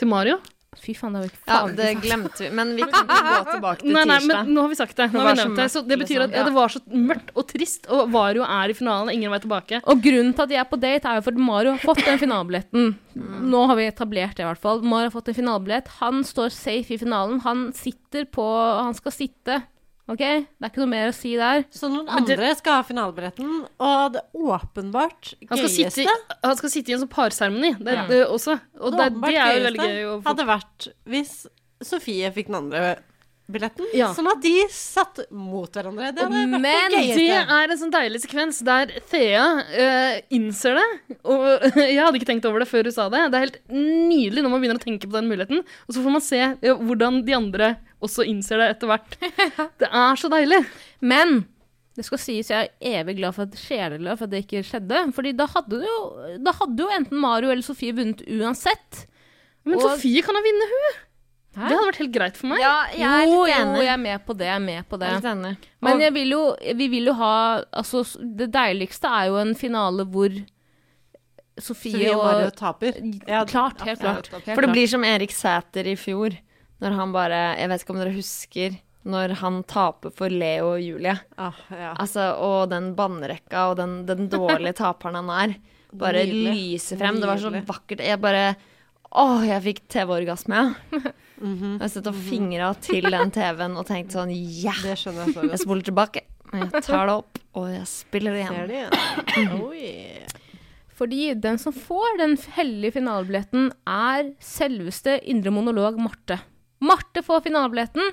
Til 0.00 0.08
Mario? 0.10 0.38
Fy 0.80 0.94
faen, 0.98 1.14
det 1.14 1.20
har 1.20 1.26
vi 1.26 1.30
ikke 1.32 1.50
Ja, 1.50 1.58
det 1.78 1.90
glemte 2.02 2.42
vi. 2.44 2.50
Men 2.54 2.72
vi 2.76 2.82
kan 2.86 3.04
ikke 3.06 3.18
gå 3.28 3.38
tilbake 3.54 3.80
til 3.84 3.92
Nei, 3.94 4.04
nei, 4.08 4.18
tirsdag. 4.20 4.40
men 4.44 4.54
nå 4.56 4.64
har 4.64 4.72
vi 4.72 4.78
sagt 4.80 4.96
det. 5.00 5.08
Nå 5.12 5.20
har 5.22 5.28
vi 5.30 5.40
nevnt 5.42 5.60
det. 5.62 5.68
Så 5.74 5.82
det 5.86 5.98
betyr 6.02 6.24
at 6.26 6.36
ja, 6.36 6.44
det 6.48 6.54
var 6.56 6.74
så 6.74 6.82
mørkt 6.90 7.30
og 7.34 7.46
trist, 7.50 7.86
og 7.92 8.12
Vario 8.14 8.46
er 8.46 8.72
i 8.72 8.76
finalen, 8.78 9.12
ingen 9.14 9.32
vei 9.34 9.40
tilbake. 9.44 9.82
Og 9.84 10.02
grunnen 10.04 10.32
til 10.34 10.46
at 10.46 10.52
de 10.54 10.58
er 10.62 10.68
på 10.70 10.80
date, 10.82 11.08
er 11.10 11.20
jo 11.20 11.26
fordi 11.28 11.46
Mario 11.50 11.76
har 11.76 11.84
fått 11.84 12.04
den 12.06 12.20
finalebilletten. 12.22 12.94
Mm. 13.14 13.50
Nå 13.52 13.66
har 13.70 13.78
vi 13.78 13.86
etablert 13.86 14.36
det, 14.36 14.42
i 14.42 14.48
hvert 14.48 14.62
fall. 14.62 14.82
Mario 14.82 15.10
har 15.10 15.14
fått 15.14 15.30
en 15.30 15.38
finalebillett. 15.38 15.92
Han 16.00 16.24
står 16.26 16.50
safe 16.54 16.96
i 16.96 16.98
finalen. 16.98 17.40
Han 17.44 17.68
sitter 17.76 18.26
på 18.30 18.44
Han 18.44 18.94
skal 18.96 19.12
sitte. 19.14 19.60
OK? 20.06 20.18
Det 20.20 20.60
er 20.60 20.68
ikke 20.68 20.82
noe 20.82 20.90
mer 20.90 21.08
å 21.08 21.14
si 21.16 21.30
der. 21.40 21.64
Så 21.72 21.88
noen 21.88 22.04
det- 22.04 22.14
andre 22.36 22.54
skal 22.58 22.74
ha 22.74 22.82
finalebilletten, 22.84 23.66
og 23.80 24.12
det 24.12 24.22
åpenbart 24.34 25.32
Han 25.48 25.56
skal, 25.56 25.68
gøyeste 25.68 25.90
sitte, 25.90 26.10
i- 26.10 26.34
han 26.44 26.56
skal 26.56 26.70
sitte 26.70 26.88
i 26.90 26.92
en 26.92 27.00
sånn 27.00 27.08
parseremoni 27.14 27.70
det, 27.82 27.94
Ja. 27.94 28.06
det 28.06 28.26
også. 28.28 28.60
Og 28.80 28.92
det, 28.98 29.20
det 29.20 29.34
er 29.34 29.54
jo 29.56 29.64
veldig 29.64 29.80
gøy 29.88 30.04
å 30.04 30.22
få 30.22 30.28
hadde 30.28 30.46
vært 30.46 30.88
hvis 31.08 31.46
Sofie 31.82 32.30
fikk 32.32 32.46
den 32.46 32.54
andre 32.56 32.98
billetten, 33.50 33.84
Ja. 33.92 34.08
sånn 34.16 34.28
at 34.30 34.40
de 34.40 34.52
satt 34.72 35.18
mot 35.30 35.68
hverandre. 35.72 36.12
Det 36.16 36.22
hadde 36.24 36.38
vært 36.38 36.60
Men 36.64 36.90
det 36.94 37.00
Det 37.18 37.26
er 37.44 37.70
en 37.74 37.78
sånn 37.78 37.92
deilig 37.92 38.22
sekvens 38.24 38.60
der 38.64 38.92
Thea 39.10 39.44
uh, 39.60 40.20
innser 40.32 40.78
det. 40.80 40.86
Og 41.28 41.44
jeg 41.76 42.00
hadde 42.00 42.16
ikke 42.20 42.30
tenkt 42.32 42.48
over 42.48 42.64
det 42.64 42.68
før 42.70 42.88
hun 42.88 42.96
sa 42.96 43.08
det. 43.12 43.24
Det 43.30 43.36
er 43.40 43.46
helt 43.46 43.60
nydelig 43.68 44.44
når 44.44 44.50
man 44.54 44.62
begynner 44.64 44.80
å 44.80 44.84
tenke 44.86 45.08
på 45.10 45.18
den 45.18 45.28
muligheten. 45.28 45.60
Og 45.60 45.92
så 45.96 46.00
får 46.04 46.16
man 46.16 46.24
se 46.24 46.40
uh, 46.40 46.74
hvordan 46.80 47.20
de 47.26 47.36
andre 47.36 47.72
også 48.04 48.24
innser 48.28 48.60
det 48.60 48.70
etter 48.76 48.90
hvert. 48.90 49.18
Det 49.80 49.88
er 49.92 50.16
så 50.20 50.28
deilig. 50.32 50.64
Men 51.04 51.42
det 51.94 52.02
skal 52.08 52.18
sies, 52.18 52.48
jeg 52.50 52.72
er 52.82 53.00
evig 53.04 53.20
glad 53.20 53.36
for 53.36 53.46
at 53.46 53.54
sjeleglad 53.54 54.18
for 54.18 54.26
at 54.26 54.32
det 54.32 54.40
ikke 54.44 54.64
skjedde. 54.66 55.04
Fordi 55.14 55.30
da 55.38 55.46
hadde 55.52 55.78
jo, 55.84 55.98
da 56.42 56.52
hadde 56.58 56.82
jo 56.82 56.88
enten 56.96 57.20
Mario 57.22 57.52
eller 57.52 57.62
Sofie 57.62 57.94
vunnet 57.94 58.24
uansett. 58.26 59.04
Men 59.64 59.76
Og- 59.78 59.84
Sofie 59.94 60.24
kan 60.26 60.34
ha 60.34 60.42
vinne, 60.44 60.66
hun. 60.72 60.96
Hæ? 61.54 61.68
Det 61.68 61.76
hadde 61.76 61.86
vært 61.86 62.00
helt 62.02 62.14
greit 62.14 62.38
for 62.40 62.50
meg. 62.50 62.58
Ja, 62.64 62.72
jeg 62.90 63.06
er 63.06 63.24
jo, 63.30 63.44
litt 63.44 63.54
jo, 63.54 63.82
jeg 63.84 63.92
er 63.94 64.00
med 64.02 64.24
på 64.26 64.34
det. 64.38 64.46
Jeg 64.48 64.54
er 64.58 64.64
med 64.64 64.88
på 64.90 64.98
det. 64.98 65.06
Jeg 65.10 65.14
er 65.14 65.20
litt 65.20 65.30
enig. 65.32 65.52
Men 65.86 66.00
jeg 66.02 66.14
vil 66.16 66.32
jo, 66.34 66.40
vi 66.80 66.88
vil 66.96 67.10
jo 67.10 67.14
ha 67.20 67.34
altså, 67.70 68.02
Det 68.42 68.48
deiligste 68.54 69.10
er 69.20 69.28
jo 69.30 69.36
en 69.42 69.54
finale 69.58 70.06
hvor 70.10 70.34
Sofie, 71.54 71.62
Sofie 71.62 72.14
og 72.16 72.24
bare 72.24 72.48
taper. 72.58 72.96
Ja, 73.30 73.44
Klart, 73.46 73.84
helt 73.86 74.00
klart. 74.02 74.26
Helt 74.32 74.42
For 74.48 74.56
det 74.64 74.64
klart. 74.66 74.72
blir 74.74 74.88
som 74.90 75.04
Erik 75.06 75.30
Sæter 75.30 75.86
i 75.86 75.94
fjor, 75.94 76.34
når 76.82 76.96
han 76.98 77.12
bare 77.14 77.42
Jeg 77.60 77.70
vet 77.70 77.84
ikke 77.84 77.94
om 77.94 78.00
dere 78.02 78.16
husker 78.16 78.80
når 79.04 79.34
han 79.36 79.58
taper 79.68 80.10
for 80.16 80.32
Leo 80.32 80.70
og 80.72 80.80
Julie. 80.80 81.12
Ah, 81.36 81.52
ja. 81.70 81.90
Altså, 82.00 82.30
og 82.40 82.70
den 82.72 82.94
bannerekka 82.96 83.66
og 83.70 83.76
den, 83.76 83.98
den 84.08 84.30
dårlige 84.32 84.72
taperen 84.80 85.18
han 85.20 85.28
er, 85.30 85.52
bare 85.92 86.22
Nydelig. 86.24 86.54
lyser 86.72 86.96
frem. 87.02 87.18
Det 87.20 87.28
var 87.28 87.42
så 87.42 87.52
vakkert. 87.68 88.00
Jeg 88.00 88.18
bare 88.22 88.54
Å, 89.14 89.26
jeg 89.46 89.60
fikk 89.62 89.82
TV-orgasme, 89.92 90.62
ja. 91.40 91.46
-hmm. 91.46 91.72
Jeg 91.72 91.80
har 91.80 91.88
sittet 91.88 92.06
og 92.06 92.14
fingra 92.14 92.74
til 92.74 93.10
den 93.10 93.30
TV-en 93.30 93.76
og 93.76 93.86
tenkt 93.86 94.12
sånn 94.12 94.30
Ja! 94.30 94.72
Det 94.82 94.96
skjønner 94.98 95.26
jeg 95.26 95.34
så 95.34 95.50
Jeg 95.50 95.58
spoler 95.58 95.82
tilbake. 95.82 96.20
Jeg 96.52 96.82
tar 96.82 97.06
det 97.06 97.14
opp, 97.14 97.38
og 97.54 97.70
jeg 97.70 97.86
spiller 97.86 98.32
det 98.32 98.46
Ser 98.46 98.54
igjen. 98.54 98.68
de 98.68 99.42
igjen? 99.42 99.62
Oi. 99.62 100.20
Fordi 100.94 101.34
den 101.34 101.58
som 101.58 101.72
får 101.72 102.18
den 102.18 102.36
hellige 102.54 102.92
finalebilletten, 102.92 103.72
er 103.86 104.30
selveste 104.38 105.18
indre 105.26 105.50
monolog 105.50 105.98
Marte. 105.98 106.38
Marte 106.80 107.22
får 107.22 107.42
finalebilletten. 107.48 108.12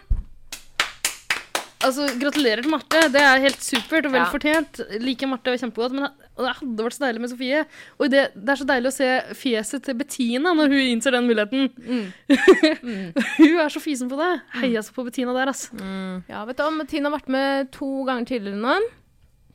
Altså, 1.82 2.06
Gratulerer 2.22 2.62
til 2.62 2.72
Marte. 2.72 3.00
Det 3.14 3.22
er 3.22 3.42
helt 3.42 3.64
supert 3.66 4.06
og 4.06 4.12
vel 4.14 4.22
Ja. 4.22 4.28
fortjent. 4.30 4.82
Liker 5.02 5.28
Marte 5.32 5.54
kjempegodt. 5.58 5.96
Men 5.98 6.08
det 6.38 6.54
hadde 6.60 6.84
vært 6.86 6.96
så 6.98 7.04
deilig 7.08 7.22
med 7.24 7.32
Sofie. 7.34 7.64
Og 8.00 8.10
det, 8.14 8.24
det 8.36 8.50
er 8.54 8.60
så 8.62 8.68
deilig 8.70 8.92
å 8.92 8.96
se 8.96 9.10
fjeset 9.40 9.84
til 9.88 9.98
Bettina 10.00 10.54
når 10.54 10.70
hun 10.76 10.86
innser 10.94 11.12
den 11.18 11.28
muligheten. 11.30 11.72
hun 13.38 13.60
er 13.60 13.70
så 13.74 13.82
fisen 13.84 14.10
på 14.12 14.18
det. 14.20 14.32
Heia 14.62 14.82
så 14.86 14.94
på 14.96 15.06
Bettina 15.08 15.34
der, 15.36 15.52
ass. 15.52 15.68
Ja, 16.30 16.44
vet 16.48 16.58
du 16.60 16.66
om 16.66 16.80
Bettina 16.84 17.10
har 17.10 17.18
vært 17.20 17.32
med 17.34 17.72
to 17.76 17.92
ganger 18.08 18.30
tidligere 18.30 18.62
nå. 18.62 18.78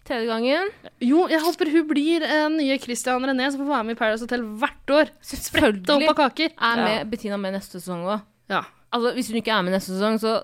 Tredje 0.07 0.28
gangen. 0.31 0.69
Jo, 1.03 1.24
jeg 1.27 1.43
håper 1.43 1.70
hun 1.74 1.86
blir 1.90 2.23
eh, 2.23 2.44
nye 2.55 2.77
Christian 2.78 3.24
René 3.27 3.48
som 3.51 3.65
får 3.65 3.73
være 3.73 3.86
med 3.89 3.97
i 3.97 3.98
Paradise 3.98 4.23
Hotel 4.23 4.44
hvert 4.61 4.93
år. 4.94 5.11
Sprette 5.27 5.97
opp 5.97 6.12
av 6.12 6.19
kaker. 6.20 6.53
er 6.55 6.82
med 6.85 7.11
Bettina 7.11 7.39
med 7.43 7.57
neste 7.59 7.81
sesong 7.81 8.05
òg. 8.07 8.20
Ja. 8.53 8.61
Altså, 8.94 9.11
hvis 9.16 9.32
hun 9.32 9.40
ikke 9.40 9.51
er 9.57 9.65
med 9.66 9.74
neste 9.74 9.97
sesong, 9.97 10.20
så 10.23 10.36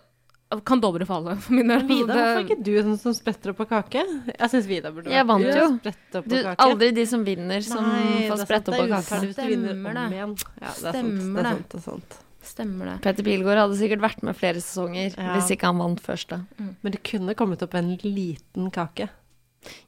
kan 0.68 0.80
dobbere 0.82 1.06
falle 1.08 1.36
for 1.40 1.52
min 1.56 1.68
del. 1.72 1.82
Vida, 1.88 2.12
hvorfor 2.12 2.40
er 2.40 2.44
ikke 2.44 2.64
du 2.66 2.72
sånn 2.82 2.98
som 3.00 3.14
spretter 3.16 3.52
opp 3.54 3.60
av 3.64 3.68
kake? 3.70 4.02
Jeg 4.32 4.50
syns 4.52 4.66
Vida 4.68 4.90
burde 4.92 5.10
Jeg 5.10 5.24
vant 5.26 5.46
jo. 5.46 5.68
Du, 5.80 6.36
kake. 6.42 6.56
aldri 6.60 6.90
de 6.96 7.06
som 7.08 7.24
vinner, 7.24 7.60
som 7.64 7.82
Nei, 7.86 8.26
får 8.28 8.42
sprette 8.44 8.68
opp 8.72 8.76
på 8.82 8.88
vinner 8.88 9.32
Stemmer 9.32 9.96
det. 9.96 10.04
Ja, 10.18 10.26
det 10.28 10.44
er 10.60 10.74
sant. 10.76 10.92
Stemmer 10.92 11.42
Det 11.42 11.46
er 11.46 11.62
det. 11.62 11.82
sant, 11.86 12.08
det 12.10 12.18
er. 12.18 12.28
Stemmer 12.42 12.84
det. 12.90 12.94
Petter 13.04 13.22
Pilgaard 13.22 13.60
hadde 13.62 13.76
sikkert 13.78 14.00
vært 14.02 14.22
med 14.26 14.34
flere 14.36 14.58
sesonger 14.60 15.14
Ja. 15.16 15.36
hvis 15.38 15.50
ikke 15.54 15.68
han 15.70 15.78
vant 15.78 16.00
første. 16.02 16.40
Men 16.58 16.92
det 16.92 17.02
kunne 17.06 17.34
kommet 17.38 17.62
opp 17.62 17.74
en 17.78 17.96
liten 18.02 18.70
kake. 18.74 19.08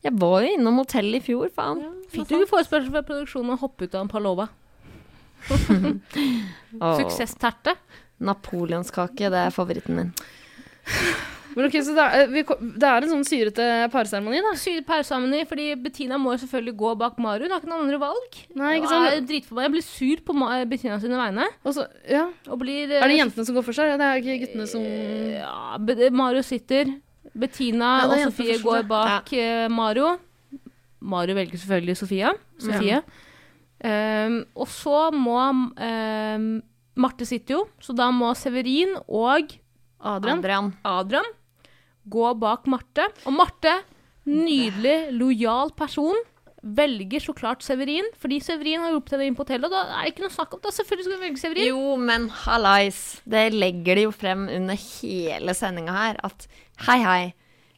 Jeg 0.04 0.12
var 0.22 0.42
jo 0.44 0.52
innom 0.54 0.76
hotellet 0.78 1.18
i 1.18 1.24
fjor, 1.32 1.48
faen. 1.50 1.80
Fikk 2.14 2.28
du 2.28 2.36
ikke 2.38 2.52
forespørsel 2.52 2.92
fra 2.94 3.02
produksjonen 3.02 3.56
å 3.56 3.58
hoppe 3.58 3.88
ut 3.88 3.94
av 3.98 4.04
en 4.04 4.08
Palova? 4.12 4.48
Suksessterte. 6.78 7.74
Napoleonskake, 8.24 9.26
det 9.32 9.40
er 9.48 9.50
favoritten 9.54 9.96
min. 9.98 10.12
Men 11.55 11.69
ok, 11.69 11.77
så 11.86 11.93
det 11.94 12.05
er, 12.19 12.31
vi, 12.32 12.43
det 12.82 12.89
er 12.89 13.05
en 13.05 13.12
sånn 13.12 13.27
syrete 13.28 13.66
parseremoni, 13.93 14.40
da? 14.43 14.55
Syret 14.59 14.86
parseremoni, 14.89 15.44
fordi 15.47 15.69
Bettina 15.78 16.19
må 16.19 16.32
jo 16.35 16.40
selvfølgelig 16.43 16.74
gå 16.81 16.94
bak 16.98 17.20
Maru. 17.23 17.44
Hun 17.47 17.55
har 17.55 17.62
ikke 17.62 17.70
noen 17.70 17.85
andre 17.85 18.01
valg. 18.02 18.39
Nei, 18.59 18.73
ikke 18.81 18.90
sant? 18.90 19.06
er 19.12 19.23
dritforbanna. 19.28 19.69
Jeg 19.69 19.74
blir 19.77 19.86
sur 19.86 20.24
på 20.27 20.36
Ma 20.40 20.48
Bettina 20.66 20.98
sine 21.02 21.20
vegne. 21.20 21.47
Og 21.62 21.77
så, 21.77 21.86
ja. 22.11 22.24
Og 22.51 22.59
blir 22.65 22.97
Er 22.98 23.06
det 23.06 23.20
jentene 23.20 23.47
som 23.47 23.59
går 23.59 23.66
for 23.69 23.78
seg? 23.78 23.93
Ja, 23.93 24.01
Det 24.01 24.09
er 24.09 24.23
ikke 24.23 24.40
guttene 24.43 24.66
som 24.70 24.82
Ja, 24.82 26.11
Maru 26.19 26.43
sitter. 26.43 26.90
Bettina 27.35 27.93
Ja, 28.02 28.11
og 28.11 28.27
Sofie 28.28 28.59
går 28.62 28.85
bak 28.90 29.31
ja. 29.35 29.69
Maru. 29.70 30.16
Maru 31.05 31.39
velger 31.39 31.61
selvfølgelig 31.61 32.01
Sofia. 32.02 32.35
Sofie. 32.59 33.02
Um, 33.85 34.40
og 34.56 34.69
så 34.73 35.11
må 35.12 35.39
um, 35.52 36.47
Marte 36.94 37.27
sitter 37.28 37.59
jo, 37.59 37.65
så 37.82 37.93
da 37.93 38.06
må 38.15 38.31
Severin 38.39 38.94
og 39.05 39.51
Adrian. 40.05 40.44
Adrian. 40.44 40.70
Adrian 40.85 41.32
gå 42.05 42.31
bak 42.40 42.68
Marte. 42.70 43.09
Og 43.24 43.35
Marte, 43.36 43.74
nydelig, 44.28 44.97
lojal 45.16 45.72
person, 45.76 46.16
velger 46.64 47.20
så 47.20 47.35
klart 47.36 47.64
Severin, 47.64 48.06
fordi 48.20 48.39
Severin 48.40 48.81
har 48.81 48.94
hjulpet 48.94 49.16
henne 49.16 49.28
inn 49.28 49.36
på 49.36 49.44
hotellet, 49.44 49.68
og 49.68 49.74
da 49.74 49.98
er 49.98 50.06
det 50.06 50.14
ikke 50.14 50.24
noe 50.24 50.32
snakk 50.32 50.56
om 50.56 50.62
det. 50.64 50.72
Selvfølgelig 50.78 51.06
skal 51.06 51.16
hun 51.16 51.24
velge 51.26 51.43
Severin. 51.43 51.68
Jo, 51.68 51.97
men 52.01 52.28
hallais. 52.44 53.01
Det 53.28 53.47
legger 53.52 54.01
de 54.01 54.06
jo 54.06 54.14
frem 54.16 54.47
under 54.48 54.81
hele 54.81 55.56
sendinga 55.56 55.97
her, 55.97 56.20
at 56.24 56.48
hei, 56.89 56.98
hei. 57.05 57.22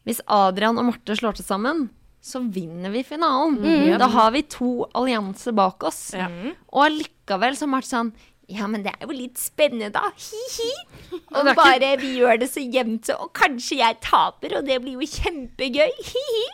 Hvis 0.06 0.22
Adrian 0.30 0.78
og 0.78 0.86
Marte 0.92 1.18
slår 1.18 1.38
til 1.38 1.48
sammen, 1.48 1.88
så 2.22 2.40
vinner 2.42 2.90
vi 2.94 3.04
finalen. 3.06 3.58
Da 3.98 4.06
har 4.10 4.32
vi 4.34 4.42
to 4.50 4.86
allianser 4.98 5.54
bak 5.54 5.82
oss. 5.86 6.00
Ja. 6.14 6.26
Og 6.70 6.86
allikevel 6.86 7.58
så 7.58 7.66
har 7.66 7.74
Marte 7.74 7.90
sånn 7.90 8.14
Ja, 8.46 8.68
men 8.70 8.84
det 8.84 8.92
er 8.94 9.08
jo 9.08 9.14
litt 9.16 9.40
spennende, 9.42 9.88
da. 9.90 10.04
Hi-hi. 10.14 10.68
Og 11.34 11.48
det 11.48 11.54
bare 11.58 11.88
vi 11.98 12.12
gjør 12.20 12.38
det 12.38 12.46
så 12.52 12.62
jevnt, 12.62 13.08
så 13.08 13.16
Og 13.24 13.32
kanskje 13.34 13.80
jeg 13.80 13.96
taper, 14.04 14.54
og 14.58 14.68
det 14.68 14.76
blir 14.84 15.00
jo 15.00 15.08
kjempegøy. 15.10 15.96
Hi-hi. 16.10 16.44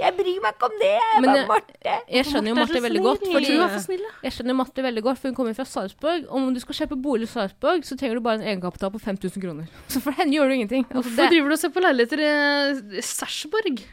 Jeg 0.00 0.16
bryr 0.16 0.40
meg 0.42 0.56
ikke 0.56 0.66
om 0.66 0.74
det. 0.80 0.90
Jeg 0.96 1.20
Men 1.22 1.30
bare 1.30 1.44
Marte. 1.50 1.94
Jeg 2.10 2.26
skjønner 2.26 2.50
jo 2.50 2.56
Marte 2.58 2.82
veldig 2.82 3.02
godt, 3.04 3.26
fordi. 3.30 3.98
Jeg 4.24 4.34
skjønner 4.34 4.58
Marte 4.58 4.86
veldig 4.88 5.04
godt, 5.06 5.20
for 5.20 5.30
hun 5.30 5.36
kommer 5.38 5.58
fra 5.58 5.66
Sarpsborg. 5.68 6.26
Og 6.26 6.40
om 6.40 6.48
du 6.56 6.62
skal 6.64 6.80
kjøpe 6.80 6.98
bolig 7.06 7.28
i 7.28 7.32
Sarpsborg, 7.34 7.86
så 7.86 7.98
trenger 8.00 8.18
du 8.18 8.24
bare 8.24 8.40
en 8.40 8.48
egenkapital 8.48 8.90
på 8.96 9.02
5000 9.04 9.44
kroner. 9.44 9.70
Så 9.92 10.02
for 10.02 10.16
henne 10.18 10.34
gjør 10.34 10.50
du 10.50 10.56
ingenting. 10.58 10.88
Altså, 10.90 11.04
Hvorfor 11.12 11.30
driver 11.30 11.52
du 11.54 11.58
og 11.58 11.62
ser 11.62 11.74
på 11.74 11.84
leiligheter 11.84 12.24
i 12.24 13.04
Sarpsborg? 13.04 13.84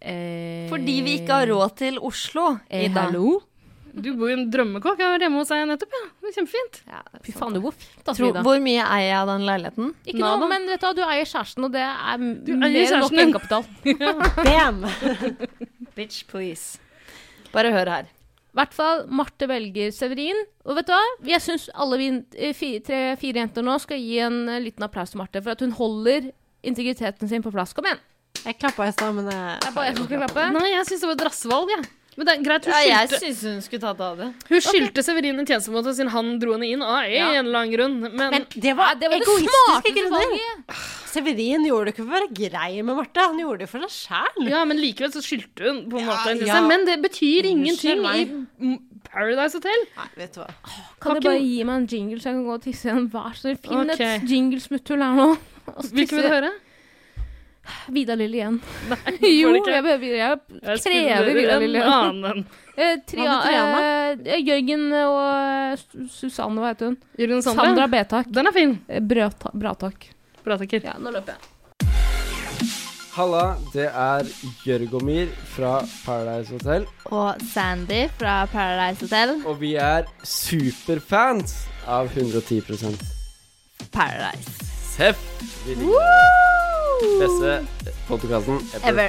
eh, 0.00 0.66
Fordi 0.72 0.98
vi 1.06 1.20
ikke 1.20 1.38
har 1.38 1.50
råd 1.52 1.76
til 1.84 2.02
Oslo, 2.02 2.56
eh, 2.70 2.88
dag. 2.90 3.10
Hallo? 3.10 3.38
Du 3.94 4.10
bor 4.18 4.30
i 4.30 4.34
en 4.36 4.44
drømmekåk. 4.52 5.00
Jeg 5.00 5.12
var 5.14 5.24
hjemme 5.24 5.40
hos 5.40 5.50
deg 5.52 5.64
nettopp. 5.70 5.96
ja. 5.96 6.02
Det 6.10 6.26
var 6.28 6.36
Kjempefint. 6.36 6.78
Ja, 6.86 7.00
det 7.06 7.18
er 7.20 7.24
Fy 7.26 7.34
faen, 7.36 7.56
du 7.56 7.60
bor 7.64 7.74
fint, 7.76 8.04
da, 8.06 8.14
Frida. 8.16 8.44
Hvor 8.46 8.62
mye 8.62 8.84
eier 8.84 9.08
jeg 9.08 9.16
av 9.18 9.32
den 9.32 9.46
leiligheten? 9.48 9.90
Ikke 10.06 10.22
Nada. 10.22 10.38
noe, 10.42 10.50
men 10.52 10.68
vet 10.70 10.80
du 10.82 10.86
hva, 10.86 10.92
du 10.98 11.02
eier 11.06 11.28
kjæresten, 11.32 11.66
og 11.66 11.74
det 11.74 11.82
er 11.82 12.22
mer 12.22 12.78
enn 12.78 13.04
nok 13.04 13.18
egenkapital. 13.18 13.68
Bam! 14.46 14.84
Bitch, 15.98 16.22
please. 16.30 16.78
Bare 17.54 17.72
hør 17.74 17.90
her. 17.96 18.10
I 18.50 18.58
hvert 18.58 18.74
fall 18.74 19.04
Marte 19.14 19.46
velger 19.46 19.92
Severin. 19.94 20.38
Og 20.66 20.74
vet 20.78 20.88
du 20.88 20.94
hva? 20.94 21.02
Jeg 21.30 21.42
syns 21.44 21.68
alle 21.74 21.98
vi 22.00 22.08
eh, 22.34 22.62
tre-fire 22.86 23.44
jenter 23.44 23.62
nå 23.66 23.76
skal 23.82 24.00
gi 24.02 24.18
en 24.26 24.42
eh, 24.50 24.62
liten 24.64 24.82
applaus 24.86 25.12
til 25.14 25.20
Marte 25.22 25.42
for 25.44 25.54
at 25.54 25.62
hun 25.62 25.74
holder 25.78 26.32
integriteten 26.66 27.30
sin 27.30 27.44
på 27.46 27.52
plass. 27.54 27.74
Kom 27.76 27.86
igjen. 27.86 28.02
Jeg 28.40 28.56
klappa 28.58 28.86
i 28.88 28.92
stad, 28.94 29.14
men 29.14 29.28
jeg 29.30 29.58
er 29.68 29.72
bare 29.74 29.90
jeg 29.90 29.98
skal 30.00 30.10
klappe. 30.16 30.44
Nei, 30.56 30.68
jeg 30.72 30.86
syns 30.88 31.02
det 31.04 31.10
var 31.10 31.18
et 31.18 31.24
rassevalg, 31.28 31.72
jeg. 31.76 31.88
Men 32.18 32.26
det 32.26 32.32
er 32.34 32.42
greit, 32.42 32.64
hun 32.66 32.72
Ja, 32.74 32.80
jeg 32.84 33.08
skyldte, 33.08 33.20
syns 33.22 33.42
hun 33.46 33.60
skulle 33.64 33.80
tatt 33.80 34.00
av 34.02 34.16
det. 34.18 34.26
hun 34.50 34.60
skyldte 34.60 35.02
Severin 35.06 35.38
en 35.38 35.46
tjenestemåte 35.46 35.92
siden 35.94 36.10
han 36.10 36.38
dro 36.42 36.52
henne 36.56 36.66
inn 36.68 36.82
av 36.82 37.04
en 37.06 37.46
eller 37.46 37.58
annen 37.60 37.72
grunn. 37.72 37.94
Men, 38.02 38.30
Men 38.34 38.46
det 38.50 38.74
var, 38.76 38.94
det 39.00 39.08
var 39.08 39.18
det 39.18 39.28
egoistiske 39.28 39.62
smarteste 39.68 39.94
grunner. 39.94 40.18
valget. 40.18 40.80
Severin 41.10 41.64
gjorde 41.66 41.84
det 41.86 41.94
ikke 41.94 42.04
for 42.04 42.10
å 42.10 42.18
være 42.18 42.34
grei 42.50 42.82
med 42.82 42.96
Marte, 42.98 43.20
han 43.30 43.38
gjorde 43.38 43.58
det 43.64 43.68
for 43.70 43.86
seg 43.86 43.94
sjæl. 44.10 44.48
ja, 44.50 44.64
men 44.64 44.76
likevel 44.82 45.12
så 45.14 45.22
skyldte 45.24 45.64
hun 45.70 45.80
på 45.90 45.98
en 46.00 46.06
Ja, 46.06 46.10
måte 46.16 46.30
en 46.34 46.46
ja. 46.46 46.60
Men 46.66 46.84
det 46.84 46.98
betyr 47.02 47.48
ingenting 47.50 47.98
i 47.98 48.04
meg. 48.04 48.80
Paradise 49.10 49.54
Hotel. 49.58 49.86
Nei, 49.96 50.08
vet 50.16 50.34
du 50.34 50.40
hva. 50.42 50.48
Kan 51.00 51.14
du 51.14 51.20
ikke- 51.20 51.30
bare 51.30 51.40
gi 51.40 51.64
meg 51.64 51.74
en 51.80 51.86
jingle 51.86 52.18
så 52.20 52.24
jeg 52.30 52.34
kan 52.34 52.44
gå 52.44 52.52
og 52.54 52.62
tisse 52.62 52.84
igjen? 52.90 53.08
Vær 53.10 53.32
så 53.34 53.40
snill, 53.40 53.56
finn 53.56 53.90
Ok. 53.90 54.00
et 54.00 54.22
jinglesmutthull 54.28 55.02
her 55.02 55.14
nå. 55.16 55.38
Og 55.70 55.82
så 55.84 55.90
Hvilken 55.94 56.16
vil 56.18 56.22
du 56.22 56.28
tisse- 56.28 56.34
høre? 56.34 56.50
Vidar 57.92 58.16
Lill 58.16 58.34
igjen. 58.34 58.56
Nei, 58.88 58.98
Jo, 59.40 59.52
ikke. 59.54 59.70
jeg, 59.76 59.84
behøver- 59.84 60.16
jeg 60.16 60.38
Jeg 60.62 60.82
krever 60.84 61.34
Vida 61.34 61.58
Lill 61.60 61.76
igjen. 61.76 61.92
annen. 61.92 62.46
Eh, 62.80 62.96
Tria, 63.06 63.34
Hva 63.44 63.80
eh, 64.24 64.40
Jørgen 64.46 64.86
og 64.96 65.18
eh, 65.20 66.06
Susanne, 66.08 66.60
hva 66.62 66.70
heter 66.72 66.90
hun? 66.92 66.96
Jørgen 67.20 67.42
Sandra. 67.44 67.64
Sandra 67.68 67.86
Betak. 67.92 68.30
Den 68.32 68.46
er 68.48 68.56
fin. 68.56 68.76
Eh, 68.88 69.00
Brøta- 69.04 69.52
Bratak. 69.52 70.08
Bra, 70.44 70.56
takker. 70.56 70.82
Ja, 70.88 70.94
nå 70.98 71.12
løper 71.12 71.34
jeg. 71.36 71.46
Halla, 73.10 73.56
det 73.74 73.88
er 73.90 74.28
Jørgomir 74.64 75.28
fra 75.52 75.80
Paradise 76.06 76.54
Hotel. 76.54 76.86
Og 77.10 77.42
Sandy 77.52 78.04
fra 78.16 78.46
Paradise 78.48 79.02
Hotel. 79.04 79.34
Og 79.50 79.58
vi 79.60 79.74
er 79.76 80.06
superfans 80.24 81.58
av 81.90 82.08
110% 82.14 83.02
Paradise. 83.92 84.69
Seff! 85.00 85.20
Vi 85.64 85.74
liker 85.80 86.98
den 87.00 87.20
Beste 87.22 87.52
podkasten 88.04 88.58
ever. 88.76 88.88
Ever. 88.90 89.08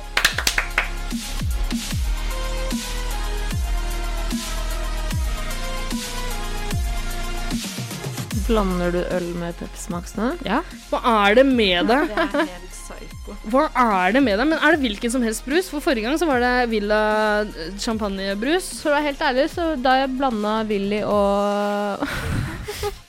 Blander 8.47 8.95
du 8.95 9.01
øl 9.01 9.27
med 9.35 9.59
Pepsi 9.59 9.91
Max 9.91 10.15
nå? 10.15 10.29
Hva 10.93 11.03
er 11.27 11.41
det 11.41 11.45
med 11.49 11.91
det? 11.91 11.99
Det 12.07 12.23
er 12.23 12.33
helt 12.39 12.71
psyko. 12.71 13.35
Hva 13.51 13.67
er 13.83 14.15
det 14.15 14.23
med 14.23 14.39
det? 14.39 14.47
Men 14.47 14.63
er 14.63 14.77
det 14.77 14.83
hvilken 14.87 15.11
som 15.11 15.27
helst 15.27 15.43
brus? 15.43 15.67
For 15.75 15.83
forrige 15.83 16.07
gang 16.07 16.15
så 16.15 16.31
var 16.31 16.39
det 16.39 16.55
Villa 16.71 17.03
champagnebrus. 17.75 18.77
For 18.79 18.93
å 18.93 18.95
være 18.95 19.09
helt 19.11 19.27
ærlig, 19.33 19.51
så 19.59 19.73
da 19.75 19.99
jeg 20.05 20.15
blanda 20.15 20.61
Willy 20.71 21.03
og 21.03 22.07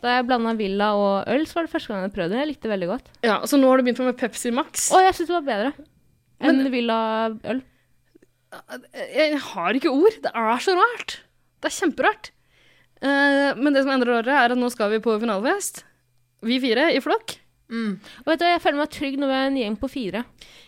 Da 0.00 0.14
jeg 0.16 0.26
blanda 0.28 0.54
Villa 0.56 0.90
og 0.96 1.28
øl, 1.28 1.42
så 1.46 1.58
var 1.58 1.66
det 1.66 1.72
første 1.74 1.92
gang 1.92 2.04
jeg 2.06 2.12
prøvde 2.14 2.32
det. 2.32 2.38
Jeg 2.40 2.48
likte 2.54 2.68
det 2.68 2.72
veldig 2.72 2.88
godt. 2.88 3.08
Ja, 3.26 3.40
Så 3.44 3.58
nå 3.60 3.68
har 3.68 3.76
du 3.76 3.84
begynt 3.84 4.00
med 4.06 4.16
Pepsi 4.20 4.50
Max. 4.54 4.86
Å, 4.94 5.00
jeg 5.04 5.14
syns 5.18 5.28
det 5.28 5.36
var 5.36 5.48
bedre 5.48 5.72
enn 6.40 6.56
Men- 6.62 6.72
Villa 6.72 6.98
øl. 7.44 7.60
Jeg 9.14 9.38
har 9.38 9.76
ikke 9.78 9.92
ord. 9.92 10.16
Det 10.24 10.32
er 10.34 10.62
så 10.64 10.74
rart. 10.78 11.20
Det 11.60 11.68
er 11.70 11.76
kjemperart. 11.76 12.30
Eh, 13.02 13.54
men 13.56 13.72
det 13.72 13.84
som 13.84 13.92
endrer 13.94 14.18
året, 14.22 14.32
er 14.32 14.52
at 14.52 14.58
nå 14.58 14.70
skal 14.72 14.90
vi 14.90 14.98
på 15.04 15.14
finalefest. 15.20 15.84
Vi 16.42 16.58
fire 16.60 16.88
i 16.96 17.00
flokk. 17.04 17.36
Og 17.70 18.26
vet 18.26 18.40
du, 18.40 18.44
Jeg 18.46 18.60
føler 18.64 18.78
meg 18.80 18.90
trygg 18.90 19.18
når 19.20 19.28
vi 19.30 19.36
er 19.38 19.46
en 19.46 19.56
gjeng 19.60 19.76
på 19.78 19.88
fire. 19.92 20.24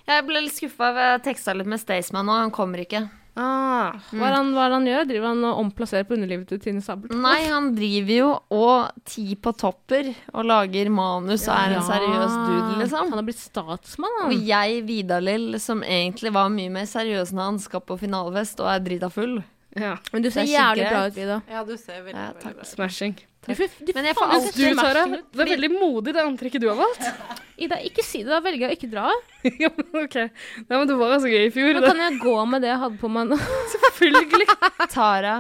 Jeg 0.06 0.26
ble 0.28 0.40
litt 0.44 0.54
skuffa. 0.54 0.92
Jeg 0.94 1.22
teksta 1.24 1.54
litt 1.56 1.66
med 1.66 1.80
Staysman, 1.80 2.28
og 2.28 2.38
han 2.44 2.50
kommer 2.54 2.78
ikke. 2.84 3.08
Ah, 3.34 3.94
Hva 4.12 4.26
er 4.28 4.34
han, 4.36 4.50
hva 4.52 4.66
er 4.66 4.68
det 4.68 4.76
han 4.76 4.86
gjør? 4.90 5.06
Driver 5.08 5.26
han 5.30 5.44
og 5.48 5.60
omplasserer 5.62 6.04
på 6.04 6.16
underlivet 6.18 6.50
til 6.50 6.58
Tine 6.60 6.82
Sabeltann? 6.84 7.22
Nei, 7.24 7.38
han 7.48 7.70
driver 7.74 8.12
jo 8.18 8.26
og 8.52 8.90
ti 9.08 9.24
på 9.40 9.54
topper 9.56 10.10
og 10.34 10.44
lager 10.50 10.90
manus 10.92 11.46
og 11.48 11.54
er 11.56 11.78
en 11.78 11.86
seriøs 11.86 12.34
dude, 12.42 12.76
liksom. 12.82 13.08
Han 13.08 13.16
har 13.22 13.24
blitt 13.30 13.40
statsmann, 13.40 14.18
Og 14.26 14.36
jeg, 14.36 14.82
Vidar-Lill, 14.90 15.56
som 15.64 15.80
egentlig 15.82 16.34
var 16.36 16.52
mye 16.52 16.68
mer 16.76 16.84
seriøs 16.92 17.32
når 17.32 17.48
han 17.54 17.58
skal 17.64 17.80
på 17.88 17.96
finalefest 18.04 18.60
og 18.60 18.68
er 18.74 18.84
drita 18.84 19.08
full. 19.10 19.38
ja. 19.80 19.96
Men 20.12 20.22
du 20.22 20.30
ser 20.30 20.44
er 20.44 20.52
jævlig 20.52 20.88
bra 20.92 21.06
ut, 21.08 21.14
Vida. 21.16 21.40
Ja, 21.48 21.64
du 21.64 21.76
ser 21.78 22.02
veldig, 22.04 22.18
Ja, 22.20 22.32
veldig 22.36 22.52
bra 22.58 22.60
ut. 22.60 22.66
Smashing. 22.68 23.16
Du, 23.42 23.54
får- 23.58 23.72
du, 23.82 23.90
Men 23.96 24.04
jeg 24.06 24.14
får 24.14 24.32
alltid 24.36 24.52
Du, 24.54 24.76
Sara. 24.78 25.00
det 25.10 25.40
er 25.42 25.48
veldig 25.56 25.70
modig 25.74 26.12
det 26.14 26.22
antrekket 26.22 26.62
du 26.62 26.68
har 26.70 26.76
valgt. 26.78 27.02
Ida, 27.62 27.78
ikke 27.82 28.04
si 28.06 28.20
det. 28.22 28.30
Da 28.30 28.38
velger 28.44 28.68
jeg 28.68 28.76
å 28.76 28.78
ikke 28.78 28.90
dra. 28.92 29.08
Ja, 29.64 29.70
ok. 29.98 30.14
Nei, 30.20 30.76
men 30.76 30.86
det 30.90 30.98
var 31.00 31.10
ganske 31.16 31.32
gøy 31.32 31.48
i 31.48 31.50
fjor. 31.54 31.72
Det. 31.74 31.88
kan 31.88 32.02
jeg 32.04 32.20
gå 32.22 32.36
med 32.52 32.62
det 32.62 32.70
jeg 32.70 32.78
hadde 32.84 33.00
på 33.02 33.10
meg 33.10 33.32
nå. 33.32 33.38
Selvfølgelig. 33.74 34.46
Tara 34.94 35.34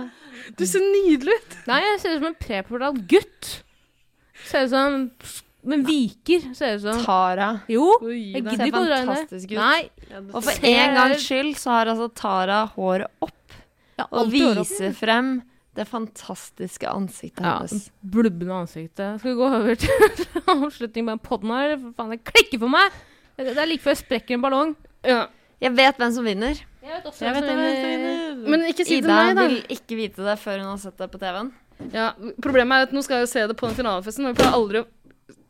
Du 0.58 0.64
ser 0.66 0.82
nydelig 0.82 1.36
ut. 1.38 1.54
Nei, 1.70 1.78
jeg 1.86 2.00
ser 2.02 2.16
ut 2.16 2.20
som 2.24 2.28
en 2.32 2.36
preportal 2.42 2.98
gutt. 3.14 3.52
Ser 4.50 4.66
ut 4.66 4.72
som 4.74 4.98
Men 5.62 5.84
viker 5.86 6.48
ser 6.58 6.74
ut 6.80 6.82
som. 6.88 6.98
Tara. 7.06 7.52
Jo, 7.70 7.86
Oi, 8.02 8.18
jeg 8.34 8.42
da. 8.42 8.56
gidder 8.56 8.72
ikke 8.72 8.82
å 8.82 8.88
dra 8.90 8.98
inn 9.04 9.14
ut. 9.14 9.46
Nei, 9.54 9.78
Og 10.34 10.40
for 10.42 10.66
en 10.74 10.98
gangs 10.98 11.22
skyld 11.22 11.54
så 11.62 11.76
har 11.78 11.92
altså 11.94 12.10
Tara 12.18 12.64
håret 12.74 13.22
opp 13.22 13.54
Ja, 14.00 14.08
og 14.10 14.32
viser 14.34 14.90
frem 14.98 15.36
det 15.78 15.86
fantastiske 15.88 16.88
ansiktet 16.90 17.44
Ja, 17.46 17.54
hennes. 17.62 17.86
blubbende 18.04 18.58
ansiktet. 18.62 19.20
Skal 19.22 19.30
vi 19.32 19.38
gå 19.38 19.46
over 19.48 19.74
til 19.74 19.90
avslutning 20.56 21.06
på 21.08 21.16
podden 21.30 21.54
her? 21.56 21.76
Faen, 21.96 22.12
det 22.12 22.20
klikker 22.28 22.60
for 22.60 22.72
meg! 22.72 22.92
Det 23.40 23.54
er 23.56 23.66
like 23.70 23.80
før 23.82 23.94
jeg 23.96 24.02
sprekker 24.04 24.36
en 24.36 24.44
ballong. 24.44 24.74
Ja. 25.08 25.22
Jeg 25.62 25.72
vet 25.78 25.96
hvem 26.02 26.12
som 26.12 26.26
vinner. 26.26 26.58
Jeg 26.82 26.90
vet 26.98 27.04
også 27.08 27.24
Jeg 27.24 27.34
vet 27.36 27.44
hvem 27.46 27.56
som 27.56 27.62
hvem 27.62 27.72
vinner. 27.72 27.82
som 27.82 28.38
vinner. 28.42 28.50
Men 28.52 28.64
ikke 28.68 28.84
si 28.84 28.96
det 29.00 29.04
til 29.06 29.12
meg, 29.14 29.36
da. 29.38 29.44
vil 29.48 29.60
ikke 29.78 29.98
vite 30.02 30.24
det 30.26 30.38
før 30.42 30.58
hun 30.60 30.70
har 30.74 30.80
sett 30.82 30.98
det 31.00 31.08
på 31.12 31.20
TV-en. 31.22 31.52
Ja, 31.94 32.08
Problemet 32.44 32.76
er 32.82 32.88
at 32.90 32.92
nå 32.94 33.02
skal 33.02 33.20
jeg 33.22 33.26
jo 33.28 33.30
se 33.32 33.46
det 33.50 33.56
på 33.58 33.66
den 33.70 33.78
finalefesten, 33.78 34.26
og 34.28 34.34
vi 34.34 34.42
pleier 34.42 34.58
aldri 34.58 34.82
å 34.84 34.88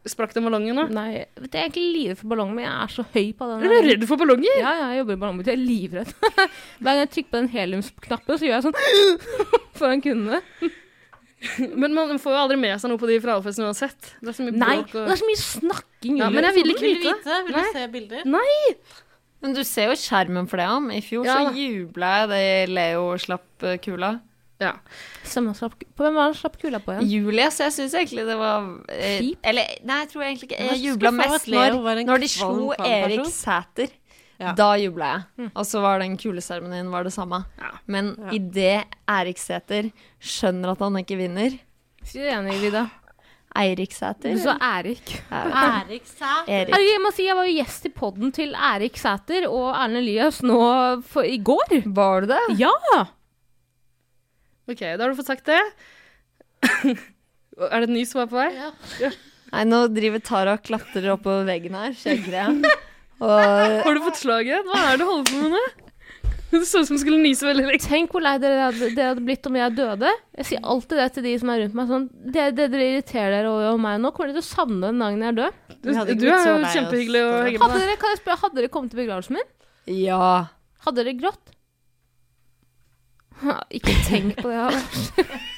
Sprakk 0.03 0.33
den 0.35 0.43
ballongen 0.43 0.75
nå? 0.75 0.85
Nei, 0.91 1.21
vet 1.39 1.45
du, 1.47 1.55
jeg 1.55 1.61
er 1.61 1.69
egentlig 1.69 1.83
livredd 1.95 2.19
for 2.19 2.31
ballonger, 2.33 2.57
men 2.57 2.65
jeg 2.65 2.73
er 2.75 2.91
så 2.91 3.05
høy 3.13 3.29
på 3.39 3.47
den. 3.47 3.61
Er 3.63 3.71
du 3.71 3.87
redd 3.87 4.07
for 4.11 4.19
ballonger? 4.19 4.57
Ja, 4.59 4.73
ja, 4.81 4.87
jeg 4.91 4.99
jobber 4.99 5.15
i 5.15 5.21
ballongbutikk. 5.21 5.53
Jeg 5.53 5.61
er 5.61 5.69
livredd. 5.69 6.11
Hver 6.83 6.89
gang 6.89 6.99
jeg 7.05 7.11
trykker 7.15 7.31
på 7.31 7.39
den 7.39 7.51
heliumsknappen, 7.53 8.41
så 8.41 8.49
gjør 8.49 8.57
jeg 8.57 8.65
sånn 8.67 8.81
foran 9.83 10.03
kundene. 10.05 10.41
Men 11.83 11.95
man 11.95 12.19
får 12.23 12.37
jo 12.37 12.41
aldri 12.45 12.57
med 12.61 12.79
seg 12.79 12.93
noe 12.93 13.01
på 13.03 13.09
de 13.11 13.17
frafestene 13.23 13.71
uansett. 13.71 14.13
Det 14.23 14.31
er 14.31 14.37
så 14.37 14.45
mye 14.47 14.55
Nei, 14.55 14.77
bråk 14.79 14.93
og 15.01 15.09
det 15.09 15.15
er 15.17 15.21
så 15.23 15.31
mye 15.31 15.41
snakking 15.43 16.21
Ja, 16.21 16.29
men 16.31 16.47
jeg 16.47 16.55
vil 16.59 16.71
ikke 16.75 16.85
Vil 16.87 16.93
du 16.95 17.01
vite 17.03 17.15
vite? 17.17 17.39
Vil 17.49 17.57
Nei. 17.57 17.65
du 17.67 17.79
se 17.79 17.87
bilder? 17.97 18.29
Nei! 18.31 18.59
Men 19.43 19.57
du 19.57 19.63
ser 19.67 19.89
jo 19.91 19.97
skjermen 19.99 20.47
for 20.47 20.63
det, 20.63 20.69
om. 20.71 20.85
I 20.95 21.01
fjor 21.03 21.27
Ja. 21.27 21.41
så 21.43 21.57
jubla 21.59 22.13
jeg 22.21 22.29
da 22.31 22.43
Leo 22.71 23.09
slapp 23.19 23.67
eh, 23.67 23.81
kula. 23.83 24.13
Ja. 24.63 24.77
Stemmer, 25.27 25.57
slapp, 25.59 25.75
på 25.75 26.05
hvem 26.05 26.15
var 26.15 26.29
det 26.29 26.37
han 26.37 26.39
slapp 26.39 26.59
kula 26.63 26.79
på 26.85 26.95
igjen? 26.95 27.09
Julie, 27.11 27.49
så 27.51 27.67
jeg 27.67 27.75
syns 27.75 27.97
egentlig 27.99 28.27
det 28.29 28.37
var 28.39 28.69
eh, 28.95 29.33
Eller 29.43 29.73
nei, 29.83 29.97
jeg 30.05 30.11
tror 30.13 30.23
egentlig 30.29 30.49
ikke 30.53 30.61
Jeg 30.69 30.83
jubla 30.85 31.11
mest 31.17 31.49
når, 31.51 31.81
når 32.07 32.23
de 32.23 32.29
slo 32.31 32.69
Erik. 32.79 33.25
Sæter. 33.33 33.91
Ja. 34.43 34.53
Da 34.59 34.73
jubla 34.81 35.11
jeg. 35.39 35.51
Og 35.55 35.67
så 35.69 35.81
var 35.85 36.01
den 36.03 36.17
kuleseremonien 36.19 36.89
var 36.91 37.07
det 37.07 37.13
samme. 37.15 37.45
Men 37.87 38.15
Ja. 38.19 38.33
idet 38.35 38.97
Erik 39.09 39.39
Sæter 39.39 39.93
skjønner 40.21 40.73
at 40.75 40.83
han 40.83 40.99
ikke 40.99 41.17
vinner 41.21 41.55
Si 42.03 42.19
det 42.19 42.33
enig, 42.35 42.57
Vida. 42.61 42.89
Eirik 43.55 43.93
Sæter 43.93 44.33
Du 44.35 44.41
sa 44.43 44.57
Erik. 44.65 45.13
Erik 45.31 46.07
Sæter. 46.09 46.49
Erik. 46.49 46.75
Jeg 46.89 47.01
må 47.05 47.13
si 47.15 47.27
jeg 47.29 47.37
var 47.37 47.47
jo 47.47 47.55
gjest 47.61 47.87
i 47.87 47.93
podden 47.95 48.33
til 48.35 48.55
Erik 48.57 48.97
Sæter 48.99 49.45
og 49.47 49.69
Erlend 49.77 50.01
Elias 50.01 50.41
nå 50.43 50.59
for, 51.07 51.23
i 51.23 51.37
går. 51.39 51.83
Var 51.87 52.25
du 52.25 52.33
det? 52.33 52.41
Ja! 52.59 52.73
OK, 54.71 54.81
da 54.81 54.97
har 55.05 55.13
du 55.13 55.19
fått 55.19 55.31
sagt 55.31 55.47
det. 55.47 55.61
er 57.71 57.83
det 57.85 57.89
en 57.91 57.95
ny 57.95 58.05
som 58.09 58.23
er 58.25 58.31
på 58.31 58.39
vei? 58.41 59.11
Nei, 59.53 59.65
nå 59.69 59.83
driver 59.93 60.23
Tara 60.25 60.55
og 60.57 60.65
klatrer 60.65 61.11
oppover 61.13 61.45
veggen 61.49 61.77
her. 61.77 61.93
Skjeggkrea. 61.99 62.49
Og 63.23 63.79
Har 63.87 63.95
du 63.97 64.03
fått 64.09 64.19
slaget? 64.25 64.67
Hva 64.67 64.81
er 64.89 64.97
det 64.97 65.05
du 65.05 65.09
holder 65.09 65.31
på 65.31 65.41
med 65.45 65.55
nå? 65.55 65.63
Det 66.53 66.67
så 66.69 66.83
ut 66.83 66.89
som 66.91 66.99
du 66.99 67.01
skulle 67.01 67.21
nyse 67.23 67.47
veldig 67.49 67.63
lenge. 67.65 67.81
Tenk 67.81 68.13
hvor 68.13 68.21
lei 68.21 68.35
dere 68.43 68.67
hadde, 68.67 68.91
det 68.93 69.05
hadde 69.07 69.23
blitt 69.25 69.47
om 69.49 69.55
jeg 69.57 69.73
døde. 69.79 70.11
Jeg 70.37 70.49
sier 70.51 70.67
alltid 70.75 70.99
det 71.01 71.07
til 71.15 71.25
de 71.25 71.33
som 71.41 71.53
er 71.55 71.63
rundt 71.63 71.79
meg. 71.79 71.87
Sånn, 71.89 72.05
det, 72.35 72.45
det 72.59 72.67
dere 72.75 72.89
irriterer 72.91 73.37
dere 73.39 73.53
over 73.55 73.79
meg 73.81 74.03
nå, 74.03 74.11
kommer 74.13 74.35
dere 74.35 74.43
til 74.43 74.45
å 74.45 74.51
savne 74.51 74.91
den 74.91 75.01
dagen 75.01 75.23
jeg 75.25 75.33
er 75.33 75.39
død. 75.39 75.63
Du, 75.79 75.89
du 75.89 76.27
er 76.29 76.45
jo 76.51 76.59
kjempehyggelig 76.75 77.23
å 77.25 77.31
henge 77.47 77.57
med 77.57 77.65
Hadde 77.65 77.81
dere, 77.87 77.97
kan 78.03 78.13
jeg 78.13 78.21
spørre, 78.21 78.41
hadde 78.43 78.61
dere 78.61 78.73
kommet 78.75 78.93
til 78.93 79.01
begravelsen 79.01 79.39
min? 79.39 79.49
ja. 80.03 80.29
Hadde 80.83 80.99
dere 81.05 81.15
grått? 81.15 81.53
Ha, 83.47 83.57
Ikke 83.75 83.95
tenk 84.11 84.37
på 84.43 84.51
det. 84.51 85.33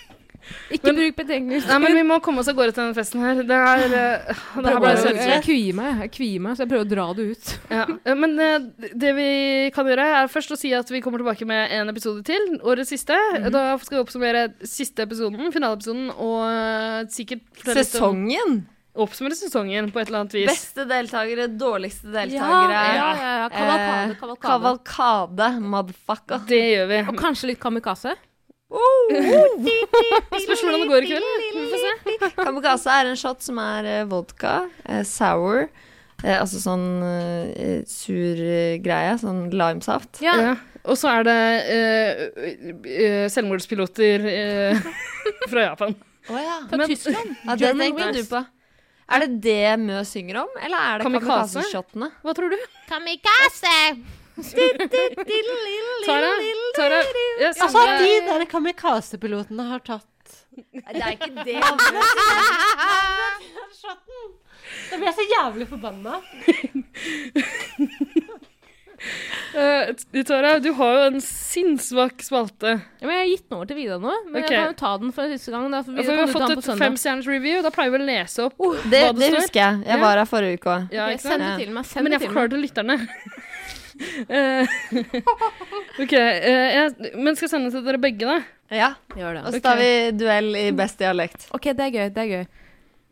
Ikke 0.70 0.84
Men- 0.90 0.96
bruk 0.98 1.16
betenkningstid. 1.16 1.68
Nei, 1.70 1.78
men 1.84 1.94
vi 1.94 2.02
må 2.08 2.18
komme 2.24 2.40
oss 2.42 2.48
av 2.48 2.56
gårde 2.58 2.74
til 2.74 2.82
denne 2.84 2.96
festen 2.96 3.20
her. 3.24 3.42
Det 3.42 3.58
er, 3.58 3.84
eh, 3.84 4.34
det 4.60 4.74
her 4.74 4.98
jeg, 5.06 5.28
jeg 5.30 5.42
kvier 5.46 5.74
meg, 5.78 6.00
jeg 6.04 6.12
kvier 6.16 6.40
meg, 6.44 6.56
så 6.56 6.64
jeg 6.64 6.70
prøver 6.72 6.84
å 6.84 6.90
dra 6.94 7.06
det 7.14 7.26
ut. 7.32 7.52
Ja. 7.70 7.86
Men 8.14 8.38
eh, 8.40 8.58
det 8.94 9.14
vi 9.16 9.28
kan 9.74 9.86
gjøre, 9.86 10.06
er 10.24 10.28
først 10.32 10.52
å 10.52 10.58
si 10.60 10.72
at 10.76 10.90
vi 10.92 11.00
kommer 11.04 11.18
tilbake 11.22 11.46
med 11.48 11.70
en 11.72 11.88
episode 11.94 12.24
til. 12.28 12.58
Årets 12.64 12.92
siste. 12.94 13.16
Da 13.50 13.64
skal 13.78 13.98
vi 13.98 14.04
oppsummere 14.04 14.44
siste 14.64 15.06
episoden, 15.06 15.50
finaleepisoden, 15.54 16.10
og 16.18 16.44
eh, 16.50 17.00
sikkert 17.12 17.42
Sesongen. 17.64 18.64
Oppsummere 18.94 19.34
sesongen 19.34 19.88
på 19.90 19.98
et 19.98 20.06
eller 20.06 20.20
annet 20.22 20.34
vis. 20.36 20.46
Beste 20.52 20.84
deltakere, 20.86 21.48
dårligste 21.58 22.12
deltakere. 22.14 22.76
ja, 22.76 23.08
ja, 23.18 23.32
ja. 23.42 23.48
Kavalkade, 23.50 24.12
Eh, 24.12 24.14
kavalkade. 24.20 24.44
Kavalkade, 24.46 25.48
motherfucker. 25.72 26.44
Det 26.46 26.60
gjør 26.62 26.86
vi. 26.92 27.00
Og 27.10 27.18
kanskje 27.18 27.50
litt 27.50 27.58
kamikaze. 27.58 28.14
Spørs 30.44 30.62
hvordan 30.64 30.80
det 30.84 30.88
går 30.90 31.06
i 31.06 31.10
kveld. 31.12 31.26
Vi 31.54 31.64
får 31.70 31.82
se. 31.82 32.30
Kamikaze 32.38 32.94
er 33.00 33.10
en 33.12 33.18
shot 33.20 33.44
som 33.44 33.58
er 33.62 33.88
eh, 33.90 34.04
vodka, 34.10 34.54
eh, 34.88 35.02
sour, 35.08 35.66
eh, 36.24 36.36
altså 36.40 36.60
sånn 36.62 36.86
sur 37.90 38.40
greie, 38.84 39.12
sånn 39.20 39.46
limesaft. 39.54 40.22
Ja. 40.24 40.36
Ja. 40.48 40.54
Og 40.84 40.98
så 41.00 41.08
er 41.14 41.22
det 41.24 41.36
eh, 41.72 42.18
eh, 42.92 43.22
selvmordspiloter 43.32 44.26
uh, 44.28 44.90
fra 45.52 45.62
Japan. 45.70 45.94
Å 46.28 46.40
ja. 46.40 46.58
Fra 46.68 46.80
Men- 46.82 46.90
Tyskland. 46.90 47.30
ja. 47.46 47.56
Det 47.60 47.70
tenkte 47.78 48.10
du 48.18 48.24
på. 48.28 48.42
Er 49.14 49.20
det 49.26 49.32
det 49.44 49.78
Mø 49.80 49.98
synger 50.08 50.38
om, 50.42 50.52
eller 50.64 50.80
er 50.80 51.00
det 51.00 51.04
Kamikaze? 51.04 51.60
kamikaze-shotene? 51.60 52.06
Hva 52.24 52.32
tror 52.36 52.52
du? 52.52 52.60
Kamikaze! 52.88 53.74
Tara? 56.06 56.30
Tara 56.74 56.96
jeg 57.38 57.52
Altså, 57.54 57.78
at 57.78 58.00
de 58.02 58.14
der 58.26 58.44
kamikaze-pilotene 58.50 59.68
har 59.68 59.84
tatt 59.86 60.34
Det 60.54 60.82
er 60.82 61.14
ikke 61.14 61.44
det. 61.46 61.60
Da 64.90 64.96
blir 64.98 65.06
jeg 65.06 65.16
så 65.18 65.26
jævlig 65.30 65.68
forbanna. 65.70 66.18
Uh, 69.54 70.22
Tara, 70.24 70.58
du 70.58 70.72
har 70.72 70.94
jo 70.96 71.02
en 71.12 71.20
sinnssvak 71.22 72.22
spalte. 72.24 72.72
Ja, 72.98 73.06
men 73.06 73.12
jeg 73.12 73.20
har 73.20 73.28
gitt 73.30 73.44
den 73.44 73.56
over 73.58 73.68
til 73.70 73.78
Vida 73.78 73.98
nå, 74.02 74.14
men 74.26 74.40
okay. 74.40 74.42
jeg 74.42 74.48
kan 74.50 74.72
jo 74.72 74.76
ta 74.80 74.92
den 75.02 75.12
for 75.14 75.26
en 75.26 75.34
siste 75.38 75.54
gang. 75.54 75.68
Da, 75.70 75.82
for 75.86 75.94
altså, 75.94 76.14
vi 76.16 76.22
har 76.22 76.32
fått 76.32 76.54
et 76.56 76.80
femstjerners 76.80 77.28
review. 77.30 77.60
Da 77.62 77.70
pleier 77.74 77.94
vi 77.94 78.00
å 78.00 78.06
lese 78.08 78.48
opp 78.48 78.56
Det, 78.58 79.02
hva 79.04 79.12
det 79.12 79.20
det 79.20 79.28
står. 79.30 79.38
husker 79.38 79.60
jeg. 79.60 79.82
Jeg 79.92 80.02
var 80.02 80.22
her 80.22 80.30
forrige 80.30 80.58
uke 80.58 80.72
òg. 80.74 80.88
Ja, 80.96 81.10
okay, 81.10 81.22
send 81.22 81.46
det 81.46 81.52
til 81.60 81.74
meg. 81.76 81.90
Send 81.90 82.08
Men 82.08 82.16
jeg 82.16 82.24
forklarer 82.26 82.54
til 82.56 82.64
lytterne. 82.64 82.98
Eh, 83.94 84.74
OK. 86.02 86.12
eh, 86.12 86.74
jeg, 86.74 87.14
men 87.14 87.36
skal 87.36 87.46
jeg 87.46 87.52
sende 87.52 87.70
til 87.74 87.84
dere 87.86 88.00
begge, 88.02 88.26
da? 88.26 88.40
Ja. 88.74 88.90
Gjør 89.14 89.38
det. 89.38 89.42
Og 89.46 89.56
så 89.56 89.62
tar 89.64 89.78
vi 89.80 89.90
duell 90.18 90.50
i 90.58 90.68
best 90.76 90.98
dialekt. 91.02 91.48
OK, 91.54 91.70
det 91.70 91.88
er 91.88 91.94
gøy. 91.94 92.06
Det 92.14 92.24
er 92.24 92.30
gøy. 92.30 92.44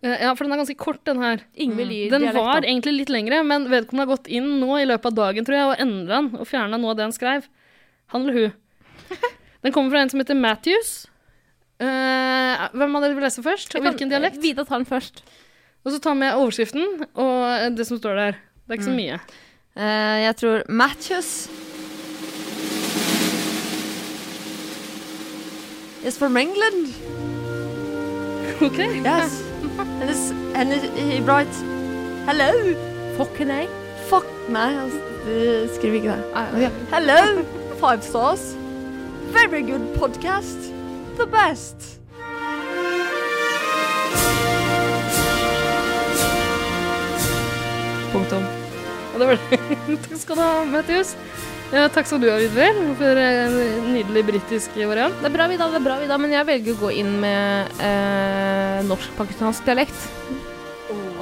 Eh, 0.03 0.17
ja, 0.25 0.33
for 0.35 0.47
den 0.47 0.57
er 0.57 0.63
ganske 0.63 0.79
kort, 0.79 1.03
den 1.07 1.23
her. 1.23 1.45
Ingvild 1.55 2.11
Den 2.11 2.27
var 2.35 2.65
egentlig 2.65 2.97
litt 2.97 3.13
lengre, 3.15 3.43
men 3.47 3.69
vedkommende 3.71 4.09
har 4.09 4.17
gått 4.17 4.33
inn 4.33 4.49
nå 4.63 4.81
i 4.81 4.89
løpet 4.89 5.13
av 5.13 5.19
dagen, 5.21 5.47
tror 5.47 5.59
jeg, 5.59 5.69
og 5.71 5.85
endra 5.87 6.19
den 6.19 6.33
og 6.41 6.49
fjerna 6.51 6.81
noe 6.81 6.95
av 6.95 6.99
det 6.99 7.07
han 7.07 7.15
skrev. 7.15 7.47
Han 8.15 8.27
eller 8.27 8.41
hun. 8.41 8.59
Den 9.63 9.71
kommer 9.71 9.95
fra 9.95 10.01
en 10.03 10.11
som 10.11 10.19
heter 10.19 10.35
Matthews. 10.35 10.89
Uh, 11.79 12.67
hvem 12.75 12.97
av 12.99 13.05
dere 13.05 13.15
vil 13.15 13.23
lese 13.23 13.45
først? 13.45 13.77
Og 13.79 13.85
hvilken 13.87 14.11
dialekt? 14.11 14.41
Vida 14.43 14.65
tar 14.67 14.83
den 14.83 14.89
først. 14.89 15.23
Og 15.87 15.95
så 15.95 16.01
ta 16.03 16.13
med 16.19 16.35
overskriften 16.35 17.07
og 17.07 17.77
det 17.79 17.87
som 17.87 17.99
står 17.99 18.19
der. 18.19 18.41
Det 18.67 18.75
er 18.75 18.81
ikke 18.81 18.89
så 18.91 18.97
mye. 18.97 19.17
Eh, 19.19 19.52
Eh, 19.77 19.83
jeg 20.23 20.37
tror 20.37 20.63
Matthews 20.69 21.51
is 26.05 26.19
from 26.19 26.37
England. 26.37 26.95
OK? 28.63 28.79
Yes. 28.79 29.43
and, 29.79 30.11
it's, 30.11 30.31
and 30.55 30.73
he 30.97 31.21
writes 31.21 31.61
Hello. 32.27 32.75
Fuck 33.17 33.41
nei. 33.41 33.67
Fuck 34.09 34.27
Nei, 34.49 34.73
han 34.75 34.91
skriver 35.75 35.95
ikke 35.95 36.09
det. 36.09 36.71
Hello. 36.91 37.43
Five 37.81 38.03
stars. 38.03 38.55
Very 39.33 39.63
good 39.63 39.97
podcast. 39.97 40.59
The 41.19 41.27
best. 41.27 42.02
Ja, 49.13 49.19
det 49.19 49.27
var 49.27 49.39
det. 49.39 49.97
takk 50.09 50.21
skal 50.23 50.39
du 50.39 50.43
ha, 50.43 50.53
Matthews. 50.73 51.17
Ja, 51.73 51.87
takk 51.93 52.09
skal 52.09 52.21
du 52.21 52.29
ha, 52.29 52.37
Vidver, 52.41 52.79
for 52.99 53.21
en 53.21 53.57
nydelig 53.93 54.23
britisk 54.29 54.75
variant. 54.77 55.17
Det 55.21 55.29
er 55.29 55.35
bra, 55.37 55.49
Vida, 55.49 55.69
det 55.73 55.81
er 55.81 55.85
bra, 55.87 55.99
Vida, 56.01 56.19
men 56.21 56.33
jeg 56.35 56.49
velger 56.49 56.77
å 56.77 56.81
gå 56.83 56.93
inn 57.01 57.13
med 57.21 57.83
eh, 57.85 58.81
norsk-pakistansk 58.89 59.69
dialekt. 59.69 60.09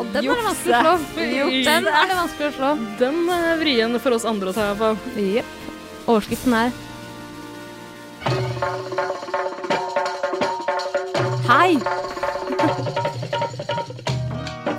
Og 0.01 0.09
den 0.15 0.25
er 0.25 0.39
det 0.41 0.47
vanskelig 0.47 0.77
å 0.77 0.83
slå. 0.83 0.95
Den 1.71 1.91
er 1.91 2.11
det 2.11 2.19
vanskelig 2.19 2.49
å 2.49 2.55
slå. 2.57 2.71
Den 2.99 3.25
er 3.35 3.59
vrien 3.61 3.99
for 4.03 4.17
oss 4.17 4.27
andre 4.27 4.51
å 4.51 4.57
ta 4.57 4.71
på. 4.79 4.95
Jepp. 5.19 5.59
Overskriften 6.07 6.55
er 6.57 6.73
Hei! 11.51 11.77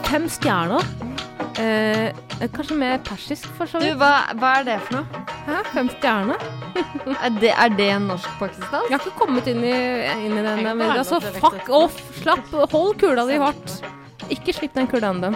Fem 0.08 0.28
stjerner. 0.32 1.11
Eh, 1.60 2.14
kanskje 2.56 2.76
mer 2.80 2.98
persisk, 3.03 3.49
for 3.57 3.68
så 3.68 3.80
Du, 3.84 3.90
hva, 3.99 4.11
hva 4.40 4.52
er 4.61 4.68
det 4.69 4.78
for 4.88 5.02
noe? 5.02 5.23
Hæ? 5.48 5.57
Fem 5.73 5.90
stjerner? 5.98 6.44
Er 7.26 7.34
det, 7.41 7.52
er 7.52 7.73
det 7.76 7.90
norsk-pakistansk? 8.06 8.88
Jeg 8.90 8.95
har 8.95 9.02
ikke 9.03 9.18
kommet 9.19 9.48
inn 9.52 9.64
i, 9.68 9.73
inn 10.26 10.38
i 10.38 10.44
den. 10.45 10.61
Men, 10.64 10.82
altså, 10.94 11.19
fuck 11.41 11.68
off! 11.76 11.98
Slapp, 12.22 12.48
hold 12.72 12.95
kula 13.02 13.26
di 13.28 13.40
hardt. 13.41 13.73
Ikke 14.32 14.53
slipp 14.56 14.73
den 14.78 14.88
kula 14.88 15.11
ennå. 15.11 15.34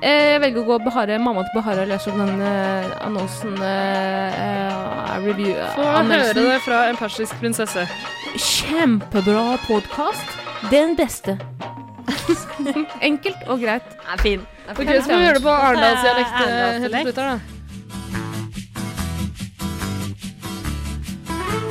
Eh, 0.00 0.32
Jeg 0.34 0.40
velger 0.42 0.62
å 0.62 0.66
gå 0.66 0.78
Bahare, 0.86 1.18
mamma 1.22 1.44
til 1.46 1.58
Behare 1.60 1.84
og 1.84 1.90
lese 1.92 2.10
opp 2.10 2.18
den 2.22 2.40
eh, 2.42 2.90
annonsen 3.04 3.54
eh, 3.60 4.38
eh, 4.40 5.16
review 5.26 5.54
Få 5.76 5.84
høre 6.08 6.32
det 6.38 6.60
fra 6.64 6.86
en 6.88 6.96
persisk 7.00 7.36
prinsesse. 7.42 7.84
Kjempebra 8.40 9.58
podkast. 9.68 10.38
Den 10.72 10.96
beste. 10.98 11.36
Enkelt 13.10 13.36
og 13.46 13.60
greit. 13.62 13.82
Er 14.12 14.16
fin. 14.22 14.40
Er 14.68 14.72
Ok, 14.72 14.76
fin. 14.76 15.02
Så 15.02 15.08
må 15.10 15.16
vi 15.18 15.24
gjøre 15.24 15.34
det 15.38 15.42
på 15.42 15.54
arendalsdialekt 15.54 16.32
helt 16.40 16.94
til 16.94 17.02
slutt 17.06 17.16
her, 17.16 17.28
da. 17.30 17.38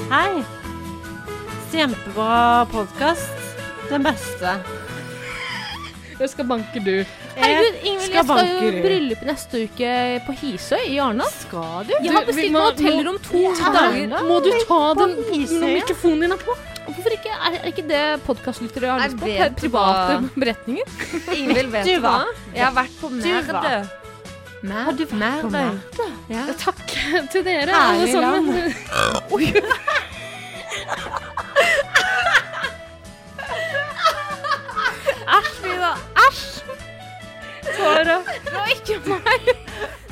Hei. 0.10 0.44
Kjempebra 1.72 2.66
podkast. 2.72 3.30
Den 3.90 4.04
beste. 4.04 4.56
Jeg 6.20 6.30
skal 6.30 6.46
banke 6.50 6.82
du. 6.84 6.96
Herregud, 7.40 7.76
Ingvild, 7.84 8.02
skal 8.04 8.16
jeg 8.18 8.26
skal 8.26 8.50
jo 8.50 8.70
i 8.70 8.82
bryllup 8.84 9.22
neste 9.30 9.62
uke 9.70 9.92
på 10.26 10.34
Hisøy 10.42 10.82
i 10.90 10.98
Arendal. 11.00 11.30
Skal 11.32 11.86
du? 11.88 11.94
Jeg 12.04 12.12
har 12.12 12.26
bestilt 12.28 12.52
meg 12.52 12.66
hotellrom 12.66 13.20
to 13.24 13.44
dager. 13.62 14.18
Må 14.28 14.42
du 14.44 14.50
ta 14.66 14.82
den 15.00 15.14
når 15.62 15.70
mikrofonen 15.78 16.26
din 16.26 16.36
er 16.36 16.42
på? 16.44 16.58
Hvorfor 16.86 17.14
ikke? 17.16 17.30
Er 17.30 17.56
er 17.60 17.68
ikke 17.70 17.86
det 17.90 18.02
podkastlyttere 18.26 18.90
har 18.92 19.00
Jeg 19.04 19.12
lyst 19.12 19.20
på? 19.22 19.26
vet 19.30 19.56
Private 19.62 20.16
hva. 20.16 20.30
beretninger? 20.44 20.86
Ingvild, 21.36 21.72
vet 21.76 21.86
Du 21.86 21.96
hva? 22.04 22.16
Jeg 22.56 22.66
har 22.66 22.76
vært 22.78 22.96
på 23.02 23.10
Merdø. 23.14 23.76
Har 24.74 24.92
du 25.00 25.06
vært 25.06 25.42
på 25.46 25.52
Merdø? 25.54 26.08
Ja. 26.34 26.46
Takk 26.60 26.82
til 27.34 27.46
dere, 27.46 27.70
alle 27.74 28.08
Herlig 28.08 28.76
Oi. 29.32 29.54
Æsj, 35.38 35.64
Vida. 35.64 35.92
Æsj! 36.28 36.62
Tara. 37.78 38.18
Det 38.46 38.54
var 38.54 38.68
ikke 38.76 39.00
meg. 39.10 39.50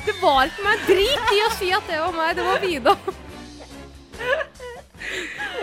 Det 0.06 0.14
var 0.22 0.44
ikke 0.48 0.64
meg. 0.64 0.84
Drit 0.88 1.32
i 1.36 1.40
å 1.44 1.50
si 1.58 1.70
at 1.74 1.90
det 1.90 1.98
var 2.00 2.14
meg. 2.16 2.36
Det 2.38 2.46
var 2.46 2.62
Vida. 2.62 2.96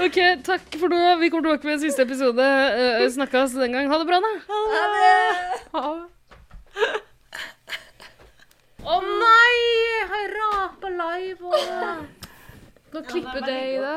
Ok, 0.04 0.18
takk 0.44 0.76
for 0.76 0.92
nå. 0.92 0.98
Vi 1.22 1.30
kommer 1.32 1.48
tilbake 1.48 1.68
med 1.70 1.78
en 1.78 1.84
siste 1.86 2.04
episode. 2.04 2.44
Uh, 2.44 3.06
Snakkes 3.12 3.56
den 3.56 3.76
gang. 3.76 3.88
Ha 3.92 4.00
det 4.02 4.08
bra, 4.10 4.20
da. 4.24 4.32
Ha 4.52 4.84
det. 4.92 5.62
Ha 5.76 5.84
det. 5.94 6.10
Å 8.86 8.98
nei! 9.02 9.54
Jeg 9.96 10.10
har 10.12 10.34
rapa 10.36 10.92
live 10.94 11.48
og 11.50 11.56
klipper 12.94 13.08
klippe 13.10 13.42
det 13.48 13.56
i 13.72 13.78
det. 13.82 13.96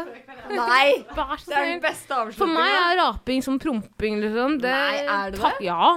Nei! 0.54 0.86
Det 1.04 1.58
er 1.58 1.66
den 1.74 1.82
beste 1.82 2.16
beste 2.16 2.38
For 2.38 2.48
meg 2.50 2.72
er 2.72 2.96
raping 3.02 3.44
som 3.44 3.58
promping, 3.60 4.22
liksom. 4.22 4.56
Det, 4.62 4.72
Nei, 4.72 5.02
er 5.04 5.34
det 5.34 5.42
det? 5.42 5.54
Ja. 5.66 5.92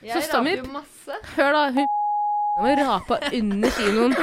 Jeg 0.00 0.24
raper 0.24 0.64
masse. 0.72 1.20
Hør, 1.36 1.58
da. 1.58 1.86
Hun 2.60 2.76
rapa 2.84 3.20
under 3.28 3.76
kinoen. 3.76 4.16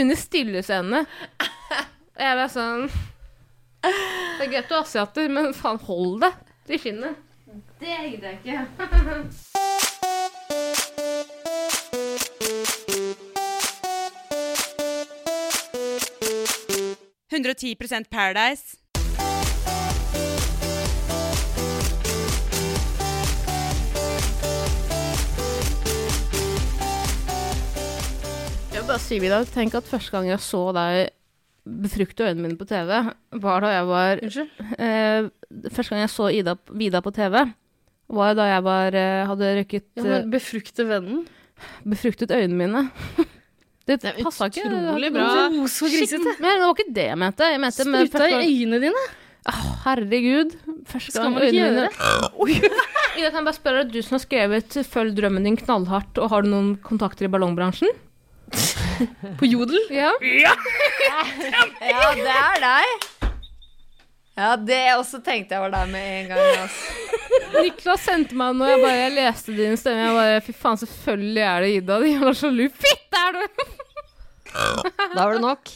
Under 0.00 0.16
stillescenene. 0.16 1.04
Og 1.42 2.22
jeg 2.24 2.38
ble 2.38 2.48
sånn 2.52 2.86
Det 3.82 4.46
er 4.46 4.50
greit 4.50 4.68
du 4.70 4.74
er 4.74 4.80
asiater, 4.82 5.28
men 5.28 5.54
faen, 5.54 5.78
hold 5.88 6.20
det 6.22 6.32
til 6.66 6.78
skinnet. 6.82 7.14
Det 7.80 7.96
gidder 8.10 8.28
jeg 8.28 8.38
ikke. 8.44 8.68
110% 17.32 18.04
Paradise. 18.10 18.76
Jeg 28.72 28.80
vil 28.80 28.86
bare 28.86 28.98
si, 28.98 29.18
Vidar, 29.18 29.44
tenk 29.44 29.74
at 29.74 29.84
første 29.84 30.10
gang 30.10 30.28
jeg 30.28 30.40
så 30.40 30.72
deg 30.76 31.08
befrukte 31.64 32.26
øynene 32.26 32.42
mine 32.48 32.58
på 32.58 32.66
TV, 32.66 32.90
var 33.42 33.60
da 33.62 33.68
jeg 33.70 33.86
var 33.86 34.22
eh, 34.22 35.28
Første 35.70 35.92
gang 35.92 36.00
jeg 36.02 36.10
så 36.10 36.30
Ida, 36.34 36.56
Vida 36.74 37.00
på 37.04 37.12
TV, 37.14 37.36
var 38.12 38.34
da 38.34 38.48
jeg 38.50 38.64
var, 38.66 38.96
eh, 38.98 39.22
hadde 39.30 39.52
røyket 39.60 39.86
Ja, 39.96 40.02
men 40.08 40.30
befrukte 40.32 40.86
vennen. 40.88 41.22
eh, 41.26 41.86
befruktet 41.86 42.30
øynene 42.34 42.58
mine. 42.58 42.90
Det, 43.82 43.96
Det 43.98 44.12
passa 44.22 44.46
ikke. 44.46 44.62
utrolig 44.62 45.08
bra. 45.10 45.24
Så 45.66 45.88
grisete. 45.90 46.36
Men 46.38 46.52
det 46.54 46.60
var 46.62 46.74
ikke 46.76 46.92
det 46.94 47.06
jeg 47.08 47.18
mente. 47.18 47.48
Jeg 47.50 47.60
mente 47.60 47.82
Spruta 47.82 48.28
i 48.30 48.36
øynene 48.46 48.78
dine. 48.78 49.00
Åh, 49.50 49.64
herregud. 49.82 50.52
Første 50.86 51.10
Skal 51.10 51.32
man 51.34 51.42
ikke 51.42 51.56
gjøre 51.56 51.80
det? 51.80 51.88
Ida, 53.18 53.30
kan 53.32 53.40
jeg 53.40 53.46
bare 53.48 53.56
spørre, 53.56 53.82
deg, 53.82 53.90
du 53.90 54.02
som 54.06 54.14
har 54.14 54.22
skrevet 54.22 54.76
'Følg 54.86 55.16
drømmen 55.18 55.42
din 55.48 55.56
knallhardt', 55.58 56.18
og 56.22 56.30
har 56.30 56.42
du 56.46 56.48
noen 56.52 56.76
kontakter 56.78 57.26
i 57.26 57.32
ballongbransjen? 57.34 57.90
På 59.38 59.48
jodel? 59.48 59.78
Ja. 59.90 60.12
Ja, 60.20 60.52
det 62.14 62.36
er 62.36 62.62
deg. 62.62 63.08
Ja, 64.32 64.54
det 64.56 64.78
også 64.96 65.20
tenkte 65.24 65.56
jeg 65.58 65.60
var 65.60 65.72
deg 65.74 65.90
med 65.92 66.04
en 66.22 66.30
gang. 66.30 66.40
Altså. 66.62 67.60
Niklas 67.60 68.04
sendte 68.06 68.36
meg 68.38 68.56
noe, 68.56 68.70
jeg 68.70 68.80
bare 68.80 68.96
jeg 68.96 69.14
leste 69.18 69.56
din 69.56 69.76
stemme. 69.80 70.06
Jeg 70.06 70.16
bare 70.16 70.40
Fy 70.46 70.54
faen, 70.56 70.80
selvfølgelig 70.80 71.44
er 71.48 71.66
det 71.66 71.72
Ida. 71.76 71.98
De 72.00 72.12
er 72.16 72.38
sjalu. 72.38 72.64
Fitte 72.82 73.24
er 73.26 73.36
du! 73.36 73.64
Da 74.52 75.18
var 75.18 75.36
det 75.36 75.42
nok. 75.44 75.72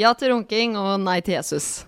Ja 0.00 0.14
til 0.16 0.32
runking 0.32 0.78
og 0.80 0.94
nei 1.04 1.18
til 1.24 1.36
Jesus. 1.36 1.84